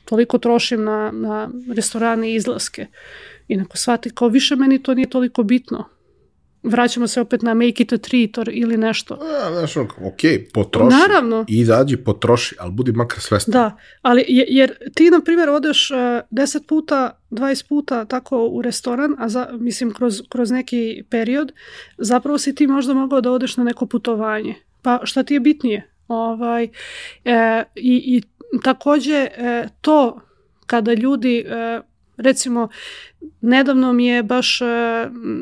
toliko 0.04 0.38
trošim 0.38 0.84
na, 0.84 1.10
na 1.12 1.50
restorane 1.74 2.30
i 2.30 2.34
izlaske. 2.34 2.86
I 3.48 3.56
neko 3.56 3.76
shvati 3.76 4.10
kao 4.10 4.28
više 4.28 4.56
meni 4.56 4.82
to 4.82 4.94
nije 4.94 5.10
toliko 5.10 5.42
bitno 5.42 5.93
vraćamo 6.64 7.06
se 7.06 7.20
opet 7.20 7.42
na 7.42 7.54
make 7.54 7.82
it 7.82 7.92
a 7.92 7.98
treat 7.98 8.30
ili 8.52 8.76
nešto. 8.76 9.14
A, 9.14 9.52
znaš, 9.52 9.76
ok, 9.76 10.20
potroši. 10.52 10.96
Naravno. 10.96 11.44
I 11.48 11.58
izađi, 11.58 11.96
potroši, 11.96 12.56
ali 12.58 12.72
budi 12.72 12.92
makar 12.92 13.20
svestan. 13.20 13.52
Da, 13.52 13.76
ali 14.02 14.24
jer 14.28 14.74
ti, 14.94 15.10
na 15.10 15.20
primjer, 15.20 15.48
odeš 15.48 15.90
uh, 15.90 15.96
10 15.98 16.66
puta, 16.66 17.20
20 17.30 17.68
puta 17.68 18.04
tako 18.04 18.46
u 18.46 18.62
restoran, 18.62 19.14
a 19.18 19.28
za, 19.28 19.48
mislim 19.52 19.92
kroz, 19.92 20.22
kroz 20.28 20.50
neki 20.50 21.04
period, 21.10 21.52
zapravo 21.98 22.38
si 22.38 22.54
ti 22.54 22.66
možda 22.66 22.94
mogao 22.94 23.20
da 23.20 23.30
odeš 23.30 23.56
na 23.56 23.64
neko 23.64 23.86
putovanje. 23.86 24.54
Pa 24.82 25.00
šta 25.04 25.22
ti 25.22 25.34
je 25.34 25.40
bitnije? 25.40 25.90
Ovaj, 26.08 26.64
e, 27.24 27.64
i, 27.74 28.02
I 28.16 28.22
takođe 28.64 29.14
e, 29.14 29.68
to 29.80 30.20
kada 30.66 30.94
ljudi 30.94 31.38
e, 31.38 31.80
Recimo, 32.16 32.68
nedavno 33.40 33.92
mi 33.92 34.06
je 34.06 34.22
baš 34.22 34.60
e, 34.60 34.64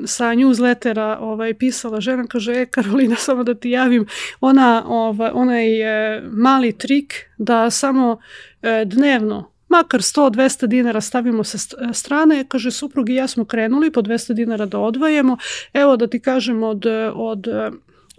sa 0.06 0.24
newslettera 0.24 1.16
ovaj, 1.20 1.54
pisala 1.54 2.00
žena, 2.00 2.26
kaže, 2.26 2.52
e, 2.52 2.66
Karolina, 2.66 3.16
samo 3.26 3.44
da 3.44 3.54
ti 3.54 3.70
javim, 3.70 4.06
ona, 4.40 4.84
ovaj, 4.86 5.30
onaj 5.34 5.80
e, 5.80 6.22
mali 6.30 6.72
trik 6.78 7.14
da 7.38 7.70
samo 7.70 8.18
e, 8.62 8.84
dnevno 8.86 9.52
makar 9.68 10.00
100-200 10.00 10.66
dinara 10.66 11.00
stavimo 11.00 11.44
sa 11.44 11.58
strane, 11.92 12.44
kaže 12.48 12.70
suprug 12.70 13.08
i 13.08 13.14
ja 13.14 13.26
smo 13.26 13.44
krenuli 13.44 13.90
po 13.90 14.02
200 14.02 14.32
dinara 14.32 14.66
da 14.66 14.78
odvajemo, 14.78 15.36
evo 15.72 15.96
da 15.96 16.06
ti 16.06 16.20
kažem 16.20 16.62
od, 16.62 16.86
od 17.14 17.46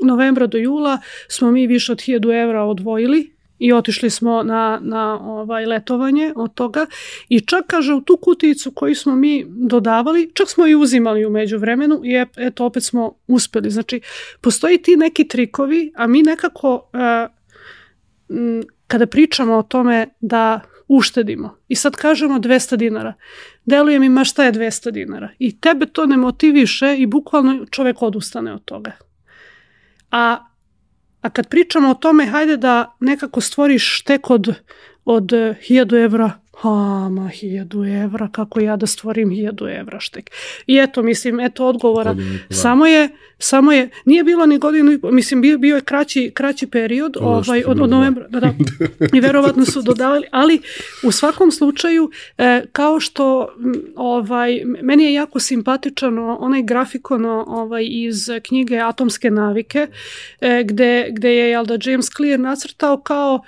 novembra 0.03 0.47
do 0.47 0.57
jula 0.57 0.99
smo 1.27 1.51
mi 1.51 1.67
više 1.67 1.91
od 1.91 1.97
1000 1.97 2.43
evra 2.43 2.63
odvojili 2.63 3.34
i 3.59 3.73
otišli 3.73 4.09
smo 4.09 4.43
na, 4.43 4.80
na 4.81 5.19
ovaj 5.21 5.65
letovanje 5.65 6.34
od 6.35 6.53
toga 6.53 6.85
i 7.30 7.39
čak 7.39 7.65
kaže 7.67 7.93
u 7.93 8.01
tu 8.01 8.17
kutijicu 8.17 8.71
koju 8.71 8.95
smo 8.95 9.15
mi 9.15 9.45
dodavali, 9.47 10.31
čak 10.34 10.49
smo 10.49 10.67
i 10.67 10.75
uzimali 10.75 11.25
u 11.25 11.30
međuvremenu 11.30 12.01
i 12.03 12.25
eto 12.38 12.65
opet 12.65 12.84
smo 12.84 13.13
uspeli. 13.27 13.69
Znači, 13.69 14.01
postoji 14.41 14.81
ti 14.81 14.95
neki 14.95 15.27
trikovi, 15.27 15.91
a 15.95 16.07
mi 16.07 16.21
nekako 16.21 16.73
uh, 16.93 17.34
kada 18.88 19.07
pričamo 19.07 19.57
o 19.57 19.63
tome 19.63 20.07
da 20.19 20.59
uštedimo 20.88 21.57
i 21.67 21.75
sad 21.75 21.95
kažemo 21.95 22.39
200 22.39 22.75
dinara, 22.75 23.13
deluje 23.65 23.99
mi 23.99 24.09
ma 24.09 24.23
šta 24.23 24.43
je 24.43 24.53
200 24.53 24.91
dinara 24.91 25.30
i 25.39 25.59
tebe 25.59 25.85
to 25.85 26.05
ne 26.05 26.17
motiviše 26.17 26.95
i 26.97 27.05
bukvalno 27.05 27.65
čovek 27.65 28.01
odustane 28.01 28.53
od 28.53 28.65
toga. 28.65 28.91
A 30.11 30.52
A 31.23 31.29
kad 31.29 31.47
pričamo 31.49 31.89
o 31.89 31.93
tome, 31.93 32.25
hajde 32.25 32.57
da 32.57 32.95
nekako 32.99 33.41
stvoriš 33.41 34.01
tek 34.03 34.29
od, 34.29 34.55
od 35.05 35.23
1000 35.23 36.03
evra, 36.03 36.31
a, 36.61 37.09
ma 37.09 37.27
hiljadu 37.27 37.84
evra, 37.84 38.30
kako 38.31 38.59
ja 38.59 38.75
da 38.75 38.88
stvorim 38.88 39.30
hiljadu 39.30 39.67
evra 39.67 39.99
štek. 39.99 40.31
I 40.67 40.77
eto, 40.77 41.03
mislim, 41.03 41.39
eto 41.39 41.67
odgovora. 41.67 42.15
Samo 42.49 42.85
je, 42.85 43.09
samo 43.39 43.71
je, 43.71 43.89
nije 44.05 44.23
bilo 44.23 44.45
ni 44.45 44.57
godinu, 44.57 44.99
mislim, 45.03 45.41
bio, 45.41 45.57
bio 45.57 45.75
je 45.75 45.81
kraći, 45.81 46.31
kraći 46.34 46.67
period 46.67 47.17
ovaj, 47.19 47.63
od, 47.67 47.81
od 47.81 47.89
novembra, 47.89 48.27
da, 48.27 48.39
da, 48.39 48.53
i 49.13 49.19
verovatno 49.19 49.65
su 49.65 49.81
dodavali, 49.81 50.27
ali 50.31 50.61
u 51.03 51.11
svakom 51.11 51.51
slučaju, 51.51 52.11
e, 52.38 52.65
kao 52.71 52.99
što 52.99 53.47
ovaj, 53.95 54.61
meni 54.81 55.03
je 55.03 55.13
jako 55.13 55.39
simpatičan 55.39 56.19
onaj 56.19 56.63
grafikon 56.63 57.25
ovaj, 57.25 57.88
iz 57.89 58.30
knjige 58.47 58.77
Atomske 58.80 59.31
navike, 59.31 59.88
e, 60.41 60.63
gde, 60.63 61.07
gde 61.11 61.30
je 61.30 61.49
jel 61.49 61.65
da, 61.65 61.77
James 61.84 62.09
Clear 62.17 62.39
nacrtao 62.39 63.01
kao 63.01 63.41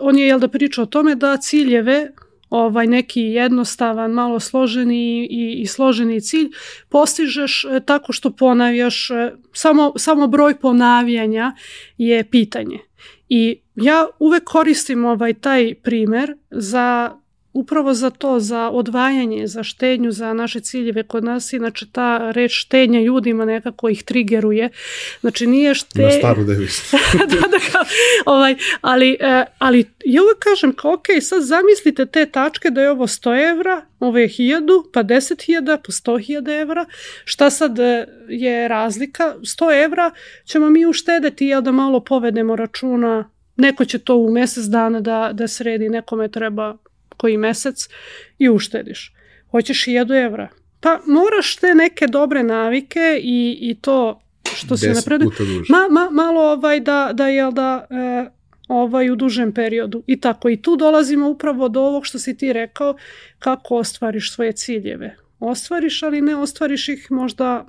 on 0.00 0.18
je 0.18 0.26
jel 0.26 0.38
da 0.38 0.48
priča 0.48 0.82
o 0.82 0.86
tome 0.86 1.14
da 1.14 1.36
ciljeve 1.36 2.12
ovaj 2.50 2.86
neki 2.86 3.22
jednostavan, 3.22 4.10
malo 4.10 4.40
složeni 4.40 5.26
i, 5.30 5.60
i 5.62 5.66
složeni 5.66 6.20
cilj 6.20 6.50
postižeš 6.88 7.64
e, 7.64 7.80
tako 7.80 8.12
što 8.12 8.30
ponavljaš, 8.30 9.10
e, 9.10 9.32
samo, 9.52 9.92
samo 9.96 10.26
broj 10.26 10.58
ponavljanja 10.58 11.52
je 11.98 12.24
pitanje. 12.30 12.78
I 13.28 13.60
ja 13.74 14.06
uvek 14.18 14.44
koristim 14.44 15.04
ovaj 15.04 15.34
taj 15.34 15.74
primer 15.74 16.34
za 16.50 17.16
upravo 17.58 17.94
za 17.94 18.10
to, 18.10 18.40
za 18.40 18.70
odvajanje, 18.70 19.46
za 19.46 19.62
štednju, 19.62 20.12
za 20.12 20.34
naše 20.34 20.60
ciljeve 20.60 21.02
kod 21.02 21.24
nas, 21.24 21.52
inače 21.52 21.86
ta 21.92 22.30
reč 22.30 22.52
štednja 22.54 23.00
ljudima 23.00 23.44
nekako 23.44 23.88
ih 23.88 24.02
trigeruje. 24.02 24.70
Znači 25.20 25.46
nije 25.46 25.74
šte... 25.74 26.02
Na 26.02 26.10
staru 26.10 26.44
devisu. 26.50 26.96
da, 27.18 27.26
da, 27.26 27.58
kao, 27.72 27.82
ovaj, 28.26 28.54
ali, 28.80 29.16
e, 29.20 29.44
ali 29.58 29.84
ja 30.04 30.22
uvek 30.22 30.38
kažem 30.38 30.72
kao, 30.72 30.92
ok, 30.92 31.06
sad 31.20 31.42
zamislite 31.42 32.06
te 32.06 32.26
tačke 32.26 32.70
da 32.70 32.80
je 32.80 32.90
ovo 32.90 33.06
100 33.06 33.50
evra, 33.50 33.86
ovo 34.00 34.18
je 34.18 34.28
1000, 34.28 34.90
pa 34.92 35.02
10.000, 35.04 35.76
pa 35.86 36.12
100.000 36.12 36.60
evra. 36.62 36.84
Šta 37.24 37.50
sad 37.50 37.78
e, 37.78 38.06
je 38.28 38.68
razlika? 38.68 39.34
100 39.40 39.84
evra 39.84 40.10
ćemo 40.44 40.70
mi 40.70 40.86
uštedeti, 40.86 41.46
jel 41.46 41.62
da 41.62 41.72
malo 41.72 42.00
povedemo 42.00 42.56
računa 42.56 43.30
Neko 43.58 43.84
će 43.84 43.98
to 43.98 44.16
u 44.16 44.30
mesec 44.30 44.64
dana 44.64 45.00
da, 45.00 45.30
da 45.32 45.48
sredi, 45.48 45.88
nekome 45.88 46.28
treba 46.28 46.76
koji 47.18 47.36
mesec 47.36 47.88
i 48.38 48.48
uštediš. 48.48 49.12
Hoćeš 49.50 49.84
1000 49.84 50.24
evra. 50.24 50.48
Pa 50.80 51.00
moraš 51.06 51.56
te 51.56 51.74
neke 51.74 52.06
dobre 52.06 52.42
navike 52.42 53.20
i, 53.22 53.58
i 53.60 53.74
to 53.80 54.20
što 54.56 54.76
se 54.76 54.92
napredu. 54.92 55.32
Ma, 55.68 55.88
ma, 55.90 56.10
malo 56.10 56.40
ovaj 56.40 56.80
da, 56.80 57.10
da 57.12 57.28
je 57.28 57.50
da 57.52 57.86
e, 57.90 58.30
ovaj 58.68 59.10
u 59.10 59.16
dužem 59.16 59.52
periodu. 59.52 60.02
I 60.06 60.20
tako. 60.20 60.48
I 60.48 60.62
tu 60.62 60.76
dolazimo 60.76 61.28
upravo 61.28 61.68
do 61.68 61.80
ovog 61.80 62.06
što 62.06 62.18
si 62.18 62.36
ti 62.36 62.52
rekao 62.52 62.96
kako 63.38 63.76
ostvariš 63.76 64.32
svoje 64.32 64.52
ciljeve. 64.52 65.16
Ostvariš, 65.40 66.02
ali 66.02 66.20
ne 66.20 66.36
ostvariš 66.36 66.88
ih 66.88 67.06
možda 67.10 67.66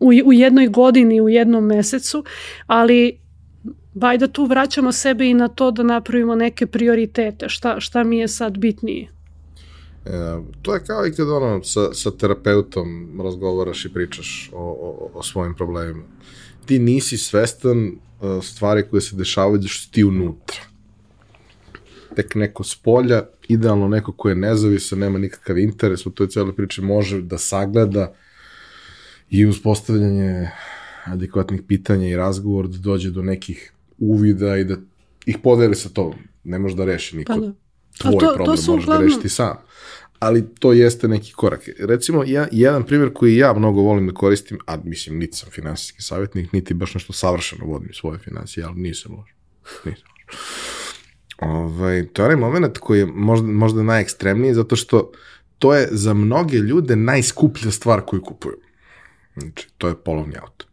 u, 0.00 0.12
u 0.24 0.32
jednoj 0.32 0.66
godini, 0.66 1.20
u 1.20 1.28
jednom 1.28 1.66
mesecu, 1.66 2.24
ali 2.66 3.20
Bajda 3.98 4.28
tu 4.28 4.44
vraćamo 4.44 4.92
sebe 4.92 5.26
i 5.26 5.34
na 5.34 5.48
to 5.48 5.70
da 5.70 5.82
napravimo 5.82 6.34
neke 6.34 6.66
prioritete. 6.66 7.48
Šta, 7.48 7.80
šta 7.80 8.04
mi 8.04 8.18
je 8.18 8.28
sad 8.28 8.58
bitnije? 8.58 9.08
E, 10.06 10.10
to 10.62 10.74
je 10.74 10.84
kao 10.84 11.06
i 11.06 11.12
kad 11.12 11.28
ono, 11.28 11.64
sa, 11.64 11.94
sa 11.94 12.10
terapeutom 12.10 13.20
razgovaraš 13.22 13.84
i 13.84 13.92
pričaš 13.92 14.50
o, 14.52 14.62
o, 14.62 15.10
o 15.14 15.22
svojim 15.22 15.54
problemima. 15.54 16.02
Ti 16.66 16.78
nisi 16.78 17.18
svestan 17.18 17.86
uh, 17.86 18.44
stvari 18.44 18.84
koje 18.90 19.00
se 19.00 19.16
dešavaju 19.16 19.58
da 19.58 19.68
što 19.68 19.92
ti 19.92 20.04
unutra. 20.04 20.60
Tek 22.16 22.34
neko 22.34 22.64
s 22.64 22.76
polja, 22.76 23.22
idealno 23.48 23.88
neko 23.88 24.12
ko 24.12 24.28
je 24.28 24.34
nezavisan, 24.34 24.98
nema 24.98 25.18
nikakav 25.18 25.58
interes 25.58 26.06
u 26.06 26.10
toj 26.10 26.28
cijeloj 26.28 26.56
priči, 26.56 26.82
može 26.82 27.22
da 27.22 27.38
sagleda 27.38 28.12
i 29.30 29.46
uz 29.46 29.62
postavljanje 29.62 30.50
adekvatnih 31.04 31.62
pitanja 31.68 32.08
i 32.08 32.16
razgovor 32.16 32.68
da 32.68 32.78
dođe 32.78 33.10
do 33.10 33.22
nekih 33.22 33.72
uvida 33.98 34.56
i 34.56 34.64
da 34.64 34.76
ih 35.26 35.38
podeli 35.42 35.74
sa 35.74 35.88
tobom. 35.88 36.18
Ne 36.44 36.58
može 36.58 36.76
da 36.76 36.84
reši 36.84 37.16
niko 37.16 37.32
pa 37.32 37.38
da. 37.38 37.52
tvoj 37.98 38.20
to, 38.20 38.34
problem, 38.34 38.44
to 38.46 38.50
možeš 38.50 38.84
uglavnom... 38.84 38.98
da 38.98 39.04
rešiti 39.04 39.28
sam. 39.28 39.56
Ali 40.18 40.54
to 40.54 40.72
jeste 40.72 41.08
neki 41.08 41.32
korak. 41.32 41.68
Recimo, 41.78 42.24
ja, 42.26 42.48
jedan 42.52 42.82
primjer 42.82 43.12
koji 43.14 43.36
ja 43.36 43.52
mnogo 43.52 43.80
volim 43.80 44.06
da 44.06 44.12
koristim, 44.12 44.58
a 44.66 44.76
mislim, 44.84 45.18
niti 45.18 45.36
sam 45.36 45.50
finansijski 45.50 46.02
savjetnik, 46.02 46.52
niti 46.52 46.74
baš 46.74 46.94
nešto 46.94 47.12
savršeno 47.12 47.64
vodim 47.66 47.92
svoje 47.92 48.18
financije, 48.18 48.64
ali 48.64 48.80
nisam 48.80 49.12
loš. 49.12 49.34
Nisam 49.84 50.08
loš. 50.08 50.36
Ovaj, 51.38 52.06
to 52.06 52.22
je 52.22 52.24
onaj 52.24 52.36
moment 52.36 52.78
koji 52.78 52.98
je 52.98 53.06
možda, 53.06 53.46
možda 53.46 53.82
najekstremniji, 53.82 54.54
zato 54.54 54.76
što 54.76 55.12
to 55.58 55.74
je 55.74 55.88
za 55.90 56.14
mnoge 56.14 56.56
ljude 56.56 56.96
najskuplja 56.96 57.70
stvar 57.70 58.00
koju 58.00 58.22
kupuju. 58.22 58.56
Znači, 59.36 59.68
to 59.78 59.88
je 59.88 59.96
polovni 59.96 60.36
auto. 60.36 60.66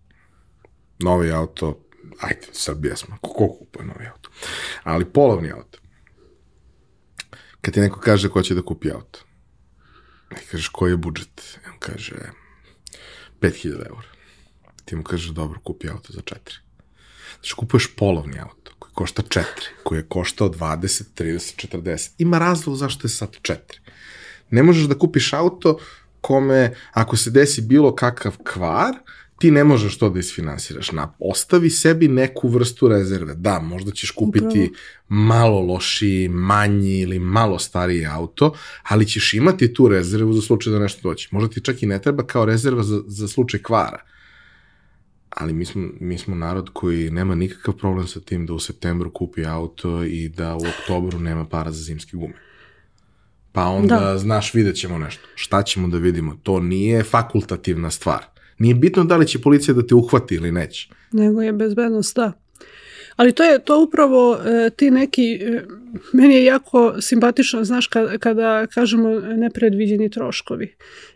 Novi 1.00 1.32
auto, 1.32 1.85
ajde, 2.20 2.48
Srbija 2.52 2.96
smo, 2.96 3.18
ko 3.22 3.30
kupuje 3.30 3.86
novi 3.86 4.08
auto? 4.08 4.30
Ali 4.84 5.06
polovni 5.06 5.52
auto. 5.52 5.80
Kad 7.62 7.74
ti 7.74 7.80
neko 7.80 8.00
kaže 8.00 8.30
ko 8.30 8.42
će 8.42 8.56
da 8.56 8.62
kupi 8.62 8.92
auto, 8.92 9.20
i 10.32 10.46
kažeš 10.52 10.68
koji 10.68 10.92
je 10.92 10.98
budžet, 10.98 11.60
on 11.68 11.80
kaže 11.80 12.16
5000 13.42 13.88
eura. 13.88 14.08
Ti 14.86 14.96
mu 14.96 15.04
kažeš 15.04 15.30
dobro, 15.30 15.60
kupi 15.60 15.90
auto 15.90 16.14
za 16.14 16.22
4. 16.22 16.36
Znači 17.36 17.56
kupuješ 17.56 17.96
polovni 17.96 18.40
auto 18.40 18.72
koji 18.80 18.94
košta 18.94 19.22
4, 19.22 19.44
koji 19.84 20.00
je 20.00 20.08
koštao 20.08 20.50
20, 20.50 21.04
30, 21.16 21.68
40. 21.68 22.12
Ima 22.18 22.40
razlog 22.40 22.76
zašto 22.76 23.08
je 23.08 23.10
sad 23.10 23.30
4. 23.42 23.58
Ne 24.50 24.64
možeš 24.64 24.84
da 24.84 24.98
kupiš 24.98 25.34
auto 25.34 25.80
kome, 26.22 26.76
ako 26.92 27.18
se 27.18 27.32
desi 27.32 27.62
bilo 27.62 27.96
kakav 27.96 28.38
kvar, 28.44 28.94
ti 29.38 29.52
ne 29.52 29.64
možeš 29.64 29.98
to 29.98 30.10
da 30.10 30.20
isfinansiraš. 30.20 30.92
Na, 30.92 31.14
ostavi 31.20 31.70
sebi 31.70 32.08
neku 32.08 32.50
vrstu 32.50 32.88
rezerve. 32.88 33.36
Da, 33.36 33.60
možda 33.60 33.92
ćeš 33.92 34.12
kupiti 34.12 34.46
Upravo. 34.46 34.70
malo 35.08 35.60
lošiji, 35.60 36.30
manji 36.30 37.00
ili 37.00 37.20
malo 37.20 37.60
stariji 37.60 38.06
auto, 38.06 38.54
ali 38.84 39.06
ćeš 39.06 39.34
imati 39.34 39.74
tu 39.74 39.88
rezervu 39.88 40.34
za 40.34 40.42
slučaj 40.42 40.74
da 40.74 40.80
nešto 40.80 41.10
doći. 41.10 41.30
Možda 41.32 41.50
ti 41.50 41.62
čak 41.62 41.84
i 41.84 41.86
ne 41.86 42.02
treba 42.02 42.24
kao 42.24 42.46
rezerva 42.46 42.84
za, 42.84 43.02
za 43.08 43.28
slučaj 43.28 43.62
kvara. 43.62 44.02
Ali 45.30 45.54
mi 45.54 45.66
smo, 45.66 45.90
mi 46.00 46.18
smo 46.18 46.36
narod 46.36 46.70
koji 46.74 47.12
nema 47.12 47.36
nikakav 47.36 47.74
problem 47.74 48.08
sa 48.08 48.20
tim 48.20 48.46
da 48.46 48.54
u 48.54 48.60
septembru 48.60 49.12
kupi 49.12 49.46
auto 49.46 50.04
i 50.04 50.30
da 50.30 50.56
u 50.56 50.62
oktobru 50.80 51.20
nema 51.20 51.46
para 51.46 51.72
za 51.72 51.84
zimske 51.84 52.18
gume. 52.18 52.34
Pa 53.52 53.64
onda, 53.64 54.00
da. 54.00 54.18
znaš, 54.18 54.54
vidjet 54.54 54.76
ćemo 54.76 54.98
nešto. 54.98 55.28
Šta 55.36 55.64
ćemo 55.64 55.88
da 55.88 55.98
vidimo? 55.98 56.38
To 56.44 56.60
nije 56.60 57.04
fakultativna 57.04 57.92
stvar 57.92 58.35
Nije 58.58 58.76
bitno 58.76 59.04
da 59.04 59.18
li 59.18 59.28
će 59.28 59.42
policija 59.42 59.76
da 59.76 59.88
te 59.88 59.96
uhvati 59.96 60.36
ili 60.36 60.52
neće. 60.52 60.90
Nego 61.12 61.42
je 61.42 61.54
bezbednost, 61.54 62.16
da. 62.16 62.32
Ali 63.16 63.32
to 63.32 63.44
je 63.44 63.64
to 63.64 63.84
upravo 63.84 64.38
e, 64.46 64.70
ti 64.70 64.92
neki, 64.92 65.34
e, 65.34 65.66
meni 66.14 66.36
je 66.36 66.46
jako 66.46 67.02
simpatično, 67.02 67.64
znaš, 67.64 67.88
kada, 67.88 68.18
kada 68.18 68.68
kažemo 68.68 69.10
nepredviđeni 69.20 70.10
troškovi. 70.10 70.76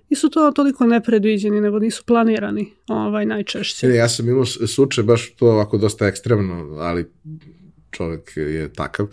Nisu 0.09 0.29
to 0.29 0.51
toliko 0.51 0.85
nepredviđeni, 0.85 1.61
nego 1.61 1.79
nisu 1.79 2.03
planirani 2.05 2.71
ovaj, 2.87 3.25
najčešće. 3.25 3.87
E, 3.87 3.95
ja 3.95 4.09
sam 4.09 4.29
imao 4.29 4.45
slučaj 4.45 5.03
baš 5.03 5.33
to 5.35 5.47
ovako 5.47 5.77
dosta 5.77 6.07
ekstremno, 6.07 6.77
ali 6.79 7.11
čovek 7.91 8.37
je 8.37 8.73
takav. 8.73 9.07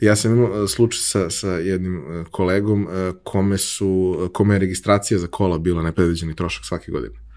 Ja 0.00 0.16
sam 0.16 0.32
imao 0.32 0.64
e, 0.64 0.68
slučaj 0.68 1.00
sa, 1.00 1.30
sa 1.30 1.52
jednim 1.52 1.96
e, 1.98 2.24
kolegom 2.30 2.88
kome, 3.24 3.58
su, 3.58 4.30
kome 4.32 4.54
je 4.54 4.58
registracija 4.58 5.18
za 5.18 5.26
kola 5.26 5.58
bila 5.58 5.82
nepredviđeni 5.82 6.36
trošak 6.36 6.64
svake 6.64 6.90
godine 6.92 7.27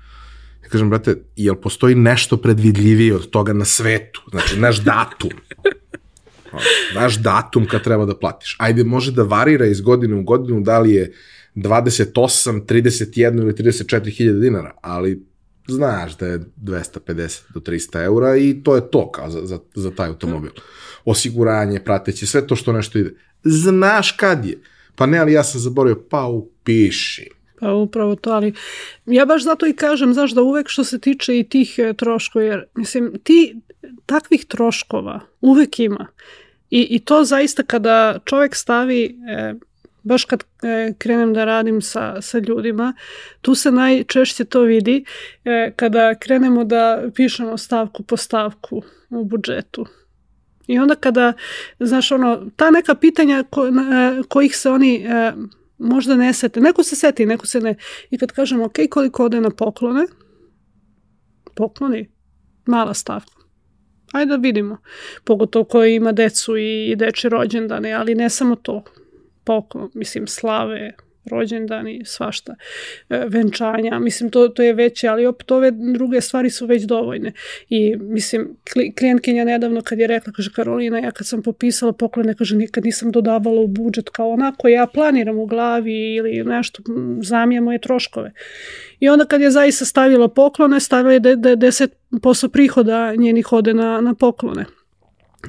kažem, 0.70 0.90
brate, 0.90 1.16
jel 1.36 1.56
postoji 1.56 1.96
nešto 1.96 2.38
predvidljivije 2.38 3.16
od 3.16 3.30
toga 3.30 3.54
na 3.54 3.66
svetu? 3.66 4.22
Znači, 4.32 4.60
naš 4.60 4.84
datum. 4.84 5.32
Naš 6.96 7.16
datum 7.18 7.66
kad 7.66 7.84
treba 7.84 8.06
da 8.06 8.18
platiš. 8.18 8.56
Ajde, 8.60 8.84
može 8.84 9.12
da 9.12 9.24
varira 9.24 9.66
iz 9.66 9.82
godine 9.82 10.16
u 10.16 10.24
godinu, 10.24 10.62
da 10.62 10.80
li 10.80 10.92
je 10.92 11.14
28, 11.56 12.66
31 12.66 13.42
ili 13.42 13.54
34 13.54 14.18
hiljada 14.18 14.40
dinara, 14.40 14.76
ali 14.82 15.26
znaš 15.68 16.18
da 16.18 16.28
je 16.28 16.40
250 16.62 17.42
do 17.54 17.60
300 17.60 18.04
eura 18.04 18.38
i 18.38 18.64
to 18.64 18.76
je 18.76 18.92
to 18.92 19.12
kao 19.12 19.30
za, 19.30 19.46
za, 19.46 19.60
za 19.76 19.92
taj 19.92 20.08
automobil. 20.08 20.52
Osiguranje, 21.06 21.80
prateće, 21.80 22.28
sve 22.28 22.48
to 22.48 22.56
što 22.56 22.74
nešto 22.74 23.00
ide. 23.00 23.14
Znaš 23.44 24.12
kad 24.12 24.46
je. 24.46 24.62
Pa 24.96 25.06
ne, 25.06 25.18
ali 25.18 25.34
ja 25.34 25.44
sam 25.44 25.62
zaboravio, 25.62 26.04
pa 26.10 26.26
upiši 26.26 27.30
Pa 27.62 27.74
upravo 27.74 28.16
to, 28.16 28.32
ali 28.32 28.54
ja 29.06 29.26
baš 29.26 29.44
zato 29.44 29.68
i 29.68 29.74
kažem, 29.74 30.14
znaš, 30.14 30.32
da 30.32 30.42
uvek 30.42 30.70
što 30.70 30.84
se 30.84 31.00
tiče 31.00 31.40
i 31.40 31.44
tih 31.44 31.76
e, 31.78 31.94
troškova, 31.94 32.46
jer 32.46 32.66
mislim, 32.76 33.14
ti 33.24 33.56
takvih 34.06 34.46
troškova 34.46 35.20
uvek 35.42 35.80
ima. 35.80 36.08
I, 36.70 36.88
i 36.90 37.00
to 37.00 37.24
zaista 37.24 37.64
kada 37.64 38.20
čovek 38.26 38.56
stavi, 38.56 39.06
e, 39.30 39.54
baš 40.04 40.26
kad 40.26 40.44
e, 40.64 40.94
krenem 40.98 41.34
da 41.34 41.46
radim 41.46 41.82
sa, 41.82 42.22
sa 42.22 42.40
ljudima, 42.40 42.94
tu 43.42 43.56
se 43.56 43.72
najčešće 43.72 44.46
to 44.46 44.62
vidi 44.62 45.06
e, 45.46 45.74
kada 45.76 46.16
krenemo 46.16 46.64
da 46.64 47.04
pišemo 47.16 47.58
stavku 47.58 48.04
po 48.04 48.18
stavku 48.18 48.82
u 49.10 49.24
budžetu. 49.24 49.86
I 50.68 50.80
onda 50.80 50.96
kada, 50.96 51.34
znaš, 51.80 52.12
ono, 52.12 52.46
ta 52.56 52.72
neka 52.72 52.96
pitanja 52.96 53.44
ko, 53.50 53.72
na, 53.72 54.24
kojih 54.28 54.58
se 54.58 54.70
oni 54.70 54.96
e, 54.96 55.34
možda 55.82 56.16
ne 56.16 56.34
sete, 56.34 56.60
neko 56.62 56.84
se 56.84 56.96
seti, 56.96 57.26
neko 57.26 57.48
se 57.48 57.60
ne. 57.60 57.76
I 58.10 58.18
kad 58.18 58.32
kažem, 58.32 58.62
ok, 58.62 58.76
koliko 58.90 59.26
ode 59.26 59.42
na 59.42 59.50
poklone, 59.50 60.06
pokloni, 61.56 62.10
mala 62.66 62.94
stavka. 62.94 63.42
Ajde 64.12 64.30
da 64.30 64.36
vidimo. 64.36 64.78
Pogotovo 65.24 65.66
koji 65.66 65.96
ima 65.96 66.12
decu 66.12 66.58
i 66.58 66.96
deče 66.96 67.30
rođendane, 67.30 67.94
ali 67.94 68.16
ne 68.16 68.30
samo 68.30 68.56
to. 68.56 68.84
Poklon, 69.44 69.90
mislim, 69.94 70.28
slave, 70.28 70.94
rođendani, 71.26 72.02
svašta, 72.06 72.56
e, 73.10 73.26
venčanja, 73.28 74.00
mislim 74.00 74.30
to, 74.30 74.48
to 74.48 74.64
je 74.64 74.74
veće, 74.74 75.08
ali 75.08 75.26
opet 75.26 75.52
ove 75.52 75.72
druge 75.72 76.22
stvari 76.22 76.50
su 76.50 76.66
već 76.66 76.84
dovoljne. 76.84 77.32
I 77.70 77.96
mislim, 77.96 78.58
klijentkinja 78.98 79.44
nedavno 79.44 79.82
kad 79.82 80.00
je 80.00 80.08
rekla, 80.08 80.34
kaže 80.34 80.52
Karolina, 80.56 81.00
ja 81.00 81.12
kad 81.12 81.28
sam 81.28 81.42
popisala 81.42 81.94
poklone, 81.94 82.36
kaže 82.36 82.56
nikad 82.56 82.86
nisam 82.86 83.12
dodavala 83.12 83.62
u 83.62 83.68
budžet 83.68 84.10
kao 84.10 84.30
onako, 84.30 84.68
ja 84.68 84.88
planiram 84.88 85.40
u 85.40 85.46
glavi 85.46 86.16
ili 86.16 86.44
nešto, 86.44 86.84
zamija 87.22 87.62
moje 87.62 87.80
troškove. 87.80 88.32
I 89.00 89.10
onda 89.10 89.26
kad 89.26 89.42
je 89.42 89.52
zaista 89.52 89.86
stavila 89.86 90.28
poklone, 90.28 90.80
stavila 90.80 91.14
je 91.14 91.20
de, 91.20 91.36
de, 91.36 91.56
10% 91.56 92.48
prihoda 92.48 93.16
njenih 93.16 93.54
ode 93.54 93.74
na, 93.74 94.02
na 94.02 94.14
poklone. 94.14 94.66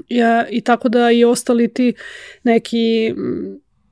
Ja, 0.09 0.47
I 0.51 0.61
tako 0.61 0.89
da 0.89 1.11
i 1.11 1.25
ostali 1.25 1.75
ti 1.75 1.95
neki 2.43 3.15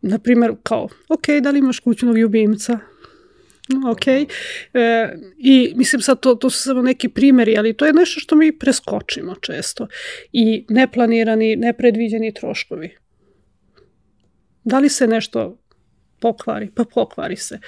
na 0.02 0.18
primjer, 0.18 0.55
kao, 0.62 0.89
ok, 1.09 1.27
da 1.43 1.51
li 1.51 1.59
imaš 1.59 1.78
kućnog 1.81 2.18
ljubimca? 2.18 2.78
Ok. 3.90 4.06
E, 4.06 4.27
I 5.39 5.72
mislim 5.77 6.02
sad 6.02 6.20
to, 6.20 6.35
to 6.35 6.51
su 6.51 6.62
samo 6.62 6.82
neki 6.82 7.09
primjeri, 7.09 7.59
ali 7.59 7.77
to 7.77 7.86
je 7.86 7.93
nešto 7.93 8.20
što 8.20 8.36
mi 8.36 8.59
preskočimo 8.59 9.35
često. 9.35 9.86
I 10.32 10.66
neplanirani, 10.68 11.56
nepredviđeni 11.56 12.35
troškovi. 12.35 12.97
Da 14.64 14.78
li 14.78 14.89
se 14.89 15.06
nešto 15.06 15.59
pokvari? 16.20 16.70
Pa 16.74 16.85
pokvari 16.85 17.36
se. 17.36 17.59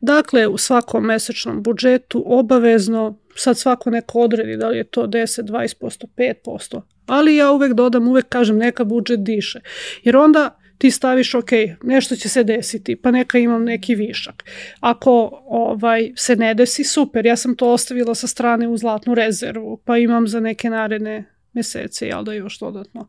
Dakle, 0.00 0.46
u 0.46 0.58
svakom 0.58 1.04
mesečnom 1.04 1.62
budžetu 1.62 2.24
obavezno, 2.26 3.18
sad 3.34 3.58
svako 3.58 3.90
neko 3.90 4.20
odredi 4.20 4.56
da 4.56 4.68
li 4.68 4.76
je 4.76 4.84
to 4.84 5.06
10, 5.06 5.42
20%, 5.42 6.04
5%, 6.44 6.80
ali 7.06 7.36
ja 7.36 7.50
uvek 7.50 7.72
dodam, 7.72 8.08
uvek 8.08 8.28
kažem 8.28 8.58
neka 8.58 8.84
budžet 8.84 9.24
diše. 9.24 9.60
Jer 10.02 10.16
onda 10.16 10.59
ti 10.80 10.90
staviš 10.90 11.34
ok, 11.34 11.50
nešto 11.82 12.16
će 12.16 12.28
se 12.28 12.44
desiti, 12.44 12.96
pa 12.96 13.10
neka 13.10 13.38
imam 13.38 13.64
neki 13.64 13.94
višak. 13.94 14.44
Ako 14.80 15.42
ovaj 15.46 16.12
se 16.16 16.36
ne 16.36 16.54
desi, 16.54 16.84
super, 16.84 17.26
ja 17.26 17.36
sam 17.36 17.56
to 17.56 17.72
ostavila 17.72 18.14
sa 18.14 18.26
strane 18.26 18.68
u 18.68 18.76
zlatnu 18.76 19.14
rezervu, 19.14 19.76
pa 19.84 19.98
imam 19.98 20.28
za 20.28 20.40
neke 20.40 20.70
naredne 20.70 21.24
mesece, 21.52 22.06
jel 22.06 22.24
da 22.24 22.32
još 22.32 22.58
dodatno. 22.58 23.06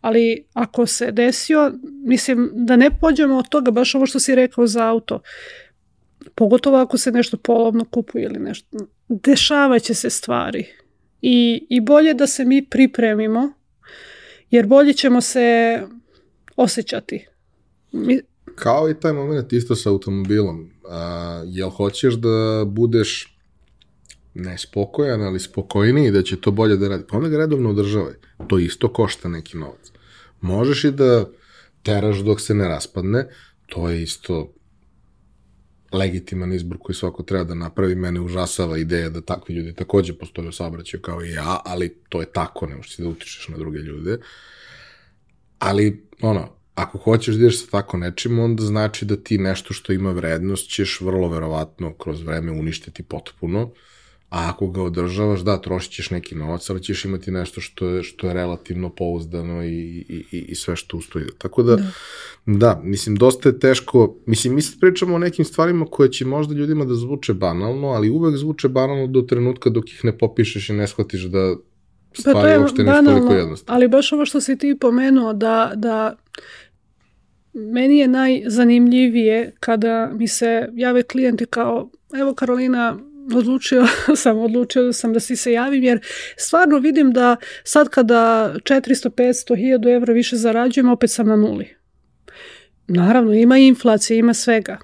Ali 0.00 0.44
ako 0.52 0.86
se 0.86 1.12
desio, 1.12 1.72
mislim 2.04 2.50
da 2.52 2.76
ne 2.76 2.90
pođemo 3.00 3.38
od 3.38 3.48
toga, 3.48 3.70
baš 3.70 3.94
ovo 3.94 4.06
što 4.06 4.18
si 4.20 4.34
rekao 4.34 4.66
za 4.66 4.88
auto, 4.88 5.20
pogotovo 6.34 6.76
ako 6.76 6.98
se 6.98 7.12
nešto 7.12 7.36
polovno 7.36 7.84
kupuje 7.84 8.24
ili 8.24 8.38
nešto, 8.38 8.78
dešavaće 9.08 9.94
se 9.94 10.10
stvari. 10.10 10.66
I, 11.22 11.66
I 11.70 11.80
bolje 11.80 12.14
da 12.14 12.26
se 12.26 12.44
mi 12.44 12.66
pripremimo, 12.66 13.52
jer 14.50 14.66
bolje 14.66 14.92
ćemo 14.92 15.20
se 15.20 15.78
osjećati. 16.56 17.26
Mi... 17.92 18.20
Kao 18.54 18.90
i 18.90 19.00
taj 19.00 19.12
moment 19.12 19.52
isto 19.52 19.76
sa 19.76 19.90
automobilom. 19.90 20.70
A, 20.88 21.42
jel 21.46 21.70
hoćeš 21.70 22.14
da 22.14 22.64
budeš 22.66 23.38
nespokojan, 24.34 25.22
ali 25.22 25.40
spokojniji, 25.40 26.10
da 26.10 26.22
će 26.22 26.40
to 26.40 26.50
bolje 26.50 26.76
da 26.76 26.88
radi? 26.88 27.04
Pa 27.08 27.16
onda 27.16 27.28
ga 27.28 27.38
redovno 27.38 27.70
održavaj. 27.70 28.14
To 28.48 28.58
isto 28.58 28.92
košta 28.92 29.28
neki 29.28 29.56
novac. 29.56 29.92
Možeš 30.40 30.84
i 30.84 30.90
da 30.90 31.30
teraš 31.82 32.18
dok 32.18 32.40
se 32.40 32.54
ne 32.54 32.68
raspadne, 32.68 33.28
to 33.66 33.88
je 33.88 34.02
isto 34.02 34.52
legitiman 35.92 36.52
izbor 36.52 36.78
koji 36.80 36.96
svako 36.96 37.22
treba 37.22 37.44
da 37.44 37.54
napravi. 37.54 37.94
Mene 37.94 38.20
užasava 38.20 38.78
ideja 38.78 39.08
da 39.08 39.20
takvi 39.20 39.54
ljudi 39.54 39.74
takođe 39.74 40.18
postoje 40.18 40.48
u 40.48 40.52
saobraćaju 40.52 41.00
kao 41.00 41.24
i 41.24 41.32
ja, 41.32 41.60
ali 41.64 41.94
to 42.08 42.20
je 42.20 42.32
tako, 42.32 42.66
ne 42.66 42.76
možeš 42.76 42.96
da 42.96 43.08
utičeš 43.08 43.48
na 43.48 43.58
druge 43.58 43.78
ljude. 43.78 44.18
Ali 45.58 46.06
ono, 46.24 46.48
ako 46.74 46.98
hoćeš 46.98 47.34
da 47.34 47.40
ideš 47.40 47.60
sa 47.60 47.70
tako 47.70 47.96
nečim, 47.96 48.38
onda 48.38 48.62
znači 48.62 49.04
da 49.04 49.16
ti 49.16 49.38
nešto 49.38 49.74
što 49.74 49.92
ima 49.92 50.12
vrednost 50.12 50.70
ćeš 50.70 51.00
vrlo 51.00 51.28
verovatno 51.28 51.94
kroz 51.94 52.22
vreme 52.22 52.52
uništiti 52.52 53.02
potpuno, 53.02 53.70
a 54.30 54.48
ako 54.48 54.68
ga 54.68 54.82
održavaš, 54.82 55.40
da, 55.40 55.60
trošit 55.60 55.92
ćeš 55.92 56.10
neki 56.10 56.34
novac, 56.34 56.70
ali 56.70 56.82
ćeš 56.82 57.04
imati 57.04 57.30
nešto 57.30 57.60
što 57.60 57.88
je, 57.88 58.02
što 58.02 58.26
je 58.26 58.34
relativno 58.34 58.90
pouzdano 58.90 59.64
i, 59.64 59.68
i, 60.08 60.24
i, 60.32 60.38
i 60.38 60.54
sve 60.54 60.76
što 60.76 60.96
ustoji. 60.96 61.24
Tako 61.38 61.62
da, 61.62 61.76
da, 61.76 61.90
da, 62.46 62.80
mislim, 62.84 63.16
dosta 63.16 63.48
je 63.48 63.58
teško, 63.58 64.16
mislim, 64.26 64.54
mi 64.54 64.62
sad 64.62 64.80
pričamo 64.80 65.14
o 65.14 65.18
nekim 65.18 65.44
stvarima 65.44 65.86
koje 65.90 66.12
će 66.12 66.24
možda 66.24 66.54
ljudima 66.54 66.84
da 66.84 66.94
zvuče 66.94 67.34
banalno, 67.34 67.88
ali 67.88 68.10
uvek 68.10 68.36
zvuče 68.36 68.68
banalno 68.68 69.06
do 69.06 69.22
trenutka 69.22 69.70
dok 69.70 69.90
ih 69.90 70.04
ne 70.04 70.18
popišeš 70.18 70.68
i 70.68 70.72
ne 70.72 70.86
shvatiš 70.86 71.22
da 71.22 71.56
stvari 72.20 72.34
pa 72.34 72.42
to 72.42 72.48
je 72.48 72.58
uopšte 72.58 72.82
nisu 72.82 73.04
toliko 73.04 73.34
jednostavno. 73.34 73.76
Ali 73.76 73.88
baš 73.88 74.12
ovo 74.12 74.26
što 74.26 74.40
si 74.40 74.58
ti 74.58 74.76
pomenuo, 74.80 75.32
da, 75.32 75.72
da 75.74 76.16
meni 77.52 77.98
je 77.98 78.08
najzanimljivije 78.08 79.52
kada 79.60 80.10
mi 80.12 80.28
se 80.28 80.68
jave 80.72 81.02
klijenti 81.02 81.46
kao, 81.46 81.90
evo 82.14 82.34
Karolina, 82.34 82.98
odlučio 83.34 83.86
sam, 84.22 84.38
odlučio 84.38 84.92
sam 84.92 85.12
da 85.12 85.20
si 85.20 85.36
se 85.36 85.52
javim, 85.52 85.84
jer 85.84 86.00
stvarno 86.36 86.78
vidim 86.78 87.12
da 87.12 87.36
sad 87.64 87.88
kada 87.88 88.54
400, 88.64 89.10
500, 89.10 89.54
1000 89.54 89.96
evra 89.96 90.12
više 90.12 90.36
zarađujem, 90.36 90.88
opet 90.88 91.10
sam 91.10 91.26
na 91.26 91.36
nuli. 91.36 91.76
Naravno, 92.86 93.32
ima 93.32 93.58
inflacije, 93.58 94.18
ima 94.18 94.34
svega. 94.34 94.78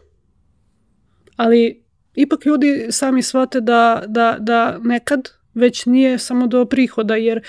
Ali 1.37 1.83
ipak 2.15 2.47
ljudi 2.47 2.87
sami 2.91 3.23
shvate 3.23 3.61
da, 3.61 4.03
da, 4.07 4.37
da 4.41 4.79
nekad 4.79 5.29
već 5.55 5.87
nije 5.87 6.19
samo 6.19 6.47
do 6.47 6.65
prihoda, 6.65 7.17
jer 7.17 7.43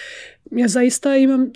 ja 0.52 0.68
zaista 0.68 1.16
imam 1.16 1.44
e, 1.44 1.48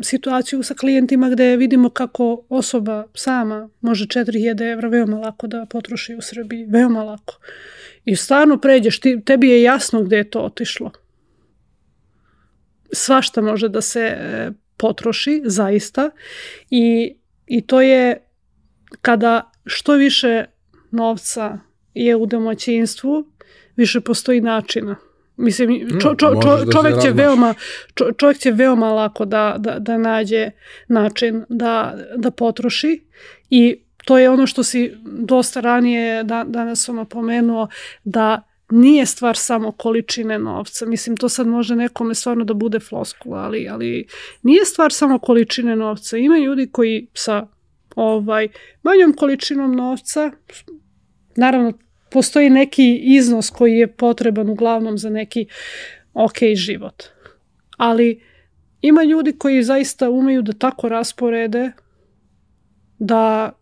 situaciju 0.00 0.62
sa 0.62 0.74
klijentima 0.74 1.30
gde 1.30 1.56
vidimo 1.56 1.90
kako 1.90 2.44
osoba 2.48 3.06
sama 3.14 3.68
može 3.80 4.06
4000 4.06 4.72
evra 4.72 4.88
veoma 4.88 5.18
lako 5.18 5.46
da 5.46 5.66
potroši 5.70 6.14
u 6.14 6.20
Srbiji, 6.20 6.66
veoma 6.68 7.04
lako. 7.04 7.38
I 8.04 8.16
stvarno 8.16 8.58
pređeš, 8.58 9.00
ti, 9.00 9.20
tebi 9.24 9.48
je 9.48 9.62
jasno 9.62 10.02
gde 10.02 10.16
je 10.16 10.30
to 10.30 10.40
otišlo. 10.40 10.90
Svašta 12.92 13.40
može 13.40 13.68
da 13.68 13.80
se 13.80 14.00
e, 14.00 14.50
potroši, 14.76 15.42
zaista. 15.44 16.10
I, 16.70 17.14
I 17.46 17.66
to 17.66 17.80
je 17.80 18.26
kada 19.00 19.50
što 19.66 19.94
više 19.94 20.44
novca 20.90 21.58
je 21.94 22.16
u 22.16 22.26
domaćinstvu, 22.26 23.28
više 23.76 24.00
postoji 24.00 24.40
načina 24.40 24.96
Mislim, 25.36 25.88
čo, 26.00 26.14
čo, 26.14 26.34
čo, 26.42 26.56
da 26.64 26.72
čovek, 26.72 27.02
će 27.02 27.10
veoma, 27.10 27.54
čo, 27.94 28.12
čovek 28.12 28.38
će 28.38 28.50
veoma 28.50 28.92
lako 28.92 29.24
da, 29.24 29.56
da, 29.58 29.78
da 29.78 29.98
nađe 29.98 30.50
način 30.88 31.44
da, 31.48 31.94
da 32.16 32.30
potroši 32.30 33.00
i 33.50 33.76
to 34.04 34.18
je 34.18 34.30
ono 34.30 34.46
što 34.46 34.62
si 34.62 34.92
dosta 35.04 35.60
ranije 35.60 36.24
da, 36.24 36.44
danas 36.46 36.88
ono 36.88 37.04
pomenuo 37.04 37.68
da 38.04 38.42
nije 38.70 39.06
stvar 39.06 39.36
samo 39.36 39.72
količine 39.72 40.38
novca. 40.38 40.86
Mislim, 40.86 41.16
to 41.16 41.28
sad 41.28 41.46
može 41.46 41.76
nekome 41.76 42.14
stvarno 42.14 42.44
da 42.44 42.54
bude 42.54 42.80
floskula, 42.80 43.38
ali, 43.38 43.68
ali 43.68 44.06
nije 44.42 44.64
stvar 44.64 44.92
samo 44.92 45.18
količine 45.18 45.76
novca. 45.76 46.16
Ima 46.16 46.38
ljudi 46.38 46.68
koji 46.72 47.06
sa 47.14 47.46
ovaj 47.96 48.48
manjom 48.82 49.12
količinom 49.12 49.76
novca, 49.76 50.30
naravno 51.36 51.72
postoji 52.12 52.50
neki 52.50 53.00
iznos 53.02 53.50
koji 53.50 53.72
je 53.72 53.86
potreban 53.86 54.48
uglavnom 54.48 54.98
za 54.98 55.10
neki 55.10 55.46
ok 56.14 56.38
život. 56.54 57.02
Ali 57.76 58.20
ima 58.82 59.02
ljudi 59.02 59.32
koji 59.38 59.62
zaista 59.62 60.10
umeju 60.10 60.42
da 60.42 60.52
tako 60.52 60.88
rasporede 60.88 61.70
da, 62.98 63.52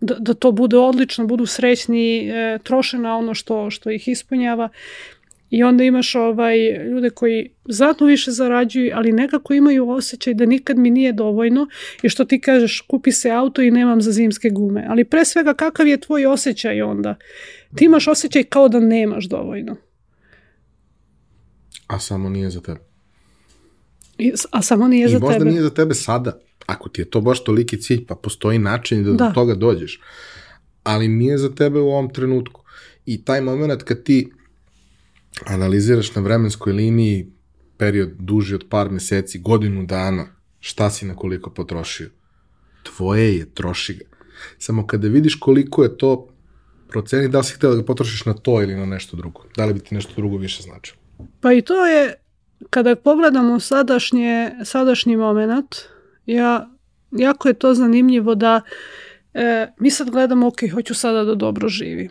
da, 0.00 0.14
da 0.14 0.34
to 0.34 0.52
bude 0.52 0.76
odlično, 0.76 1.26
budu 1.26 1.46
srećni, 1.46 2.28
e, 2.28 2.58
troše 2.62 2.98
na 2.98 3.16
ono 3.16 3.34
što, 3.34 3.70
što 3.70 3.90
ih 3.90 4.08
ispunjava 4.08 4.68
I 5.50 5.62
onda 5.62 5.84
imaš 5.84 6.14
ovaj, 6.14 6.58
ljude 6.84 7.10
koji 7.10 7.50
znatno 7.68 8.06
više 8.06 8.30
zarađuju, 8.30 8.92
ali 8.94 9.12
nekako 9.12 9.54
imaju 9.54 9.90
osjećaj 9.90 10.34
da 10.34 10.46
nikad 10.46 10.78
mi 10.78 10.90
nije 10.90 11.12
dovoljno 11.12 11.66
i 12.02 12.08
što 12.08 12.24
ti 12.24 12.40
kažeš 12.40 12.80
kupi 12.80 13.12
se 13.12 13.30
auto 13.30 13.62
i 13.62 13.70
nemam 13.70 14.02
za 14.02 14.12
zimske 14.12 14.50
gume. 14.50 14.86
Ali 14.88 15.04
pre 15.04 15.24
svega 15.24 15.54
kakav 15.54 15.86
je 15.86 16.00
tvoj 16.00 16.26
osjećaj 16.26 16.82
onda? 16.82 17.14
Ti 17.74 17.84
imaš 17.84 18.08
osjećaj 18.08 18.44
kao 18.44 18.68
da 18.68 18.80
nemaš 18.80 19.24
dovoljno. 19.24 19.76
A 21.86 21.98
samo 21.98 22.28
nije 22.28 22.50
za 22.50 22.60
tebe. 22.60 22.80
I, 24.18 24.32
a 24.50 24.62
samo 24.62 24.88
nije 24.88 25.06
I 25.06 25.10
za 25.10 25.18
tebe. 25.18 25.26
I 25.26 25.34
možda 25.34 25.44
nije 25.44 25.62
za 25.62 25.70
tebe 25.70 25.94
sada. 25.94 26.40
Ako 26.66 26.88
ti 26.88 27.00
je 27.00 27.10
to 27.10 27.20
baš 27.20 27.44
toliki 27.44 27.80
cilj, 27.80 28.06
pa 28.06 28.14
postoji 28.14 28.58
način 28.58 29.04
da, 29.04 29.12
da. 29.12 29.26
do 29.26 29.32
toga 29.34 29.54
dođeš. 29.54 30.00
Ali 30.82 31.08
nije 31.08 31.38
za 31.38 31.54
tebe 31.54 31.80
u 31.80 31.88
ovom 31.88 32.12
trenutku. 32.12 32.62
I 33.06 33.24
taj 33.24 33.40
moment 33.40 33.82
kad 33.82 34.02
ti 34.02 34.32
analiziraš 35.46 36.14
na 36.14 36.22
vremenskoj 36.22 36.72
liniji 36.72 37.32
period 37.76 38.10
duži 38.18 38.54
od 38.54 38.64
par 38.68 38.90
meseci, 38.90 39.38
godinu 39.38 39.86
dana, 39.86 40.26
šta 40.60 40.90
si 40.90 41.06
na 41.06 41.16
koliko 41.16 41.50
potrošio? 41.50 42.10
Tvoje 42.82 43.36
je, 43.36 43.54
troši 43.54 43.94
ga. 43.94 44.04
Samo 44.58 44.86
kada 44.86 45.08
vidiš 45.08 45.34
koliko 45.34 45.82
je 45.82 45.96
to 45.96 46.28
proceni, 46.88 47.28
da 47.28 47.38
li 47.38 47.44
si 47.44 47.54
htio 47.54 47.70
da 47.70 47.76
ga 47.76 47.84
potrošiš 47.84 48.24
na 48.24 48.34
to 48.34 48.62
ili 48.62 48.74
na 48.74 48.86
nešto 48.86 49.16
drugo. 49.16 49.44
Da 49.56 49.64
li 49.64 49.74
bi 49.74 49.80
ti 49.80 49.94
nešto 49.94 50.12
drugo 50.16 50.36
više 50.36 50.62
značilo? 50.62 50.98
Pa 51.40 51.52
i 51.52 51.62
to 51.62 51.86
je, 51.86 52.14
kada 52.70 52.96
pogledamo 52.96 53.60
sadašnje, 53.60 54.50
sadašnji 54.64 55.16
moment, 55.16 55.76
ja, 56.26 56.68
jako 57.10 57.48
je 57.48 57.54
to 57.54 57.74
zanimljivo 57.74 58.34
da 58.34 58.60
e, 59.34 59.68
mi 59.78 59.90
sad 59.90 60.10
gledamo, 60.10 60.46
ok, 60.46 60.58
hoću 60.72 60.94
sada 60.94 61.24
da 61.24 61.34
dobro 61.34 61.68
živim. 61.68 62.10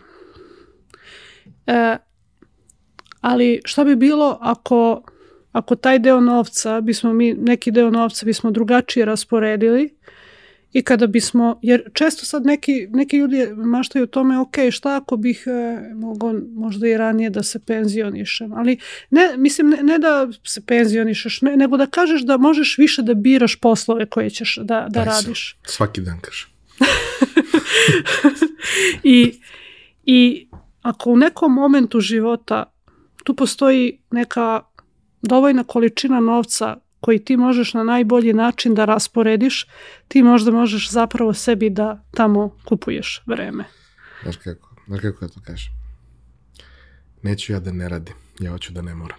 E, 1.66 1.96
ali 3.20 3.60
šta 3.64 3.84
bi 3.84 3.96
bilo 3.96 4.38
ako, 4.40 5.02
ako 5.52 5.76
taj 5.76 5.98
deo 5.98 6.20
novca, 6.20 6.80
bismo 6.80 7.12
mi, 7.12 7.34
neki 7.34 7.70
deo 7.70 7.90
novca 7.90 8.26
bismo 8.26 8.50
drugačije 8.50 9.04
rasporedili 9.04 9.97
i 10.72 10.82
kada 10.82 11.06
bismo, 11.06 11.58
jer 11.62 11.90
često 11.92 12.26
sad 12.26 12.46
neki, 12.46 12.88
neki 12.90 13.16
ljudi 13.16 13.46
maštaju 13.56 14.02
o 14.02 14.06
tome, 14.06 14.38
ok, 14.38 14.54
šta 14.70 14.96
ako 14.96 15.16
bih 15.16 15.44
e, 15.46 15.80
mogao 15.94 16.34
možda 16.54 16.88
i 16.88 16.96
ranije 16.96 17.30
da 17.30 17.42
se 17.42 17.58
penzionišem, 17.58 18.52
ali 18.52 18.78
ne, 19.10 19.34
mislim, 19.36 19.70
ne, 19.70 19.82
ne 19.82 19.98
da 19.98 20.28
se 20.44 20.66
penzionišeš, 20.66 21.42
ne, 21.42 21.56
nego 21.56 21.76
da 21.76 21.86
kažeš 21.86 22.22
da 22.22 22.36
možeš 22.36 22.78
više 22.78 23.02
da 23.02 23.14
biraš 23.14 23.56
poslove 23.56 24.06
koje 24.06 24.30
ćeš 24.30 24.58
da, 24.62 24.86
da 24.90 25.04
radiš. 25.04 25.58
Svaki 25.66 26.00
dan 26.00 26.20
kažem. 26.20 26.48
I, 29.02 29.40
I 30.04 30.48
ako 30.82 31.10
u 31.10 31.16
nekom 31.16 31.54
momentu 31.54 32.00
života 32.00 32.72
tu 33.24 33.34
postoji 33.34 34.00
neka 34.10 34.60
dovoljna 35.22 35.64
količina 35.64 36.20
novca 36.20 36.76
koji 37.00 37.24
ti 37.24 37.36
možeš 37.36 37.74
na 37.74 37.82
najbolji 37.82 38.32
način 38.32 38.74
da 38.74 38.84
rasporediš, 38.84 39.66
ti 40.08 40.22
možda 40.22 40.50
možeš 40.50 40.90
zapravo 40.90 41.34
sebi 41.34 41.70
da 41.70 42.04
tamo 42.10 42.58
kupuješ 42.64 43.22
vreme. 43.26 43.64
Znaš 44.22 44.36
kako, 44.36 44.74
znaš 44.86 45.00
kako 45.00 45.24
ja 45.24 45.28
to 45.28 45.40
kažem? 45.44 45.72
Neću 47.22 47.52
ja 47.52 47.60
da 47.60 47.72
ne 47.72 47.88
radim, 47.88 48.14
ja 48.40 48.50
hoću 48.50 48.72
da 48.72 48.82
ne 48.82 48.94
moram. 48.94 49.18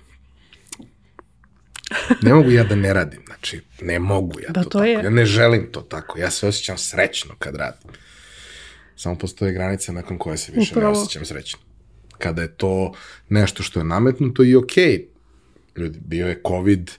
Ne 2.22 2.34
mogu 2.34 2.52
ja 2.52 2.64
da 2.64 2.76
ne 2.76 2.94
radim, 2.94 3.22
znači 3.26 3.62
ne 3.82 4.00
mogu 4.00 4.40
ja 4.40 4.50
da, 4.50 4.64
to, 4.64 4.70
to 4.70 4.80
tako. 4.80 4.86
Je. 4.86 4.94
Ja 4.94 5.10
ne 5.10 5.26
želim 5.26 5.68
to 5.72 5.82
tako, 5.82 6.20
ja 6.20 6.32
se 6.32 6.48
osjećam 6.48 6.78
srećno 6.78 7.36
kad 7.40 7.56
radim. 7.56 7.92
Samo 8.96 9.16
postoje 9.16 9.54
granice 9.54 9.94
nakon 9.94 10.18
koje 10.18 10.38
se 10.38 10.52
više 10.56 10.74
Upravo. 10.74 10.94
ne 10.94 11.00
osjećam 11.00 11.26
srećno. 11.26 11.60
Kada 12.18 12.42
je 12.42 12.56
to 12.56 12.94
nešto 13.30 13.64
što 13.64 13.80
je 13.80 13.84
nametnuto 13.84 14.44
i 14.44 14.56
okej, 14.56 14.86
okay. 14.86 15.06
ljudi, 15.82 16.00
bio 16.02 16.28
je 16.28 16.42
COVID, 16.48 16.92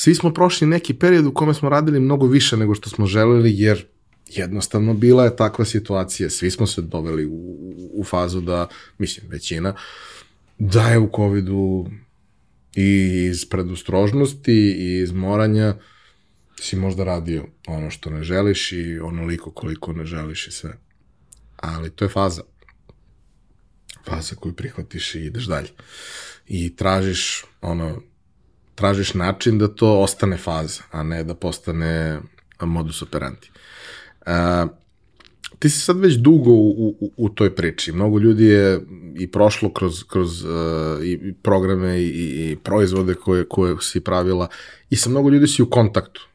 svi 0.00 0.14
smo 0.14 0.32
prošli 0.34 0.66
neki 0.66 0.94
period 0.94 1.26
u 1.26 1.34
kome 1.34 1.54
smo 1.54 1.68
radili 1.68 2.00
mnogo 2.00 2.26
više 2.26 2.56
nego 2.56 2.74
što 2.74 2.90
smo 2.90 3.06
želeli, 3.06 3.52
jer 3.54 3.86
jednostavno 4.26 4.94
bila 4.94 5.24
je 5.24 5.36
takva 5.36 5.64
situacija, 5.64 6.30
svi 6.30 6.50
smo 6.50 6.66
se 6.66 6.82
doveli 6.82 7.26
u, 7.26 7.56
u 7.94 8.04
fazu 8.04 8.40
da, 8.40 8.68
mislim, 8.98 9.30
većina, 9.30 9.74
da 10.58 10.88
je 10.88 10.98
u 10.98 11.10
COVID-u 11.16 11.90
i 12.74 13.22
iz 13.30 13.44
predustrožnosti 13.48 14.52
i 14.52 15.00
iz 15.02 15.12
moranja 15.12 15.76
si 16.60 16.76
možda 16.76 17.04
radio 17.04 17.46
ono 17.66 17.90
što 17.90 18.10
ne 18.10 18.22
želiš 18.22 18.72
i 18.72 18.98
onoliko 18.98 19.50
koliko 19.50 19.92
ne 19.92 20.04
želiš 20.04 20.46
i 20.46 20.52
sve. 20.52 20.78
Ali 21.56 21.90
to 21.90 22.04
je 22.04 22.08
faza. 22.08 22.42
Faza 24.06 24.34
koju 24.36 24.52
prihvatiš 24.54 25.14
i 25.14 25.20
ideš 25.20 25.44
dalje. 25.44 25.68
I 26.46 26.76
tražiš 26.76 27.44
ono 27.60 28.09
tražiš 28.74 29.14
način 29.14 29.58
da 29.58 29.68
to 29.68 30.00
ostane 30.00 30.36
faza, 30.36 30.82
a 30.90 31.02
ne 31.02 31.24
da 31.24 31.34
postane 31.34 32.20
modus 32.60 33.02
operandi. 33.02 33.50
Uh, 34.26 34.70
ti 35.58 35.70
si 35.70 35.80
sad 35.80 36.00
već 36.00 36.14
dugo 36.14 36.50
u, 36.50 36.96
u, 37.00 37.12
u 37.16 37.28
toj 37.28 37.54
priči. 37.54 37.92
Mnogo 37.92 38.18
ljudi 38.18 38.44
je 38.44 38.80
i 39.18 39.30
prošlo 39.30 39.72
kroz, 39.72 40.04
kroz 40.04 40.44
uh, 40.44 40.50
i 41.04 41.34
programe 41.42 42.00
i, 42.00 42.06
i 42.06 42.56
proizvode 42.56 43.14
koje, 43.14 43.48
koje 43.48 43.76
si 43.80 44.00
pravila 44.00 44.48
i 44.90 44.96
sa 44.96 45.10
mnogo 45.10 45.30
ljudi 45.30 45.46
si 45.46 45.62
u 45.62 45.70
kontaktu. 45.70 46.26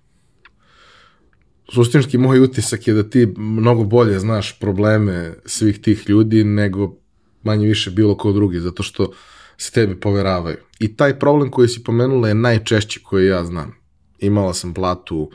Suštinski 1.74 2.18
moj 2.18 2.40
utisak 2.40 2.88
je 2.88 2.94
da 2.94 3.10
ti 3.10 3.34
mnogo 3.38 3.84
bolje 3.84 4.20
znaš 4.20 4.60
probleme 4.60 5.34
svih 5.46 5.82
tih 5.82 6.10
ljudi 6.10 6.44
nego 6.44 6.96
manje 7.44 7.68
više 7.68 7.92
bilo 7.92 8.18
ko 8.18 8.32
drugi, 8.32 8.60
zato 8.60 8.84
što 8.84 9.04
uh, 9.04 9.16
se 9.58 9.72
tebi 9.72 10.00
poveravaju. 10.00 10.58
I 10.80 10.95
taj 10.95 11.19
problem 11.19 11.51
koji 11.51 11.67
si 11.67 11.84
pomenula 11.84 12.27
je 12.27 12.35
najčešći 12.35 13.03
koji 13.03 13.27
ja 13.27 13.45
znam. 13.45 13.75
Imala 14.19 14.53
sam 14.53 14.74
platu 14.74 15.32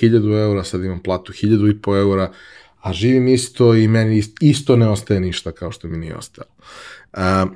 1000 0.00 0.42
eura, 0.42 0.64
sad 0.64 0.84
imam 0.84 1.02
platu 1.02 1.32
1000 1.32 1.70
i 1.70 1.82
po 1.82 1.96
eura, 1.96 2.32
a 2.80 2.92
živim 2.92 3.28
isto 3.28 3.74
i 3.74 3.88
meni 3.88 4.22
isto 4.40 4.76
ne 4.76 4.88
ostaje 4.88 5.20
ništa 5.20 5.52
kao 5.52 5.72
što 5.72 5.88
mi 5.88 5.98
nije 5.98 6.16
ostalo. 6.16 6.50
A, 7.12 7.46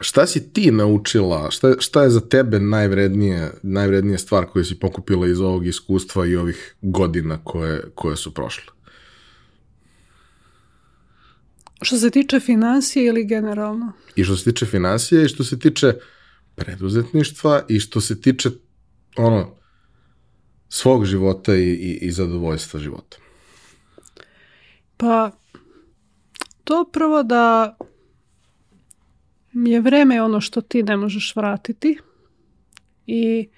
šta 0.00 0.26
si 0.26 0.52
ti 0.52 0.70
naučila, 0.70 1.50
šta, 1.50 1.74
šta 1.78 2.02
je 2.02 2.10
za 2.10 2.20
tebe 2.20 2.60
najvrednije, 2.60 3.52
najvrednije 3.62 4.18
stvar 4.18 4.46
koju 4.46 4.64
si 4.64 4.78
pokupila 4.78 5.26
iz 5.26 5.40
ovog 5.40 5.66
iskustva 5.66 6.26
i 6.26 6.36
ovih 6.36 6.74
godina 6.82 7.38
koje, 7.44 7.82
koje 7.94 8.16
su 8.16 8.34
prošle? 8.34 8.72
Što 11.82 11.96
se 11.96 12.10
tiče 12.10 12.40
financije 12.40 13.06
ili 13.06 13.24
generalno? 13.24 13.92
I 14.16 14.24
što 14.24 14.36
se 14.36 14.52
tiče 14.52 14.66
financije 14.66 15.24
i 15.24 15.28
što 15.28 15.44
se 15.44 15.58
tiče 15.58 15.92
preduzetništva 16.54 17.62
i 17.68 17.80
što 17.80 18.00
se 18.00 18.20
tiče 18.20 18.50
ono 19.16 19.56
svog 20.68 21.04
života 21.04 21.54
i, 21.54 21.60
i, 21.60 21.98
i 22.02 22.12
zadovoljstva 22.12 22.80
života. 22.80 23.16
Pa 24.96 25.30
to 26.64 26.84
prvo 26.92 27.22
da 27.22 27.76
je 29.52 29.80
vreme 29.80 30.22
ono 30.22 30.40
što 30.40 30.60
ti 30.60 30.82
ne 30.82 30.96
možeš 30.96 31.36
vratiti 31.36 31.98
i 33.06 33.48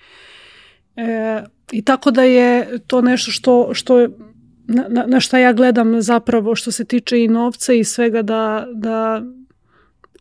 e, 0.97 1.45
i 1.73 1.85
tako 1.85 2.11
da 2.11 2.23
je 2.23 2.79
to 2.87 3.01
nešto 3.03 3.31
što, 3.31 3.71
što 3.75 3.99
na, 4.67 4.87
na, 4.89 5.05
na 5.07 5.21
šta 5.21 5.39
ja 5.39 5.53
gledam 5.53 6.03
zapravo 6.03 6.55
što 6.55 6.73
se 6.73 6.85
tiče 6.85 7.25
i 7.25 7.29
novca 7.29 7.73
i 7.73 7.85
svega 7.85 8.23
da, 8.23 8.67
da 8.75 9.23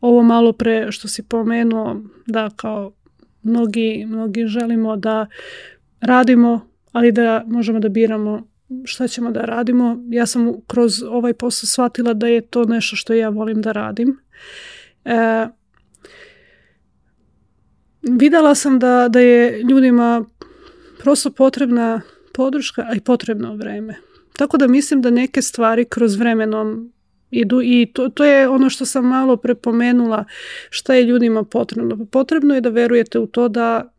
ovo 0.01 0.23
malo 0.23 0.53
pre 0.53 0.91
što 0.91 1.07
si 1.07 1.23
pomenuo 1.23 2.01
da 2.25 2.49
kao 2.55 2.91
mnogi, 3.43 4.05
mnogi 4.07 4.47
želimo 4.47 4.95
da 4.95 5.27
radimo, 6.01 6.67
ali 6.91 7.11
da 7.11 7.43
možemo 7.47 7.79
da 7.79 7.89
biramo 7.89 8.47
šta 8.83 9.07
ćemo 9.07 9.31
da 9.31 9.41
radimo. 9.41 10.03
Ja 10.09 10.25
sam 10.25 10.53
kroz 10.67 11.03
ovaj 11.03 11.33
posao 11.33 11.67
shvatila 11.67 12.13
da 12.13 12.27
je 12.27 12.41
to 12.41 12.65
nešto 12.65 12.95
što 12.95 13.13
ja 13.13 13.29
volim 13.29 13.61
da 13.61 13.71
radim. 13.71 14.19
E, 15.05 15.47
videla 18.01 18.55
sam 18.55 18.79
da, 18.79 19.07
da 19.09 19.19
je 19.19 19.63
ljudima 19.63 20.25
prosto 20.99 21.31
potrebna 21.31 22.01
podrška, 22.33 22.85
a 22.89 22.95
i 22.95 22.99
potrebno 22.99 23.55
vreme. 23.55 23.95
Tako 24.33 24.57
da 24.57 24.67
mislim 24.67 25.01
da 25.01 25.09
neke 25.09 25.41
stvari 25.41 25.85
kroz 25.85 26.15
vremenom 26.15 26.93
idu 27.31 27.61
i 27.63 27.91
to, 27.93 28.09
to 28.09 28.25
je 28.25 28.49
ono 28.49 28.69
što 28.69 28.85
sam 28.85 29.07
malo 29.07 29.37
prepomenula 29.37 30.25
šta 30.69 30.93
je 30.93 31.03
ljudima 31.03 31.43
potrebno. 31.43 32.05
Potrebno 32.05 32.55
je 32.55 32.61
da 32.61 32.69
verujete 32.69 33.19
u 33.19 33.27
to 33.27 33.47
da 33.47 33.93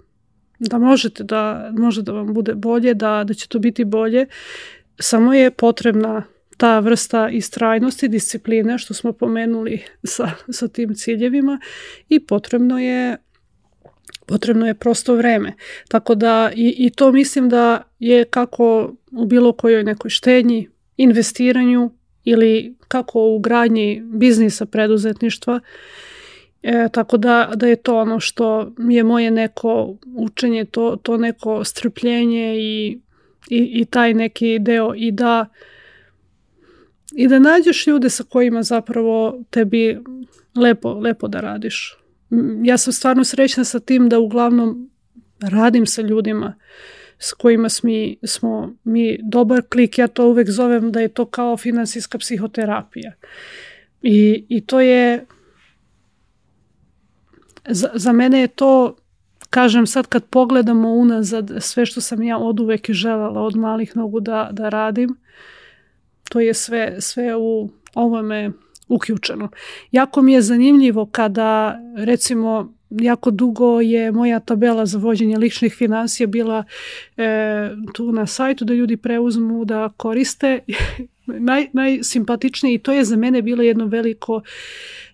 da 0.59 0.79
možete 0.79 1.25
da 1.25 1.71
može 1.79 2.03
da 2.03 2.13
vam 2.13 2.35
bude 2.35 2.55
bolje, 2.55 2.95
da, 2.95 3.25
da 3.25 3.35
će 3.35 3.49
to 3.49 3.59
biti 3.59 3.85
bolje. 3.85 4.27
Samo 5.01 5.35
je 5.35 5.51
potrebna 5.51 6.23
ta 6.57 6.79
vrsta 6.79 7.29
istrajnosti, 7.29 8.09
discipline 8.09 8.79
što 8.79 8.95
smo 8.95 9.13
pomenuli 9.13 9.83
sa, 10.05 10.31
sa 10.51 10.69
tim 10.69 10.95
ciljevima 10.95 11.61
i 12.09 12.27
potrebno 12.27 12.79
je 12.79 13.17
potrebno 14.27 14.67
je 14.67 14.75
prosto 14.75 15.15
vreme. 15.15 15.55
Tako 15.89 16.15
da 16.15 16.51
i, 16.55 16.75
i 16.79 16.91
to 16.91 17.13
mislim 17.13 17.49
da 17.49 17.83
je 17.99 18.25
kako 18.25 18.95
u 19.13 19.27
bilo 19.27 19.53
kojoj 19.53 19.85
nekoj 19.85 20.11
štednji, 20.11 20.69
investiranju 20.97 21.91
ili 22.25 22.75
kako 22.89 23.21
u 23.21 23.39
gradnji 23.39 24.03
biznisa 24.05 24.67
preduzetništva. 24.67 25.61
E, 26.63 26.89
tako 26.93 27.17
da, 27.17 27.53
da 27.55 27.67
je 27.67 27.77
to 27.77 27.99
ono 27.99 28.21
što 28.21 28.73
je 28.79 29.05
moje 29.05 29.31
neko 29.31 29.97
učenje, 30.17 30.65
to, 30.65 30.97
to 31.03 31.17
neko 31.17 31.65
strpljenje 31.65 32.57
i, 32.59 32.99
i, 33.51 33.81
i 33.81 33.85
taj 33.85 34.15
neki 34.15 34.59
deo 34.59 34.95
i 34.97 35.11
da 35.13 35.47
i 37.13 37.29
da 37.29 37.39
nađeš 37.39 37.87
ljude 37.87 38.11
sa 38.11 38.25
kojima 38.25 38.63
zapravo 38.63 39.45
tebi 39.51 39.99
lepo, 40.55 40.93
lepo 40.93 41.29
da 41.29 41.41
radiš 41.41 41.99
ja 42.65 42.79
sam 42.79 42.93
stvarno 42.93 43.25
srećna 43.25 43.65
sa 43.65 43.81
tim 43.81 44.09
da 44.09 44.19
uglavnom 44.19 44.91
radim 45.41 45.87
sa 45.87 46.03
ljudima 46.03 46.55
s 47.19 47.33
kojima 47.33 47.69
smi, 47.69 48.17
smo 48.25 48.75
mi 48.85 49.19
dobar 49.23 49.63
klik, 49.69 49.99
ja 49.99 50.09
to 50.09 50.29
uvek 50.29 50.51
zovem 50.51 50.93
da 50.93 51.01
je 51.01 51.09
to 51.09 51.25
kao 51.25 51.57
finansijska 51.57 52.19
psihoterapija. 52.19 53.13
I, 54.03 54.45
i 54.49 54.61
to 54.61 54.81
je 54.81 55.27
za, 57.69 57.91
za 57.95 58.13
mene 58.13 58.41
je 58.41 58.49
to 58.49 58.97
kažem 59.51 59.87
sad 59.87 60.07
kad 60.07 60.25
pogledamo 60.25 60.89
unazad 60.93 61.51
sve 61.61 61.87
što 61.87 62.01
sam 62.01 62.23
ja 62.23 62.39
od 62.39 62.61
uvek 62.61 62.89
i 62.89 62.93
želela 62.93 63.43
od 63.43 63.57
malih 63.57 63.97
nogu 63.97 64.21
da, 64.21 64.49
da 64.53 64.69
radim, 64.69 65.17
to 66.29 66.41
je 66.41 66.55
sve, 66.55 66.97
sve 67.01 67.37
u 67.37 67.71
ovome 67.95 68.51
uključeno. 68.89 69.49
Jako 69.93 70.23
mi 70.23 70.33
je 70.33 70.43
zanimljivo 70.43 71.07
kada 71.07 71.79
recimo 71.97 72.75
jako 72.91 73.31
dugo 73.31 73.81
je 73.81 74.13
moja 74.13 74.41
tabela 74.41 74.87
za 74.87 74.99
vođenje 74.99 75.39
ličnih 75.39 75.75
financija 75.75 76.27
bila 76.27 76.65
e, 77.17 77.71
tu 77.95 78.13
na 78.13 78.27
sajtu 78.27 78.65
da 78.65 78.75
ljudi 78.75 78.97
preuzmu 78.97 79.65
da 79.65 79.89
koriste. 79.97 80.61
Naj, 81.27 81.67
najsimpatičnije 81.73 82.75
i 82.75 82.79
to 82.79 82.93
je 82.93 83.05
za 83.05 83.17
mene 83.17 83.43
bilo 83.43 83.63
jedno 83.63 83.87
veliko 83.87 84.43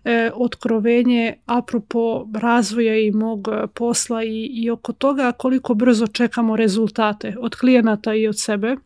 e, 0.05 0.31
otkrovenje 0.35 1.35
apropo 1.47 2.29
razvoja 2.35 2.99
i 2.99 3.11
mog 3.11 3.49
posla 3.75 4.25
i, 4.25 4.51
i 4.53 4.71
oko 4.71 4.93
toga 4.93 5.33
koliko 5.33 5.75
brzo 5.75 6.07
čekamo 6.07 6.57
rezultate 6.57 7.37
od 7.41 7.57
klijenata 7.57 8.15
i 8.15 8.29
od 8.29 8.41
sebe. 8.41 8.77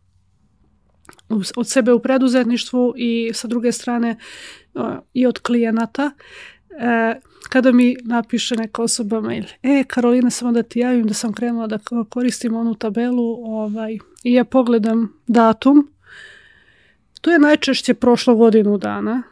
Od 1.57 1.69
sebe 1.69 1.93
u 1.93 2.01
preduzetništvu 2.01 2.95
i 2.97 3.31
sa 3.35 3.49
druge 3.49 3.73
strane 3.73 4.17
i 5.15 5.27
od 5.27 5.39
klijenata. 5.39 6.11
E, 6.71 7.21
kada 7.49 7.73
mi 7.73 7.97
napiše 8.05 8.57
neka 8.57 8.83
osoba 8.83 9.21
mail, 9.21 9.45
e 9.63 9.85
Karolina 9.85 10.31
samo 10.31 10.53
da 10.53 10.63
ti 10.63 10.79
javim 10.79 11.07
da 11.07 11.15
sam 11.15 11.33
krenula 11.33 11.67
da 11.67 11.79
koristim 12.09 12.57
onu 12.57 12.75
tabelu 12.75 13.55
ovaj, 13.55 13.99
i 14.25 14.33
ja 14.33 14.45
pogledam 14.45 15.13
datum, 15.27 15.91
to 17.21 17.31
je 17.31 17.39
najčešće 17.39 17.95
prošlo 17.95 18.37
godinu 18.37 18.79
dana, 18.79 19.23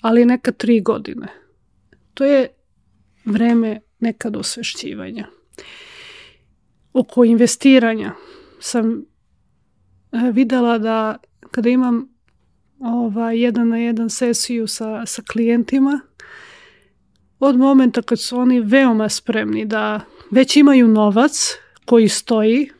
ali 0.00 0.24
neka 0.24 0.52
tri 0.52 0.80
godine. 0.80 1.26
To 2.14 2.24
je 2.24 2.48
vreme 3.24 3.80
nekad 4.00 4.36
osvešćivanja. 4.36 5.26
Oko 6.92 7.24
investiranja 7.24 8.12
sam 8.60 8.92
e, 8.92 10.30
videla 10.32 10.78
da 10.78 11.16
kada 11.50 11.68
imam 11.68 12.08
ovaj, 12.78 13.40
jedan 13.40 13.68
na 13.68 13.78
jedan 13.78 14.10
sesiju 14.10 14.66
sa, 14.66 15.06
sa 15.06 15.22
klijentima, 15.32 16.00
od 17.44 17.56
momenta 17.56 18.02
kad 18.02 18.20
su 18.20 18.38
oni 18.38 18.60
veoma 18.60 19.08
spremni 19.08 19.64
da 19.64 20.00
već 20.30 20.56
imaju 20.56 20.88
novac 20.88 21.58
koji 21.84 22.08
stoji 22.08 22.70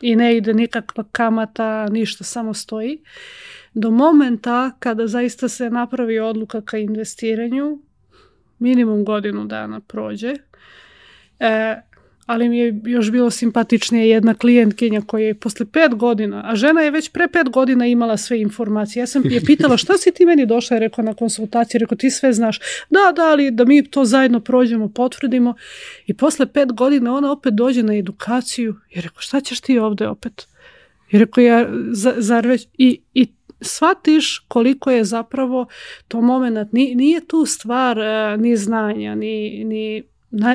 i 0.00 0.16
ne 0.16 0.36
ide 0.36 0.54
nikakva 0.54 1.04
kamata, 1.12 1.88
ništa, 1.88 2.24
samo 2.24 2.54
stoji, 2.54 3.02
do 3.74 3.90
momenta 3.90 4.70
kada 4.78 5.06
zaista 5.06 5.48
se 5.48 5.70
napravi 5.70 6.18
odluka 6.18 6.60
ka 6.60 6.78
investiranju, 6.78 7.78
minimum 8.58 9.04
godinu 9.04 9.44
dana 9.44 9.80
prođe. 9.80 10.34
E, 11.40 11.76
ali 12.26 12.48
mi 12.48 12.58
je 12.58 12.80
još 12.84 13.10
bilo 13.10 13.30
simpatičnije 13.30 14.08
jedna 14.08 14.34
klijentkinja 14.34 15.02
koja 15.06 15.26
je 15.26 15.34
posle 15.34 15.66
pet 15.66 15.94
godina, 15.94 16.42
a 16.46 16.56
žena 16.56 16.80
je 16.80 16.90
već 16.90 17.08
pre 17.08 17.28
pet 17.28 17.48
godina 17.48 17.86
imala 17.86 18.16
sve 18.16 18.40
informacije. 18.40 19.00
Ja 19.00 19.06
sam 19.06 19.22
je 19.24 19.40
pitala 19.40 19.76
šta 19.76 19.98
si 19.98 20.12
ti 20.12 20.26
meni 20.26 20.46
došla, 20.46 20.74
je 20.74 20.80
rekao 20.80 21.04
na 21.04 21.14
konsultaciji, 21.14 21.78
rekao 21.78 21.98
ti 21.98 22.10
sve 22.10 22.32
znaš. 22.32 22.58
Da, 22.90 23.12
da, 23.16 23.22
ali 23.22 23.50
da 23.50 23.64
mi 23.64 23.90
to 23.90 24.04
zajedno 24.04 24.40
prođemo, 24.40 24.88
potvrdimo. 24.88 25.54
I 26.06 26.14
posle 26.14 26.46
pet 26.46 26.72
godina 26.72 27.14
ona 27.14 27.32
opet 27.32 27.54
dođe 27.54 27.82
na 27.82 27.96
edukaciju 27.96 28.74
i 28.90 29.00
rekao 29.00 29.20
šta 29.20 29.40
ćeš 29.40 29.60
ti 29.60 29.78
ovde 29.78 30.08
opet? 30.08 30.46
I 31.10 31.18
rekao 31.18 31.42
ja, 31.42 31.68
zar 32.16 32.46
već, 32.46 32.68
i, 32.78 33.00
i 33.14 33.26
shvatiš 33.60 34.38
koliko 34.48 34.90
je 34.90 35.04
zapravo 35.04 35.66
to 36.08 36.20
moment, 36.20 36.72
nije 36.72 37.26
tu 37.26 37.46
stvar 37.46 37.98
uh, 37.98 38.40
ni 38.40 38.56
znanja, 38.56 39.14
ni, 39.14 39.64
ni 39.64 40.02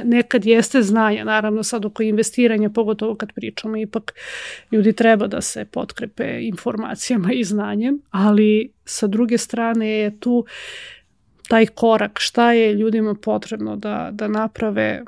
nekad 0.04 0.46
jeste 0.46 0.82
znanje, 0.82 1.26
naravno 1.26 1.64
sad 1.64 1.86
oko 1.86 2.04
investiranja, 2.04 2.70
pogotovo 2.70 3.16
kad 3.16 3.34
pričamo, 3.34 3.78
ipak 3.78 4.14
ljudi 4.72 4.94
treba 4.94 5.28
da 5.28 5.42
se 5.42 5.66
potkrepe 5.66 6.40
informacijama 6.42 7.34
i 7.34 7.44
znanjem, 7.44 8.02
ali 8.10 8.72
sa 8.86 9.08
druge 9.08 9.38
strane 9.38 9.90
je 9.90 10.20
tu 10.20 10.46
taj 11.48 11.66
korak, 11.66 12.20
šta 12.20 12.52
je 12.52 12.74
ljudima 12.74 13.16
potrebno 13.16 13.76
da, 13.76 14.10
da 14.12 14.28
naprave 14.28 15.04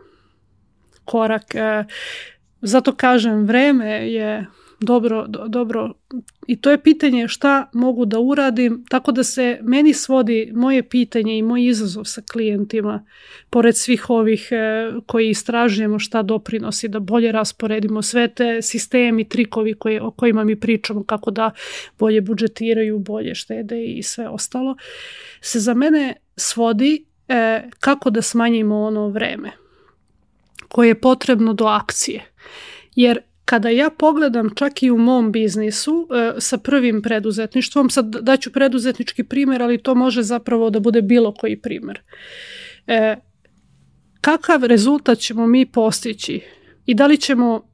korak. 1.06 1.56
E, 1.56 1.84
zato 2.62 2.96
kažem, 2.96 3.46
vreme 3.46 4.12
je 4.12 4.46
dobro, 4.86 5.28
do, 5.28 5.48
dobro 5.48 5.94
i 6.48 6.62
to 6.62 6.72
je 6.72 6.84
pitanje 6.84 7.28
šta 7.28 7.70
mogu 7.74 8.06
da 8.06 8.20
uradim, 8.20 8.86
tako 8.90 9.12
da 9.12 9.24
se 9.24 9.60
meni 9.62 9.94
svodi 9.94 10.52
moje 10.56 10.90
pitanje 10.90 11.38
i 11.38 11.42
moj 11.42 11.66
izazov 11.66 12.04
sa 12.04 12.22
klijentima, 12.32 13.06
pored 13.50 13.78
svih 13.78 14.10
ovih 14.10 14.48
e, 14.52 14.92
koji 15.06 15.30
istražujemo 15.30 16.00
šta 16.00 16.22
doprinosi, 16.22 16.88
da 16.88 17.00
bolje 17.00 17.32
rasporedimo 17.32 18.02
sve 18.02 18.28
te 18.28 18.62
sistemi, 18.62 19.30
trikovi 19.30 19.74
koje, 19.74 20.02
o 20.02 20.12
kojima 20.12 20.44
mi 20.44 20.60
pričamo, 20.60 21.04
kako 21.04 21.32
da 21.32 21.52
bolje 22.00 22.22
budžetiraju, 22.22 23.00
bolje 23.00 23.36
štede 23.36 23.86
i 23.86 24.04
sve 24.04 24.28
ostalo, 24.28 24.76
se 25.42 25.60
za 25.60 25.74
mene 25.74 26.16
svodi 26.36 27.06
e, 27.28 27.70
kako 27.80 28.10
da 28.10 28.22
smanjimo 28.22 28.82
ono 28.82 29.08
vreme 29.08 29.52
koje 30.68 30.88
je 30.88 31.02
potrebno 31.02 31.54
do 31.54 31.66
akcije. 31.66 32.26
Jer 32.96 33.20
kada 33.46 33.70
ja 33.70 33.90
pogledam 33.90 34.50
čak 34.56 34.84
i 34.84 34.92
u 34.92 34.98
mom 34.98 35.32
biznisu 35.32 36.08
e, 36.12 36.34
sa 36.40 36.58
prvim 36.58 37.02
preduzetništvom, 37.02 37.90
sad 37.90 38.16
daću 38.22 38.52
preduzetnički 38.52 39.24
primjer, 39.24 39.62
ali 39.62 39.84
to 39.84 39.96
može 39.96 40.22
zapravo 40.22 40.70
da 40.70 40.80
bude 40.80 41.02
bilo 41.02 41.34
koji 41.34 41.62
primjer. 41.62 42.02
E, 42.88 43.16
kakav 44.22 44.64
rezultat 44.64 45.18
ćemo 45.18 45.48
mi 45.48 45.66
postići 45.66 46.42
i 46.86 46.94
da 46.94 47.08
li 47.08 47.18
ćemo 47.18 47.68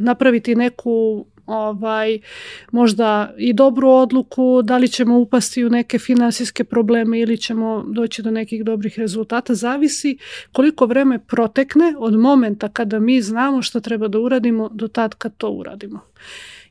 napraviti 0.00 0.54
neku 0.54 1.26
ovaj, 1.46 2.18
možda 2.72 3.34
i 3.38 3.52
dobru 3.52 3.90
odluku, 3.90 4.62
da 4.62 4.78
li 4.78 4.88
ćemo 4.88 5.18
upasti 5.18 5.64
u 5.64 5.70
neke 5.70 5.98
finansijske 5.98 6.64
probleme 6.64 7.20
ili 7.20 7.38
ćemo 7.38 7.84
doći 7.88 8.22
do 8.22 8.30
nekih 8.30 8.64
dobrih 8.64 8.98
rezultata, 8.98 9.54
zavisi 9.54 10.18
koliko 10.52 10.86
vreme 10.86 11.18
protekne 11.18 11.94
od 11.98 12.18
momenta 12.18 12.68
kada 12.68 12.98
mi 12.98 13.22
znamo 13.22 13.62
što 13.62 13.80
treba 13.80 14.08
da 14.08 14.18
uradimo 14.18 14.68
do 14.72 14.88
tad 14.88 15.14
kad 15.14 15.36
to 15.36 15.50
uradimo. 15.50 16.00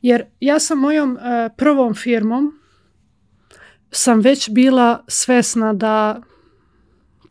Jer 0.02 0.24
ja 0.40 0.60
sam 0.60 0.80
mojom 0.80 1.18
e, 1.18 1.50
prvom 1.58 1.94
firmom 1.94 2.60
sam 3.92 4.20
već 4.20 4.50
bila 4.50 5.04
svesna 5.08 5.74
da 5.74 6.22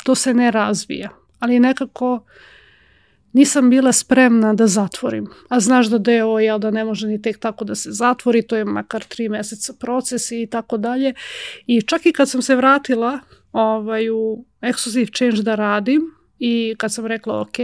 to 0.04 0.14
se 0.14 0.34
ne 0.34 0.50
razvija, 0.50 1.08
ali 1.38 1.60
nekako 1.60 2.24
nisam 3.32 3.70
bila 3.70 3.92
spremna 3.92 4.54
da 4.54 4.66
zatvorim. 4.66 5.26
A 5.48 5.60
znaš 5.60 5.86
da 5.86 5.98
deo 5.98 6.38
je 6.38 6.58
da 6.58 6.70
ne 6.70 6.84
može 6.84 7.06
ni 7.06 7.22
tek 7.22 7.38
tako 7.38 7.64
da 7.64 7.74
se 7.74 7.92
zatvori, 7.92 8.46
to 8.46 8.56
je 8.56 8.64
makar 8.64 9.04
tri 9.04 9.28
meseca 9.28 9.72
proces 9.80 10.30
i 10.30 10.48
tako 10.50 10.76
dalje. 10.76 11.14
I 11.66 11.82
čak 11.82 12.06
i 12.06 12.12
kad 12.12 12.30
sam 12.30 12.42
se 12.42 12.56
vratila 12.56 13.18
ovaj, 13.52 14.10
u 14.10 14.44
Exclusive 14.62 15.16
Change 15.18 15.42
da 15.42 15.54
radim 15.54 16.02
i 16.38 16.74
kad 16.78 16.94
sam 16.94 17.06
rekla 17.06 17.40
ok, 17.40 17.58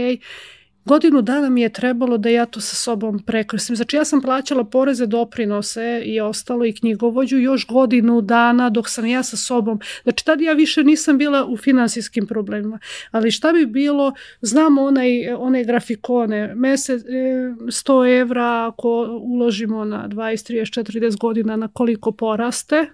Godinu 0.87 1.21
dana 1.21 1.49
mi 1.49 1.61
je 1.61 1.69
trebalo 1.69 2.17
da 2.17 2.29
ja 2.29 2.45
to 2.45 2.61
sa 2.61 2.75
sobom 2.75 3.19
prekrstim. 3.19 3.75
Znači 3.75 3.95
ja 3.95 4.05
sam 4.05 4.21
plaćala 4.21 4.63
poreze, 4.63 5.05
doprinose 5.05 6.01
i 6.05 6.19
ostalo 6.19 6.65
i 6.65 6.73
knjigovođu 6.73 7.37
još 7.37 7.67
godinu 7.67 8.21
dana 8.21 8.69
dok 8.69 8.89
sam 8.89 9.05
ja 9.05 9.23
sa 9.23 9.37
sobom. 9.37 9.79
Znači 10.03 10.25
tad 10.25 10.41
ja 10.41 10.53
više 10.53 10.83
nisam 10.83 11.17
bila 11.17 11.45
u 11.45 11.57
finansijskim 11.57 12.27
problemima. 12.27 12.79
Ali 13.11 13.31
šta 13.31 13.53
bi 13.53 13.65
bilo, 13.65 14.13
znam 14.41 14.77
onaj, 14.77 15.33
one 15.33 15.63
grafikone, 15.63 16.55
mesec, 16.55 17.03
100 17.03 18.21
evra 18.21 18.67
ako 18.71 19.19
uložimo 19.21 19.85
na 19.85 20.07
20, 20.09 20.53
30, 20.53 20.99
40 20.99 21.17
godina 21.17 21.55
na 21.55 21.67
koliko 21.67 22.11
poraste. 22.11 22.89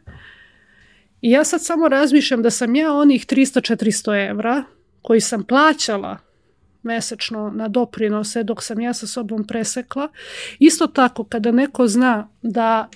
I 1.21 1.31
ja 1.31 1.43
sad 1.43 1.63
samo 1.63 1.87
razmišljam 1.87 2.41
da 2.41 2.49
sam 2.49 2.75
ja 2.75 2.93
onih 2.93 3.25
300-400 3.25 4.29
evra 4.29 4.63
koji 5.01 5.21
sam 5.21 5.43
plaćala 5.43 6.32
mesečno 6.83 7.51
na 7.55 7.67
doprinose 7.67 8.43
dok 8.43 8.63
sam 8.63 8.79
ja 8.79 8.93
sa 8.93 9.07
sobom 9.07 9.47
presekla. 9.47 10.07
Isto 10.59 10.87
tako 10.87 11.23
kada 11.23 11.51
neko 11.51 11.87
zna 11.87 12.27
da 12.41 12.89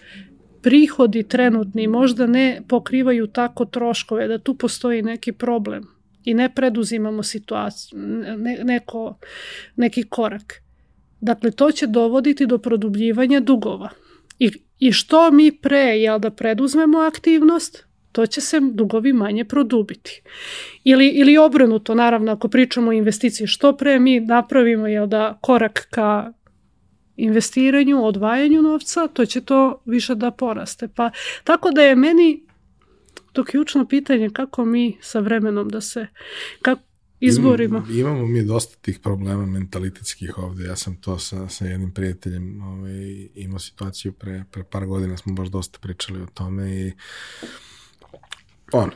prihodi 0.61 1.23
trenutni 1.23 1.87
možda 1.87 2.27
ne 2.27 2.61
pokrivaju 2.67 3.27
tako 3.27 3.65
troškove, 3.65 4.27
da 4.27 4.37
tu 4.37 4.55
postoji 4.55 5.01
neki 5.01 5.31
problem 5.31 5.87
i 6.23 6.33
ne 6.33 6.49
preduzimamo 6.55 7.23
situaciju, 7.23 7.99
ne, 8.37 8.59
neko, 8.63 9.17
neki 9.75 10.03
korak. 10.03 10.53
Dakle, 11.21 11.51
to 11.51 11.71
će 11.71 11.87
dovoditi 11.87 12.45
do 12.45 12.57
produbljivanja 12.57 13.39
dugova. 13.39 13.89
I, 14.39 14.51
i 14.79 14.91
što 14.91 15.31
mi 15.31 15.51
pre, 15.51 15.77
jel 15.77 16.19
da 16.19 16.29
preduzmemo 16.29 16.97
aktivnost, 16.97 17.86
to 18.17 18.25
će 18.25 18.41
se 18.41 18.59
dugovi 18.59 19.13
manje 19.13 19.45
produbiti. 19.45 20.21
Ili, 20.83 21.07
ili 21.07 21.37
obrnuto, 21.37 21.95
naravno, 21.95 22.31
ako 22.31 22.47
pričamo 22.47 22.89
o 22.89 22.93
investiciji, 22.93 23.47
što 23.47 23.77
pre 23.77 23.99
mi 23.99 24.19
napravimo 24.19 24.87
jel 24.87 25.07
da 25.07 25.37
korak 25.41 25.87
ka 25.89 26.33
investiranju, 27.15 28.05
odvajanju 28.05 28.61
novca, 28.61 29.07
to 29.07 29.25
će 29.25 29.41
to 29.41 29.81
više 29.85 30.15
da 30.15 30.31
poraste. 30.31 30.87
Pa 30.87 31.11
tako 31.43 31.71
da 31.71 31.81
je 31.81 31.95
meni 31.95 32.43
to 33.33 33.43
ključno 33.43 33.87
pitanje 33.87 34.29
kako 34.29 34.65
mi 34.65 34.97
sa 35.01 35.19
vremenom 35.19 35.69
da 35.69 35.81
se, 35.81 36.07
kako, 36.61 36.81
izborima. 37.19 37.77
Imamo, 37.77 37.99
imamo 37.99 38.27
mi 38.27 38.43
dosta 38.43 38.77
tih 38.81 38.99
problema 38.99 39.45
mentalitetskih 39.45 40.37
ovde. 40.37 40.63
Ja 40.63 40.75
sam 40.75 40.95
to 40.95 41.19
sa, 41.19 41.49
sa 41.49 41.65
jednim 41.65 41.91
prijateljem 41.91 42.61
ovaj, 42.61 43.27
imao 43.35 43.59
situaciju 43.59 44.13
pre, 44.13 44.43
pre 44.51 44.63
par 44.63 44.85
godina, 44.85 45.17
smo 45.17 45.33
baš 45.33 45.47
dosta 45.47 45.79
pričali 45.79 46.21
o 46.21 46.27
tome 46.33 46.87
i 46.87 46.91
on, 48.71 48.91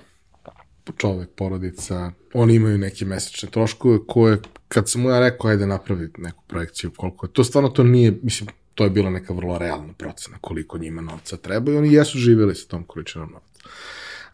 čovek, 0.97 1.29
porodica, 1.35 2.11
oni 2.33 2.55
imaju 2.55 2.77
neke 2.77 3.05
mesečne 3.05 3.49
troškove 3.49 3.99
koje, 4.07 4.37
kad 4.67 4.89
sam 4.89 5.01
mu 5.01 5.09
ja 5.09 5.19
rekao, 5.19 5.49
ajde 5.49 5.67
napravi 5.67 6.09
neku 6.17 6.43
projekciju 6.47 6.91
koliko 6.97 7.25
je, 7.25 7.33
to 7.33 7.43
stvarno 7.43 7.69
to 7.69 7.83
nije, 7.83 8.19
mislim, 8.23 8.49
to 8.75 8.83
je 8.83 8.89
bila 8.89 9.09
neka 9.09 9.33
vrlo 9.33 9.57
realna 9.57 9.93
procena 9.93 10.37
koliko 10.41 10.77
njima 10.77 11.01
novca 11.01 11.37
treba 11.37 11.71
i 11.71 11.75
oni 11.75 11.93
jesu 11.93 12.17
živjeli 12.17 12.55
sa 12.55 12.67
tom 12.67 12.83
količinom 12.83 13.31
novca. 13.31 13.69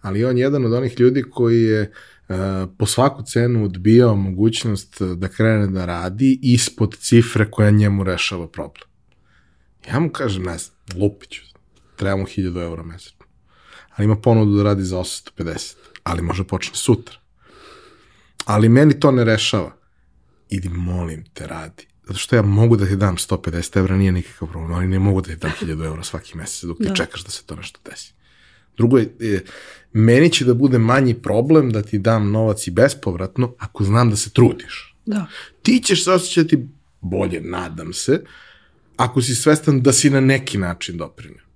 Ali 0.01 0.25
on 0.25 0.37
je 0.37 0.41
jedan 0.41 0.65
od 0.65 0.73
onih 0.73 0.99
ljudi 0.99 1.23
koji 1.31 1.63
je 1.63 1.81
uh, 1.81 2.35
po 2.77 2.85
svaku 2.85 3.23
cenu 3.23 3.65
odbijao 3.65 4.15
mogućnost 4.15 5.01
da 5.01 5.27
krene 5.27 5.67
da 5.67 5.85
radi 5.85 6.39
ispod 6.41 6.97
cifre 6.97 7.51
koja 7.51 7.71
njemu 7.71 8.03
rešava 8.03 8.47
problem. 8.47 8.89
Ja 9.87 9.99
mu 9.99 10.09
kažem, 10.09 10.43
ne 10.43 10.57
znam, 10.57 11.01
lupiću, 11.01 11.41
treba 11.95 12.15
mu 12.15 12.23
1000 12.23 12.61
eura 12.61 12.83
mesečno. 12.83 13.16
Ali 13.97 14.05
ima 14.05 14.15
ponudu 14.15 14.57
da 14.57 14.63
radi 14.63 14.83
za 14.83 14.97
850, 14.97 15.75
ali 16.03 16.21
može 16.21 16.43
počne 16.43 16.75
sutra. 16.75 17.17
Ali 18.45 18.69
meni 18.69 18.99
to 18.99 19.11
ne 19.11 19.23
rešava. 19.23 19.75
Idi, 20.49 20.69
molim 20.69 21.25
te, 21.33 21.47
radi 21.47 21.87
zato 22.07 22.19
što 22.19 22.35
ja 22.35 22.41
mogu 22.41 22.75
da 22.75 22.85
ti 22.85 22.95
dam 22.95 23.17
150 23.17 23.77
evra, 23.77 23.97
nije 23.97 24.11
nikakav 24.11 24.47
problem, 24.47 24.73
ali 24.73 24.87
ne 24.87 24.99
mogu 24.99 25.21
da 25.21 25.27
ti 25.27 25.35
dam 25.35 25.51
1000 25.61 25.85
evra 25.85 26.03
svaki 26.03 26.37
mesec 26.37 26.63
dok 26.63 26.79
da. 26.79 26.89
ti 26.89 26.95
čekaš 26.95 27.23
da 27.23 27.31
se 27.31 27.43
to 27.45 27.55
nešto 27.55 27.79
desi. 27.89 28.13
Drugo 28.77 28.97
je, 28.97 29.15
je, 29.19 29.45
meni 29.93 30.29
će 30.29 30.45
da 30.45 30.53
bude 30.53 30.77
manji 30.77 31.13
problem 31.13 31.71
da 31.71 31.81
ti 31.81 31.99
dam 31.99 32.31
novac 32.31 32.67
i 32.67 32.71
bespovratno 32.71 33.53
ako 33.59 33.83
znam 33.83 34.09
da 34.09 34.15
se 34.15 34.29
trudiš. 34.29 34.95
Da. 35.05 35.25
Ti 35.61 35.81
ćeš 35.85 36.03
se 36.03 36.11
osjećati 36.11 36.67
bolje, 37.01 37.41
nadam 37.41 37.93
se, 37.93 38.23
ako 38.97 39.21
si 39.21 39.35
svestan 39.35 39.81
da 39.81 39.93
si 39.93 40.09
na 40.09 40.21
neki 40.21 40.57
način 40.57 40.97
doprinio. 40.97 41.46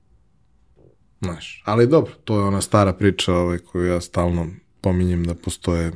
Znaš, 1.22 1.64
ali 1.66 1.88
dobro, 1.88 2.14
to 2.24 2.40
je 2.40 2.43
ona 2.43 2.61
stara 2.61 2.93
priča 2.93 3.33
ovaj, 3.33 3.58
koju 3.58 3.85
ja 3.85 4.01
stalno 4.01 4.48
pominjem 4.82 5.24
da 5.24 5.35
postoje 5.35 5.91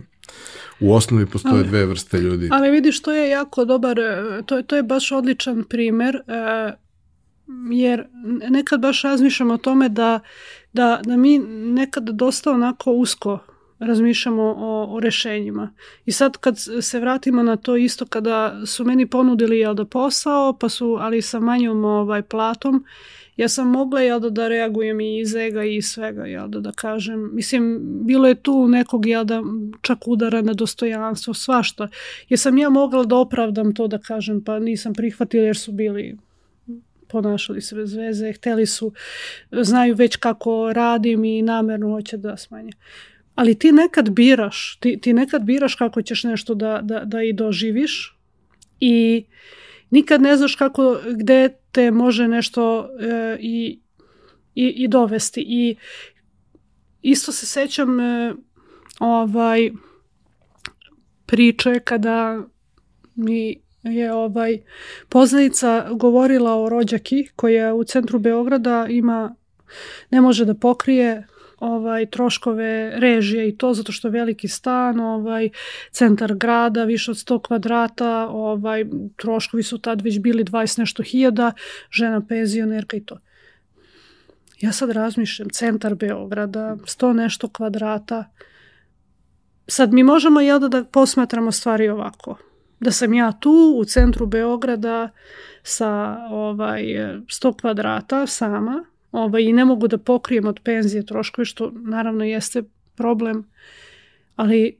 U 0.79 0.93
osnovi 0.93 1.25
postoje 1.25 1.53
ali, 1.53 1.67
dve 1.67 1.85
vrste 1.85 2.17
ljudi. 2.17 2.49
Ali 2.51 2.71
vidiš, 2.71 3.01
to 3.01 3.11
je 3.11 3.29
jako 3.29 3.65
dobar, 3.65 3.99
e, 3.99 4.41
to, 4.45 4.61
to 4.61 4.75
je 4.75 4.83
baš 4.83 5.11
odličan 5.11 5.63
primer, 5.69 6.15
e, 6.15 6.73
jer 7.71 8.07
nekad 8.49 8.79
baš 8.79 9.01
razmišljamo 9.01 9.53
o 9.53 9.57
tome 9.57 9.89
da, 9.89 10.19
da, 10.73 11.01
da 11.05 11.17
mi 11.17 11.39
nekad 11.39 12.03
dosta 12.03 12.51
onako 12.51 12.91
usko 12.91 13.39
razmišljamo 13.79 14.43
o, 14.43 14.95
o 14.95 14.99
rešenjima. 14.99 15.73
I 16.05 16.11
sad 16.11 16.37
kad 16.37 16.55
se 16.81 16.99
vratimo 16.99 17.43
na 17.43 17.55
to 17.55 17.75
isto 17.75 18.05
kada 18.05 18.65
su 18.65 18.85
meni 18.85 19.09
ponudili 19.09 19.59
jel 19.59 19.73
da 19.73 19.85
posao, 19.85 20.57
pa 20.59 20.69
su 20.69 20.97
ali 20.99 21.21
sa 21.21 21.39
manjom 21.39 21.85
ovaj 21.85 22.21
platom 22.21 22.85
ja 23.37 23.49
sam 23.49 23.67
mogla 23.67 24.01
jel 24.01 24.19
da, 24.19 24.29
da 24.29 24.47
reagujem 24.47 24.99
i 24.99 25.19
iz 25.19 25.35
ega 25.35 25.63
i 25.63 25.75
iz 25.75 25.85
svega, 25.85 26.25
jel 26.25 26.47
da, 26.47 26.59
da 26.59 26.71
kažem. 26.71 27.29
Mislim, 27.35 27.79
bilo 28.05 28.27
je 28.27 28.35
tu 28.35 28.67
nekog 28.67 29.05
jel 29.05 29.23
da 29.23 29.41
čak 29.81 30.07
udara 30.07 30.41
na 30.41 30.53
dostojanstvo, 30.53 31.33
svašta. 31.33 31.87
Jer 32.29 32.39
sam 32.39 32.57
ja 32.57 32.69
mogla 32.69 33.03
da 33.03 33.15
opravdam 33.15 33.75
to 33.75 33.87
da 33.87 33.97
kažem, 33.97 34.43
pa 34.43 34.59
nisam 34.59 34.93
prihvatila 34.93 35.43
jer 35.43 35.57
su 35.57 35.71
bili 35.71 36.17
ponašali 37.07 37.61
se 37.61 37.75
bez 37.75 37.93
veze, 37.95 38.33
hteli 38.33 38.65
su, 38.65 38.91
znaju 39.51 39.95
već 39.95 40.15
kako 40.15 40.73
radim 40.73 41.23
i 41.23 41.41
namerno 41.41 41.89
hoće 41.89 42.17
da 42.17 42.37
smanje. 42.37 42.71
Ali 43.35 43.55
ti 43.59 43.71
nekad 43.71 44.09
biraš, 44.09 44.77
ti, 44.79 44.99
ti 45.01 45.13
nekad 45.13 45.43
biraš 45.43 45.75
kako 45.75 46.01
ćeš 46.01 46.23
nešto 46.23 46.55
da, 46.55 46.79
da, 46.83 46.99
da 47.05 47.23
i 47.23 47.33
doživiš 47.33 48.17
i 48.79 49.25
nikad 49.89 50.21
ne 50.21 50.37
znaš 50.37 50.55
kako, 50.55 50.97
gde 51.15 51.49
te 51.71 51.91
može 51.91 52.27
nešto 52.27 52.89
e, 52.99 53.37
i, 53.39 53.79
i, 54.55 54.67
i 54.67 54.87
dovesti. 54.87 55.45
I 55.47 55.75
isto 57.01 57.31
se 57.31 57.45
sećam 57.45 57.99
e, 57.99 58.33
ovaj 58.99 59.71
priče 61.25 61.79
kada 61.79 62.43
mi 63.15 63.65
je 63.83 64.13
ovaj 64.13 64.57
poznanica 65.09 65.87
govorila 65.91 66.63
o 66.63 66.69
rođaki 66.69 67.27
koja 67.35 67.73
u 67.73 67.83
centru 67.83 68.19
Beograda 68.19 68.87
ima 68.89 69.35
ne 70.11 70.21
može 70.21 70.45
da 70.45 70.53
pokrije 70.53 71.27
ovaj 71.59 72.05
troškove 72.05 72.99
režije 72.99 73.49
i 73.49 73.57
to 73.57 73.73
zato 73.73 73.91
što 73.91 74.09
veliki 74.09 74.47
stan, 74.47 74.99
ovaj 74.99 75.49
centar 75.91 76.35
grada, 76.35 76.83
više 76.83 77.11
od 77.11 77.17
100 77.17 77.41
kvadrata, 77.41 78.27
ovaj 78.29 78.85
troškovi 79.15 79.63
su 79.63 79.77
tad 79.77 80.01
već 80.01 80.19
bili 80.19 80.43
20 80.43 80.79
nešto 80.79 81.03
hiljada, 81.03 81.51
žena 81.91 82.21
penzionerka 82.29 82.97
i 82.97 83.05
to. 83.05 83.19
Ja 84.61 84.71
sad 84.71 84.89
razmišljam, 84.89 85.49
centar 85.49 85.95
Beograda, 85.95 86.77
100 86.83 87.13
nešto 87.13 87.49
kvadrata. 87.49 88.25
Sad 89.67 89.93
mi 89.93 90.03
možemo 90.03 90.41
jel 90.41 90.59
da, 90.59 90.67
da 90.67 90.83
posmatramo 90.83 91.51
stvari 91.51 91.89
ovako. 91.89 92.37
Da 92.79 92.91
sam 92.91 93.13
ja 93.13 93.31
tu 93.39 93.75
u 93.77 93.85
centru 93.85 94.25
Beograda 94.25 95.09
sa 95.63 96.17
ovaj 96.29 96.83
100 96.83 97.61
kvadrata 97.61 98.27
sama, 98.27 98.85
ovaj, 99.15 99.43
i 99.43 99.53
ne 99.53 99.65
mogu 99.65 99.87
da 99.87 99.97
pokrijem 99.97 100.47
od 100.47 100.59
penzije 100.63 101.05
troškove, 101.05 101.45
što 101.45 101.71
naravno 101.75 102.23
jeste 102.23 102.63
problem, 102.95 103.45
ali 104.35 104.77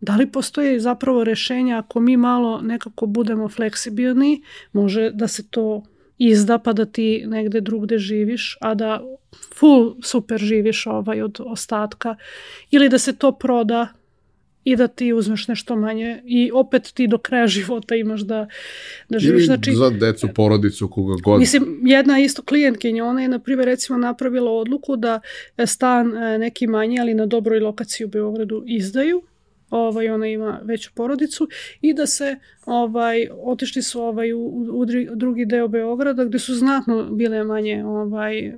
da 0.00 0.16
li 0.16 0.32
postoje 0.32 0.80
zapravo 0.80 1.24
rešenja 1.24 1.78
ako 1.78 2.00
mi 2.00 2.16
malo 2.16 2.60
nekako 2.60 3.06
budemo 3.06 3.48
fleksibilni, 3.48 4.42
može 4.72 5.10
da 5.10 5.28
se 5.28 5.48
to 5.50 5.82
izda 6.18 6.58
pa 6.58 6.72
da 6.72 6.84
ti 6.84 7.24
negde 7.26 7.60
drugde 7.60 7.98
živiš, 7.98 8.56
a 8.60 8.74
da 8.74 9.02
full 9.54 9.94
super 10.02 10.38
živiš 10.38 10.86
ovaj 10.86 11.22
od 11.22 11.40
ostatka 11.44 12.16
ili 12.70 12.88
da 12.88 12.98
se 12.98 13.16
to 13.16 13.32
proda 13.32 13.88
i 14.64 14.76
da 14.76 14.88
ti 14.88 15.12
uzmeš 15.12 15.48
nešto 15.48 15.76
manje 15.76 16.22
i 16.24 16.50
opet 16.54 16.92
ti 16.94 17.06
do 17.06 17.18
kraja 17.18 17.46
života 17.56 17.94
imaš 17.94 18.20
da, 18.20 18.48
da 19.08 19.18
živiš. 19.18 19.46
Znači, 19.46 19.72
za 19.72 19.90
decu, 19.90 20.28
porodicu, 20.34 20.88
koga 20.88 21.14
god. 21.24 21.40
Mislim, 21.40 21.80
jedna 21.84 22.18
isto 22.18 22.42
klijentkinja, 22.42 23.04
ona 23.04 23.22
je 23.22 23.28
na 23.28 23.38
primjer 23.38 23.66
recimo 23.66 23.98
napravila 23.98 24.50
odluku 24.50 24.96
da 24.96 25.20
stan 25.66 26.16
e, 26.16 26.38
neki 26.38 26.66
manji, 26.66 27.00
ali 27.00 27.14
na 27.14 27.26
dobroj 27.26 27.60
lokaciji 27.60 28.04
u 28.04 28.08
Beogradu 28.08 28.64
izdaju, 28.66 29.22
ovaj 29.70 30.08
ona 30.08 30.26
ima 30.26 30.60
veću 30.64 30.90
porodicu 30.94 31.48
i 31.80 31.94
da 31.94 32.06
se 32.06 32.38
ovaj 32.66 33.28
otišli 33.42 33.82
su 33.82 34.02
ovaj 34.02 34.32
u, 34.32 34.46
u 34.72 34.84
drugi 35.14 35.44
deo 35.44 35.68
Beograda 35.68 36.24
gde 36.24 36.38
su 36.38 36.54
znatno 36.54 37.04
bile 37.04 37.44
manje 37.44 37.84
ovaj 37.84 38.52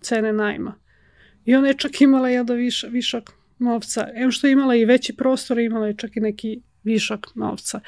cene 0.00 0.32
najma. 0.32 0.74
I 1.44 1.54
ona 1.54 1.68
je 1.68 1.74
čak 1.74 2.00
imala 2.00 2.28
jedan 2.28 2.56
viš, 2.56 2.84
višak 2.90 3.37
novca. 3.58 4.08
Em 4.14 4.30
što 4.30 4.46
je 4.46 4.52
imala 4.52 4.74
i 4.74 4.84
veći 4.84 5.16
prostor, 5.16 5.58
imala 5.58 5.86
je 5.86 5.96
čak 5.96 6.16
i 6.16 6.20
neki 6.20 6.60
višak 6.84 7.26
novca. 7.34 7.80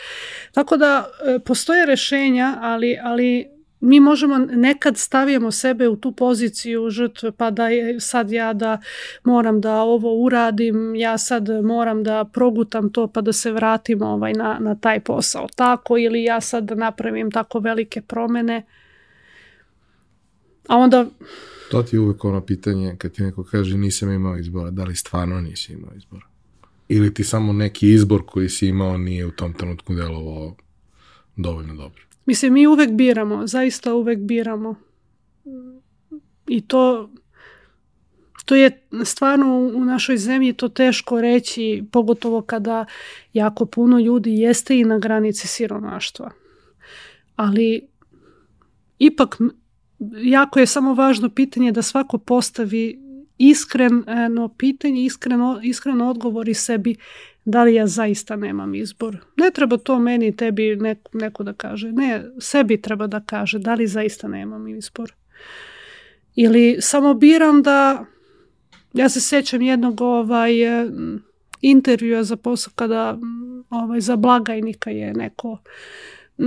Tako 0.52 0.76
da 0.76 1.06
e, 1.26 1.38
postoje 1.38 1.86
rešenja, 1.86 2.56
ali, 2.60 2.98
ali 3.02 3.60
mi 3.80 4.00
možemo 4.00 4.38
nekad 4.38 4.98
stavijamo 4.98 5.50
sebe 5.50 5.88
u 5.88 5.96
tu 5.96 6.12
poziciju 6.12 6.90
žrtve 6.90 7.32
pa 7.32 7.50
da 7.50 7.68
je 7.68 8.00
sad 8.00 8.30
ja 8.30 8.52
da 8.52 8.78
moram 9.24 9.60
da 9.60 9.74
ovo 9.74 10.14
uradim, 10.14 10.94
ja 10.94 11.18
sad 11.18 11.48
moram 11.64 12.02
da 12.02 12.24
progutam 12.32 12.92
to 12.92 13.06
pa 13.06 13.20
da 13.20 13.32
se 13.32 13.52
vratim 13.52 14.02
ovaj 14.02 14.32
na, 14.32 14.58
na 14.60 14.74
taj 14.74 15.00
posao 15.00 15.46
tako 15.56 15.98
ili 15.98 16.24
ja 16.24 16.40
sad 16.40 16.64
da 16.64 16.74
napravim 16.74 17.30
tako 17.30 17.58
velike 17.58 18.02
promene. 18.02 18.62
A 20.68 20.76
onda 20.76 21.06
To 21.70 21.82
ti 21.82 21.96
je 21.96 22.00
uvek 22.00 22.24
ono 22.24 22.40
pitanje 22.40 22.96
kad 22.98 23.12
ti 23.12 23.22
neko 23.22 23.44
kaže 23.44 23.78
nisam 23.78 24.12
imao 24.12 24.38
izbora, 24.38 24.70
da 24.70 24.84
li 24.84 24.96
stvarno 24.96 25.40
nisi 25.40 25.72
imao 25.72 25.90
izbora? 25.96 26.26
Ili 26.88 27.14
ti 27.14 27.24
samo 27.24 27.52
neki 27.52 27.92
izbor 27.92 28.22
koji 28.26 28.48
si 28.48 28.66
imao 28.66 28.98
nije 28.98 29.26
u 29.26 29.30
tom 29.30 29.52
trenutku 29.52 29.94
delovao 29.94 30.56
dovoljno 31.36 31.74
dobro? 31.74 32.02
Mislim, 32.26 32.52
mi 32.52 32.66
uvek 32.66 32.90
biramo, 32.90 33.46
zaista 33.46 33.94
uvek 33.94 34.18
biramo. 34.18 34.74
I 36.46 36.60
to 36.60 37.10
to 38.44 38.54
je 38.54 38.86
stvarno 39.04 39.58
u 39.74 39.84
našoj 39.84 40.16
zemlji 40.16 40.52
to 40.52 40.68
teško 40.68 41.20
reći, 41.20 41.84
pogotovo 41.92 42.42
kada 42.42 42.84
jako 43.32 43.66
puno 43.66 43.98
ljudi 43.98 44.30
jeste 44.34 44.78
i 44.78 44.84
na 44.84 44.98
granici 44.98 45.46
siromaštva. 45.48 46.30
Ali 47.36 47.88
ipak 48.98 49.38
jako 50.22 50.60
je 50.60 50.66
samo 50.66 50.94
važno 50.94 51.30
pitanje 51.30 51.72
da 51.72 51.82
svako 51.82 52.18
postavi 52.18 52.98
iskreno 53.38 54.48
pitanje, 54.58 55.04
iskreno, 55.04 55.60
iskreno 55.62 56.10
odgovori 56.10 56.54
sebi 56.54 56.96
da 57.44 57.64
li 57.64 57.74
ja 57.74 57.86
zaista 57.86 58.36
nemam 58.36 58.74
izbor. 58.74 59.16
Ne 59.36 59.50
treba 59.50 59.76
to 59.76 59.98
meni, 59.98 60.36
tebi 60.36 60.76
neko, 60.76 61.10
neko 61.12 61.42
da 61.42 61.52
kaže. 61.52 61.92
Ne, 61.92 62.24
sebi 62.38 62.82
treba 62.82 63.06
da 63.06 63.20
kaže 63.20 63.58
da 63.58 63.74
li 63.74 63.86
zaista 63.86 64.28
nemam 64.28 64.68
izbor. 64.68 65.12
Ili 66.34 66.76
samo 66.80 67.14
biram 67.14 67.62
da, 67.62 68.04
ja 68.92 69.08
se 69.08 69.20
sećam 69.20 69.62
jednog 69.62 70.00
ovaj, 70.00 70.52
intervjua 71.60 72.24
za 72.24 72.36
posao 72.36 72.72
kada 72.76 73.18
ovaj, 73.70 74.00
za 74.00 74.16
blagajnika 74.16 74.90
je 74.90 75.14
neko 75.14 75.58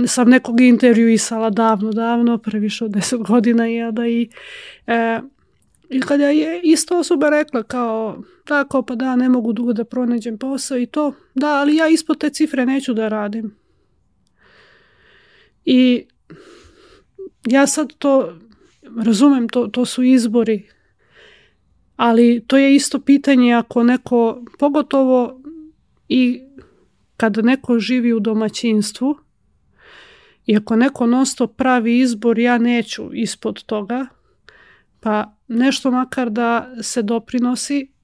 sam 0.06 0.30
nekog 0.30 0.60
intervjuisala 0.60 1.50
davno, 1.50 1.92
davno, 1.92 2.38
previše 2.38 2.84
od 2.84 2.90
deset 2.90 3.20
godina 3.30 3.66
je 3.66 3.92
da 3.92 4.06
i 4.06 4.28
e, 4.86 5.20
i 5.90 6.00
kada 6.00 6.28
je 6.28 6.60
isto 6.62 6.98
osoba 6.98 7.30
rekla 7.30 7.62
kao, 7.62 8.22
da, 8.46 8.64
kao 8.64 8.82
pa 8.82 8.94
da, 8.94 9.16
ne 9.16 9.28
mogu 9.28 9.52
dugo 9.52 9.72
da 9.72 9.84
pronađem 9.84 10.38
posao 10.38 10.78
i 10.78 10.86
to, 10.86 11.12
da, 11.34 11.48
ali 11.48 11.76
ja 11.76 11.88
ispod 11.88 12.18
te 12.18 12.30
cifre 12.30 12.66
neću 12.66 12.94
da 12.94 13.08
radim. 13.08 13.56
I 15.64 16.06
ja 17.46 17.66
sad 17.66 17.92
to 17.98 18.38
razumem, 19.04 19.48
to, 19.48 19.66
to 19.66 19.84
su 19.84 20.02
izbori, 20.02 20.68
ali 21.96 22.44
to 22.46 22.56
je 22.56 22.74
isto 22.74 23.00
pitanje 23.00 23.52
ako 23.52 23.82
neko, 23.82 24.44
pogotovo 24.58 25.40
i 26.08 26.42
kada 27.16 27.42
neko 27.42 27.78
živi 27.78 28.12
u 28.12 28.20
domaćinstvu, 28.20 29.18
i 30.46 30.56
ako 30.56 30.76
neko 30.76 31.06
nosto 31.06 31.46
pravi 31.46 31.98
izbor, 31.98 32.38
ja 32.38 32.58
neću 32.58 33.14
ispod 33.14 33.62
toga, 33.62 34.06
pa 35.00 35.36
nešto 35.48 35.90
makar 35.90 36.30
da 36.30 36.74
se 36.82 37.02
doprinosi, 37.02 37.94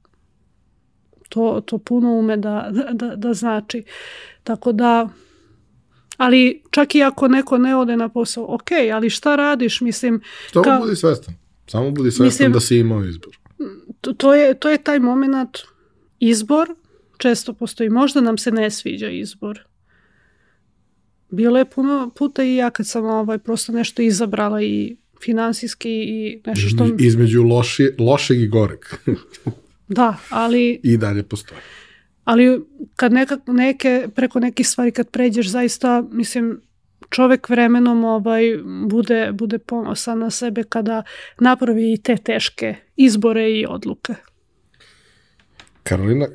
to, 1.29 1.63
to 1.67 1.79
puno 1.79 2.13
ume 2.13 2.37
da, 2.37 2.71
da, 2.93 3.17
da 3.17 3.35
znači. 3.35 3.85
Tako 4.43 4.73
da, 4.73 5.09
ali 6.17 6.63
čak 6.71 6.95
i 6.95 7.03
ako 7.03 7.29
neko 7.29 7.59
ne 7.59 7.77
ode 7.77 7.97
na 7.97 8.09
posao, 8.09 8.55
ok, 8.55 8.71
ali 8.95 9.11
šta 9.11 9.37
radiš, 9.37 9.81
mislim... 9.81 10.21
Samo 10.53 10.65
ka, 10.65 10.79
budi 10.81 10.97
svestan. 10.97 11.35
Samo 11.67 11.91
budi 11.91 12.11
svestan 12.11 12.27
mislim, 12.27 12.53
da 12.53 12.61
si 12.61 12.79
imao 12.79 13.05
izbor. 13.05 13.39
To, 14.01 14.13
to, 14.13 14.35
je, 14.35 14.55
to 14.55 14.69
je 14.69 14.79
taj 14.79 14.99
moment 14.99 15.59
izbor, 16.19 16.75
često 17.19 17.53
postoji, 17.53 17.91
možda 17.91 18.21
nam 18.21 18.39
se 18.39 18.51
ne 18.51 18.71
sviđa 18.71 19.09
izbor. 19.09 19.70
Bilo 21.31 21.59
je 21.59 21.65
puno 21.65 22.11
puta 22.17 22.45
i 22.45 22.57
ja 22.57 22.71
kad 22.71 22.87
sam 22.87 23.05
ovaj, 23.05 23.39
prosto 23.39 23.73
nešto 23.73 24.03
izabrala 24.03 24.63
i 24.63 24.97
finansijski 25.23 25.91
i 25.91 26.43
nešto 26.47 26.69
što... 26.69 26.97
Između 26.99 27.43
loši, 27.43 27.91
lošeg 27.99 28.41
i 28.41 28.49
goreg. 28.49 28.81
da, 29.89 30.17
ali... 30.29 30.81
I 30.83 30.97
dalje 30.97 31.23
postoji. 31.23 31.61
Ali 32.25 32.61
kad 32.97 33.13
neka, 33.13 33.39
neke, 33.47 34.09
preko 34.15 34.41
nekih 34.41 34.69
stvari 34.69 34.93
kad 34.93 35.11
pređeš 35.11 35.49
zaista, 35.49 36.05
mislim, 36.11 36.61
čovek 37.11 37.49
vremenom 37.49 38.05
ovaj, 38.05 38.43
bude, 38.89 39.31
bude 39.33 39.59
ponosan 39.59 40.19
na 40.19 40.31
sebe 40.31 40.63
kada 40.63 41.03
napravi 41.39 41.93
i 41.93 42.03
te 42.03 42.17
teške 42.17 42.75
izbore 42.97 43.51
i 43.51 43.67
odluke. 43.69 44.15
Karolina, 45.83 46.27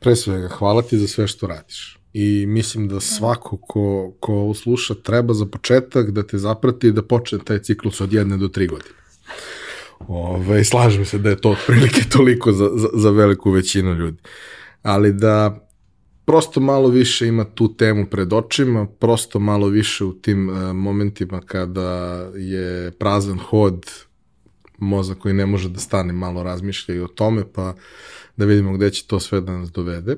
pre 0.00 0.16
svega, 0.16 0.48
hvala 0.48 0.82
ti 0.82 0.98
za 0.98 1.08
sve 1.08 1.28
što 1.28 1.46
radiš 1.46 2.01
i 2.12 2.46
mislim 2.46 2.88
da 2.88 3.00
svako 3.00 3.56
ko, 3.56 4.12
ko 4.20 4.32
ovo 4.32 4.54
sluša 4.54 4.94
treba 4.94 5.34
za 5.34 5.46
početak 5.46 6.10
da 6.10 6.22
te 6.22 6.38
zaprati 6.38 6.86
i 6.88 6.92
da 6.92 7.02
počne 7.02 7.38
taj 7.38 7.58
ciklus 7.58 8.00
od 8.00 8.12
jedne 8.12 8.36
do 8.36 8.48
tri 8.48 8.66
godine. 8.66 8.94
Ove, 10.08 10.64
slažem 10.64 11.04
se 11.04 11.18
da 11.18 11.30
je 11.30 11.40
to 11.40 11.50
otprilike 11.50 12.00
toliko 12.12 12.52
za, 12.52 12.70
za, 12.74 12.88
za 12.94 13.10
veliku 13.10 13.50
većinu 13.50 13.94
ljudi. 13.94 14.18
Ali 14.82 15.12
da 15.12 15.68
prosto 16.24 16.60
malo 16.60 16.88
više 16.88 17.26
ima 17.26 17.44
tu 17.44 17.76
temu 17.76 18.06
pred 18.06 18.32
očima, 18.32 18.86
prosto 18.86 19.38
malo 19.38 19.66
više 19.66 20.04
u 20.04 20.12
tim 20.12 20.48
uh, 20.48 20.72
momentima 20.72 21.40
kada 21.40 21.90
je 22.34 22.90
prazan 22.90 23.38
hod, 23.38 23.90
mozak 24.78 25.18
koji 25.18 25.34
ne 25.34 25.46
može 25.46 25.68
da 25.68 25.80
stane, 25.80 26.12
malo 26.12 26.42
razmišlja 26.42 26.94
i 26.94 27.00
o 27.00 27.06
tome, 27.06 27.44
pa 27.52 27.74
da 28.36 28.44
vidimo 28.44 28.72
gde 28.72 28.90
će 28.90 29.06
to 29.06 29.20
sve 29.20 29.40
da 29.40 29.52
nas 29.52 29.72
dovede. 29.72 30.16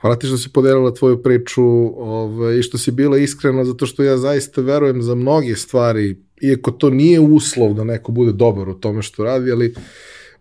Hvala 0.00 0.16
ti 0.16 0.26
što 0.26 0.36
si 0.36 0.52
podelila 0.52 0.94
tvoju 0.94 1.22
priču 1.22 1.64
ovaj, 1.96 2.58
i 2.58 2.62
što 2.62 2.78
si 2.78 2.90
bila 2.90 3.18
iskrena, 3.18 3.64
zato 3.64 3.86
što 3.86 4.02
ja 4.02 4.16
zaista 4.16 4.60
verujem 4.60 5.02
za 5.02 5.14
mnoge 5.14 5.56
stvari, 5.56 6.16
iako 6.40 6.70
to 6.70 6.90
nije 6.90 7.20
uslov 7.20 7.74
da 7.74 7.84
neko 7.84 8.12
bude 8.12 8.32
dobar 8.32 8.68
u 8.68 8.74
tome 8.74 9.02
što 9.02 9.24
radi, 9.24 9.52
ali 9.52 9.74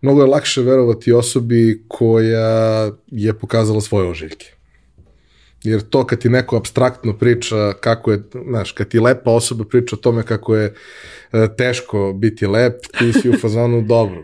mnogo 0.01 0.22
je 0.22 0.27
lakše 0.27 0.61
verovati 0.61 1.11
osobi 1.11 1.83
koja 1.88 2.91
je 3.07 3.33
pokazala 3.33 3.81
svoje 3.81 4.09
ožiljke. 4.09 4.59
Jer 5.64 5.81
to 5.81 6.06
kad 6.06 6.19
ti 6.19 6.30
neko 6.30 6.57
abstraktno 6.57 7.17
priča 7.17 7.73
kako 7.73 8.11
je, 8.11 8.23
znaš, 8.48 8.72
kad 8.72 8.88
ti 8.88 8.99
lepa 8.99 9.31
osoba 9.31 9.64
priča 9.64 9.95
o 9.95 9.99
tome 9.99 10.23
kako 10.23 10.56
je 10.56 10.73
e, 11.31 11.48
teško 11.57 12.14
biti 12.14 12.48
lep, 12.48 12.75
ti 12.99 13.14
si 13.14 13.30
u 13.30 13.38
fazonu 13.38 13.81
dobro, 13.95 14.23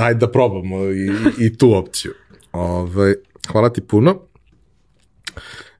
ajde 0.00 0.18
da 0.18 0.30
probamo 0.30 0.84
i, 0.84 1.10
i 1.38 1.58
tu 1.58 1.74
opciju. 1.74 2.12
Ove, 2.52 2.92
ovaj, 3.00 3.14
hvala 3.52 3.72
ti 3.72 3.80
puno. 3.80 4.20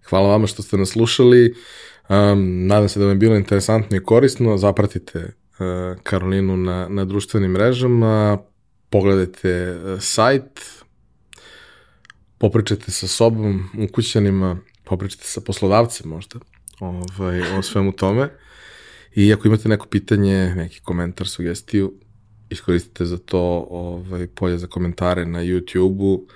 Hvala 0.08 0.28
vama 0.28 0.46
što 0.46 0.62
ste 0.62 0.76
nas 0.76 0.88
slušali. 0.88 1.54
Um, 2.08 2.66
nadam 2.66 2.88
se 2.88 2.98
da 2.98 3.04
vam 3.04 3.14
je 3.14 3.18
bilo 3.18 3.36
interesantno 3.36 3.96
i 3.96 4.04
korisno. 4.04 4.58
Zapratite 4.58 5.18
uh, 5.18 6.02
Karolinu 6.02 6.56
na, 6.56 6.88
na 6.88 7.04
društvenim 7.04 7.50
mrežama, 7.50 8.38
pogledajte 8.90 9.76
uh, 9.76 10.00
sajt, 10.00 10.60
popričajte 12.38 12.90
sa 12.90 13.08
sobom, 13.08 13.70
u 13.78 13.92
kućanima, 13.92 14.56
popričajte 14.84 15.24
sa 15.24 15.40
poslodavcem 15.40 16.10
možda 16.10 16.38
ovaj, 16.80 17.58
o 17.58 17.62
svemu 17.62 17.92
tome. 17.92 18.28
I 19.14 19.32
ako 19.32 19.48
imate 19.48 19.68
neko 19.68 19.86
pitanje, 19.86 20.54
neki 20.54 20.80
komentar, 20.80 21.28
sugestiju, 21.28 21.92
iskoristite 22.50 23.04
za 23.04 23.18
to 23.18 23.66
ovaj, 23.70 24.26
polje 24.26 24.58
za 24.58 24.66
komentare 24.66 25.26
na 25.26 25.38
YouTube-u 25.38 26.26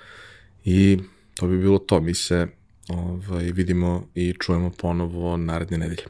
i 0.63 0.99
to 1.35 1.47
bi 1.47 1.57
bilo 1.57 1.77
to. 1.77 2.01
Mi 2.01 2.13
se 2.13 2.47
ovaj, 2.89 3.51
vidimo 3.51 4.07
i 4.15 4.33
čujemo 4.39 4.71
ponovo 4.81 5.37
naredne 5.37 5.77
nedelje. 5.77 6.03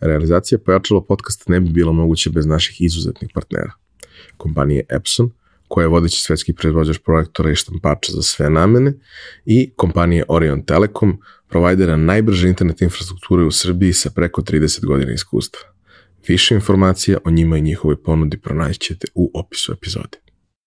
Realizacija 0.00 0.58
pojačala 0.58 1.04
podcasta 1.04 1.52
ne 1.52 1.60
bi 1.60 1.70
bila 1.70 1.92
moguće 1.92 2.30
bez 2.30 2.46
naših 2.46 2.80
izuzetnih 2.80 3.30
partnera. 3.34 3.72
Kompanije 4.36 4.84
Epson, 4.88 5.30
koja 5.68 5.84
je 5.84 5.88
vodeći 5.88 6.20
svetski 6.20 6.52
proizvođač 6.52 6.98
projektora 6.98 7.50
i 7.50 7.54
štampača 7.54 8.12
za 8.12 8.22
sve 8.22 8.50
namene, 8.50 8.92
i 9.44 9.70
kompanije 9.76 10.24
Orion 10.28 10.64
Telekom, 10.64 11.20
provajdera 11.48 11.96
najbrže 11.96 12.48
internet 12.48 12.82
infrastrukture 12.82 13.44
u 13.44 13.50
Srbiji 13.50 13.92
sa 13.92 14.10
preko 14.10 14.42
30 14.42 14.86
godina 14.86 15.12
iskustva. 15.12 15.60
Više 16.28 16.54
informacija 16.54 17.18
o 17.24 17.30
njima 17.30 17.58
i 17.58 17.62
njihovoj 17.62 18.02
ponudi 18.02 18.36
pronaćete 18.36 19.06
u 19.14 19.30
opisu 19.34 19.72
epizode. 19.72 20.21